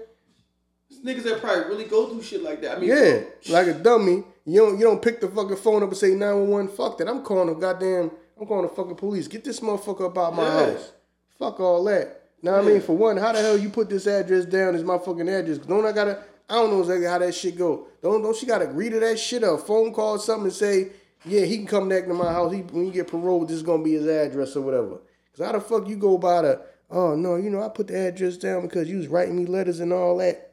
Niggas 1.05 1.23
that 1.25 1.41
probably 1.41 1.65
really 1.65 1.85
go 1.85 2.09
through 2.09 2.23
shit 2.23 2.43
like 2.43 2.61
that. 2.63 2.77
I 2.77 2.81
mean, 2.81 2.91
Yeah, 2.91 3.21
like 3.49 3.67
a 3.69 3.75
dummy. 3.75 4.23
You 4.45 4.61
don't 4.61 4.79
you 4.79 4.85
don't 4.85 5.01
pick 5.03 5.21
the 5.21 5.29
fucking 5.29 5.57
phone 5.57 5.83
up 5.83 5.89
and 5.89 5.97
say 5.99 6.11
911. 6.11 6.69
Fuck 6.77 6.99
that. 6.99 7.09
I'm 7.09 7.23
calling 7.23 7.49
the 7.49 7.55
goddamn. 7.55 8.11
I'm 8.41 8.47
calling 8.47 8.69
the 8.69 8.75
fucking 8.75 8.97
police. 8.97 9.27
Get 9.29 9.45
this 9.45 9.61
motherfucker 9.61 10.07
up 10.11 10.19
out 10.19 10.35
my 10.37 10.45
Yeah. 10.45 10.73
house. 10.73 10.93
Fuck 11.39 11.59
all 11.61 11.83
that. 11.85 12.23
Now 12.43 12.57
I 12.57 12.63
mean, 12.63 12.81
for 12.81 12.97
one, 12.97 13.17
how 13.17 13.33
the 13.33 13.41
hell 13.41 13.57
you 13.59 13.69
put 13.71 13.89
this 13.89 14.07
address 14.07 14.45
down 14.45 14.75
as 14.75 14.85
my 14.85 14.99
fucking 14.99 15.29
address? 15.29 15.59
Don't 15.59 15.85
I 15.87 15.93
gotta? 15.93 16.23
I 16.49 16.55
don't 16.55 16.71
know 16.71 16.81
exactly 16.81 17.07
how 17.07 17.19
that 17.19 17.35
shit 17.35 17.57
go. 17.59 17.89
Don't 18.03 18.23
don't 18.23 18.37
she 18.37 18.47
gotta 18.47 18.69
agree 18.69 18.91
to 18.91 19.01
that 19.01 19.19
shit 19.19 19.43
or 19.43 19.55
a 19.55 19.59
phone 19.59 19.93
call 19.93 20.13
or 20.13 20.19
something 20.19 20.45
and 20.45 20.53
say, 20.53 20.91
yeah, 21.25 21.45
he 21.45 21.57
can 21.57 21.67
come 21.67 21.89
back 21.89 22.07
to 22.07 22.15
my 22.15 22.33
house. 22.33 22.53
He 22.53 22.61
when 22.61 22.87
you 22.87 22.93
get 22.93 23.11
paroled, 23.11 23.49
this 23.49 23.57
is 23.57 23.63
gonna 23.63 23.83
be 23.83 23.93
his 23.93 24.07
address 24.07 24.57
or 24.57 24.63
whatever. 24.63 24.99
Cause 25.37 25.47
how 25.47 25.53
the 25.53 25.61
fuck 25.61 25.89
you 25.89 25.97
go 25.97 26.19
by 26.19 26.43
the? 26.43 26.63
Oh 26.91 27.15
no, 27.17 27.37
you 27.37 27.51
know 27.51 27.63
I 27.63 27.69
put 27.69 27.89
the 27.89 27.99
address 27.99 28.37
down 28.37 28.63
because 28.63 28.89
you 28.89 28.99
was 28.99 29.09
writing 29.09 29.37
me 29.37 29.47
letters 29.47 29.81
and 29.81 29.93
all 29.93 30.17
that. 30.19 30.53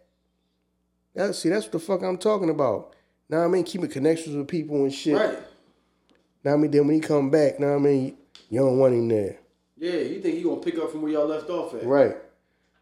That, 1.15 1.35
see, 1.35 1.49
that's 1.49 1.65
what 1.65 1.73
the 1.73 1.79
fuck 1.79 2.01
I'm 2.01 2.17
talking 2.17 2.49
about. 2.49 2.95
Now 3.29 3.43
I 3.43 3.47
mean, 3.47 3.63
keeping 3.63 3.89
connections 3.89 4.35
with 4.35 4.47
people 4.47 4.77
and 4.83 4.93
shit. 4.93 5.15
right. 5.15 5.37
Now 6.43 6.53
I 6.53 6.57
mean, 6.57 6.71
then 6.71 6.87
when 6.87 6.95
he 6.95 7.01
come 7.01 7.29
back, 7.29 7.59
now 7.59 7.75
I 7.75 7.79
mean, 7.79 8.17
you 8.49 8.59
don't 8.59 8.77
want 8.77 8.93
him 8.93 9.07
there. 9.07 9.39
Yeah, 9.77 9.95
you 9.95 10.21
think 10.21 10.35
he 10.35 10.43
gonna 10.43 10.61
pick 10.61 10.77
up 10.77 10.91
from 10.91 11.01
where 11.01 11.11
y'all 11.11 11.27
left 11.27 11.49
off 11.49 11.73
at? 11.73 11.83
Right. 11.83 12.15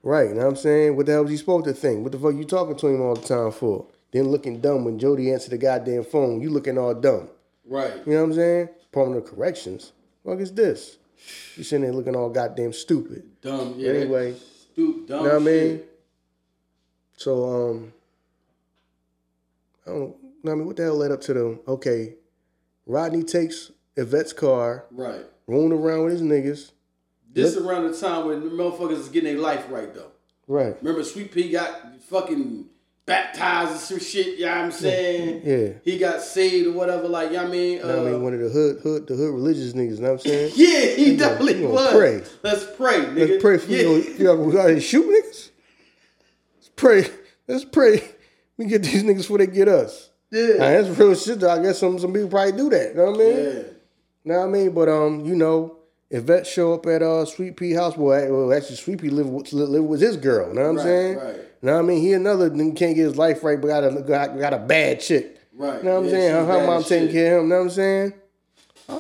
Right. 0.04 0.30
You 0.30 0.36
know 0.36 0.42
what 0.42 0.50
I'm 0.50 0.56
saying? 0.56 0.96
What 0.96 1.06
the 1.06 1.14
hell 1.14 1.24
was 1.24 1.32
he 1.32 1.38
supposed 1.38 1.66
to 1.66 1.74
think? 1.74 2.04
What 2.04 2.12
the 2.12 2.20
fuck 2.20 2.36
you 2.36 2.44
talking 2.44 2.76
to 2.76 2.88
him 2.88 3.02
all 3.02 3.16
the 3.16 3.28
time 3.28 3.52
for? 3.52 3.86
Then 4.12 4.30
looking 4.30 4.60
dumb 4.60 4.84
when 4.86 5.00
Jody 5.00 5.32
answered 5.32 5.52
the 5.52 5.58
goddamn 5.58 6.04
phone. 6.04 6.42
You 6.42 6.50
looking 6.50 6.78
all 6.78 6.94
dumb. 6.94 7.30
Right. 7.66 7.94
You 8.06 8.14
know 8.14 8.20
what 8.22 8.30
I'm 8.30 8.34
saying? 8.34 8.70
Department 8.82 9.24
of 9.24 9.30
Corrections. 9.30 9.92
Fuck 10.26 10.40
is 10.40 10.52
this? 10.54 10.98
You 11.56 11.64
sitting 11.64 11.84
there 11.84 11.94
looking 11.94 12.16
all 12.16 12.30
goddamn 12.30 12.74
stupid. 12.74 13.24
Dumb. 13.42 13.76
Yeah. 13.78 13.92
Anyway. 13.92 14.36
Stupid. 14.74 15.08
Dumb. 15.08 15.20
You 15.24 15.28
know 15.28 15.34
what 15.40 15.42
I 15.42 15.46
mean? 15.46 15.82
So 17.18 17.70
um, 17.72 17.94
I 19.86 19.90
don't 19.92 20.16
know. 20.44 20.52
I 20.52 20.56
mean, 20.56 20.66
what 20.66 20.76
the 20.76 20.84
hell 20.84 20.96
led 20.96 21.12
up 21.12 21.22
to 21.22 21.34
them? 21.34 21.60
Okay, 21.68 22.16
Rodney 22.88 23.24
takes 23.24 23.72
Yvette's 23.96 24.34
car, 24.34 24.86
Right. 24.90 25.22
rolling 25.46 25.72
around 25.72 26.04
with 26.06 26.14
his 26.14 26.22
niggas. 26.24 26.72
This 27.32 27.56
around 27.56 27.92
the 27.92 27.96
time 27.98 28.26
when 28.26 28.40
the 28.44 28.50
motherfuckers 28.50 28.98
is 29.00 29.10
getting 29.10 29.34
their 29.36 29.42
life 29.42 29.66
right 29.70 29.94
though. 29.94 30.12
Right. 30.48 30.76
Remember, 30.82 31.04
Sweet 31.04 31.32
Pea 31.32 31.52
got 31.52 32.02
fucking 32.02 32.66
baptized 33.06 33.72
and 33.72 33.80
some 33.80 34.00
shit. 34.00 34.38
You 34.40 34.46
know 34.46 34.52
what 34.52 34.58
I'm 34.66 34.72
saying? 34.72 35.42
Yeah. 35.44 35.74
He 35.84 35.98
got 35.98 36.22
saved 36.22 36.68
or 36.68 36.72
whatever. 36.74 37.08
Like, 37.08 37.30
you 37.32 37.38
know 37.38 37.44
what 37.44 37.50
I 37.50 37.52
mean? 37.52 37.78
You 37.78 37.84
what 37.86 37.96
I 37.96 38.00
Uh, 38.00 38.04
mean, 38.04 38.24
one 38.24 38.34
of 38.34 38.40
the 38.40 38.50
hood, 38.50 38.80
hood, 38.82 39.08
the 39.08 39.16
hood 39.16 39.34
religious 39.34 39.74
niggas. 39.74 39.96
You 39.96 40.02
know 40.02 40.12
what 40.14 40.26
I'm 40.26 40.32
saying? 40.32 40.52
Yeah, 40.56 40.80
he 40.96 41.06
gonna- 41.16 41.18
definitely 41.18 41.54
gonna 41.62 41.68
was. 41.74 41.92
pray. 41.92 42.24
Let's 42.44 42.66
pray, 42.78 42.98
nigga. 43.00 43.30
Let's 43.30 43.42
pray 43.42 43.58
for 43.58 43.72
yeah. 43.72 43.82
you. 43.82 44.16
Know, 44.24 44.46
you 44.48 44.52
gotta 44.54 44.80
shoot 44.80 45.06
niggas. 45.06 45.50
Let's 46.58 46.70
pray. 46.76 47.08
Let's 47.48 47.66
pray. 47.66 48.04
We 48.58 48.66
get 48.66 48.84
these 48.84 49.04
niggas 49.04 49.18
before 49.18 49.40
they 49.40 49.48
get 49.48 49.68
us. 49.68 50.10
Yeah. 50.30 50.48
Now, 50.58 50.82
that's 50.82 50.98
real 51.00 51.16
shit. 51.16 51.40
Though. 51.40 51.50
I 51.50 51.62
guess 51.62 51.80
some 51.80 51.98
some 52.00 52.14
people 52.14 52.30
probably 52.30 52.54
do 52.54 52.70
that. 52.70 52.90
You 52.92 52.96
know 52.96 53.06
what 53.12 53.16
I 53.16 53.24
mean? 53.24 53.36
yeah. 53.38 53.62
Know 54.24 54.40
what 54.40 54.46
I 54.46 54.50
mean? 54.50 54.72
But 54.72 54.88
um, 54.90 55.26
you 55.26 55.36
know, 55.36 55.78
Yvette 56.14 56.46
show 56.46 56.74
up 56.74 56.86
at 56.88 57.02
uh 57.02 57.26
Sweet 57.26 57.56
Pea 57.58 57.72
house. 57.74 57.96
Well, 57.98 58.32
well 58.32 58.54
actually, 58.54 58.76
Sweet 58.76 59.02
Pea 59.02 59.10
live 59.10 59.28
with, 59.30 59.52
live 59.54 59.84
with 59.86 60.02
his 60.02 60.18
girl. 60.18 60.50
You 60.50 60.56
know 60.56 60.62
what 60.62 60.70
I'm 60.70 60.76
Right, 60.78 60.84
saying? 60.84 61.18
right. 61.18 61.36
Know 61.64 61.74
what 61.74 61.80
I 61.80 61.82
mean? 61.84 62.02
He 62.02 62.14
another 62.14 62.50
nigga 62.50 62.76
can't 62.76 62.96
get 62.96 63.04
his 63.06 63.18
life 63.18 63.44
right, 63.44 63.60
but 63.62 63.68
got 63.68 63.84
a 63.84 64.02
got, 64.02 64.38
got 64.38 64.54
a 64.54 64.60
bad 64.60 65.00
chick. 65.00 65.38
Right. 65.54 65.78
You 65.78 65.84
Know 65.84 65.92
what 65.96 66.00
I'm 66.00 66.06
Yeah, 66.06 66.12
saying? 66.12 66.32
Her, 66.48 66.60
her 66.60 66.68
mom 66.68 66.84
taking 66.84 67.08
shit. 67.08 67.14
care 67.16 67.38
of 67.38 67.44
him. 67.44 67.46
You 67.46 67.50
know 67.50 67.56
what 67.58 67.64
I'm 67.64 67.70
saying? 67.70 68.14
I, 68.90 69.00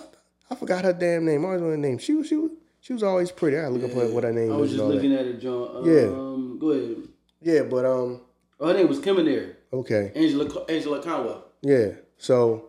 I 0.51 0.55
forgot 0.55 0.83
her 0.85 0.93
damn 0.93 1.25
name. 1.25 1.43
I 1.43 1.47
always 1.47 1.61
want 1.61 1.71
her 1.73 1.77
name. 1.77 1.97
She 1.97 2.13
was 2.13 2.27
she 2.27 2.35
was 2.35 2.51
she 2.79 2.93
was 2.93 3.03
always 3.03 3.31
pretty. 3.31 3.57
I 3.57 3.61
gotta 3.63 3.73
look 3.73 3.91
up 3.91 4.11
what 4.13 4.23
her 4.23 4.31
name 4.31 4.49
was. 4.49 4.57
I 4.57 4.61
was 4.61 4.69
just 4.71 4.81
all 4.81 4.89
that. 4.89 4.95
looking 4.95 5.13
at 5.13 5.25
it, 5.25 5.39
John. 5.41 5.83
Yeah. 5.85 6.07
Um, 6.07 6.57
go 6.59 6.69
ahead. 6.69 6.95
Yeah, 7.41 7.63
but 7.63 7.85
um, 7.85 8.21
Oh, 8.59 8.67
her 8.67 8.73
name 8.75 8.87
was 8.87 8.99
Kim 8.99 9.17
in 9.17 9.25
there. 9.25 9.57
okay. 9.73 10.11
Angela 10.15 10.63
Angela 10.69 11.01
Conwell. 11.01 11.45
Yeah. 11.63 11.93
So, 12.17 12.67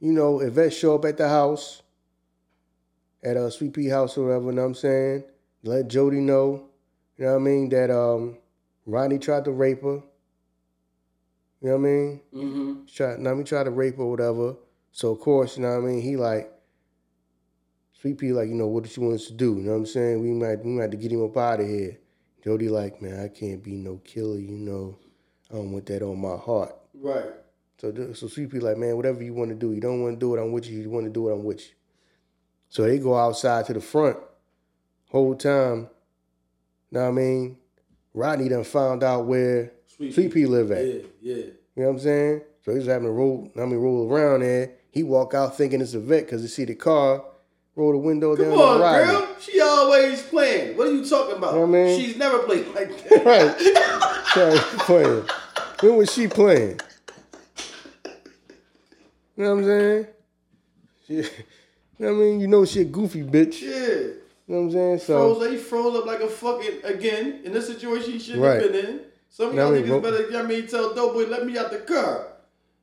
you 0.00 0.12
know, 0.12 0.40
Yvette 0.40 0.72
show 0.72 0.96
up 0.96 1.04
at 1.04 1.16
the 1.16 1.28
house, 1.28 1.82
at 3.22 3.36
a 3.36 3.50
Sweet 3.50 3.72
Pea 3.72 3.88
house 3.88 4.16
or 4.16 4.26
whatever, 4.26 4.46
you 4.46 4.52
know 4.52 4.62
what 4.62 4.68
I'm 4.68 4.74
saying? 4.74 5.24
Let 5.62 5.88
Jody 5.88 6.20
know, 6.20 6.68
you 7.16 7.24
know 7.24 7.32
what 7.32 7.40
I 7.40 7.42
mean, 7.42 7.68
that 7.70 7.90
um 7.90 8.38
Ronnie 8.86 9.18
tried 9.18 9.44
to 9.44 9.52
rape 9.52 9.82
her. 9.82 10.02
You 11.60 11.68
know 11.68 11.76
what 11.76 11.78
I 11.78 11.78
mean? 11.78 12.20
Mm-hmm. 12.32 12.84
Tried, 12.86 13.18
now 13.18 13.36
he 13.36 13.42
tried 13.42 13.64
to 13.64 13.70
rape 13.70 13.96
her 13.96 14.02
or 14.02 14.10
whatever. 14.10 14.54
So 14.92 15.10
of 15.10 15.20
course, 15.20 15.56
you 15.56 15.64
know 15.64 15.70
what 15.70 15.88
I 15.88 15.92
mean, 15.92 16.00
he 16.00 16.16
like 16.16 16.52
Sweet 18.00 18.18
Pea 18.18 18.32
like, 18.32 18.48
you 18.48 18.54
know, 18.54 18.68
what 18.68 18.84
did 18.84 18.96
you 18.96 19.02
want 19.02 19.16
us 19.16 19.26
to 19.26 19.34
do? 19.34 19.56
You 19.56 19.62
know 19.62 19.72
what 19.72 19.78
I'm 19.78 19.86
saying? 19.86 20.20
We 20.20 20.30
might 20.30 20.64
we 20.64 20.70
might 20.70 20.82
have 20.82 20.90
to 20.92 20.96
get 20.96 21.10
him 21.10 21.24
up 21.24 21.36
out 21.36 21.60
of 21.60 21.66
here. 21.66 21.98
Jody 22.44 22.68
like, 22.68 23.02
man, 23.02 23.20
I 23.20 23.28
can't 23.28 23.62
be 23.62 23.72
no 23.72 23.96
killer, 24.04 24.38
you 24.38 24.56
know. 24.56 24.96
I 25.50 25.54
don't 25.54 25.72
want 25.72 25.86
that 25.86 26.02
on 26.02 26.20
my 26.20 26.36
heart. 26.36 26.76
Right. 26.94 27.24
So, 27.78 28.12
so 28.12 28.28
sweet 28.28 28.50
pea 28.50 28.58
like, 28.60 28.76
man, 28.76 28.96
whatever 28.96 29.22
you 29.22 29.34
want 29.34 29.50
to 29.50 29.56
do, 29.56 29.72
you 29.72 29.80
don't 29.80 30.02
want 30.02 30.14
to 30.14 30.18
do 30.18 30.34
it, 30.34 30.40
I'm 30.40 30.52
with 30.52 30.68
you. 30.68 30.80
You 30.80 30.90
want 30.90 31.06
to 31.06 31.12
do 31.12 31.28
it, 31.28 31.32
I'm 31.32 31.44
with 31.44 31.60
you. 31.60 31.74
So 32.68 32.82
they 32.82 32.98
go 32.98 33.16
outside 33.16 33.66
to 33.66 33.72
the 33.72 33.80
front. 33.80 34.16
Whole 35.10 35.34
time, 35.34 35.88
know 36.90 37.02
what 37.02 37.08
I 37.08 37.12
mean? 37.12 37.56
Rodney 38.12 38.48
done 38.50 38.64
found 38.64 39.02
out 39.02 39.24
where 39.26 39.72
Sweet 39.86 40.12
Sweet 40.14 40.32
Pea 40.34 40.46
live 40.46 40.70
at. 40.70 40.84
Yeah, 40.86 40.94
yeah. 41.22 41.34
You 41.34 41.52
know 41.76 41.84
what 41.84 41.88
I'm 41.90 41.98
saying? 42.00 42.40
So 42.64 42.74
he's 42.74 42.86
having 42.86 43.04
to 43.04 43.10
roll, 43.10 43.50
I 43.56 43.60
mean, 43.60 43.76
roll 43.76 44.10
around 44.12 44.40
there. 44.40 44.72
He 44.90 45.02
walk 45.02 45.32
out 45.32 45.56
thinking 45.56 45.80
it's 45.80 45.94
Yvette 45.94 46.26
because 46.26 46.42
he 46.42 46.48
see 46.48 46.64
the 46.66 46.74
car, 46.74 47.24
roll 47.74 47.92
the 47.92 47.98
window 47.98 48.36
Come 48.36 48.50
down. 48.50 48.58
on, 48.58 48.72
and 48.72 48.80
ride 48.82 49.06
girl. 49.06 49.28
She 49.40 49.60
always 49.60 50.22
playing. 50.22 50.76
What 50.76 50.88
are 50.88 50.92
you 50.92 51.06
talking 51.08 51.36
about? 51.36 51.54
You 51.54 51.60
know 51.60 51.64
I 51.64 51.66
mean? 51.84 52.00
She's 52.00 52.16
never 52.16 52.40
played 52.40 52.66
like 52.74 53.04
that. 53.08 53.24
Right. 53.24 54.26
Sorry, 54.34 54.58
playing. 54.80 55.24
When 55.80 55.96
was 55.96 56.12
she 56.12 56.26
playing? 56.26 56.80
You 59.36 59.44
know 59.44 59.54
what 59.54 59.58
I'm 59.60 59.64
saying? 59.64 60.06
She, 61.06 61.22
you 61.98 62.06
know 62.06 62.14
what 62.14 62.20
I 62.20 62.24
mean? 62.24 62.40
You 62.40 62.46
know 62.46 62.64
she 62.64 62.80
a 62.82 62.84
goofy 62.84 63.22
bitch. 63.22 63.60
Yeah. 63.62 63.68
You 63.70 64.54
know 64.54 64.60
what 64.62 64.66
I'm 64.66 64.70
saying? 64.72 64.98
So 65.00 65.34
Froze, 65.34 65.50
he 65.50 65.56
froze 65.58 65.96
up 65.98 66.06
like 66.06 66.20
a 66.20 66.28
fucking 66.28 66.80
again 66.84 67.40
in 67.44 67.52
this 67.52 67.66
situation 67.66 68.12
he 68.12 68.18
shouldn't 68.18 68.44
Right. 68.44 68.62
have 68.62 68.72
been 68.72 68.84
in. 68.86 69.00
Some 69.28 69.50
of 69.50 69.54
y'all 69.56 69.72
niggas 69.72 70.02
better, 70.02 70.22
you 70.22 70.30
know 70.32 70.38
I 70.42 70.46
mean, 70.46 70.66
tell 70.66 70.94
Doughboy, 70.94 71.26
let 71.28 71.44
me 71.44 71.58
out 71.58 71.70
the 71.70 71.78
car. 71.80 72.28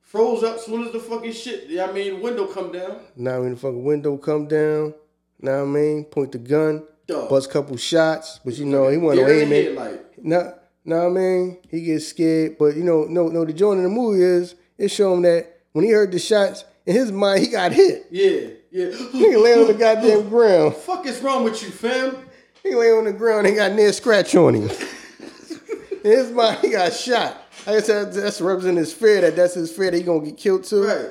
Froze 0.02 0.44
up 0.44 0.60
soon 0.60 0.86
as 0.86 0.94
the 0.94 1.00
fucking 1.00 1.32
shit, 1.32 1.68
you 1.68 1.78
know 1.78 1.88
I 1.90 1.92
mean, 1.92 2.22
window 2.22 2.46
come 2.46 2.72
down. 2.72 2.98
now 3.16 3.42
when 3.42 3.52
the 3.52 3.58
fucking 3.58 3.84
window 3.84 4.16
come 4.18 4.48
down, 4.48 4.94
what 5.40 5.52
I 5.52 5.66
mean? 5.66 6.06
Point 6.06 6.32
the 6.34 6.38
gun, 6.38 6.84
Dog. 7.08 7.30
bust 7.30 7.50
a 7.50 7.54
couple 7.54 7.76
shots, 7.78 8.40
but 8.46 8.54
you 8.58 8.66
know 8.66 8.88
he 8.90 8.98
wasn't 8.98 9.28
the 9.28 9.42
aiming. 9.42 9.64
headlight. 9.66 10.24
Nah, 10.24 10.52
know 10.86 11.08
I 11.08 11.10
mean? 11.10 11.58
He 11.70 11.82
gets 11.82 12.08
scared, 12.08 12.58
but 12.60 12.76
you 12.78 12.84
know, 12.84 13.06
no, 13.06 13.28
no. 13.28 13.44
The 13.44 13.54
joint 13.54 13.78
in 13.80 13.84
the 13.84 13.90
movie 13.90 14.22
is 14.22 14.54
it 14.78 14.90
show 14.90 15.14
him 15.16 15.24
that 15.24 15.62
when 15.72 15.84
he 15.84 15.92
heard 15.92 16.12
the 16.12 16.20
shots 16.20 16.64
in 16.86 16.94
his 16.96 17.12
mind, 17.12 17.42
he 17.42 17.48
got 17.48 17.72
hit. 17.72 18.06
Yeah, 18.12 18.50
yeah. 18.76 18.92
He 19.12 19.38
lay 19.38 19.54
on 19.54 19.68
the 19.68 19.74
goddamn 19.74 20.28
ground. 20.28 20.76
fuck 20.76 21.06
is 21.06 21.22
wrong 21.22 21.46
with 21.46 21.64
you, 21.64 21.70
fam? 21.70 22.18
He 22.62 22.76
lay 22.76 22.92
on 22.92 23.06
the 23.06 23.14
ground 23.14 23.48
and 23.48 23.56
got 23.56 23.72
near 23.72 23.94
scratch 23.94 24.36
on 24.36 24.54
him. 24.54 24.70
His 26.04 26.30
mind, 26.32 26.60
he 26.60 26.72
got 26.72 26.92
shot. 26.92 27.38
I 27.66 27.72
guess 27.72 27.88
that, 27.88 28.14
that's 28.14 28.42
representing 28.42 28.78
his 28.78 28.94
fear 28.94 29.22
that 29.22 29.36
that's 29.36 29.56
his 29.56 29.72
fear 29.72 29.90
that 29.90 29.98
he 29.98 30.04
gonna 30.04 30.24
get 30.24 30.38
killed 30.38 30.66
too. 30.66 30.84
Right. 30.84 31.08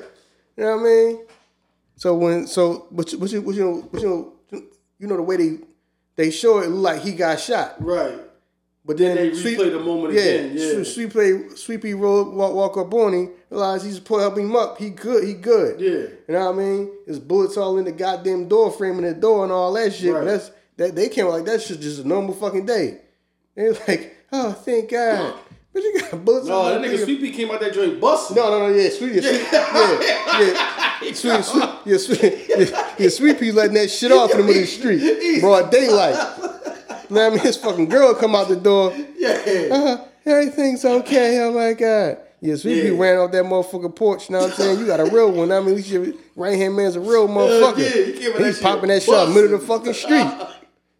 You 0.55 0.63
know 0.63 0.77
what 0.77 0.81
I 0.81 0.83
mean? 0.83 1.25
So 1.97 2.15
when 2.15 2.47
so 2.47 2.87
but 2.91 3.11
you 3.11 3.17
but 3.17 3.29
you, 3.29 3.41
but 3.41 3.55
you 3.55 3.63
know 3.65 3.89
but 3.91 4.01
you 4.01 4.07
know 4.07 4.63
you 4.99 5.07
know 5.07 5.17
the 5.17 5.21
way 5.21 5.35
they 5.35 5.57
they 6.15 6.31
show 6.31 6.59
it, 6.59 6.67
it 6.67 6.69
like 6.69 7.01
he 7.01 7.11
got 7.11 7.41
shot. 7.41 7.75
Right. 7.79 8.19
But 8.87 8.97
then, 8.97 9.15
They 9.15 9.33
Sweet- 9.33 9.57
replay 9.57 9.71
the 9.71 9.79
moment 9.79 10.13
yeah, 10.13 10.21
again. 10.21 10.51
Yeah. 10.55 10.71
Sweet, 10.73 10.85
Sweet 10.85 11.09
play 11.09 11.49
Sweet 11.55 11.81
Pea 11.81 11.93
roll 11.95 12.29
walk, 12.29 12.53
walk 12.53 12.77
up 12.77 12.93
on 12.93 13.13
him, 13.13 13.31
realize 13.49 13.83
he's 13.83 13.95
supposed 13.95 14.19
to 14.19 14.21
help 14.21 14.37
him 14.37 14.55
up. 14.55 14.77
He 14.77 14.91
good, 14.91 15.23
he 15.23 15.33
good. 15.33 15.79
Yeah. 15.79 15.89
You 15.91 16.09
know 16.29 16.51
what 16.51 16.55
I 16.55 16.57
mean? 16.63 16.91
His 17.07 17.19
bullets 17.19 17.57
all 17.57 17.77
in 17.79 17.85
the 17.85 17.91
goddamn 17.91 18.47
door 18.47 18.71
frame 18.71 18.99
in 18.99 19.05
the 19.05 19.13
door 19.15 19.43
and 19.43 19.51
all 19.51 19.73
that 19.73 19.91
shit. 19.91 20.13
Right. 20.13 20.19
But 20.19 20.25
that's 20.25 20.51
that 20.77 20.95
they 20.95 21.09
came 21.09 21.25
like 21.27 21.45
that 21.45 21.61
shit 21.63 21.79
just 21.79 22.03
a 22.03 22.07
normal 22.07 22.35
fucking 22.35 22.67
day. 22.67 22.99
They 23.55 23.69
was 23.69 23.79
like, 23.87 24.15
oh 24.31 24.51
thank 24.51 24.91
God. 24.91 25.33
But 25.75 25.83
you 25.83 25.99
got 25.99 26.23
bullets 26.23 26.47
No, 26.47 26.69
that 26.69 26.79
nigga 26.89 27.03
Sweet 27.03 27.19
Pea 27.19 27.31
came 27.31 27.51
out 27.51 27.59
that 27.59 27.73
joint 27.73 27.99
busting. 27.99 28.37
No, 28.37 28.49
no, 28.49 28.69
no, 28.69 28.73
yeah, 28.73 28.89
sweet, 28.91 29.15
yeah, 29.15 29.21
sweet, 29.21 29.41
yeah, 29.51 30.39
yeah. 30.39 31.13
Sweet, 31.13 31.43
sweet, 31.43 31.69
yeah, 31.85 31.97
sweet, 31.97 32.45
yeah, 32.47 32.93
yeah, 32.97 33.09
sweet 33.09 33.37
pea 33.37 33.51
letting 33.51 33.73
that 33.73 33.89
shit 33.91 34.09
off 34.13 34.31
in 34.31 34.37
the 34.37 34.43
middle 34.45 34.61
of 34.61 34.67
the 34.69 34.71
street, 34.71 35.41
broad 35.41 35.69
daylight. 35.71 36.15
You 37.09 37.15
know 37.15 37.23
what 37.23 37.31
I 37.31 37.35
mean? 37.35 37.39
His 37.39 37.57
fucking 37.57 37.89
girl 37.89 38.13
come 38.15 38.35
out 38.35 38.47
the 38.47 38.55
door. 38.55 38.93
Yeah. 39.17 39.67
Uh, 39.71 39.97
everything's 40.25 40.85
okay. 40.85 41.39
Oh 41.41 41.51
my 41.53 41.73
god. 41.73 42.17
Yes, 42.41 42.63
we 42.63 42.83
Yeah. 42.91 42.97
ran 42.97 43.17
off 43.17 43.31
that 43.31 43.43
motherfucking 43.45 43.95
porch. 43.95 44.29
You 44.29 44.33
know 44.35 44.41
what 44.43 44.51
I'm 44.51 44.55
saying? 44.57 44.79
You 44.79 44.85
got 44.85 44.99
a 44.99 45.05
real 45.05 45.31
one. 45.31 45.51
I 45.51 45.59
mean, 45.61 45.75
least 45.75 45.89
your 45.89 46.07
right 46.35 46.57
hand 46.57 46.75
man's 46.75 46.95
a 46.95 46.99
real 46.99 47.27
motherfucker. 47.27 47.77
yeah, 47.79 48.29
that 48.33 48.45
He's 48.45 48.55
shit 48.55 48.63
popping 48.63 48.89
that 48.89 49.03
shit 49.03 49.29
middle 49.29 49.53
of 49.53 49.61
the 49.61 49.67
fucking 49.67 49.93
street. 49.93 50.27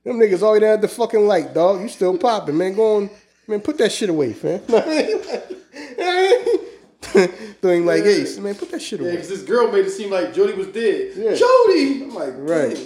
Them 0.04 0.20
niggas 0.20 0.44
already 0.44 0.66
at 0.68 0.82
the 0.82 0.88
fucking 0.88 1.26
light, 1.28 1.54
dog. 1.54 1.82
You 1.82 1.90
still 1.90 2.18
popping, 2.18 2.58
man. 2.58 2.76
Go 2.76 2.98
on, 2.98 3.10
man. 3.48 3.60
Put 3.62 3.78
that 3.80 3.92
shit 3.92 4.10
away, 4.10 4.34
fam. 4.34 4.62
Doing 7.62 7.86
like 7.86 8.04
Ace, 8.04 8.38
man. 8.40 8.56
Put 8.56 8.72
that 8.72 8.82
shit 8.82 9.00
away. 9.00 9.10
Yeah, 9.10 9.16
because 9.16 9.30
this 9.30 9.44
girl 9.44 9.72
made 9.72 9.86
it 9.86 9.92
seem 9.92 10.10
like 10.12 10.34
Jody 10.34 10.54
was 10.54 10.68
dead. 10.68 11.12
Yeah. 11.16 11.34
Jody! 11.36 12.04
I'm 12.04 12.14
like, 12.14 12.34
Right. 12.36 12.78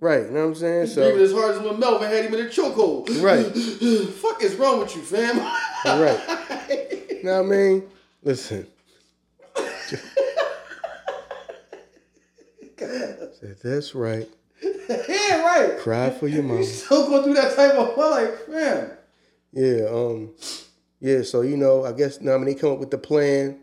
Right. 0.00 0.22
You 0.22 0.30
know 0.30 0.40
what 0.40 0.48
I'm 0.48 0.54
saying? 0.54 0.86
So, 0.86 1.02
as 1.02 1.32
hard 1.32 1.56
as 1.56 1.62
when 1.62 1.78
Melvin 1.78 2.10
had 2.10 2.24
him 2.24 2.34
in 2.34 2.46
a 2.46 2.48
chokehold. 2.48 3.22
Right. 3.22 3.44
Fuck 4.14 4.42
is 4.42 4.54
wrong 4.56 4.80
with 4.80 4.96
you, 4.96 5.02
fam? 5.02 5.38
right. 5.84 6.36
You 7.20 7.26
know 7.26 7.42
what 7.42 7.52
I 7.52 7.56
mean? 7.58 7.82
Listen. 8.22 8.66
Said, 12.78 13.56
That's 13.62 13.94
right. 13.94 14.26
yeah, 14.88 15.42
right. 15.42 15.78
Cry 15.78 16.08
for 16.08 16.28
your 16.28 16.42
mom. 16.42 16.58
You 16.58 16.64
still 16.64 17.08
going 17.08 17.24
through 17.24 17.34
that 17.34 17.54
type 17.54 17.74
of 17.74 17.96
like, 17.96 18.48
man. 18.48 18.92
Yeah, 19.52 19.86
um, 19.90 20.30
yeah, 21.00 21.22
so 21.22 21.42
you 21.42 21.56
know, 21.58 21.84
I 21.84 21.92
guess 21.92 22.20
now 22.20 22.34
I 22.34 22.36
mean 22.38 22.46
they 22.46 22.54
come 22.54 22.72
up 22.72 22.78
with 22.78 22.90
the 22.90 22.98
plan. 22.98 23.60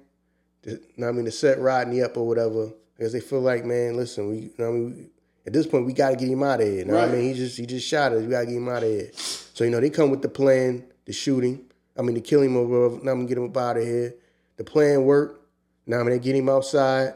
To, 0.63 0.79
know 0.97 1.09
I 1.09 1.11
mean 1.11 1.25
to 1.25 1.31
set 1.31 1.59
Rodney 1.59 2.01
up 2.01 2.17
or 2.17 2.27
whatever. 2.27 2.71
Because 2.95 3.13
they 3.13 3.19
feel 3.19 3.41
like, 3.41 3.65
man, 3.65 3.95
listen, 3.95 4.29
we 4.29 4.37
you 4.37 4.53
know 4.57 4.69
I 4.69 4.71
mean 4.71 5.09
at 5.47 5.53
this 5.53 5.65
point 5.65 5.85
we 5.85 5.93
gotta 5.93 6.17
get 6.17 6.27
him 6.27 6.43
out 6.43 6.59
of 6.59 6.67
here. 6.67 6.79
You 6.79 6.85
know 6.85 6.95
what 6.95 7.07
I 7.07 7.11
mean? 7.11 7.23
He 7.23 7.33
just 7.33 7.57
he 7.57 7.65
just 7.65 7.87
shot 7.87 8.11
us. 8.11 8.21
We 8.21 8.27
gotta 8.27 8.45
get 8.45 8.55
him 8.55 8.67
out 8.67 8.83
of 8.83 8.89
here. 8.89 9.09
So, 9.15 9.63
you 9.63 9.69
know, 9.69 9.79
they 9.79 9.89
come 9.89 10.11
with 10.11 10.21
the 10.21 10.27
plan 10.27 10.83
to 11.05 11.13
shoot 11.13 11.41
him. 11.41 11.61
I 11.97 12.01
mean 12.01 12.15
to 12.15 12.21
kill 12.21 12.41
him 12.41 12.55
whatever. 12.55 13.01
Now 13.01 13.13
I'm 13.13 13.19
gonna 13.19 13.25
get 13.25 13.37
him 13.37 13.45
up 13.45 13.57
out 13.57 13.77
of 13.77 13.83
here. 13.83 14.13
The 14.57 14.65
plan 14.65 15.05
worked. 15.05 15.41
Now 15.85 16.01
I 16.01 16.03
mean 16.03 16.09
they 16.11 16.19
get 16.19 16.35
him 16.35 16.49
outside, 16.49 17.13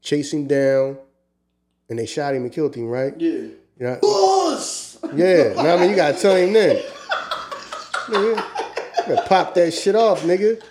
chase 0.00 0.32
him 0.32 0.46
down, 0.46 0.96
and 1.90 1.98
they 1.98 2.06
shot 2.06 2.34
him 2.34 2.44
and 2.44 2.52
killed 2.52 2.74
him, 2.74 2.86
right? 2.86 3.12
Yeah. 3.20 3.30
You 3.30 3.56
know, 3.78 3.98
Boss! 4.00 4.98
yeah, 5.14 5.52
now 5.54 5.76
I 5.76 5.80
mean 5.80 5.90
you 5.90 5.96
gotta 5.96 6.18
tell 6.18 6.36
him 6.36 6.54
then. 6.54 6.76
Nigga, 8.06 9.06
gotta 9.06 9.28
pop 9.28 9.54
that 9.54 9.72
shit 9.74 9.94
off, 9.94 10.22
nigga. 10.22 10.62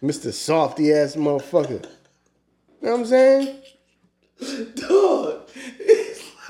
Mr. 0.00 0.32
Softy 0.32 0.92
ass 0.92 1.16
motherfucker. 1.16 1.82
You 2.80 2.88
know 2.88 2.92
what 2.92 3.00
I'm 3.00 3.06
saying? 3.06 3.56
Dog. 4.76 5.48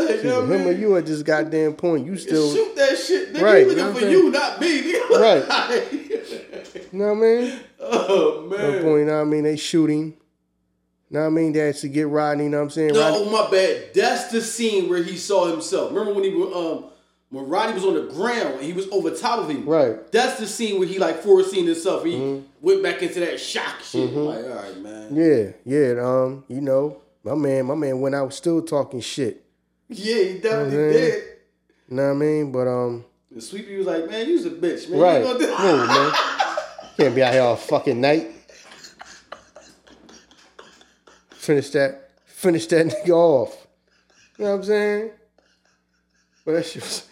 You 0.09 0.23
know 0.23 0.47
Him 0.47 0.67
or 0.67 0.73
you 0.73 0.97
at 0.97 1.07
this 1.07 1.23
goddamn 1.23 1.75
point. 1.75 2.07
You 2.07 2.17
still, 2.17 2.49
you 2.49 2.55
Shoot 2.57 2.77
that 2.77 2.99
shit, 2.99 3.33
nigga. 3.35 3.43
Right, 3.43 3.65
You 3.65 3.71
you 3.71 3.77
know 3.77 3.91
looking 3.91 4.01
for 4.01 4.09
you, 4.11 4.31
not 4.31 4.61
me, 4.61 4.93
nigga. 4.93 5.21
Right. 5.21 6.93
know 6.93 7.15
what 7.15 7.17
I 7.17 7.21
mean? 7.21 7.61
oh, 7.81 8.47
man. 8.49 8.61
that 8.61 8.83
point, 8.83 8.99
you 9.01 9.05
know 9.05 9.17
what 9.17 9.21
I 9.21 9.25
mean? 9.25 9.45
They 9.45 9.57
shooting. 9.57 10.03
him. 10.03 10.15
Know 11.09 11.21
what 11.21 11.27
I 11.27 11.31
mean? 11.31 11.53
They 11.53 11.69
actually 11.69 11.91
get 11.91 12.09
Rodney, 12.09 12.45
you 12.45 12.51
know 12.51 12.59
what 12.59 12.65
I'm 12.65 12.71
saying? 12.71 12.95
Rodney, 12.95 13.25
No, 13.25 13.31
my 13.31 13.51
bad. 13.51 13.95
That's 13.95 14.33
the 14.33 14.41
scene 14.41 14.89
where 14.89 15.03
he 15.03 15.17
saw 15.17 15.47
himself. 15.47 15.91
Remember 15.93 16.13
when 16.13 16.25
he 16.25 16.31
was 16.31 16.55
um 16.55 16.91
when 17.31 17.49
Rodney 17.49 17.75
was 17.75 17.85
on 17.85 17.95
the 17.95 18.13
ground 18.13 18.55
and 18.57 18.63
he 18.65 18.73
was 18.73 18.89
over 18.89 19.11
top 19.11 19.41
of 19.41 19.51
him. 19.51 19.69
Right. 19.69 20.11
That's 20.11 20.39
the 20.39 20.47
scene 20.47 20.79
where 20.79 20.89
he 20.89 20.99
like 20.99 21.23
foreseen 21.23 21.67
himself. 21.67 22.05
He 22.05 22.43
went 22.61 22.83
back 22.83 23.03
into 23.03 23.21
that 23.21 23.39
shock 23.41 23.81
shit. 23.83 24.13
Like, 24.13 24.45
all 24.45 24.51
right, 24.51 24.79
man. 24.79 25.15
Yeah, 25.15 25.53
yeah, 25.65 26.01
um, 26.01 26.45
you 26.49 26.61
know, 26.61 27.03
my 27.23 27.35
man, 27.35 27.67
my 27.67 27.75
man 27.75 28.01
went 28.01 28.15
out 28.15 28.35
still 28.35 28.63
talking 28.63 29.01
shit. 29.01 29.46
Yeah, 29.89 30.23
he 30.25 30.39
definitely 30.39 30.77
did. 30.93 31.25
You 31.89 31.97
know 31.97 32.05
what 32.07 32.11
I 32.11 32.15
mean? 32.15 32.53
But 32.53 32.67
um, 32.69 33.05
And 33.33 33.43
Sweet 33.43 33.67
Pea 33.69 33.77
was 33.79 33.87
like, 33.87 34.11
man, 34.11 34.27
you's 34.29 34.45
a 34.47 34.51
bitch, 34.51 34.91
man. 34.91 35.01
right. 35.01 35.19
You 35.19 35.25
gonna 35.25 35.39
do- 35.39 35.55
Whoa, 35.55 35.87
man. 35.87 36.13
Can't 36.97 37.15
be 37.15 37.23
out 37.23 37.33
here 37.35 37.43
all 37.43 37.57
fucking 37.57 38.01
night. 38.01 38.29
Finish 41.31 41.71
that, 41.71 42.11
finish 42.27 42.67
that 42.67 42.87
nigga 42.87 43.11
off. 43.11 43.67
You 44.39 44.45
know 44.45 44.51
what 44.53 44.57
I'm 44.59 44.65
saying? 44.65 45.11
But 46.45 46.53
that 46.53 46.67
shit 46.67 46.83
was 46.83 47.07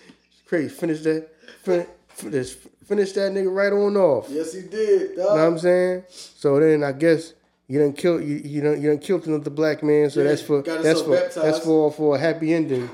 crazy. 0.47 0.69
Finish 0.69 1.03
that, 1.03 1.29
fin- 1.63 1.87
finish, 2.09 2.55
finish 2.85 3.13
that 3.13 3.33
nigga 3.33 3.55
right 3.55 3.73
on 3.73 3.97
off. 3.97 4.27
yes, 4.31 4.53
he 4.53 4.63
did. 4.63 5.11
Dog. 5.11 5.19
You 5.19 5.23
know 5.23 5.27
what 5.35 5.39
I'm 5.41 5.59
saying? 5.59 6.05
So 6.09 6.59
then 6.59 6.83
I 6.83 6.93
guess 6.93 7.35
you 7.69 7.79
don't 7.79 7.97
kill 7.97 8.21
you 8.21 8.37
you 8.37 8.61
don't 8.61 8.81
you 8.81 8.89
done 8.91 8.99
killed 8.99 9.27
another 9.27 9.51
black 9.51 9.83
man. 9.83 10.11
So 10.11 10.21
Yeah, 10.23 10.29
that's 10.29 10.43
for 10.43 10.63
that's 10.63 11.01
for 11.03 11.11
baptized. 11.13 11.37
that's 11.37 11.59
for 11.61 11.91
for 11.93 12.17
a 12.17 12.19
happy 12.19 12.53
ending. 12.53 12.89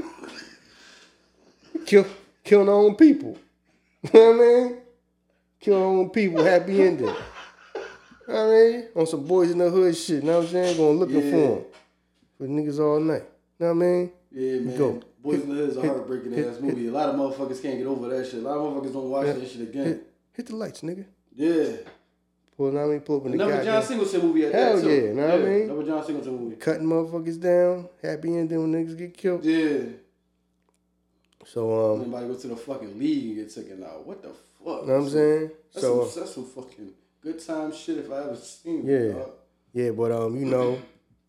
kill 1.87 2.07
killing 2.45 2.68
our 2.68 2.75
own 2.75 2.95
people. 2.97 3.37
You 4.14 4.18
know 4.18 4.31
what 4.31 4.35
I 4.35 4.39
mean? 4.71 4.77
Kill 5.61 5.75
our 5.77 5.85
own 5.85 6.09
people, 6.11 6.43
happy 6.43 6.81
ending. 6.81 7.07
You 7.07 7.14
know 8.35 8.47
I 8.47 8.71
mean? 8.71 8.89
On 8.97 9.07
some 9.07 9.27
boys 9.27 9.51
in 9.51 9.59
the 9.59 9.68
hood 9.68 9.95
shit. 9.95 10.23
You 10.23 10.29
know 10.31 10.39
what 10.39 10.47
I'm 10.47 10.51
saying? 10.53 10.77
Going 10.79 10.99
looking 10.99 11.16
Yeah. 11.16 11.31
for 11.31 11.37
them. 11.37 11.64
For 12.39 12.47
niggas 12.47 12.79
all 12.81 12.99
night. 13.01 13.25
You 13.59 13.66
know 13.66 13.75
what 13.75 13.85
I 13.85 13.87
mean? 13.87 14.12
Yeah, 14.33 14.59
man. 14.61 14.79
Go. 14.79 15.01
Boyz 15.23 15.43
n 15.43 15.49
the 15.51 15.55
Hood 15.57 15.68
is 15.68 15.77
a 15.77 15.81
Hit- 15.83 15.91
heartbreaking 15.91 16.33
hit- 16.33 16.47
ass 16.47 16.61
movie. 16.61 16.87
A 16.87 16.91
lot 16.93 17.11
of 17.11 17.16
motherfuckers 17.16 17.61
can't 17.61 17.77
get 17.77 17.87
over 17.87 18.09
that 18.09 18.25
shit. 18.27 18.43
A 18.43 18.49
lot 18.49 18.57
of 18.57 18.62
motherfuckers 18.73 18.93
don't 18.95 19.11
watch 19.11 19.27
that 19.27 19.51
shit 19.51 19.61
again. 19.68 19.85
Hit, 19.85 20.07
hit 20.33 20.47
the 20.47 20.57
lights, 20.57 20.81
nigga. 20.81 21.05
Yeah. 21.35 21.76
Pull, 22.61 22.66
you 22.68 22.74
know 22.74 22.80
what 22.80 22.87
I 22.88 22.91
mean? 22.91 23.00
Pull 23.00 23.16
up 23.20 23.24
in 23.24 23.38
the 23.38 23.42
Another 23.46 23.64
John. 23.64 23.82
Singleton 23.82 24.20
movie 24.20 24.45
at 24.45 24.53
Hell 24.53 24.76
that 24.76 24.82
too. 24.82 24.91
yeah, 24.91 25.12
know 25.14 25.22
what 25.28 25.34
I 25.34 25.38
mean? 25.38 25.62
Another 25.62 25.82
John 25.87 26.04
Singleton 26.04 26.37
movie. 26.45 26.57
Cutting 26.57 26.87
motherfuckers 26.87 27.41
down. 27.41 27.88
Happy 28.03 28.37
ending 28.37 28.61
when 28.70 28.72
niggas 28.87 28.99
get 28.99 29.16
killed. 29.16 29.42
Yeah. 29.46 29.78
So 31.46 31.95
um, 31.95 32.03
Anybody 32.03 32.26
go 32.28 32.34
to 32.34 32.49
the 32.49 32.57
fucking 32.57 32.99
league 32.99 33.24
and 33.28 33.37
get 33.37 33.54
taken 33.54 33.82
out. 33.82 34.07
What 34.07 34.22
the 34.22 34.28
fuck? 34.28 34.37
You 34.62 34.64
know 34.66 34.80
what 34.82 34.92
I'm 34.95 35.08
saying? 35.08 35.50
That's, 35.72 35.87
So 35.87 36.03
uh, 36.03 36.07
some, 36.07 36.22
that's 36.22 36.34
some 36.34 36.45
fucking 36.45 36.91
good 37.22 37.46
time 37.46 37.72
shit 37.72 37.96
if 37.96 38.12
I 38.12 38.18
ever 38.18 38.37
seen 38.37 38.87
Yeah. 38.87 38.96
it. 38.96 39.28
yeah, 39.72 39.91
but 39.92 40.12
um, 40.12 40.37
you 40.37 40.45
know, 40.45 40.78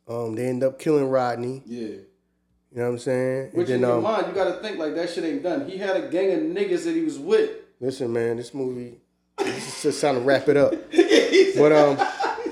um, 0.09 0.35
they 0.35 0.47
end 0.47 0.63
up 0.65 0.79
killing 0.79 1.05
Rodney. 1.09 1.63
Yeah. 1.65 1.79
You 1.79 2.77
know 2.77 2.83
what 2.83 2.89
I'm 2.91 2.99
saying? 2.99 3.43
And 3.47 3.53
Which 3.53 3.69
in 3.69 3.79
then 3.81 3.89
your 3.89 3.97
um, 3.99 4.03
mind, 4.03 4.27
you 4.27 4.33
gotta 4.33 4.61
think 4.61 4.77
like 4.77 4.95
that 4.95 5.09
shit 5.09 5.23
ain't 5.23 5.43
done. 5.43 5.69
He 5.69 5.77
had 5.77 5.95
a 5.95 6.09
gang 6.09 6.31
of 6.33 6.39
niggas 6.39 6.83
that 6.83 6.93
he 6.95 7.03
was 7.03 7.17
with. 7.17 7.51
listen, 7.79 8.11
man, 8.11 8.35
this 8.37 8.53
movie. 8.53 9.00
Is 9.47 9.81
just 9.81 9.99
trying 9.99 10.15
to 10.15 10.21
wrap 10.21 10.47
it 10.47 10.57
up. 10.57 10.71
But 11.57 11.71
um, 11.71 11.97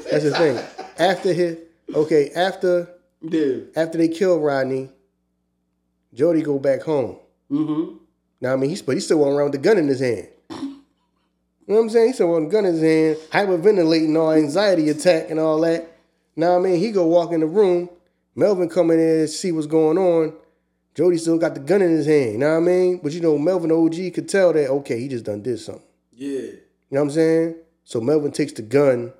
that's 0.09 0.23
the 0.23 0.31
thing. 0.37 0.59
After 0.97 1.31
his, 1.33 1.57
okay, 1.93 2.31
after 2.31 2.89
Yeah. 3.21 3.57
after 3.75 3.97
they 3.97 4.07
kill 4.09 4.39
Rodney, 4.39 4.89
Jody 6.13 6.41
go 6.41 6.59
back 6.59 6.81
home. 6.81 7.17
Mm-hmm. 7.51 7.97
Now 8.41 8.53
I 8.53 8.55
mean, 8.55 8.69
he's 8.69 8.81
but 8.81 8.95
he 8.95 8.99
still 9.01 9.19
walking 9.19 9.33
around 9.35 9.51
with 9.51 9.61
the 9.61 9.67
gun 9.67 9.77
in 9.77 9.87
his 9.87 9.99
hand. 9.99 10.27
You 10.49 11.75
know 11.75 11.75
what 11.75 11.81
I'm 11.81 11.89
saying? 11.89 12.07
He 12.07 12.13
still 12.13 12.27
walking 12.29 12.45
with 12.45 12.51
the 12.51 12.57
gun 12.57 12.65
in 12.65 12.73
his 12.73 12.81
hand, 12.83 13.17
hyperventilating, 13.31 14.17
all 14.17 14.31
anxiety 14.31 14.89
attack 14.89 15.29
and 15.29 15.39
all 15.39 15.59
that. 15.61 15.87
Now 16.35 16.55
I 16.55 16.59
mean, 16.59 16.79
he 16.79 16.91
go 16.91 17.05
walk 17.05 17.31
in 17.31 17.41
the 17.41 17.45
room. 17.47 17.89
Melvin 18.35 18.69
come 18.69 18.91
in 18.91 18.97
there 18.97 19.17
to 19.21 19.27
see 19.27 19.51
what's 19.51 19.67
going 19.67 19.97
on. 19.97 20.33
Jody 20.95 21.17
still 21.17 21.37
got 21.37 21.53
the 21.53 21.59
gun 21.59 21.81
in 21.81 21.91
his 21.91 22.05
hand. 22.07 22.33
You 22.33 22.37
know 22.39 22.51
what 22.51 22.57
I 22.57 22.59
mean? 22.71 22.99
But 23.03 23.11
you 23.13 23.21
know, 23.21 23.37
Melvin 23.37 23.71
OG 23.71 24.13
could 24.13 24.27
tell 24.29 24.51
that 24.53 24.69
okay, 24.69 24.99
he 24.99 25.07
just 25.07 25.25
done 25.25 25.41
did 25.41 25.59
something. 25.59 25.83
Yeah. 26.13 26.51
You 26.89 26.95
know 26.95 27.01
what 27.01 27.09
I'm 27.09 27.11
saying? 27.11 27.55
So 27.83 28.01
Melvin 28.01 28.31
takes 28.31 28.53
the 28.53 28.61
gun. 28.63 29.13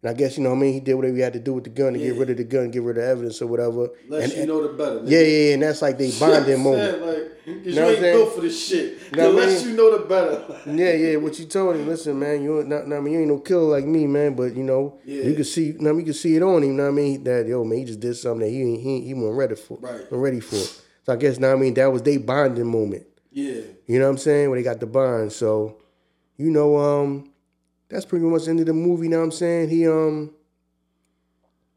And 0.00 0.10
I 0.10 0.14
guess 0.14 0.38
you 0.38 0.44
know 0.44 0.50
what 0.50 0.56
I 0.58 0.60
mean. 0.60 0.74
He 0.74 0.78
did 0.80 0.94
whatever 0.94 1.16
he 1.16 1.22
had 1.22 1.32
to 1.32 1.40
do 1.40 1.54
with 1.54 1.64
the 1.64 1.70
gun 1.70 1.94
to 1.94 1.98
get 1.98 2.14
rid 2.14 2.30
of 2.30 2.36
the 2.36 2.44
gun, 2.44 2.70
get 2.70 2.82
rid 2.84 2.98
of 2.98 3.02
evidence 3.02 3.42
or 3.42 3.48
whatever. 3.48 3.88
Less 4.08 4.30
And- 4.30 4.40
you 4.42 4.46
know 4.46 4.62
the 4.64 4.72
better. 4.74 5.00
nigga. 5.00 5.10
yeah, 5.10 5.18
yeah, 5.18 5.26
yeah, 5.48 5.54
and 5.54 5.62
that's 5.64 5.82
like 5.82 5.98
they 5.98 6.12
bonding 6.20 6.62
moment. 6.62 7.02
Like, 7.04 7.16
cause 7.44 7.66
you 7.66 7.74
Know 7.74 7.88
I'm 7.88 7.94
ain't 7.94 8.00
built 8.02 8.32
for 8.36 8.40
this 8.42 8.64
shit. 8.68 9.16
Know 9.16 9.34
what 9.34 9.42
I 9.42 9.46
mean? 9.48 9.68
you 9.68 9.74
know 9.76 9.98
the 9.98 10.04
better. 10.04 10.44
Yeah, 10.72 10.92
yeah. 10.92 11.16
What 11.16 11.36
you 11.40 11.46
told 11.46 11.74
him, 11.74 11.88
listen, 11.88 12.16
man, 12.16 12.44
you 12.44 12.62
not, 12.62 12.84
I 12.84 13.00
mean, 13.00 13.12
you 13.14 13.18
ain't 13.20 13.28
no 13.28 13.38
killer 13.40 13.64
like 13.76 13.86
me, 13.86 14.06
man. 14.06 14.34
But 14.36 14.54
you 14.54 14.62
know, 14.62 15.00
Yeah. 15.04 15.24
you 15.24 15.34
can 15.34 15.42
see, 15.42 15.66
you 15.72 15.78
know, 15.80 15.96
you 15.98 16.04
can 16.04 16.14
see 16.14 16.36
it 16.36 16.42
on 16.44 16.62
him. 16.62 16.68
You 16.70 16.74
know 16.76 16.84
what 16.84 16.88
I 16.90 16.92
mean? 16.92 17.24
That 17.24 17.48
yo, 17.48 17.64
man, 17.64 17.78
he 17.80 17.84
just 17.84 17.98
did 17.98 18.14
something 18.16 18.46
that 18.46 18.50
he 18.52 18.76
he 18.78 19.00
he 19.00 19.14
wasn't 19.14 19.36
ready 19.36 19.56
for. 19.56 19.78
Right. 19.80 19.94
wasn't 20.02 20.22
ready 20.22 20.38
for. 20.40 20.54
So 20.54 21.12
I 21.12 21.16
guess 21.16 21.40
now 21.40 21.54
I 21.54 21.56
mean 21.56 21.74
that 21.74 21.86
was 21.92 22.02
they 22.02 22.18
bonding 22.18 22.66
moment. 22.70 23.04
yeah. 23.32 23.62
You 23.88 23.98
know 23.98 24.04
what 24.04 24.10
I'm 24.12 24.18
saying? 24.18 24.48
When 24.48 24.58
they 24.60 24.62
got 24.62 24.78
the 24.78 24.86
bond. 24.86 25.32
So, 25.32 25.78
you 26.38 26.50
know, 26.50 26.76
um, 26.78 27.30
that's 27.90 28.06
pretty 28.06 28.24
much 28.24 28.44
the 28.44 28.50
end 28.50 28.60
of 28.60 28.66
the 28.66 28.72
movie. 28.72 29.08
Know 29.08 29.18
what 29.18 29.24
I'm 29.24 29.30
saying? 29.32 29.68
He 29.68 29.86
um, 29.86 30.30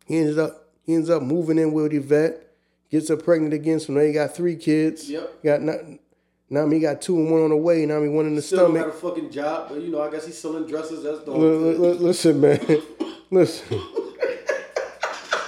he 0.06 0.20
ended 0.20 0.40
up 0.40 0.70
He 0.84 0.94
ends 0.94 1.10
up 1.10 1.22
moving 1.22 1.58
in 1.58 1.74
with 1.74 1.94
Yvette, 1.94 2.48
gets 2.90 3.10
her 3.10 3.18
pregnant 3.18 3.54
again. 3.54 3.80
So 3.80 3.92
now 3.94 4.02
he 4.02 4.14
got 4.14 4.36
three 4.36 4.56
kids. 4.56 5.10
Yep. 5.10 5.44
Got 5.44 5.62
not. 5.62 5.76
Now 6.50 6.68
he 6.70 6.80
got 6.82 7.02
two 7.02 7.16
and 7.16 7.32
one 7.32 7.42
on 7.44 7.50
the 7.52 7.56
way. 7.58 7.86
Now 7.86 8.02
he 8.02 8.10
one 8.10 8.26
in 8.28 8.36
the 8.36 8.42
stomach. 8.42 8.72
Still 8.72 8.84
got 8.84 8.90
a 8.90 8.92
fucking 8.92 9.32
job, 9.32 9.70
but 9.70 9.82
you 9.82 9.90
know, 9.90 10.02
I 10.02 10.12
guess 10.12 10.26
he's 10.26 10.38
selling 10.38 10.68
dresses. 10.68 11.02
That's 11.04 11.20
dope. 11.20 11.36
L- 11.36 11.44
l- 11.44 11.86
l- 11.86 11.96
listen, 11.96 12.42
man. 12.42 12.60
listen. 13.32 13.82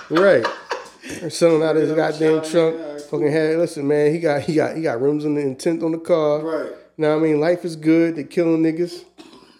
right. 0.10 0.46
They're 1.20 1.30
selling 1.30 1.62
out 1.62 1.76
his 1.76 1.92
goddamn 1.92 2.42
trunk. 2.44 3.02
Fucking 3.10 3.32
had. 3.32 3.58
Listen, 3.58 3.86
man. 3.88 4.14
He 4.14 4.20
got 4.20 4.42
he 4.44 4.56
got 4.56 4.78
he 4.78 4.82
got 4.82 5.02
rims 5.02 5.26
on 5.26 5.36
the 5.36 5.42
intent 5.42 5.84
on 5.84 5.92
the 5.92 5.98
car. 6.00 6.40
Right. 6.40 6.72
Now 6.98 7.16
I 7.16 7.20
mean, 7.20 7.40
life 7.40 7.66
is 7.66 7.76
good. 7.76 8.16
They 8.16 8.24
killing 8.24 8.64
niggas. 8.64 9.04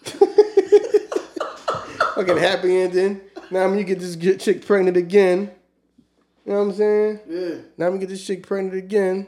Fucking 2.14 2.36
happy 2.36 2.80
ending. 2.80 3.20
Now 3.50 3.64
I 3.64 3.68
mean, 3.68 3.78
you 3.78 3.84
get 3.84 4.00
this 4.00 4.16
chick 4.42 4.64
pregnant 4.64 4.96
again. 4.96 5.50
You 6.44 6.52
know 6.52 6.58
what 6.58 6.64
I'm 6.64 6.72
saying? 6.74 7.20
Yeah. 7.28 7.54
Now 7.76 7.86
I'm 7.86 7.92
gonna 7.92 8.00
get 8.00 8.10
this 8.10 8.24
chick 8.24 8.46
pregnant 8.46 8.76
again. 8.76 9.26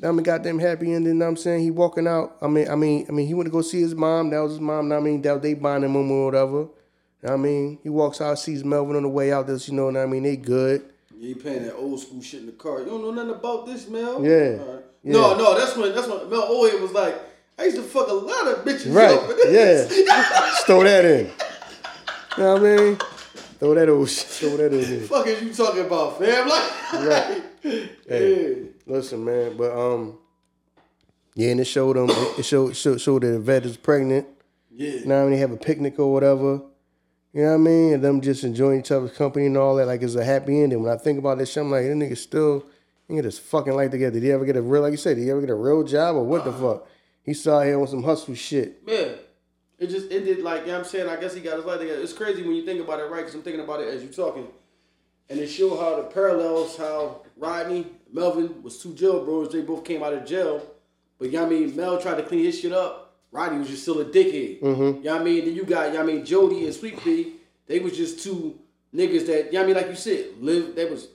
Now 0.00 0.10
I'm 0.10 0.18
a 0.18 0.22
goddamn 0.22 0.58
happy 0.58 0.92
ending. 0.92 1.12
You 1.12 1.18
know 1.18 1.26
what 1.26 1.30
I'm 1.30 1.36
saying 1.36 1.62
he 1.62 1.70
walking 1.70 2.06
out. 2.06 2.36
I 2.40 2.46
mean, 2.46 2.68
I 2.68 2.76
mean, 2.76 3.06
I 3.08 3.12
mean, 3.12 3.26
he 3.26 3.34
went 3.34 3.46
to 3.46 3.52
go 3.52 3.62
see 3.62 3.80
his 3.80 3.94
mom. 3.94 4.30
That 4.30 4.40
was 4.40 4.52
his 4.52 4.60
mom. 4.60 4.88
Now 4.88 4.96
I 4.96 5.00
mean, 5.00 5.22
that 5.22 5.42
they 5.42 5.54
bonding 5.54 5.92
moment 5.92 6.12
or 6.12 6.24
whatever. 6.26 6.68
Know 7.22 7.30
what 7.30 7.32
I 7.32 7.36
mean, 7.36 7.78
he 7.82 7.88
walks 7.88 8.20
out, 8.20 8.38
sees 8.38 8.64
Melvin 8.64 8.94
on 8.94 9.02
the 9.02 9.08
way 9.08 9.32
out. 9.32 9.48
This, 9.48 9.68
you 9.68 9.74
know, 9.74 9.86
what 9.86 9.96
I 9.96 10.06
mean, 10.06 10.22
they 10.22 10.36
good. 10.36 10.84
You 11.16 11.30
ain't 11.30 11.42
playing 11.42 11.64
that 11.64 11.74
old 11.74 11.98
school 11.98 12.22
shit 12.22 12.40
in 12.40 12.46
the 12.46 12.52
car. 12.52 12.78
You 12.78 12.86
don't 12.86 13.02
know 13.02 13.10
nothing 13.10 13.34
about 13.34 13.66
this, 13.66 13.88
Mel. 13.88 14.24
Yeah. 14.24 14.54
Right. 14.54 14.84
Yeah. 15.02 15.12
No, 15.12 15.36
no, 15.36 15.58
that's 15.58 15.76
when 15.76 15.94
that's 15.94 16.08
when 16.08 16.28
Mel 16.28 16.46
Oya 16.50 16.80
was 16.80 16.92
like, 16.92 17.14
I 17.58 17.64
used 17.64 17.76
to 17.76 17.82
fuck 17.82 18.08
a 18.08 18.12
lot 18.12 18.46
of 18.48 18.64
bitches. 18.64 18.94
Right? 18.94 19.18
Yeah. 19.50 19.84
Throw 20.66 20.82
that 20.84 21.04
in. 21.04 21.26
You 22.36 22.42
know 22.44 22.52
what 22.54 22.62
I 22.62 22.76
mean? 22.76 22.96
Throw 23.58 23.74
that 23.74 23.88
old 23.88 24.08
shit. 24.10 24.26
Throw 24.26 24.56
that 24.56 24.72
in. 24.72 25.06
fuck 25.06 25.26
is 25.26 25.42
you 25.42 25.52
talking 25.52 25.84
about, 25.84 26.18
fam? 26.18 26.48
Like, 26.48 26.72
Right. 26.92 27.42
yeah. 28.08 28.54
Listen, 28.86 29.24
man, 29.24 29.56
but 29.56 29.76
um, 29.76 30.18
yeah, 31.34 31.50
and 31.50 31.60
it 31.60 31.64
showed 31.66 31.96
them. 31.96 32.08
It 32.38 32.44
showed 32.44 32.74
showed, 32.76 33.00
showed 33.00 33.22
that 33.22 33.28
the 33.28 33.36
Yvette 33.36 33.66
is 33.66 33.76
pregnant. 33.76 34.26
Yeah. 34.70 35.00
Now 35.04 35.22
when 35.24 35.32
they 35.32 35.38
have 35.38 35.50
a 35.52 35.56
picnic 35.56 35.98
or 35.98 36.12
whatever. 36.12 36.62
You 37.34 37.42
know 37.42 37.48
what 37.50 37.54
I 37.54 37.58
mean? 37.58 37.92
And 37.94 38.02
them 38.02 38.20
just 38.22 38.42
enjoying 38.42 38.80
each 38.80 38.90
other's 38.90 39.12
company 39.12 39.46
and 39.46 39.56
all 39.56 39.76
that, 39.76 39.86
like 39.86 40.02
it's 40.02 40.14
a 40.14 40.24
happy 40.24 40.62
ending. 40.62 40.82
When 40.82 40.90
I 40.92 40.96
think 40.96 41.18
about 41.18 41.36
this 41.38 41.52
shit, 41.52 41.62
I'm 41.62 41.70
like, 41.70 41.82
this 41.82 41.94
nigga 41.94 42.16
still 42.16 42.64
nigga 43.08 43.22
just 43.22 43.40
fucking 43.40 43.74
life 43.74 43.90
together. 43.90 44.12
Did 44.12 44.22
he 44.22 44.32
ever 44.32 44.44
get 44.44 44.56
a 44.56 44.62
real 44.62 44.82
like 44.82 44.90
you 44.90 44.96
said, 44.96 45.16
did 45.16 45.24
he 45.24 45.30
ever 45.30 45.40
get 45.40 45.50
a 45.50 45.54
real 45.54 45.82
job 45.82 46.16
or 46.16 46.24
what 46.24 46.44
the 46.44 46.52
fuck? 46.52 46.86
He 47.22 47.34
saw 47.34 47.62
here 47.62 47.80
on 47.80 47.86
some 47.86 48.02
hustle 48.02 48.34
shit. 48.34 48.86
Man, 48.86 49.16
it 49.78 49.88
just 49.88 50.10
ended 50.10 50.42
like, 50.42 50.62
you 50.62 50.68
know 50.68 50.72
what 50.74 50.78
I'm 50.80 50.90
saying? 50.90 51.08
I 51.08 51.16
guess 51.16 51.34
he 51.34 51.40
got 51.40 51.56
his 51.56 51.64
life 51.64 51.78
together. 51.80 52.00
It's 52.00 52.12
crazy 52.12 52.42
when 52.42 52.54
you 52.54 52.64
think 52.64 52.80
about 52.80 53.00
it, 53.00 53.10
right? 53.10 53.20
Because 53.20 53.34
I'm 53.34 53.42
thinking 53.42 53.62
about 53.62 53.80
it 53.80 53.88
as 53.88 54.02
you're 54.02 54.12
talking. 54.12 54.48
And 55.30 55.38
it 55.38 55.48
show 55.48 55.76
how 55.78 55.96
the 55.96 56.04
parallels, 56.04 56.76
how 56.76 57.22
Rodney, 57.36 57.86
Melvin 58.10 58.62
was 58.62 58.78
two 58.78 58.94
jail 58.94 59.24
bros. 59.24 59.52
They 59.52 59.60
both 59.60 59.84
came 59.84 60.02
out 60.02 60.14
of 60.14 60.24
jail. 60.24 60.62
But, 61.18 61.26
you 61.26 61.32
know 61.32 61.44
what 61.44 61.52
I 61.52 61.58
mean? 61.58 61.76
Mel 61.76 62.00
tried 62.00 62.16
to 62.16 62.22
clean 62.22 62.44
his 62.44 62.58
shit 62.58 62.72
up. 62.72 63.16
Rodney 63.30 63.58
was 63.58 63.68
just 63.68 63.82
still 63.82 64.00
a 64.00 64.06
dickhead. 64.06 64.62
Mm-hmm. 64.62 64.80
You 64.80 65.04
know 65.04 65.12
what 65.12 65.20
I 65.20 65.24
mean? 65.24 65.44
Then 65.44 65.54
you 65.54 65.64
got, 65.64 65.88
you 65.88 65.98
know 65.98 66.04
what 66.04 66.10
I 66.10 66.14
mean, 66.14 66.24
Jody 66.24 66.64
and 66.64 66.74
Sweet 66.74 66.98
Pea. 67.02 67.34
They 67.66 67.78
was 67.78 67.94
just 67.94 68.22
two 68.22 68.58
niggas 68.94 69.26
that, 69.26 69.46
you 69.46 69.52
know 69.52 69.58
what 69.58 69.64
I 69.64 69.66
mean? 69.66 69.76
Like 69.76 69.88
you 69.88 69.96
said, 69.96 70.28
live, 70.40 70.74
they 70.74 70.86
was, 70.86 71.08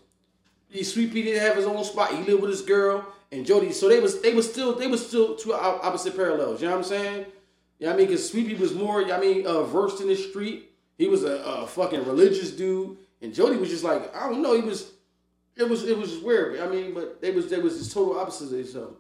Sweet 0.81 1.13
Pea 1.13 1.23
didn't 1.23 1.41
have 1.41 1.55
his 1.55 1.65
own 1.65 1.83
spot. 1.83 2.11
He 2.11 2.23
lived 2.23 2.41
with 2.41 2.49
his 2.49 2.61
girl 2.61 3.05
and 3.31 3.45
Jody. 3.45 3.71
So 3.71 3.89
they 3.89 3.99
was 3.99 4.21
they 4.21 4.33
was 4.33 4.49
still 4.49 4.75
they 4.75 4.87
was 4.87 5.05
still 5.05 5.35
two 5.35 5.53
opposite 5.53 6.15
parallels. 6.15 6.61
You 6.61 6.67
know 6.67 6.73
what 6.73 6.79
I'm 6.79 6.89
saying? 6.89 7.25
Yeah, 7.79 7.91
I 7.91 7.95
mean, 7.95 8.07
because 8.07 8.29
Sweet 8.29 8.57
was 8.59 8.73
more, 8.73 9.03
I 9.11 9.19
mean, 9.19 9.45
uh, 9.45 9.63
versed 9.63 9.99
in 9.99 10.07
the 10.07 10.15
street. 10.15 10.71
He 10.97 11.07
was 11.07 11.23
a, 11.23 11.37
a 11.43 11.67
fucking 11.67 12.05
religious 12.05 12.51
dude, 12.51 12.97
and 13.21 13.33
Jody 13.33 13.57
was 13.57 13.69
just 13.69 13.83
like 13.83 14.15
I 14.15 14.29
don't 14.29 14.41
know. 14.41 14.55
He 14.55 14.61
was, 14.61 14.91
it 15.55 15.67
was 15.67 15.83
it 15.83 15.97
was 15.97 16.11
just 16.11 16.23
weird. 16.23 16.59
I 16.59 16.67
mean, 16.67 16.93
but 16.93 17.21
they 17.21 17.31
was 17.31 17.49
they 17.49 17.59
was 17.59 17.77
just 17.77 17.91
total 17.91 18.17
opposites 18.17 18.51
of 18.51 18.59
each 18.59 18.75
other. 18.75 18.95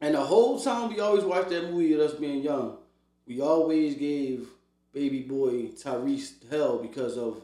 And 0.00 0.14
the 0.14 0.20
whole 0.20 0.60
time 0.60 0.90
we 0.90 1.00
always 1.00 1.24
watched 1.24 1.50
that 1.50 1.70
movie 1.70 1.92
of 1.94 2.00
us 2.00 2.14
being 2.14 2.42
young, 2.42 2.78
we 3.26 3.40
always 3.40 3.94
gave 3.94 4.48
baby 4.92 5.22
boy 5.22 5.66
Tyrese 5.68 6.32
hell 6.50 6.78
because 6.78 7.18
of 7.18 7.42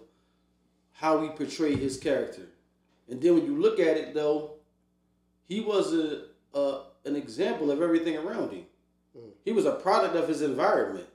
how 0.92 1.18
we 1.18 1.28
portrayed 1.28 1.78
his 1.78 1.98
character. 1.98 2.42
And 3.08 3.20
then 3.20 3.34
when 3.34 3.44
you 3.44 3.60
look 3.60 3.78
at 3.78 3.96
it 3.96 4.14
though, 4.14 4.52
he 5.46 5.60
was 5.60 5.92
a, 5.92 6.22
a 6.54 6.82
an 7.04 7.16
example 7.16 7.70
of 7.70 7.82
everything 7.82 8.16
around 8.16 8.52
him. 8.52 8.64
He 9.44 9.52
was 9.52 9.66
a 9.66 9.72
product 9.72 10.16
of 10.16 10.26
his 10.28 10.42
environment. 10.42 11.06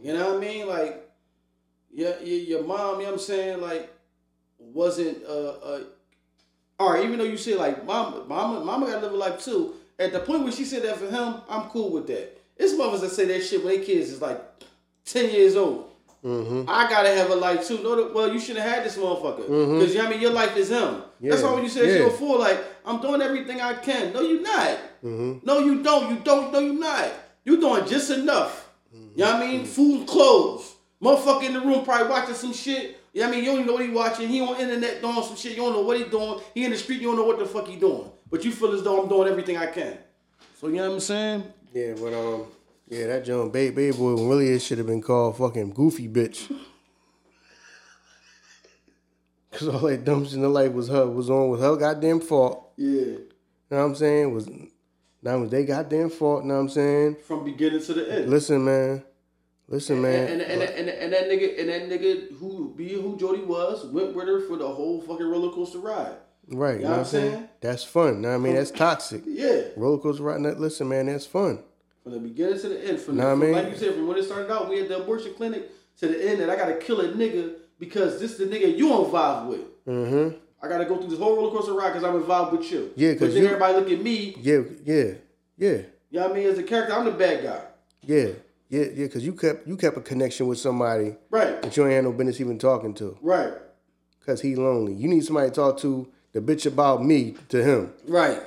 You 0.00 0.14
know 0.14 0.34
what 0.34 0.36
I 0.38 0.40
mean? 0.40 0.66
Like, 0.66 1.08
yeah, 1.92 2.18
your, 2.20 2.60
your 2.60 2.64
mom, 2.64 2.98
you 2.98 3.06
know 3.06 3.12
what 3.12 3.12
I'm 3.12 3.18
saying? 3.18 3.60
Like, 3.60 3.90
wasn't 4.58 5.22
uh, 5.24 5.50
uh 5.50 5.80
all 6.78 6.92
right, 6.92 7.04
even 7.04 7.18
though 7.18 7.24
you 7.24 7.36
said 7.36 7.58
like 7.58 7.84
mama, 7.84 8.24
mama, 8.26 8.64
mama 8.64 8.86
gotta 8.86 9.00
live 9.00 9.12
a 9.12 9.16
life 9.16 9.44
too. 9.44 9.74
At 9.98 10.12
the 10.12 10.20
point 10.20 10.42
where 10.42 10.52
she 10.52 10.64
said 10.64 10.82
that 10.82 10.96
for 10.96 11.08
him, 11.08 11.36
I'm 11.48 11.68
cool 11.68 11.92
with 11.92 12.06
that. 12.08 12.40
It's 12.56 12.76
mothers 12.76 13.00
that 13.02 13.10
say 13.10 13.26
that 13.26 13.42
shit 13.42 13.64
when 13.64 13.76
their 13.76 13.84
kids 13.84 14.10
is 14.10 14.20
like 14.20 14.40
10 15.04 15.30
years 15.32 15.54
old. 15.54 15.93
Mm-hmm. 16.24 16.68
I 16.70 16.88
gotta 16.88 17.10
have 17.10 17.30
a 17.30 17.34
life 17.34 17.66
too. 17.68 17.82
No, 17.82 18.10
well, 18.14 18.32
you 18.32 18.38
should 18.40 18.56
have 18.56 18.68
had 18.70 18.84
this 18.84 18.96
motherfucker. 18.96 19.46
Mm-hmm. 19.48 19.78
Because 19.78 19.94
you 19.94 20.00
know 20.00 20.06
I 20.08 20.10
mean, 20.10 20.20
your 20.20 20.30
life 20.32 20.56
is 20.56 20.70
him. 20.70 21.02
That's 21.20 21.42
Yeah. 21.42 21.48
why 21.48 21.54
when 21.54 21.64
you 21.64 21.68
said 21.68 21.86
Yeah. 21.86 21.94
shit 21.96 22.04
before, 22.06 22.38
like, 22.38 22.58
I'm 22.86 23.00
doing 23.00 23.20
everything 23.20 23.60
I 23.60 23.74
can. 23.74 24.12
No, 24.12 24.20
you're 24.22 24.40
not. 24.40 24.78
Mm-hmm. 25.04 25.38
No, 25.46 25.58
you 25.58 25.82
don't. 25.82 26.10
You 26.10 26.20
don't. 26.24 26.52
No, 26.52 26.58
you're 26.60 26.74
not. 26.74 27.10
You're 27.44 27.60
doing 27.60 27.86
just 27.86 28.10
enough. 28.10 28.70
You 28.92 29.24
know 29.24 29.32
what 29.32 29.42
I 29.42 29.46
mean? 29.46 29.64
Food 29.66 29.98
and 30.00 30.08
clothes. 30.08 30.72
Motherfucker 31.02 31.44
in 31.44 31.52
the 31.52 31.60
room 31.60 31.84
probably 31.84 32.08
watching 32.08 32.34
some 32.34 32.52
shit. 32.54 32.96
You 33.12 33.20
know 33.20 33.28
what 33.28 33.32
I 33.32 33.36
mean? 33.36 33.44
You 33.44 33.50
don't 33.50 33.54
even 33.60 33.66
know 33.66 33.72
what 33.74 33.84
he 33.84 33.90
watching. 33.90 34.28
He 34.28 34.40
on 34.40 34.58
internet 34.58 35.00
doing 35.02 35.22
some 35.22 35.36
shit. 35.36 35.52
You 35.52 35.58
don't 35.58 35.72
know 35.74 35.82
what 35.82 35.98
he 35.98 36.04
doing. 36.04 36.40
He 36.54 36.64
in 36.64 36.70
the 36.70 36.76
street. 36.78 37.00
You 37.00 37.08
don't 37.08 37.16
know 37.16 37.24
what 37.26 37.38
the 37.38 37.44
fuck 37.46 37.66
he 37.68 37.76
doing. 37.76 38.10
But 38.30 38.44
you 38.44 38.50
feel 38.50 38.72
as 38.72 38.82
though 38.82 39.02
I'm 39.02 39.08
doing 39.08 39.28
everything 39.28 39.56
I 39.58 39.66
can. 39.66 39.98
So 40.60 40.68
you 40.68 40.76
know 40.76 40.88
what 40.88 40.94
I'm 40.94 41.00
saying? 41.00 41.44
Yeah, 41.74 41.92
but 42.00 42.12
um, 42.14 42.46
yeah, 42.88 43.06
that 43.08 43.24
John 43.24 43.50
Baby 43.50 43.74
Baby 43.74 43.96
Boy 43.96 44.12
really 44.28 44.48
it 44.48 44.60
should 44.60 44.78
have 44.78 44.86
been 44.86 45.02
called 45.02 45.36
fucking 45.38 45.70
Goofy 45.72 46.08
Bitch. 46.08 46.54
Cause 49.52 49.68
all 49.68 49.80
that 49.80 50.04
dumb 50.04 50.24
shit 50.24 50.34
in 50.34 50.42
the 50.42 50.48
life 50.48 50.72
was 50.72 50.88
her 50.88 51.06
was 51.08 51.30
on 51.30 51.48
with 51.48 51.60
her 51.60 51.76
goddamn 51.76 52.20
fault. 52.20 52.72
Yeah. 52.76 52.88
You 52.90 53.26
know 53.70 53.78
what 53.78 53.84
I'm 53.84 53.94
saying? 53.94 54.34
Was 54.34 54.48
that 55.22 55.34
was 55.34 55.50
they 55.50 55.64
goddamn 55.64 56.10
fault, 56.10 56.42
you 56.42 56.48
know 56.48 56.54
what 56.54 56.60
I'm 56.60 56.68
saying? 56.68 57.16
From 57.26 57.44
beginning 57.44 57.80
to 57.82 57.94
the 57.94 58.12
end. 58.12 58.30
Listen, 58.30 58.64
man. 58.64 59.04
Listen, 59.68 60.02
man. 60.02 60.28
And, 60.28 60.42
and, 60.42 60.62
and, 60.62 60.62
and, 60.62 60.88
and 60.90 61.12
that 61.12 61.24
nigga 61.30 61.58
and 61.60 61.68
that 61.68 61.82
nigga 61.88 62.36
who 62.36 62.74
be 62.76 62.94
who 62.94 63.16
Jody 63.16 63.42
was 63.42 63.86
went 63.86 64.14
with 64.14 64.26
her 64.26 64.40
for 64.40 64.56
the 64.56 64.68
whole 64.68 65.00
fucking 65.00 65.26
roller 65.26 65.52
coaster 65.54 65.78
ride. 65.78 66.16
right, 66.48 66.76
you 66.78 66.82
know 66.82 66.88
know 66.88 66.90
what 66.90 66.98
I'm 66.98 67.04
saying? 67.06 67.32
saying? 67.32 67.48
That's 67.60 67.84
fun. 67.84 68.20
Know 68.22 68.30
what 68.30 68.34
I 68.34 68.38
mean, 68.38 68.54
that's 68.56 68.72
toxic. 68.72 69.22
Yeah. 69.24 69.62
Roller 69.76 69.98
coaster 69.98 70.24
ride. 70.24 70.42
that- 70.42 70.60
Listen, 70.60 70.88
man, 70.88 71.06
that's 71.06 71.26
fun. 71.26 71.60
From 72.04 72.12
the 72.12 72.18
beginning 72.20 72.60
to 72.60 72.68
the 72.68 72.86
end. 72.86 73.00
From, 73.00 73.16
Know 73.16 73.24
what 73.24 73.28
I 73.28 73.32
from 73.32 73.40
mean? 73.40 73.52
like 73.52 73.70
you 73.70 73.76
said, 73.78 73.94
from 73.94 74.06
when 74.06 74.18
it 74.18 74.24
started 74.24 74.50
out, 74.52 74.68
we 74.68 74.78
had 74.78 74.88
the 74.88 74.98
abortion 75.02 75.32
clinic 75.34 75.70
to 76.00 76.06
the 76.06 76.28
end 76.30 76.38
that 76.40 76.50
I 76.50 76.56
gotta 76.56 76.74
kill 76.76 77.00
a 77.00 77.08
nigga 77.08 77.54
because 77.78 78.20
this 78.20 78.36
the 78.36 78.44
nigga 78.44 78.76
you 78.76 79.02
involved 79.04 79.48
with. 79.48 79.84
Mm-hmm. 79.86 80.36
I 80.62 80.68
gotta 80.68 80.84
go 80.84 80.98
through 80.98 81.08
this 81.08 81.18
whole 81.18 81.34
roller 81.34 81.50
coaster 81.50 81.72
ride 81.72 81.88
because 81.94 82.04
I'm 82.04 82.16
involved 82.16 82.58
with 82.58 82.70
you. 82.70 82.92
Yeah, 82.94 83.12
'cause 83.14 83.20
But 83.28 83.34
then 83.34 83.46
everybody 83.46 83.74
look 83.74 83.90
at 83.90 84.02
me. 84.02 84.36
Yeah, 84.38 84.60
yeah, 84.84 85.12
yeah, 85.56 85.70
You 86.10 86.20
know 86.20 86.22
what 86.28 86.30
I 86.32 86.34
mean? 86.34 86.46
As 86.46 86.58
a 86.58 86.62
character, 86.62 86.92
I'm 86.94 87.06
the 87.06 87.10
bad 87.10 87.42
guy. 87.42 87.60
yeah, 88.02 88.28
yeah, 88.68 88.84
yeah. 88.94 89.06
Cause 89.08 89.22
you 89.24 89.32
kept 89.32 89.66
you 89.66 89.76
kept 89.78 89.96
a 89.96 90.00
connection 90.02 90.46
with 90.46 90.58
somebody 90.58 91.16
Right. 91.30 91.62
that 91.62 91.74
you 91.74 91.84
ain't 91.84 91.94
had 91.94 92.04
no 92.04 92.12
business 92.12 92.38
even 92.38 92.58
talking 92.58 92.92
to. 92.94 93.16
Right. 93.22 93.54
Cause 94.26 94.42
he 94.42 94.56
lonely. 94.56 94.92
You 94.92 95.08
need 95.08 95.24
somebody 95.24 95.48
to 95.48 95.54
talk 95.54 95.78
to 95.78 96.06
the 96.32 96.40
bitch 96.42 96.66
about 96.66 97.02
me 97.04 97.34
to 97.48 97.62
him. 97.62 97.92
Right. 98.06 98.42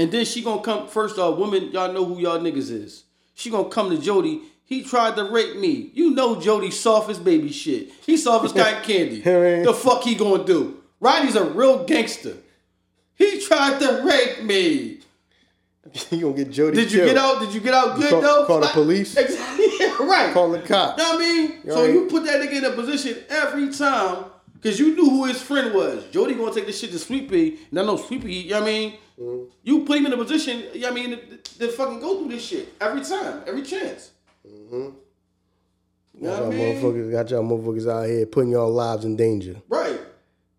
And 0.00 0.10
then 0.10 0.24
she 0.24 0.42
gonna 0.42 0.62
come 0.62 0.88
first 0.88 1.18
off, 1.18 1.38
women, 1.38 1.72
y'all 1.72 1.92
know 1.92 2.06
who 2.06 2.18
y'all 2.18 2.38
niggas 2.38 2.70
is. 2.70 3.04
She 3.34 3.50
gonna 3.50 3.68
come 3.68 3.90
to 3.90 3.98
Jody. 3.98 4.40
He 4.64 4.82
tried 4.82 5.14
to 5.16 5.24
rape 5.24 5.56
me. 5.56 5.90
You 5.92 6.12
know 6.12 6.40
Jody 6.40 6.70
soft 6.70 7.10
as 7.10 7.18
baby 7.18 7.52
shit. 7.52 7.90
He 8.06 8.16
soft 8.16 8.46
as 8.46 8.52
cotton 8.54 8.82
candy. 8.82 9.20
The 9.20 9.74
fuck 9.74 10.02
he 10.04 10.14
gonna 10.14 10.42
do? 10.42 10.82
Rodney's 11.00 11.36
a 11.36 11.44
real 11.44 11.84
gangster. 11.84 12.38
He 13.14 13.42
tried 13.42 13.78
to 13.80 14.02
rape 14.02 14.42
me. 14.42 15.00
you 16.10 16.20
gonna 16.22 16.32
get 16.32 16.50
Jody. 16.50 16.76
Did 16.76 16.92
you 16.92 17.00
killed. 17.00 17.10
get 17.10 17.18
out? 17.18 17.40
Did 17.40 17.52
you 17.52 17.60
get 17.60 17.74
out 17.74 17.96
good 17.98 18.10
call- 18.10 18.22
though? 18.22 18.46
call 18.46 18.60
the 18.60 18.68
police? 18.68 19.14
Exactly. 19.18 19.66
Yeah, 19.80 20.02
right. 20.02 20.32
Call 20.32 20.50
the 20.50 20.60
cop. 20.60 20.96
You 20.96 21.04
know 21.04 21.10
what 21.10 21.20
I 21.20 21.28
mean? 21.28 21.50
You 21.62 21.72
so 21.72 21.84
you 21.84 22.06
put 22.06 22.24
that 22.24 22.40
nigga 22.40 22.52
in 22.54 22.64
a 22.64 22.70
position 22.70 23.18
every 23.28 23.70
time 23.70 24.24
because 24.54 24.78
you 24.78 24.94
knew 24.94 25.10
who 25.10 25.24
his 25.26 25.42
friend 25.42 25.74
was. 25.74 26.04
Jody 26.06 26.34
gonna 26.34 26.54
take 26.54 26.66
this 26.66 26.80
shit 26.80 26.90
to 26.92 26.98
Sweet 26.98 27.30
Pea. 27.30 27.58
And 27.70 27.80
I 27.80 27.84
know 27.84 27.98
Sweet 27.98 28.24
you 28.24 28.50
know 28.50 28.60
what 28.60 28.62
I 28.62 28.72
mean? 28.72 28.94
Mm-hmm. 29.20 29.50
You 29.62 29.84
put 29.84 29.98
him 29.98 30.06
in 30.06 30.12
a 30.12 30.16
position, 30.16 30.64
you 30.74 30.86
I 30.86 30.90
mean, 30.90 31.10
to, 31.10 31.36
to 31.58 31.68
fucking 31.68 32.00
go 32.00 32.18
through 32.20 32.30
this 32.30 32.44
shit 32.44 32.72
every 32.80 33.02
time, 33.02 33.42
every 33.46 33.62
chance. 33.62 34.12
Mm-hmm. 34.48 34.74
You 36.14 36.26
know 36.26 36.30
Got 36.36 36.44
what 36.46 36.54
I 36.54 36.56
y'all 36.56 36.74
motherfuckers, 36.74 37.10
got 37.12 37.30
y'all 37.30 37.42
motherfuckers 37.44 37.90
out 37.90 38.08
here 38.08 38.26
putting 38.26 38.52
y'all 38.52 38.72
lives 38.72 39.04
in 39.04 39.16
danger. 39.16 39.56
Right. 39.68 40.00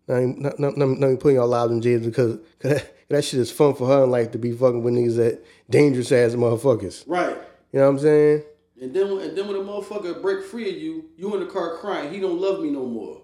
Not 0.08 0.16
even, 0.18 0.42
not, 0.42 0.58
not, 0.58 0.76
not, 0.76 0.88
not 0.98 1.20
putting 1.20 1.36
y'all 1.36 1.48
lives 1.48 1.72
in 1.72 1.80
danger 1.80 2.08
because 2.08 2.38
cause 2.60 2.72
that, 2.72 2.94
that 3.08 3.24
shit 3.24 3.40
is 3.40 3.50
fun 3.50 3.74
for 3.74 3.86
her 3.88 4.04
in 4.04 4.10
life 4.10 4.30
to 4.32 4.38
be 4.38 4.52
fucking 4.52 4.82
with 4.82 4.94
niggas 4.94 5.16
that 5.16 5.44
dangerous 5.68 6.12
ass 6.12 6.32
motherfuckers. 6.32 7.04
Right. 7.06 7.36
You 7.72 7.80
know 7.80 7.86
what 7.86 7.96
I'm 7.96 7.98
saying? 7.98 8.42
And 8.80 8.94
then, 8.94 9.10
when- 9.10 9.28
and 9.28 9.36
then 9.38 9.46
when 9.48 9.56
a 9.56 9.60
motherfucker 9.60 10.20
break 10.22 10.44
free 10.44 10.68
of 10.70 10.76
you, 10.80 11.04
you 11.16 11.34
in 11.34 11.40
the 11.40 11.46
car 11.46 11.78
crying, 11.78 12.12
he 12.12 12.20
don't 12.20 12.40
love 12.40 12.60
me 12.60 12.70
no 12.70 12.84
more. 12.86 13.21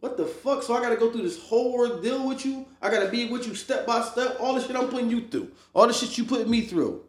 What 0.00 0.16
the 0.16 0.26
fuck? 0.26 0.62
So 0.62 0.74
I 0.74 0.80
gotta 0.80 0.96
go 0.96 1.10
through 1.10 1.22
this 1.22 1.42
whole 1.42 1.72
ordeal 1.74 2.28
with 2.28 2.44
you? 2.46 2.66
I 2.80 2.90
gotta 2.90 3.08
be 3.08 3.28
with 3.28 3.46
you 3.46 3.54
step 3.54 3.86
by 3.86 4.02
step? 4.02 4.36
All 4.38 4.54
the 4.54 4.60
shit 4.60 4.76
I'm 4.76 4.88
putting 4.88 5.10
you 5.10 5.26
through. 5.28 5.50
All 5.74 5.86
the 5.88 5.92
shit 5.92 6.16
you 6.16 6.24
put 6.24 6.48
me 6.48 6.62
through. 6.62 7.02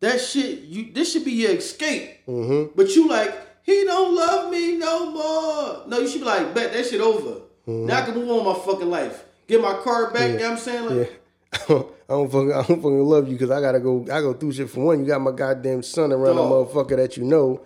That 0.00 0.20
shit, 0.20 0.60
you 0.60 0.92
this 0.92 1.12
should 1.12 1.24
be 1.24 1.32
your 1.32 1.50
escape. 1.52 2.24
Mm-hmm. 2.26 2.72
But 2.76 2.94
you 2.94 3.08
like, 3.08 3.34
he 3.64 3.84
don't 3.84 4.14
love 4.14 4.50
me 4.52 4.76
no 4.76 5.10
more. 5.10 5.88
No, 5.88 5.98
you 5.98 6.08
should 6.08 6.20
be 6.20 6.26
like, 6.26 6.54
bet 6.54 6.72
that 6.72 6.86
shit 6.86 7.00
over. 7.00 7.40
Now 7.66 7.98
I 7.98 8.02
can 8.02 8.14
move 8.14 8.30
on 8.30 8.46
with 8.46 8.56
my 8.56 8.64
fucking 8.64 8.88
life. 8.88 9.24
Get 9.46 9.60
my 9.60 9.74
car 9.74 10.10
back, 10.12 10.30
you 10.30 10.38
know 10.38 10.44
what 10.44 10.52
I'm 10.52 10.58
saying? 10.58 10.98
Like, 10.98 11.20
Yeah. 11.68 11.82
I 12.10 12.14
don't 12.14 12.30
fucking, 12.30 12.52
I 12.52 12.62
don't 12.62 12.76
fucking 12.82 13.04
love 13.04 13.26
you 13.28 13.34
because 13.34 13.50
I 13.50 13.60
gotta 13.60 13.80
go. 13.80 14.02
I 14.04 14.20
go 14.22 14.32
through 14.32 14.52
shit 14.52 14.70
for 14.70 14.80
one. 14.80 15.00
You 15.00 15.06
got 15.06 15.20
my 15.20 15.32
goddamn 15.32 15.82
son 15.82 16.12
around 16.12 16.36
Dog. 16.36 16.46
a 16.50 16.54
motherfucker 16.54 16.96
that 16.96 17.16
you 17.16 17.24
know, 17.24 17.62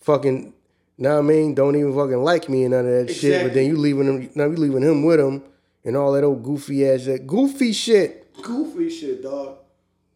fucking. 0.00 0.54
Know 0.98 1.14
what 1.14 1.18
I 1.18 1.22
mean? 1.22 1.54
Don't 1.54 1.76
even 1.76 1.94
fucking 1.94 2.22
like 2.22 2.48
me 2.48 2.64
and 2.64 2.72
none 2.72 2.86
of 2.86 3.06
that 3.06 3.14
shit. 3.14 3.44
But 3.44 3.54
then 3.54 3.66
you 3.66 3.76
leaving 3.76 4.06
him. 4.06 4.30
Now 4.34 4.44
you 4.46 4.56
leaving 4.56 4.82
him 4.82 5.04
with 5.04 5.20
him 5.20 5.42
and 5.84 5.96
all 5.96 6.12
that 6.12 6.24
old 6.24 6.42
goofy 6.42 6.88
ass 6.88 7.02
shit. 7.02 7.26
Goofy 7.26 7.72
shit. 7.72 8.32
goofy 8.42 8.88
shit, 8.90 9.22
dog. 9.22 9.58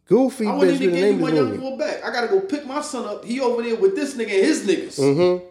Goofy 0.07 0.47
I 0.47 0.51
bitch. 0.51 0.59
wouldn't 0.59 0.79
Be 0.79 0.85
even 0.87 0.97
give 0.97 1.05
you 1.05 1.13
name 1.13 1.23
of 1.23 1.31
my 1.31 1.37
young 1.37 1.61
boy 1.61 1.77
back. 1.79 2.05
I 2.05 2.11
gotta 2.11 2.29
go 2.29 2.41
pick 2.41 2.67
my 2.67 2.81
son 2.81 3.07
up. 3.07 3.25
He 3.25 3.41
over 3.41 3.63
there 3.63 3.77
with 3.77 3.95
this 3.95 4.15
nigga 4.15 4.23
and 4.23 4.47
his 4.47 4.67
niggas. 4.67 4.99
Mm-hmm. 4.99 5.47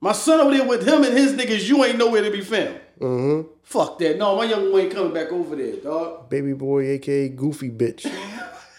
My 0.00 0.12
son 0.12 0.40
over 0.40 0.56
there 0.56 0.66
with 0.66 0.86
him 0.86 1.02
and 1.02 1.16
his 1.16 1.32
niggas. 1.32 1.68
You 1.68 1.84
ain't 1.84 1.98
nowhere 1.98 2.22
to 2.22 2.30
be 2.30 2.42
found. 2.42 2.78
Mm-hmm. 3.00 3.48
Fuck 3.64 3.98
that. 3.98 4.16
No, 4.18 4.36
my 4.36 4.44
young 4.44 4.70
boy 4.70 4.82
ain't 4.82 4.94
coming 4.94 5.12
back 5.12 5.32
over 5.32 5.56
there, 5.56 5.76
dog. 5.76 6.30
Baby 6.30 6.52
boy, 6.52 6.88
aka 6.90 7.28
Goofy 7.30 7.70
bitch. 7.70 8.02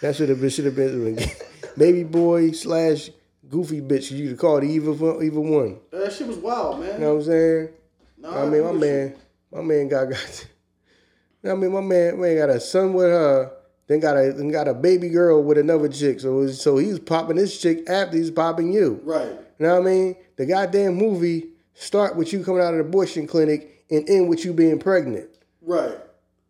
That 0.01 0.15
should 0.15 0.29
have 0.29 0.39
been 0.39 0.49
should 0.49 0.65
have 0.65 0.75
been 0.75 1.19
baby 1.77 2.03
boy 2.03 2.51
slash 2.51 3.09
Goofy 3.49 3.81
bitch. 3.81 4.11
You 4.11 4.29
could 4.29 4.37
call 4.39 4.57
it 4.57 4.63
one- 4.63 5.23
either 5.23 5.39
one. 5.41 5.79
That 5.91 6.11
shit 6.13 6.27
was 6.27 6.37
wild, 6.37 6.79
man. 6.79 6.93
You 6.93 6.99
know 6.99 7.13
what 7.15 7.21
I'm 7.21 7.25
saying? 7.25 7.69
Nah, 8.17 8.43
I 8.43 8.49
mean, 8.49 8.63
my 8.63 8.71
man, 8.71 9.15
my 9.51 9.61
man 9.61 9.87
got 9.87 10.09
got. 10.09 10.47
I 11.43 11.53
mean, 11.55 11.71
my 11.71 11.81
man, 11.81 12.19
man 12.19 12.37
got 12.37 12.49
a 12.49 12.59
son 12.59 12.93
with 12.93 13.05
her. 13.07 13.51
Then 13.87 13.99
got 14.01 14.17
a 14.17 14.33
then 14.33 14.51
got 14.51 14.67
a 14.67 14.73
baby 14.73 15.09
girl 15.09 15.41
with 15.41 15.57
another 15.57 15.87
chick. 15.89 16.19
So 16.19 16.45
so 16.47 16.77
he's 16.77 16.99
popping 16.99 17.37
this 17.37 17.59
chick 17.59 17.89
after 17.89 18.17
he's 18.17 18.29
popping 18.29 18.71
you. 18.71 18.79
you. 18.81 19.01
Right, 19.03 19.25
You 19.29 19.65
know 19.65 19.79
what 19.79 19.87
I 19.87 19.91
mean? 19.91 20.15
The 20.35 20.45
goddamn 20.45 20.95
movie 20.95 21.47
start 21.73 22.15
with 22.15 22.31
you 22.31 22.43
coming 22.43 22.61
out 22.61 22.73
of 22.75 22.79
the 22.79 22.81
abortion 22.85 23.25
clinic 23.25 23.85
and 23.89 24.07
end 24.07 24.29
with 24.29 24.45
you 24.45 24.53
being 24.53 24.77
pregnant. 24.79 25.29
right. 25.61 25.97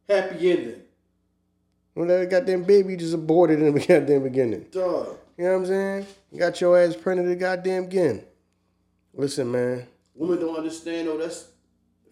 Happy 0.09 0.51
ending, 0.51 0.81
Well, 1.93 2.07
that 2.07 2.29
goddamn 2.31 2.63
baby 2.63 2.97
just 2.97 3.13
aborted 3.13 3.61
in 3.61 3.73
the 3.73 3.79
goddamn 3.87 4.23
beginning. 4.23 4.65
dog. 4.71 5.17
You 5.39 5.45
know 5.45 5.51
what 5.51 5.59
I'm 5.59 5.65
saying? 5.67 6.07
You 6.33 6.39
got 6.39 6.59
your 6.59 6.77
ass 6.77 6.97
printed 6.97 7.29
a 7.29 7.35
goddamn 7.35 7.85
again. 7.85 8.25
Listen, 9.13 9.49
man. 9.49 9.87
Women 10.13 10.37
don't 10.37 10.57
understand 10.57 11.07
though. 11.07 11.17
That's 11.17 11.47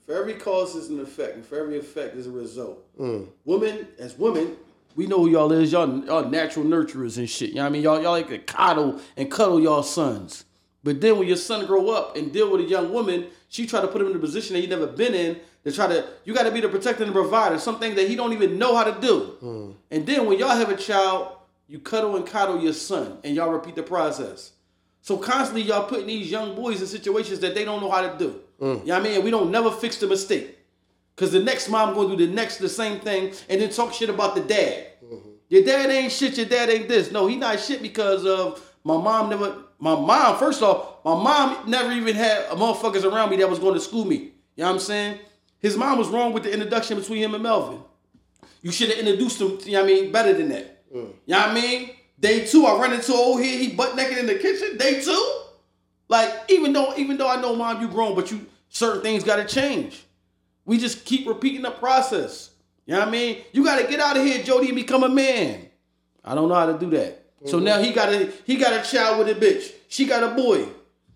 for 0.06 0.16
every 0.16 0.36
cause 0.36 0.76
is 0.76 0.90
an 0.90 1.02
effect, 1.02 1.36
and 1.36 1.46
for 1.46 1.60
every 1.60 1.78
effect 1.78 2.16
is 2.16 2.26
a 2.26 2.32
result. 2.32 2.88
Mm. 2.98 3.28
Women, 3.44 3.86
as 4.00 4.18
women, 4.18 4.56
we 4.96 5.08
know 5.08 5.20
who 5.20 5.30
y'all 5.30 5.52
is. 5.52 5.74
Y'all, 5.74 6.06
y'all 6.06 6.30
natural 6.30 6.64
nurturers 6.64 7.18
and 7.18 7.30
shit. 7.30 7.50
You 7.50 7.56
know 7.56 7.64
what 7.64 7.68
I 7.68 7.72
mean? 7.72 7.82
Y'all, 7.82 8.02
y'all 8.02 8.14
like 8.14 8.30
to 8.30 8.38
coddle 8.38 9.02
and 9.18 9.30
cuddle 9.30 9.60
y'all 9.60 9.84
sons. 9.84 10.46
But 10.86 11.02
then 11.02 11.20
when 11.20 11.28
your 11.28 11.36
son 11.36 11.66
grow 11.66 11.90
up 11.90 12.16
and 12.16 12.32
deal 12.32 12.50
with 12.50 12.62
a 12.62 12.64
young 12.64 12.94
woman, 12.94 13.28
she 13.50 13.68
try 13.68 13.82
to 13.82 13.90
put 13.90 14.00
him 14.02 14.08
in 14.08 14.16
a 14.16 14.20
position 14.20 14.54
that 14.54 14.62
he 14.62 14.68
never 14.68 14.88
been 14.88 15.14
in. 15.14 15.38
To 15.66 15.72
try 15.74 15.88
to, 15.88 16.08
you 16.24 16.34
got 16.34 16.44
to 16.44 16.52
be 16.52 16.62
the 16.62 16.70
protector 16.70 17.04
and 17.04 17.14
the 17.14 17.20
provider. 17.20 17.60
Something 17.60 17.94
that 17.96 18.08
he 18.08 18.16
don't 18.16 18.32
even 18.32 18.58
know 18.58 18.74
how 18.74 18.86
to 18.86 19.02
do. 19.02 19.76
And 19.92 20.06
then 20.06 20.28
when 20.28 20.40
y'all 20.40 20.56
have 20.56 20.70
a 20.70 20.78
child, 20.78 21.37
you 21.68 21.80
cuddle 21.80 22.16
and 22.16 22.26
coddle 22.26 22.62
your 22.62 22.74
son, 22.74 23.20
and 23.24 23.36
y'all 23.36 23.50
repeat 23.50 23.76
the 23.76 23.84
process. 23.84 24.54
So 25.02 25.18
constantly 25.18 25.62
y'all 25.62 25.88
putting 25.88 26.08
these 26.08 26.30
young 26.30 26.56
boys 26.56 26.82
in 26.82 26.88
situations 26.88 27.40
that 27.40 27.56
they 27.56 27.64
don't 27.64 27.82
know 27.82 27.90
how 27.90 28.02
to 28.02 28.18
do. 28.18 28.42
Mm. 28.60 28.82
You 28.82 28.88
know 28.88 28.94
what 28.94 28.94
I 28.94 29.00
mean? 29.00 29.24
We 29.24 29.32
don't 29.32 29.52
never 29.52 29.72
fix 29.72 29.98
the 29.98 30.08
mistake. 30.08 30.58
Cause 31.16 31.32
the 31.32 31.40
next 31.40 31.70
mom 31.70 31.96
gonna 31.96 32.16
do 32.16 32.28
the 32.28 32.32
next 32.32 32.58
the 32.58 32.70
same 32.70 33.00
thing 33.00 33.34
and 33.50 33.60
then 33.60 33.72
talk 33.72 33.92
shit 33.92 34.10
about 34.10 34.36
the 34.36 34.42
dad. 34.42 34.86
Mm-hmm. 35.04 35.30
Your 35.50 35.64
dad 35.64 35.90
ain't 35.90 36.12
shit, 36.12 36.38
your 36.38 36.46
dad 36.46 36.70
ain't 36.70 36.88
this. 36.88 37.12
No, 37.12 37.26
he 37.26 37.38
not 37.38 37.60
shit 37.60 37.82
because 37.82 38.24
of 38.24 38.64
my 38.84 38.98
mom 38.98 39.30
never 39.30 39.64
my 39.80 39.96
mom, 39.96 40.38
first 40.38 40.62
off, 40.62 41.04
my 41.06 41.14
mom 41.14 41.70
never 41.70 41.92
even 41.92 42.16
had 42.16 42.46
a 42.46 42.56
motherfuckers 42.56 43.04
around 43.04 43.30
me 43.30 43.38
that 43.38 43.50
was 43.50 43.60
going 43.60 43.76
to 43.76 43.80
school 43.80 44.06
me. 44.06 44.16
You 44.16 44.32
know 44.58 44.66
what 44.66 44.74
I'm 44.74 44.80
saying? 44.80 45.20
His 45.60 45.78
mom 45.78 45.98
was 45.98 46.08
wrong 46.10 46.34
with 46.34 46.44
the 46.44 46.54
introduction 46.54 47.00
between 47.00 47.20
him 47.20 47.34
and 47.34 47.44
Melvin. 47.44 47.80
You 48.62 48.72
should 48.72 48.90
have 48.90 49.00
introduced 49.00 49.40
him, 49.40 49.60
you 49.66 49.74
know 49.74 49.84
what 49.84 49.92
I 49.92 49.94
mean, 49.94 50.12
better 50.12 50.34
than 50.34 50.50
that. 50.50 50.77
You 50.94 51.14
know 51.28 51.38
what 51.38 51.50
I 51.50 51.54
mean? 51.54 51.92
Day 52.20 52.46
two, 52.46 52.66
I 52.66 52.80
run 52.80 52.94
into 52.94 53.14
old 53.14 53.42
here, 53.42 53.58
he 53.58 53.70
butt 53.70 53.96
naked 53.96 54.18
in 54.18 54.26
the 54.26 54.36
kitchen. 54.36 54.78
Day 54.78 55.02
two? 55.02 55.34
Like, 56.10 56.34
even 56.50 56.74
though, 56.74 56.96
even 56.98 57.18
though 57.18 57.30
I 57.30 57.40
know 57.42 57.56
mom, 57.56 57.82
you 57.82 57.88
grown, 57.88 58.16
but 58.16 58.32
you 58.32 58.46
certain 58.70 59.02
things 59.02 59.24
gotta 59.24 59.46
change. 59.46 60.04
We 60.66 60.78
just 60.78 61.06
keep 61.06 61.28
repeating 61.28 61.62
the 61.62 61.72
process. 61.72 62.52
You 62.86 62.94
know 62.94 63.00
what 63.00 63.10
I 63.10 63.12
mean? 63.12 63.44
You 63.52 63.64
gotta 63.64 63.88
get 63.88 64.00
out 64.00 64.18
of 64.18 64.24
here, 64.24 64.42
Jody, 64.44 64.68
and 64.68 64.76
become 64.76 65.04
a 65.04 65.10
man. 65.10 65.68
I 66.24 66.36
don't 66.36 66.50
know 66.50 66.56
how 66.56 66.66
to 66.66 66.78
do 66.78 66.90
that. 66.92 67.26
So 67.46 67.58
mm-hmm. 67.58 67.66
now 67.66 67.82
he 67.82 67.92
got 67.92 68.10
a 68.10 68.32
he 68.46 68.56
got 68.56 68.74
a 68.74 68.90
child 68.90 69.20
with 69.20 69.30
a 69.30 69.40
bitch. 69.40 69.72
She 69.90 70.06
got 70.06 70.24
a 70.24 70.36
boy. 70.36 70.68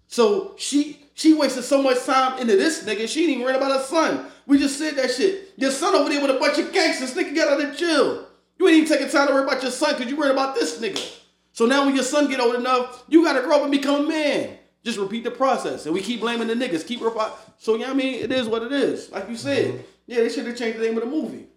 So 0.08 0.56
she 0.58 1.00
she 1.14 1.34
wasted 1.34 1.64
so 1.64 1.82
much 1.82 2.04
time 2.06 2.40
into 2.40 2.56
this 2.56 2.84
nigga. 2.84 3.08
She 3.08 3.22
didn't 3.22 3.36
even 3.36 3.44
worry 3.44 3.56
about 3.56 3.72
her 3.72 3.84
son. 3.84 4.26
We 4.46 4.58
just 4.58 4.78
said 4.78 4.96
that 4.96 5.12
shit. 5.12 5.54
Your 5.58 5.72
son 5.72 5.96
over 5.96 6.10
there 6.10 6.22
with 6.22 6.36
a 6.36 6.40
bunch 6.40 6.58
of 6.60 6.72
gangsters. 6.74 7.14
Nigga 7.14 7.36
got 7.36 7.48
out 7.54 7.66
of 7.66 7.78
jail. 7.78 8.28
You 8.62 8.68
ain't 8.68 8.78
even 8.78 8.90
taking 8.90 9.10
time 9.10 9.28
to 9.28 9.34
worry 9.34 9.42
about 9.44 9.64
your 9.64 9.72
son 9.72 9.96
because 9.98 10.12
you 10.12 10.16
worried 10.16 10.34
about 10.34 10.54
this 10.54 10.78
nigga. 10.80 11.18
So 11.52 11.66
now 11.66 11.84
when 11.84 11.96
your 11.96 12.04
son 12.04 12.30
get 12.30 12.40
old 12.40 12.54
enough, 12.54 13.04
you 13.10 13.24
gotta 13.24 13.42
grow 13.42 13.56
up 13.56 13.64
and 13.64 13.72
become 13.72 14.06
a 14.06 14.08
man. 14.08 14.56
Just 14.84 15.00
repeat 15.00 15.24
the 15.24 15.32
process. 15.32 15.88
And 15.88 15.96
we 15.96 16.00
keep 16.02 16.20
blaming 16.20 16.48
the 16.48 16.54
niggas. 16.54 16.86
Keep 16.86 17.00
repi- 17.00 17.32
So 17.58 17.74
you 17.74 17.80
know 17.80 17.86
what 17.88 17.94
I 17.94 17.98
mean? 17.98 18.22
It 18.24 18.32
is 18.32 18.48
what 18.48 18.62
it 18.62 18.72
is. 18.72 19.12
Like 19.12 19.28
you 19.30 19.36
said. 19.36 19.84
Yeah, 20.06 20.18
they 20.18 20.30
should 20.30 20.46
have 20.46 20.56
changed 20.56 20.78
the 20.78 20.84
name 20.86 20.96
of 20.96 21.04
the 21.04 21.10
movie. 21.10 21.48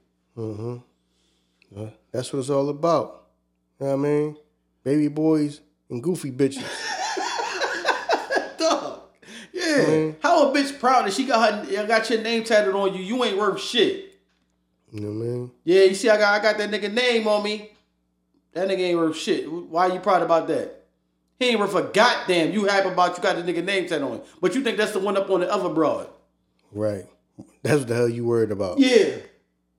Uh, 1.76 1.90
That's 2.10 2.32
what 2.32 2.38
it's 2.38 2.48
all 2.48 2.70
about. 2.70 3.26
You 3.80 3.84
know 3.86 3.96
what 3.96 4.06
I 4.06 4.08
mean? 4.08 4.36
Baby 4.82 5.08
boys 5.08 5.60
and 5.90 6.02
goofy 6.02 6.32
bitches. 6.32 6.64
Dog. 8.58 9.00
Yeah. 9.52 10.12
How 10.22 10.50
a 10.50 10.54
bitch 10.54 10.78
proud 10.80 11.04
that 11.04 11.12
she 11.12 11.26
got 11.26 11.66
her 11.66 11.86
got 11.86 12.08
your 12.08 12.22
name 12.22 12.44
tatted 12.44 12.74
on 12.74 12.94
you? 12.94 13.02
You 13.02 13.22
ain't 13.24 13.36
worth 13.36 13.60
shit. 13.60 14.12
You 14.94 15.00
know 15.00 15.08
what 15.08 15.24
I 15.24 15.28
mean? 15.28 15.50
Yeah, 15.64 15.82
you 15.84 15.94
see, 15.94 16.08
I 16.08 16.16
got 16.16 16.40
I 16.40 16.42
got 16.42 16.56
that 16.58 16.70
nigga 16.70 16.92
name 16.92 17.26
on 17.26 17.42
me. 17.42 17.70
That 18.52 18.68
nigga 18.68 18.78
ain't 18.78 18.96
worth 18.98 19.16
shit. 19.16 19.50
Why 19.50 19.88
are 19.88 19.92
you 19.94 19.98
proud 19.98 20.22
about 20.22 20.46
that? 20.46 20.82
He 21.40 21.46
ain't 21.48 21.58
worth 21.58 21.74
a 21.74 21.82
goddamn. 21.82 22.52
You 22.52 22.64
happy 22.66 22.90
about 22.90 23.16
you 23.16 23.22
got 23.22 23.34
the 23.34 23.42
nigga 23.42 23.64
name 23.64 23.88
tatted 23.88 24.04
on. 24.04 24.22
But 24.40 24.54
you 24.54 24.62
think 24.62 24.76
that's 24.78 24.92
the 24.92 25.00
one 25.00 25.16
up 25.16 25.28
on 25.30 25.40
the 25.40 25.52
other 25.52 25.68
broad. 25.68 26.06
Right. 26.70 27.06
That's 27.64 27.80
what 27.80 27.88
the 27.88 27.94
hell 27.96 28.08
you 28.08 28.24
worried 28.24 28.52
about. 28.52 28.78
Yeah. 28.78 29.16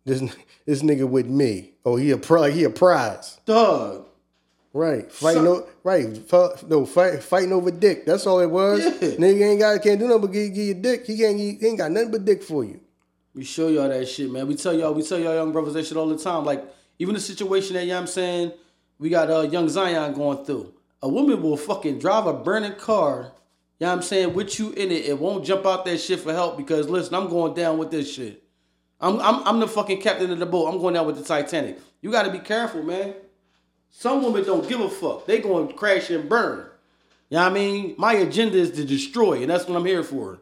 This 0.03 0.21
this 0.65 0.83
nigga 0.83 1.07
with 1.07 1.27
me. 1.27 1.71
Oh, 1.85 1.95
he 1.95 2.11
a 2.11 2.17
pri- 2.17 2.51
he 2.51 2.65
a 2.65 2.69
prize. 2.69 3.39
Dog. 3.45 4.05
Right. 4.73 5.09
Fighting 5.09 5.43
So- 5.45 5.55
o- 5.63 5.67
right. 5.85 6.17
Fu- 6.17 6.67
no, 6.67 6.85
fight, 6.85 7.23
fighting 7.23 7.53
over 7.53 7.71
dick. 7.71 8.05
That's 8.05 8.27
all 8.27 8.41
it 8.41 8.49
was. 8.51 8.83
Yeah. 8.83 8.91
Nigga 9.11 9.41
ain't 9.51 9.59
got 9.61 9.81
can't 9.81 9.97
do 9.97 10.07
nothing 10.09 10.21
but 10.23 10.31
give, 10.33 10.53
give 10.53 10.65
you 10.65 10.73
dick. 10.73 11.05
He 11.05 11.17
can't 11.17 11.39
he 11.39 11.57
ain't 11.65 11.77
got 11.77 11.89
nothing 11.91 12.11
but 12.11 12.25
dick 12.25 12.43
for 12.43 12.65
you. 12.65 12.81
We 13.35 13.43
show 13.43 13.67
y'all 13.67 13.89
that 13.89 14.07
shit, 14.07 14.31
man. 14.31 14.47
We 14.47 14.55
tell 14.55 14.73
y'all, 14.73 14.93
we 14.93 15.03
tell 15.03 15.19
y'all 15.19 15.35
young 15.35 15.51
brothers 15.51 15.73
that 15.73 15.85
shit 15.85 15.97
all 15.97 16.07
the 16.07 16.17
time. 16.17 16.45
Like, 16.45 16.63
even 16.99 17.13
the 17.13 17.19
situation 17.19 17.73
that, 17.73 17.83
you 17.83 17.91
know 17.91 17.99
I'm 17.99 18.07
saying, 18.07 18.53
we 18.97 19.09
got 19.09 19.29
uh, 19.29 19.41
young 19.41 19.67
Zion 19.67 20.13
going 20.13 20.45
through. 20.45 20.73
A 21.01 21.09
woman 21.09 21.41
will 21.41 21.57
fucking 21.57 21.99
drive 21.99 22.27
a 22.27 22.33
burning 22.33 22.75
car, 22.75 23.33
you 23.77 23.85
know 23.85 23.91
I'm 23.91 24.01
saying, 24.01 24.33
with 24.33 24.57
you 24.57 24.71
in 24.71 24.89
it. 24.89 25.05
It 25.05 25.19
won't 25.19 25.45
jump 25.45 25.65
out 25.65 25.83
that 25.83 25.97
shit 25.97 26.21
for 26.21 26.31
help 26.31 26.55
because, 26.55 26.87
listen, 26.87 27.13
I'm 27.13 27.29
going 27.29 27.53
down 27.53 27.77
with 27.77 27.91
this 27.91 28.11
shit. 28.11 28.41
I'm, 29.01 29.19
I'm, 29.19 29.45
I'm 29.45 29.59
the 29.59 29.67
fucking 29.67 29.99
captain 29.99 30.31
of 30.31 30.39
the 30.39 30.45
boat. 30.45 30.73
I'm 30.73 30.79
going 30.79 30.93
down 30.93 31.05
with 31.05 31.17
the 31.17 31.23
Titanic. 31.23 31.77
You 32.01 32.11
got 32.11 32.23
to 32.23 32.31
be 32.31 32.39
careful, 32.39 32.83
man. 32.83 33.15
Some 33.89 34.23
women 34.23 34.45
don't 34.45 34.67
give 34.67 34.79
a 34.79 34.89
fuck. 34.89 35.25
They 35.25 35.39
going 35.39 35.67
to 35.67 35.73
crash 35.73 36.09
and 36.09 36.29
burn. 36.29 36.67
You 37.29 37.37
know 37.37 37.43
what 37.43 37.51
I 37.51 37.53
mean? 37.53 37.95
My 37.97 38.13
agenda 38.13 38.57
is 38.57 38.71
to 38.71 38.85
destroy, 38.85 39.41
and 39.41 39.49
that's 39.49 39.67
what 39.67 39.75
I'm 39.75 39.85
here 39.85 40.03
for. 40.03 40.39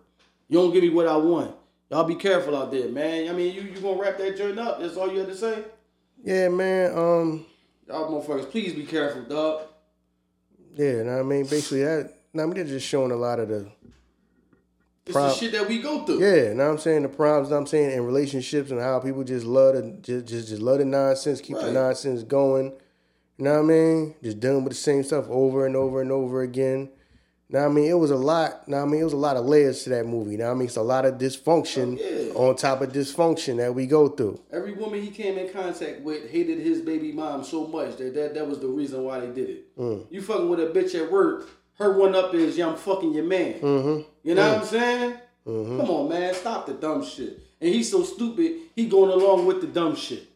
You 0.47 0.59
don't 0.59 0.71
give 0.71 0.83
me 0.83 0.89
what 0.89 1.07
I 1.07 1.17
want. 1.17 1.55
Y'all 1.93 2.03
be 2.05 2.15
careful 2.15 2.57
out 2.57 2.71
there, 2.71 2.89
man. 2.89 3.29
I 3.29 3.33
mean, 3.33 3.53
you 3.53 3.61
you 3.61 3.79
gonna 3.79 4.01
wrap 4.01 4.17
that 4.17 4.35
joint 4.35 4.57
up? 4.57 4.79
That's 4.79 4.97
all 4.97 5.13
you 5.13 5.19
had 5.19 5.27
to 5.27 5.35
say. 5.37 5.63
Yeah, 6.23 6.49
man. 6.49 6.97
Um, 6.97 7.45
Y'all 7.87 8.09
motherfuckers, 8.09 8.49
please 8.49 8.73
be 8.73 8.83
careful, 8.83 9.21
dog. 9.21 9.67
yeah, 10.73 10.85
you 10.87 11.03
know 11.03 11.11
what 11.17 11.19
I 11.19 11.21
mean, 11.21 11.43
basically 11.45 11.83
that. 11.83 12.11
I 12.33 12.37
mean, 12.39 12.55
they're 12.55 12.63
just 12.63 12.87
showing 12.87 13.11
a 13.11 13.15
lot 13.15 13.39
of 13.39 13.49
the 13.49 13.67
It's 15.05 15.13
the 15.13 15.33
shit 15.35 15.51
that 15.51 15.69
we 15.69 15.83
go 15.83 16.03
through. 16.03 16.19
yeah. 16.19 16.53
Know 16.53 16.65
what 16.65 16.71
I'm 16.71 16.77
saying 16.79 17.03
the 17.03 17.09
problems. 17.09 17.51
I'm 17.51 17.67
saying 17.67 17.91
in 17.91 18.03
relationships 18.03 18.71
and 18.71 18.79
how 18.79 18.99
people 18.99 19.23
just 19.23 19.45
love 19.45 19.75
to 19.75 19.91
just 20.01 20.25
just, 20.25 20.47
just 20.47 20.61
love 20.63 20.79
the 20.79 20.85
nonsense, 20.85 21.41
keep 21.41 21.57
the 21.57 21.71
nonsense 21.71 22.23
going. 22.23 22.73
You 23.37 23.45
know 23.45 23.53
what 23.53 23.59
I 23.59 23.67
mean? 23.67 24.15
Just 24.23 24.39
dealing 24.39 24.63
with 24.63 24.73
the 24.73 24.79
same 24.79 25.03
stuff 25.03 25.25
over 25.29 25.67
and 25.67 25.75
over 25.75 26.01
and 26.01 26.11
over 26.11 26.41
again. 26.41 26.89
Now 27.53 27.67
I 27.67 27.69
mean, 27.69 27.85
it 27.85 27.93
was 27.93 28.09
a 28.09 28.15
lot. 28.15 28.67
Now 28.67 28.81
I 28.81 28.85
mean, 28.85 28.99
it 28.99 29.03
was 29.03 29.13
a 29.13 29.17
lot 29.17 29.37
of 29.37 29.45
layers 29.45 29.83
to 29.83 29.91
that 29.91 30.07
movie. 30.07 30.37
Now 30.37 30.49
I 30.49 30.53
mean, 30.55 30.65
it's 30.65 30.75
a 30.75 30.81
lot 30.81 31.05
of 31.05 31.19
dysfunction 31.19 31.99
Oh, 32.01 32.25
yeah. 32.25 32.33
on 32.33 32.55
top 32.55 32.81
of 32.81 32.91
dysfunction 32.91 33.57
that 33.57 33.75
we 33.75 33.85
go 33.85 34.09
through. 34.09 34.41
Every 34.51 34.73
woman 34.73 35.03
he 35.03 35.11
came 35.11 35.37
in 35.37 35.53
contact 35.53 36.01
with 36.01 36.31
hated 36.31 36.59
his 36.59 36.81
baby 36.81 37.11
mom 37.11 37.43
so 37.43 37.67
much 37.67 37.97
that 37.97 38.15
that, 38.15 38.33
that 38.33 38.47
was 38.47 38.57
the 38.57 38.67
reason 38.67 39.03
why 39.03 39.19
they 39.19 39.27
did 39.27 39.49
it. 39.51 39.77
Mm. 39.77 40.07
You 40.09 40.23
fucking 40.23 40.49
with 40.49 40.61
a 40.61 40.65
bitch 40.65 40.95
at 40.99 41.11
work, 41.11 41.47
her 41.75 41.95
one 41.95 42.15
up 42.15 42.33
is, 42.33 42.57
yeah, 42.57 42.69
I'm 42.69 42.75
fucking 42.75 43.13
your 43.13 43.25
man. 43.25 43.59
Mm-hmm. 43.59 44.01
You 44.23 44.33
know 44.35 44.49
what 44.49 44.61
I'm 44.61 44.65
saying? 44.65 45.13
Mm-hmm. 45.47 45.79
Come 45.79 45.89
on, 45.91 46.09
man, 46.09 46.33
stop 46.33 46.65
the 46.65 46.73
dumb 46.73 47.05
shit. 47.05 47.39
And 47.61 47.71
he's 47.71 47.91
so 47.91 48.03
stupid, 48.03 48.61
he 48.75 48.87
going 48.87 49.11
along 49.11 49.45
with 49.45 49.61
the 49.61 49.67
dumb 49.67 49.95
shit. 49.95 50.27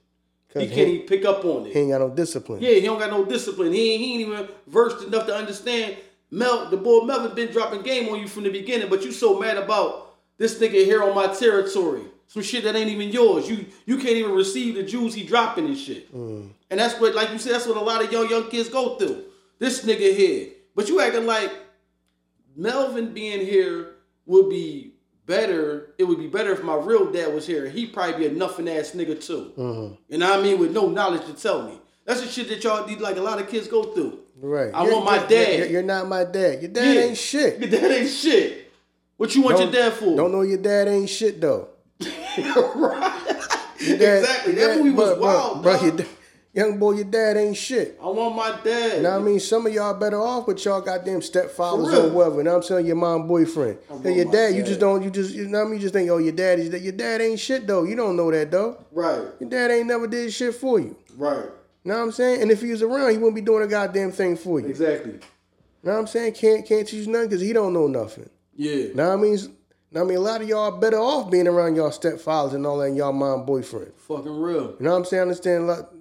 He 0.53 0.67
can't 0.67 0.87
even 0.87 1.07
pick 1.07 1.25
up 1.25 1.43
on 1.45 1.65
it. 1.67 1.73
He 1.73 1.79
ain't 1.79 1.91
got 1.91 1.99
no 2.01 2.09
discipline. 2.09 2.61
Yeah, 2.61 2.71
he 2.71 2.81
don't 2.81 2.99
got 2.99 3.11
no 3.11 3.25
discipline. 3.25 3.73
He 3.73 3.93
ain't, 3.93 4.01
he 4.01 4.13
ain't 4.13 4.21
even 4.21 4.47
versed 4.65 5.05
enough 5.05 5.27
to 5.27 5.35
understand. 5.35 5.97
Mel, 6.29 6.69
the 6.69 6.77
boy 6.77 7.01
Melvin 7.01 7.35
been 7.35 7.51
dropping 7.51 7.81
game 7.81 8.09
on 8.09 8.19
you 8.19 8.27
from 8.27 8.43
the 8.43 8.49
beginning, 8.49 8.89
but 8.89 9.03
you 9.03 9.11
so 9.11 9.39
mad 9.39 9.57
about 9.57 10.15
this 10.37 10.59
nigga 10.59 10.85
here 10.85 11.03
on 11.03 11.15
my 11.15 11.27
territory. 11.27 12.03
Some 12.27 12.43
shit 12.43 12.65
that 12.65 12.75
ain't 12.75 12.89
even 12.89 13.09
yours. 13.09 13.49
You 13.49 13.65
you 13.85 13.97
can't 13.97 14.17
even 14.17 14.33
receive 14.33 14.75
the 14.75 14.83
jewels 14.83 15.13
he 15.13 15.23
dropping 15.23 15.65
and 15.65 15.77
shit. 15.77 16.13
Mm. 16.13 16.49
And 16.69 16.79
that's 16.79 16.99
what, 16.99 17.15
like 17.15 17.31
you 17.31 17.39
said, 17.39 17.53
that's 17.53 17.65
what 17.65 17.77
a 17.77 17.81
lot 17.81 18.03
of 18.03 18.11
young 18.11 18.29
young 18.29 18.49
kids 18.49 18.69
go 18.69 18.95
through. 18.97 19.23
This 19.59 19.85
nigga 19.85 20.15
here, 20.15 20.49
but 20.75 20.89
you 20.89 20.99
acting 20.99 21.25
like 21.25 21.51
Melvin 22.55 23.13
being 23.13 23.45
here 23.45 23.95
would 24.25 24.49
be 24.49 24.93
better. 25.25 25.93
It 25.97 26.03
would 26.03 26.17
be 26.17 26.27
better 26.27 26.51
if 26.51 26.63
my 26.63 26.75
real 26.75 27.11
dad 27.11 27.33
was 27.33 27.47
here. 27.47 27.69
He'd 27.69 27.93
probably 27.93 28.17
be 28.17 28.25
a 28.27 28.37
nothing 28.37 28.67
ass 28.67 28.91
nigga 28.91 29.25
too. 29.25 29.53
Mm-hmm. 29.57 29.95
You 30.09 30.17
know 30.17 30.29
what 30.29 30.39
I 30.39 30.43
mean? 30.43 30.59
With 30.59 30.73
no 30.73 30.89
knowledge 30.89 31.25
to 31.25 31.33
tell 31.33 31.63
me. 31.63 31.79
That's 32.07 32.21
the 32.21 32.27
shit 32.27 32.47
that 32.49 32.63
y'all 32.63 32.87
like 32.99 33.17
a 33.17 33.21
lot 33.21 33.39
of 33.39 33.47
kids 33.49 33.67
go 33.67 33.83
through. 33.83 34.19
Right. 34.39 34.71
I 34.73 34.83
You're- 34.83 34.93
want 34.95 35.05
my 35.05 35.17
dad. 35.27 35.59
You're, 35.59 35.67
you're 35.67 35.83
not 35.83 36.07
my 36.07 36.23
dad. 36.23 36.61
Your 36.61 36.71
dad 36.71 36.95
Yeah. 36.95 37.01
ain't 37.01 37.17
shit. 37.17 37.59
Your 37.59 37.69
dad 37.69 37.91
ain't 37.91 38.09
shit. 38.09 38.71
What 39.17 39.35
you 39.35 39.41
want 39.41 39.59
your 39.59 39.69
dad 39.71 39.93
for? 39.93 40.15
Don't 40.15 40.31
know 40.31 40.41
your 40.41 40.57
dad 40.59 40.87
ain't 40.87 41.09
shit 41.09 41.41
though. 41.41 41.67
right. 42.01 43.23
Your 43.79 43.97
dad- 43.97 44.19
exactly. 44.19 44.53
your 44.55 44.67
That 44.67 44.75
dad- 44.75 44.77
movie 44.77 44.91
was 44.91 45.09
bruh, 45.17 45.19
wild, 45.19 45.63
bruh. 45.65 45.97
your 45.97 46.05
young 46.53 46.79
boy, 46.79 46.91
your 46.93 47.03
dad 47.05 47.35
ain't 47.37 47.57
shit. 47.57 47.97
I 48.01 48.05
want 48.07 48.35
my 48.35 48.57
dad. 48.63 48.97
You 48.97 49.03
know 49.03 49.11
what 49.11 49.21
I 49.21 49.23
mean? 49.23 49.39
Some 49.39 49.65
of 49.67 49.73
y'all 49.73 49.93
better 49.93 50.21
off 50.21 50.47
with 50.47 50.63
y'all 50.65 50.81
goddamn 50.81 51.19
stepfathers 51.21 51.93
or 51.93 52.09
whatever. 52.09 52.37
You 52.37 52.43
know 52.43 52.51
what 52.51 52.57
I'm 52.57 52.63
saying? 52.63 52.85
Your 52.85 52.95
mom 52.95 53.27
boyfriend. 53.27 53.79
And 53.89 54.15
your 54.15 54.25
my 54.27 54.31
dad, 54.31 54.55
you 54.55 54.63
just 54.63 54.79
don't, 54.79 55.03
you 55.03 55.09
just, 55.09 55.33
you 55.35 55.47
know 55.47 55.59
what 55.59 55.65
I 55.65 55.69
mean? 55.71 55.73
You 55.75 55.81
just 55.81 55.93
think, 55.93 56.09
oh, 56.09 56.17
your 56.19 56.31
dad 56.31 56.59
is, 56.59 56.69
your 56.81 56.93
dad 56.93 57.21
ain't 57.21 57.39
shit 57.39 57.67
though. 57.67 57.83
You 57.83 57.95
don't 57.95 58.15
know 58.15 58.31
that 58.31 58.49
though. 58.51 58.77
Right. 58.91 59.25
Your 59.39 59.49
dad 59.49 59.71
ain't 59.71 59.87
never 59.87 60.07
did 60.07 60.31
shit 60.31 60.55
for 60.55 60.79
you. 60.79 60.95
Right. 61.17 61.45
Know 61.87 61.97
what 61.97 62.03
I'm 62.03 62.11
saying? 62.11 62.41
And 62.41 62.51
if 62.51 62.61
he 62.61 62.71
was 62.71 62.81
around, 62.81 63.11
he 63.11 63.17
wouldn't 63.17 63.35
be 63.35 63.41
doing 63.41 63.63
a 63.63 63.67
goddamn 63.67 64.11
thing 64.11 64.35
for 64.35 64.59
you. 64.59 64.65
You 64.65 64.71
Exactly. 64.71 65.13
know 65.83 65.93
what 65.93 65.99
I'm 65.99 66.07
saying? 66.07 66.33
Can't 66.33 66.65
can't 66.65 66.85
teach 66.87 67.05
you 67.05 67.11
nothing 67.11 67.29
because 67.29 67.41
he 67.41 67.53
don't 67.53 67.71
know 67.73 67.87
nothing. 67.87 68.29
Yeah. 68.55 68.87
Now 68.93 69.13
I 69.13 69.15
mean, 69.15 69.37
now 69.91 70.01
I 70.01 70.03
mean, 70.03 70.17
a 70.17 70.21
lot 70.21 70.41
of 70.41 70.49
y'all 70.49 70.71
better 70.77 70.97
off 70.99 71.31
being 71.31 71.47
around 71.47 71.75
y'all 71.75 71.91
stepfathers 71.91 72.53
and 72.53 72.65
all 72.65 72.77
that, 72.79 72.87
and 72.87 72.97
y'all 72.97 73.13
mom 73.13 73.45
boyfriend. 73.45 73.93
Fucking 73.97 74.37
real. 74.37 74.63
You 74.63 74.75
know 74.81 74.91
what 74.91 74.97
I'm 74.97 75.05
saying? 75.05 75.19
I 75.19 75.23
understand 75.23 75.63
a 75.63 75.67
lot. 75.67 75.93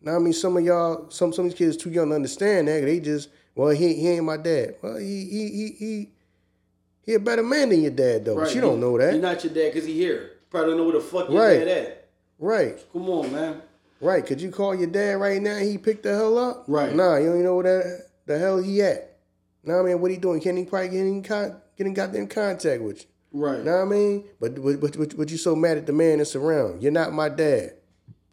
Now 0.00 0.16
I 0.16 0.18
mean, 0.18 0.32
some 0.32 0.56
of 0.56 0.64
y'all, 0.64 1.10
some 1.10 1.30
some 1.34 1.44
of 1.44 1.50
these 1.50 1.58
kids 1.58 1.76
too 1.76 1.90
young 1.90 2.08
to 2.08 2.14
understand 2.14 2.68
that. 2.68 2.80
They 2.82 3.00
just, 3.00 3.28
well, 3.54 3.68
he 3.68 3.92
he 3.94 4.08
ain't 4.08 4.24
my 4.24 4.38
dad. 4.38 4.76
Well, 4.80 4.96
he 4.96 5.26
he 5.26 5.48
he 5.50 5.74
he 5.78 6.08
he 7.02 7.14
a 7.14 7.20
better 7.20 7.42
man 7.42 7.68
than 7.68 7.82
your 7.82 7.90
dad 7.90 8.24
though. 8.24 8.36
But 8.36 8.54
you 8.54 8.62
don't 8.62 8.80
know 8.80 8.92
He 8.96 9.04
that, 9.04 9.20
not 9.20 9.44
your 9.44 9.52
dad 9.52 9.74
because 9.74 9.84
he 9.86 9.92
here. 9.92 10.30
Probably 10.48 10.70
don't 10.70 10.78
know 10.78 10.84
where 10.84 10.94
the 10.94 11.00
fuck 11.00 11.28
your 11.28 11.38
Right. 11.38 11.58
dad 11.58 11.68
at. 11.68 12.08
right? 12.38 12.92
Come 12.94 13.10
on, 13.10 13.30
man. 13.30 13.62
Right? 14.00 14.24
Could 14.24 14.40
you 14.40 14.50
call 14.50 14.74
your 14.74 14.86
dad 14.88 15.14
right 15.20 15.40
now? 15.42 15.58
He 15.58 15.76
picked 15.78 16.04
the 16.04 16.14
hell 16.14 16.38
up. 16.38 16.64
Right. 16.68 16.94
Nah, 16.94 17.16
you 17.16 17.26
don't 17.26 17.34
even 17.34 17.44
know 17.44 17.56
where 17.56 17.82
that 17.84 18.06
the 18.26 18.38
hell 18.38 18.58
he 18.62 18.80
at. 18.82 19.18
Now 19.62 19.80
I 19.80 19.82
mean, 19.82 20.00
what 20.00 20.10
he 20.10 20.16
doing? 20.16 20.40
Can't 20.40 20.56
he 20.56 20.64
probably 20.64 20.88
get 20.88 21.00
in 21.00 21.22
con- 21.22 21.56
get 21.76 21.86
in 21.86 21.92
goddamn 21.94 22.26
contact 22.28 22.82
with 22.82 23.00
you? 23.02 23.06
Right. 23.32 23.62
Know 23.62 23.72
what 23.76 23.82
I 23.82 23.84
mean? 23.84 24.24
But 24.40 24.54
but, 24.62 24.80
but 24.80 24.98
but 24.98 25.16
but 25.16 25.30
you 25.30 25.36
so 25.36 25.54
mad 25.54 25.76
at 25.76 25.86
the 25.86 25.92
man 25.92 26.18
that's 26.18 26.34
around. 26.34 26.82
You're 26.82 26.92
not 26.92 27.12
my 27.12 27.28
dad. 27.28 27.74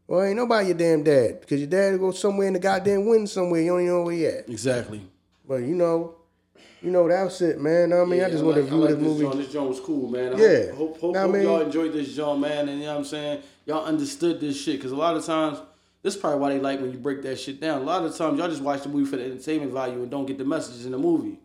Well, 0.07 0.23
ain't 0.23 0.37
nobody 0.37 0.67
your 0.69 0.77
damn 0.77 1.03
dad. 1.03 1.41
Because 1.41 1.59
your 1.59 1.69
dad 1.69 1.99
go 1.99 2.11
somewhere 2.11 2.47
in 2.47 2.53
the 2.53 2.59
goddamn 2.59 3.05
wind 3.07 3.29
somewhere. 3.29 3.61
You 3.61 3.71
don't 3.71 3.81
even 3.81 3.93
know 3.93 4.01
where 4.03 4.13
he 4.15 4.25
at. 4.25 4.49
Exactly. 4.49 5.01
But 5.45 5.57
you 5.57 5.75
know, 5.75 6.15
you 6.81 6.91
know, 6.91 7.09
that's 7.09 7.41
it, 7.41 7.59
man. 7.59 7.89
Know 7.89 7.97
what 7.97 8.07
I 8.07 8.09
mean, 8.11 8.23
I 8.23 8.29
just 8.29 8.37
Yeah, 8.39 8.43
want 8.45 8.55
to 8.57 8.63
view 8.63 8.75
I 8.77 8.79
like 8.85 8.89
this 8.95 9.03
movie. 9.03 9.37
This 9.37 9.51
joint 9.51 9.69
was 9.69 9.79
cool, 9.81 10.09
man. 10.09 10.33
I 10.35 10.37
Yeah. 10.37 10.65
Hope, 10.71 10.77
hope, 10.77 10.99
hope, 11.01 11.13
Nah, 11.15 11.23
I 11.23 11.27
mean- 11.27 11.41
y'all 11.41 11.59
enjoyed 11.61 11.91
this 11.91 12.15
joint, 12.15 12.39
man. 12.39 12.69
And 12.69 12.79
you 12.79 12.85
know 12.85 12.93
what 12.93 12.99
I'm 12.99 13.05
saying? 13.05 13.41
Y'all 13.67 13.85
understood 13.85 14.39
this 14.39 14.59
shit. 14.59 14.77
Because 14.77 14.91
a 14.91 14.95
lot 14.95 15.15
of 15.15 15.23
times, 15.25 15.59
this 16.01 16.15
is 16.15 16.19
probably 16.19 16.39
why 16.39 16.53
they 16.53 16.59
like 16.59 16.81
when 16.81 16.91
you 16.91 16.97
break 16.97 17.21
that 17.21 17.39
shit 17.39 17.61
down. 17.61 17.81
A 17.81 17.83
lot 17.83 18.03
of 18.03 18.15
times, 18.15 18.39
y'all 18.39 18.47
just 18.47 18.63
watch 18.63 18.81
the 18.81 18.89
movie 18.89 19.09
for 19.09 19.17
the 19.17 19.25
entertainment 19.25 19.71
value 19.71 20.01
and 20.01 20.09
don't 20.09 20.25
get 20.25 20.39
the 20.39 20.45
messages 20.45 20.85
in 20.85 20.93
the 20.93 20.97
movie. 20.97 21.39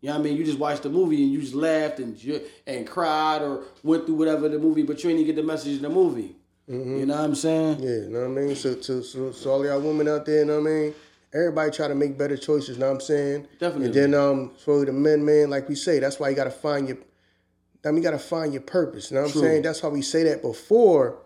You 0.00 0.08
know 0.08 0.14
what 0.14 0.20
I 0.20 0.22
mean? 0.24 0.36
You 0.36 0.44
just 0.44 0.58
watched 0.58 0.82
the 0.82 0.88
movie 0.88 1.22
and 1.22 1.32
you 1.32 1.40
just 1.40 1.54
laughed 1.54 2.00
and 2.00 2.18
and 2.66 2.86
cried 2.86 3.42
or 3.42 3.62
went 3.84 4.06
through 4.06 4.16
whatever 4.16 4.48
the 4.48 4.58
movie, 4.58 4.82
but 4.82 5.04
you 5.04 5.10
ain't 5.10 5.20
even 5.20 5.34
get 5.34 5.40
the 5.40 5.46
message 5.46 5.76
in 5.76 5.82
the 5.82 5.88
movie. 5.88 6.34
You 6.66 7.06
know 7.06 7.16
what 7.16 7.24
I'm 7.24 7.34
saying? 7.34 7.76
Mm-hmm. 7.76 7.84
Yeah, 7.84 7.90
you 7.90 8.08
know 8.08 8.20
what 8.20 8.38
I 8.38 8.44
mean? 8.46 8.56
So, 8.56 8.80
so, 8.80 9.02
so, 9.02 9.32
so 9.32 9.50
all 9.50 9.64
y'all 9.66 9.80
women 9.80 10.08
out 10.08 10.24
there, 10.24 10.40
you 10.40 10.44
know 10.46 10.60
what 10.60 10.70
I 10.70 10.72
mean? 10.72 10.94
Everybody 11.34 11.70
try 11.70 11.88
to 11.88 11.94
make 11.94 12.16
better 12.16 12.36
choices, 12.36 12.76
you 12.76 12.78
know 12.78 12.86
what 12.86 12.94
I'm 12.94 13.00
saying? 13.00 13.48
Definitely. 13.58 13.86
And 13.86 13.94
then 13.94 14.14
um 14.14 14.52
for 14.64 14.84
the 14.84 14.92
men, 14.92 15.24
man, 15.24 15.50
like 15.50 15.68
we 15.68 15.74
say, 15.74 15.98
that's 15.98 16.18
why 16.18 16.30
you 16.30 16.36
gotta 16.36 16.50
find 16.50 16.88
your 16.88 16.98
I 17.84 17.88
mean 17.88 17.98
you 17.98 18.02
gotta 18.02 18.18
find 18.18 18.52
your 18.52 18.62
purpose. 18.62 19.10
You 19.10 19.16
know 19.16 19.22
what 19.22 19.28
I'm 19.28 19.32
True. 19.32 19.42
saying? 19.42 19.62
That's 19.62 19.82
why 19.82 19.88
we 19.90 20.02
say 20.02 20.24
that 20.24 20.42
before. 20.42 21.18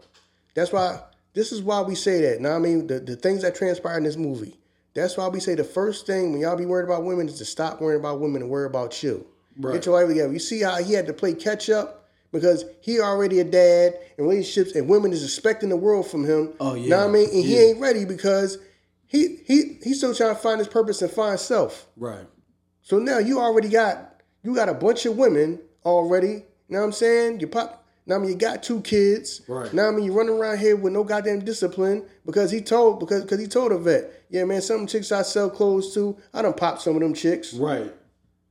That's 0.56 0.72
why 0.72 1.00
this 1.34 1.52
is 1.52 1.62
why 1.62 1.82
we 1.82 1.94
say 1.94 2.22
that. 2.22 2.40
Now 2.40 2.56
I 2.56 2.58
mean 2.58 2.88
the, 2.88 2.98
the 2.98 3.14
things 3.14 3.42
that 3.42 3.54
transpire 3.54 3.98
in 3.98 4.04
this 4.04 4.16
movie. 4.16 4.58
That's 4.94 5.16
why 5.16 5.28
we 5.28 5.38
say 5.38 5.54
the 5.54 5.62
first 5.62 6.06
thing 6.06 6.32
when 6.32 6.40
y'all 6.40 6.56
be 6.56 6.64
worried 6.64 6.86
about 6.86 7.04
women 7.04 7.28
is 7.28 7.36
to 7.38 7.44
stop 7.44 7.80
worrying 7.82 8.00
about 8.00 8.18
women 8.18 8.40
and 8.42 8.50
worry 8.50 8.66
about 8.66 9.02
you. 9.02 9.26
Right. 9.58 9.74
Get 9.74 9.86
your 9.86 10.00
life 10.00 10.08
together. 10.08 10.32
You 10.32 10.38
see 10.38 10.62
how 10.62 10.76
he 10.82 10.94
had 10.94 11.06
to 11.06 11.12
play 11.12 11.34
catch 11.34 11.68
up 11.68 12.08
because 12.32 12.64
he 12.80 13.00
already 13.00 13.40
a 13.40 13.44
dad 13.44 13.98
and 14.16 14.26
relationships 14.26 14.74
and 14.74 14.88
women 14.88 15.12
is 15.12 15.22
expecting 15.22 15.68
the 15.68 15.76
world 15.76 16.06
from 16.10 16.24
him. 16.24 16.54
Oh, 16.58 16.70
Know 16.70 16.74
yeah. 16.74 16.96
what 17.00 17.08
I 17.08 17.12
mean? 17.12 17.28
And 17.30 17.44
he 17.44 17.58
ain't 17.58 17.80
ready 17.80 18.06
because 18.06 18.58
he 19.06 19.36
he 19.46 19.78
he's 19.82 19.98
still 19.98 20.14
trying 20.14 20.34
to 20.34 20.40
find 20.40 20.58
his 20.58 20.68
purpose 20.68 21.02
and 21.02 21.10
find 21.10 21.38
self. 21.38 21.86
Right. 21.98 22.26
So 22.80 22.98
now 22.98 23.18
you 23.18 23.38
already 23.38 23.68
got 23.68 24.22
you 24.42 24.54
got 24.54 24.70
a 24.70 24.74
bunch 24.74 25.04
of 25.04 25.16
women 25.18 25.60
already. 25.84 26.28
You 26.28 26.42
know 26.70 26.78
what 26.80 26.86
I'm 26.86 26.92
saying? 26.92 27.40
You 27.40 27.46
pop. 27.48 27.85
Now 28.06 28.16
I 28.16 28.18
mean 28.18 28.30
you 28.30 28.36
got 28.36 28.62
two 28.62 28.80
kids. 28.82 29.42
Right. 29.48 29.72
Now 29.74 29.88
I 29.88 29.90
mean 29.90 30.04
you 30.04 30.12
running 30.12 30.36
around 30.36 30.58
here 30.58 30.76
with 30.76 30.92
no 30.92 31.02
goddamn 31.02 31.40
discipline 31.40 32.04
because 32.24 32.50
he 32.50 32.60
told 32.60 33.00
because 33.00 33.22
because 33.22 33.40
he 33.40 33.48
told 33.48 33.72
Yvette, 33.72 34.24
yeah 34.30 34.44
man, 34.44 34.62
some 34.62 34.86
chicks 34.86 35.10
I 35.10 35.22
sell 35.22 35.50
clothes 35.50 35.92
to, 35.94 36.16
I 36.32 36.42
done 36.42 36.54
pop 36.54 36.80
some 36.80 36.94
of 36.94 37.02
them 37.02 37.14
chicks. 37.14 37.52
Right. 37.54 37.92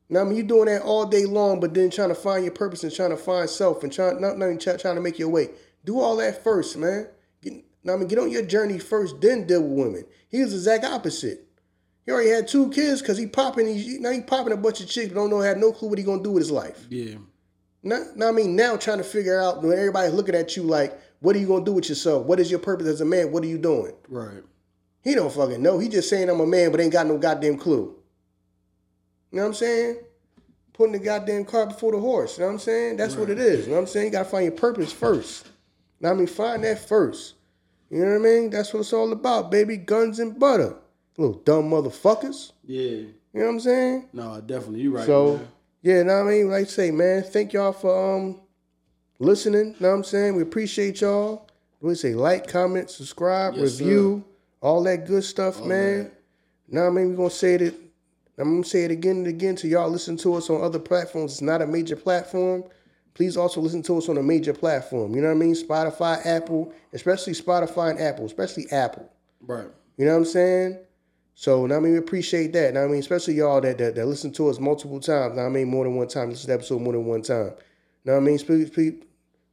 Now 0.09 0.21
I 0.21 0.23
mean 0.25 0.35
you 0.35 0.43
doing 0.43 0.65
that 0.65 0.81
all 0.81 1.05
day 1.05 1.25
long, 1.25 1.61
but 1.61 1.73
then 1.73 1.89
trying 1.89 2.09
to 2.09 2.15
find 2.15 2.43
your 2.43 2.53
purpose 2.53 2.83
and 2.83 2.93
trying 2.93 3.11
to 3.11 3.17
find 3.17 3.49
self 3.49 3.83
and 3.83 3.91
trying 3.91 4.19
not, 4.19 4.37
not 4.37 4.45
even 4.45 4.59
try, 4.59 4.75
trying 4.75 4.95
to 4.95 5.01
make 5.01 5.17
your 5.17 5.29
way. 5.29 5.49
Do 5.85 5.99
all 5.99 6.17
that 6.17 6.43
first, 6.43 6.77
man. 6.77 7.07
Get, 7.41 7.53
now 7.83 7.93
I 7.93 7.97
mean 7.97 8.09
get 8.09 8.19
on 8.19 8.31
your 8.31 8.45
journey 8.45 8.77
first, 8.77 9.21
then 9.21 9.47
deal 9.47 9.61
with 9.61 9.85
women. 9.85 10.05
He 10.29 10.41
was 10.41 10.51
the 10.51 10.57
exact 10.57 10.83
opposite. 10.83 11.47
He 12.05 12.11
already 12.11 12.29
had 12.29 12.47
two 12.47 12.69
kids 12.71 13.01
because 13.01 13.17
he 13.17 13.25
popping. 13.25 13.67
He, 13.67 13.97
now 13.99 14.11
he 14.11 14.21
popping 14.21 14.53
a 14.53 14.57
bunch 14.57 14.81
of 14.81 14.89
chicks, 14.89 15.07
but 15.07 15.15
don't 15.15 15.29
know 15.29 15.39
have 15.39 15.57
no 15.57 15.71
clue 15.71 15.89
what 15.89 15.97
he 15.97 16.03
gonna 16.03 16.21
do 16.21 16.31
with 16.31 16.43
his 16.43 16.51
life. 16.51 16.85
Yeah. 16.89 17.15
Now, 17.85 18.29
I 18.29 18.31
mean 18.31 18.55
now 18.55 18.77
trying 18.77 18.97
to 18.97 19.03
figure 19.03 19.39
out 19.39 19.61
when 19.61 19.77
everybody's 19.77 20.13
looking 20.13 20.33
at 20.33 20.57
you 20.57 20.63
like, 20.63 20.99
what 21.19 21.35
are 21.35 21.39
you 21.39 21.47
gonna 21.47 21.63
do 21.63 21.73
with 21.73 21.87
yourself? 21.87 22.25
What 22.25 22.39
is 22.39 22.49
your 22.49 22.59
purpose 22.59 22.87
as 22.87 22.99
a 22.99 23.05
man? 23.05 23.31
What 23.31 23.43
are 23.43 23.47
you 23.47 23.59
doing? 23.59 23.93
Right. 24.09 24.43
He 25.03 25.13
don't 25.13 25.31
fucking 25.31 25.61
know. 25.61 25.77
He 25.77 25.87
just 25.87 26.09
saying 26.09 26.27
I'm 26.27 26.39
a 26.39 26.47
man, 26.47 26.71
but 26.71 26.81
ain't 26.81 26.91
got 26.91 27.05
no 27.05 27.19
goddamn 27.19 27.59
clue. 27.59 27.95
You 29.31 29.37
know 29.37 29.43
what 29.43 29.47
I'm 29.49 29.53
saying? 29.53 29.97
Putting 30.73 30.93
the 30.93 30.99
goddamn 30.99 31.45
cart 31.45 31.69
before 31.69 31.91
the 31.91 31.99
horse. 31.99 32.37
You 32.37 32.41
know 32.41 32.47
what 32.47 32.53
I'm 32.53 32.59
saying? 32.59 32.97
That's 32.97 33.15
what 33.15 33.29
it 33.29 33.37
is. 33.37 33.65
You 33.65 33.69
know 33.69 33.75
what 33.75 33.81
I'm 33.81 33.87
saying? 33.87 34.07
You 34.07 34.11
gotta 34.13 34.29
find 34.29 34.45
your 34.45 34.53
purpose 34.53 34.91
first. 34.91 35.47
Now 35.99 36.09
I 36.09 36.13
mean, 36.15 36.25
find 36.25 36.63
that 36.63 36.87
first. 36.87 37.35
You 37.91 37.99
know 37.99 38.07
what 38.07 38.15
I 38.15 38.17
mean? 38.17 38.49
That's 38.49 38.73
what 38.73 38.79
it's 38.79 38.93
all 38.93 39.11
about, 39.11 39.51
baby. 39.51 39.77
Guns 39.77 40.17
and 40.19 40.39
butter. 40.39 40.75
Little 41.17 41.35
dumb 41.35 41.69
motherfuckers. 41.69 42.51
Yeah. 42.65 42.81
You 42.81 43.13
know 43.33 43.45
what 43.45 43.49
I'm 43.51 43.59
saying? 43.59 44.09
No, 44.11 44.41
definitely. 44.41 44.81
You 44.81 44.95
right. 44.95 45.05
So 45.05 45.37
man. 45.37 45.47
Yeah, 45.85 45.99
you 45.99 46.03
know 46.05 46.23
what 46.23 46.29
I 46.29 46.35
mean? 46.37 46.49
Like 46.49 46.61
I 46.65 46.67
say, 46.67 46.89
man, 46.89 47.21
thank 47.21 47.53
y'all 47.53 47.71
for 47.71 48.15
um 48.15 48.41
listening. 49.19 49.67
You 49.73 49.75
know 49.81 49.89
what 49.89 49.95
I'm 49.97 50.03
saying? 50.03 50.35
We 50.35 50.41
appreciate 50.41 51.01
y'all. 51.01 51.47
We 51.79 51.93
say 51.93 52.15
like, 52.15 52.47
comment, 52.47 52.89
subscribe, 52.89 53.53
Yes, 53.55 53.79
review, 53.79 54.25
all 54.61 54.81
that 54.83 55.05
good 55.05 55.23
stuff, 55.23 55.61
All 55.61 55.67
man. 55.67 56.05
that. 56.05 56.11
Know 56.67 56.81
what 56.81 56.87
I 56.87 56.89
mean? 56.89 57.09
We're 57.11 57.17
gonna 57.17 57.29
say 57.29 57.53
it. 57.53 57.75
I'm 58.39 58.51
gonna 58.55 58.63
say 58.63 58.85
it 58.85 58.89
again 58.91 59.17
and 59.17 59.27
again 59.27 59.55
to 59.57 59.67
y'all 59.67 59.87
listen 59.87 60.17
to 60.17 60.33
us 60.33 60.49
on 60.49 60.63
other 60.63 60.79
platforms. 60.79 61.33
It's 61.33 61.41
not 61.41 61.61
a 61.61 61.67
major 61.67 61.95
platform. 61.95 62.63
Please 63.13 63.37
also 63.37 63.61
listen 63.61 63.83
to 63.83 63.99
us 63.99 64.09
on 64.09 64.17
a 64.17 64.23
major 64.23 64.53
platform. 64.53 65.13
You 65.15 65.21
know 65.21 65.27
what 65.27 65.35
I 65.35 65.37
mean? 65.37 65.53
Spotify, 65.53 66.25
Apple, 66.25 66.73
especially 66.93 67.33
Spotify 67.33 67.91
and 67.91 67.99
Apple, 67.99 68.25
especially 68.25 68.65
Apple. 68.71 69.07
Right. 69.39 69.67
You 69.97 70.05
know 70.05 70.13
what 70.13 70.17
I'm 70.17 70.25
saying? 70.25 70.79
So, 71.37 71.65
now 71.65 71.75
I 71.75 71.79
mean, 71.81 71.91
we 71.91 71.97
appreciate 71.97 72.53
that. 72.53 72.73
Now 72.73 72.85
I 72.85 72.87
mean, 72.87 72.99
especially 72.99 73.35
y'all 73.35 73.59
that, 73.59 73.77
that 73.77 73.95
that 73.95 74.05
listen 74.05 74.31
to 74.33 74.47
us 74.47 74.57
multiple 74.57 75.01
times. 75.01 75.35
Now 75.35 75.45
I 75.45 75.49
mean, 75.49 75.67
more 75.67 75.83
than 75.83 75.95
one 75.95 76.07
time. 76.07 76.29
Listen 76.29 76.43
to 76.43 76.47
the 76.47 76.53
episode 76.53 76.81
more 76.81 76.93
than 76.93 77.05
one 77.05 77.21
time. 77.21 77.51
Now 78.05 78.15
I 78.15 78.19
mean, 78.21 78.39
please, 78.39 78.69
please, 78.69 79.03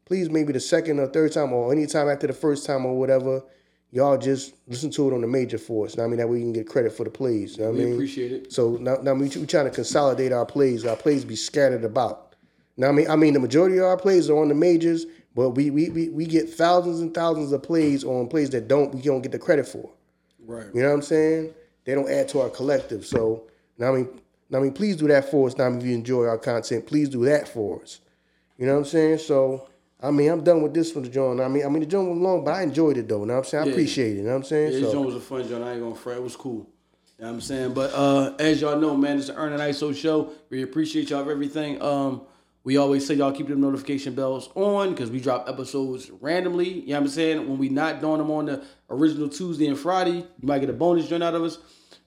please, 0.05 0.31
maybe 0.31 0.53
the 0.53 0.61
second 0.61 1.01
or 1.01 1.09
third 1.09 1.33
time, 1.33 1.53
or 1.53 1.73
any 1.73 1.87
time 1.87 2.09
after 2.09 2.29
the 2.29 2.33
first 2.33 2.65
time 2.65 2.87
or 2.87 2.97
whatever, 2.97 3.43
y'all 3.91 4.17
just 4.17 4.55
listen 4.69 4.91
to 4.93 5.11
it 5.11 5.15
on 5.15 5.23
the 5.23 5.27
major 5.27 5.59
for 5.59 5.87
us. 5.87 5.97
Now 5.97 6.05
I 6.05 6.07
mean, 6.07 6.19
that 6.19 6.29
way 6.29 6.39
you 6.39 6.45
can 6.45 6.53
get 6.53 6.69
credit 6.69 6.93
for 6.93 7.03
the 7.03 7.11
plays. 7.11 7.57
You 7.57 7.65
know 7.65 7.71
what 7.73 7.81
I 7.81 7.85
mean? 7.85 7.95
appreciate 7.95 8.31
it. 8.31 8.53
So 8.53 8.77
now, 8.77 8.99
now 9.03 9.15
we 9.15 9.29
trying 9.29 9.65
to 9.65 9.71
consolidate 9.71 10.33
our 10.33 10.47
plays. 10.47 10.85
Our 10.85 10.97
plays 10.97 11.25
be 11.25 11.35
scattered 11.35 11.85
about. 11.85 12.37
Now 12.77 12.91
I 12.91 12.93
mean, 12.93 13.11
I 13.11 13.17
mean 13.17 13.35
the 13.35 13.41
majority 13.41 13.79
of 13.79 13.85
our 13.85 13.97
plays 13.97 14.31
are 14.31 14.39
on 14.39 14.47
the 14.47 14.55
majors, 14.55 15.07
but 15.35 15.51
we 15.51 15.71
we 15.71 15.91
we, 15.91 16.11
we 16.11 16.27
get 16.27 16.49
thousands 16.49 17.01
and 17.01 17.13
thousands 17.13 17.51
of 17.51 17.65
plays 17.65 18.05
on 18.05 18.29
plays 18.29 18.51
that 18.51 18.69
don't 18.69 18.95
we 18.95 19.03
don't 19.03 19.23
get 19.23 19.33
the 19.33 19.39
credit 19.41 19.67
for. 19.67 19.91
Right. 20.47 20.67
You 20.73 20.83
know 20.83 20.89
what 20.89 20.95
I'm 20.95 21.03
saying? 21.03 21.55
They 21.85 21.95
don't 21.95 22.11
add 22.11 22.29
to 22.31 22.41
our 22.41 22.51
collective. 22.51 23.05
So 23.05 23.45
now 23.79 23.93
I 23.93 23.97
mean, 23.97 24.09
now 24.51 24.59
I 24.59 24.63
mean, 24.63 24.73
please 24.73 24.97
do 24.97 25.09
that 25.09 25.31
for 25.31 25.49
us. 25.49 25.57
Now 25.57 25.73
if 25.73 25.83
you 25.85 25.95
enjoy 25.95 26.25
our 26.27 26.39
content, 26.39 26.87
please 26.87 27.09
do 27.09 27.25
that 27.25 27.49
for 27.49 27.83
us. 27.83 28.01
You 28.59 28.67
know 28.67 28.73
what 28.75 28.81
I'm 28.81 28.85
saying? 28.85 29.19
So 29.19 29.69
I 30.01 30.11
mean, 30.11 30.31
I'm 30.31 30.43
done 30.43 30.63
with 30.63 30.75
this 30.75 30.95
one, 30.95 31.05
the 31.05 31.11
joint. 31.11 31.41
I 31.41 31.49
mean, 31.49 31.65
I 31.65 31.69
mean, 31.69 31.81
the 31.81 31.87
joint 31.87 32.09
was 32.09 32.19
long, 32.19 32.45
but 32.45 32.55
I 32.55 32.63
enjoyed 32.63 32.97
it 32.97 33.09
though. 33.09 33.21
You 33.21 33.27
know 33.27 33.35
what 33.35 33.39
I'm 33.41 33.45
saying? 33.45 33.63
I 33.63 33.67
Yeah. 33.67 33.73
appreciate 33.73 34.13
it. 34.13 34.17
You 34.17 34.23
know 34.23 34.31
what 34.31 34.37
I'm 34.37 34.45
saying? 34.45 34.73
Yeah, 34.73 34.79
this 34.81 34.89
so, 34.89 34.93
joint 34.93 35.07
was 35.07 35.15
a 35.15 35.21
fun 35.21 35.49
joint. 35.49 35.65
I 35.65 35.73
ain't 35.73 35.81
gonna 35.81 35.95
fret. 35.95 36.17
It 36.19 36.23
was 36.23 36.37
cool. 36.37 36.67
You 37.19 37.25
know 37.25 37.29
what 37.29 37.35
I'm 37.35 37.41
saying? 37.41 37.75
But 37.75 37.93
uh, 37.95 38.35
as 38.41 38.61
y'all 38.61 38.81
know, 38.81 38.97
man, 38.97 39.19
it's 39.19 39.29
the 39.29 39.39
Ern 39.39 39.53
and 39.53 39.63
Iso 39.63 39.95
show. 39.95 40.33
We 40.51 40.63
appreciate 40.63 41.11
y'all 41.11 41.25
for 41.25 41.31
everything. 41.31 41.81
Um, 41.81 42.23
we 42.65 42.77
always 42.77 43.07
say 43.07 43.15
y'all 43.15 43.33
keep 43.33 43.49
them 43.49 43.61
notification 43.61 44.15
bells 44.15 44.49
on 44.55 44.91
because 44.91 45.11
we 45.11 45.21
drop 45.21 45.49
episodes 45.49 46.11
randomly. 46.21 46.69
You 46.69 46.89
know 46.89 46.95
what 46.95 47.01
I'm 47.03 47.09
saying? 47.09 47.49
When 47.49 47.59
we 47.59 47.69
not 47.69 48.01
doing 48.01 48.19
them 48.19 48.31
on 48.31 48.47
the 48.47 48.65
original 48.89 49.29
Tuesday 49.29 49.67
and 49.67 49.79
Friday, 49.79 50.19
you 50.19 50.47
might 50.49 50.61
get 50.61 50.71
a 50.71 50.75
bonus 50.75 51.09
joint 51.09 51.23
out 51.23 51.35
of 51.35 51.43
us. 51.43 51.59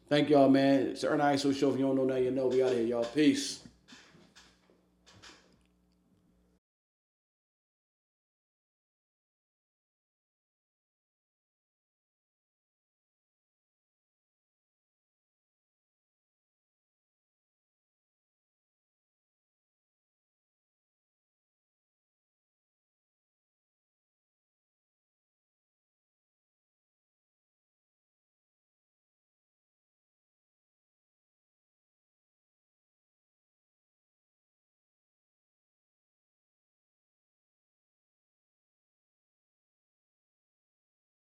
Thank 0.07 0.30
y'all, 0.30 0.49
man. 0.49 0.82
It's 0.88 1.02
the 1.02 1.11
Ern 1.11 1.19
Iso 1.19 1.53
show. 1.53 1.72
If 1.72 1.80
you 1.80 1.86
don't 1.86 1.95
know 1.95 2.06
now, 2.06 2.15
you 2.15 2.32
know. 2.32 2.48
We 2.48 2.64
out 2.64 2.72
here, 2.72 2.84
y'all. 2.84 3.03
Peace. 3.03 3.65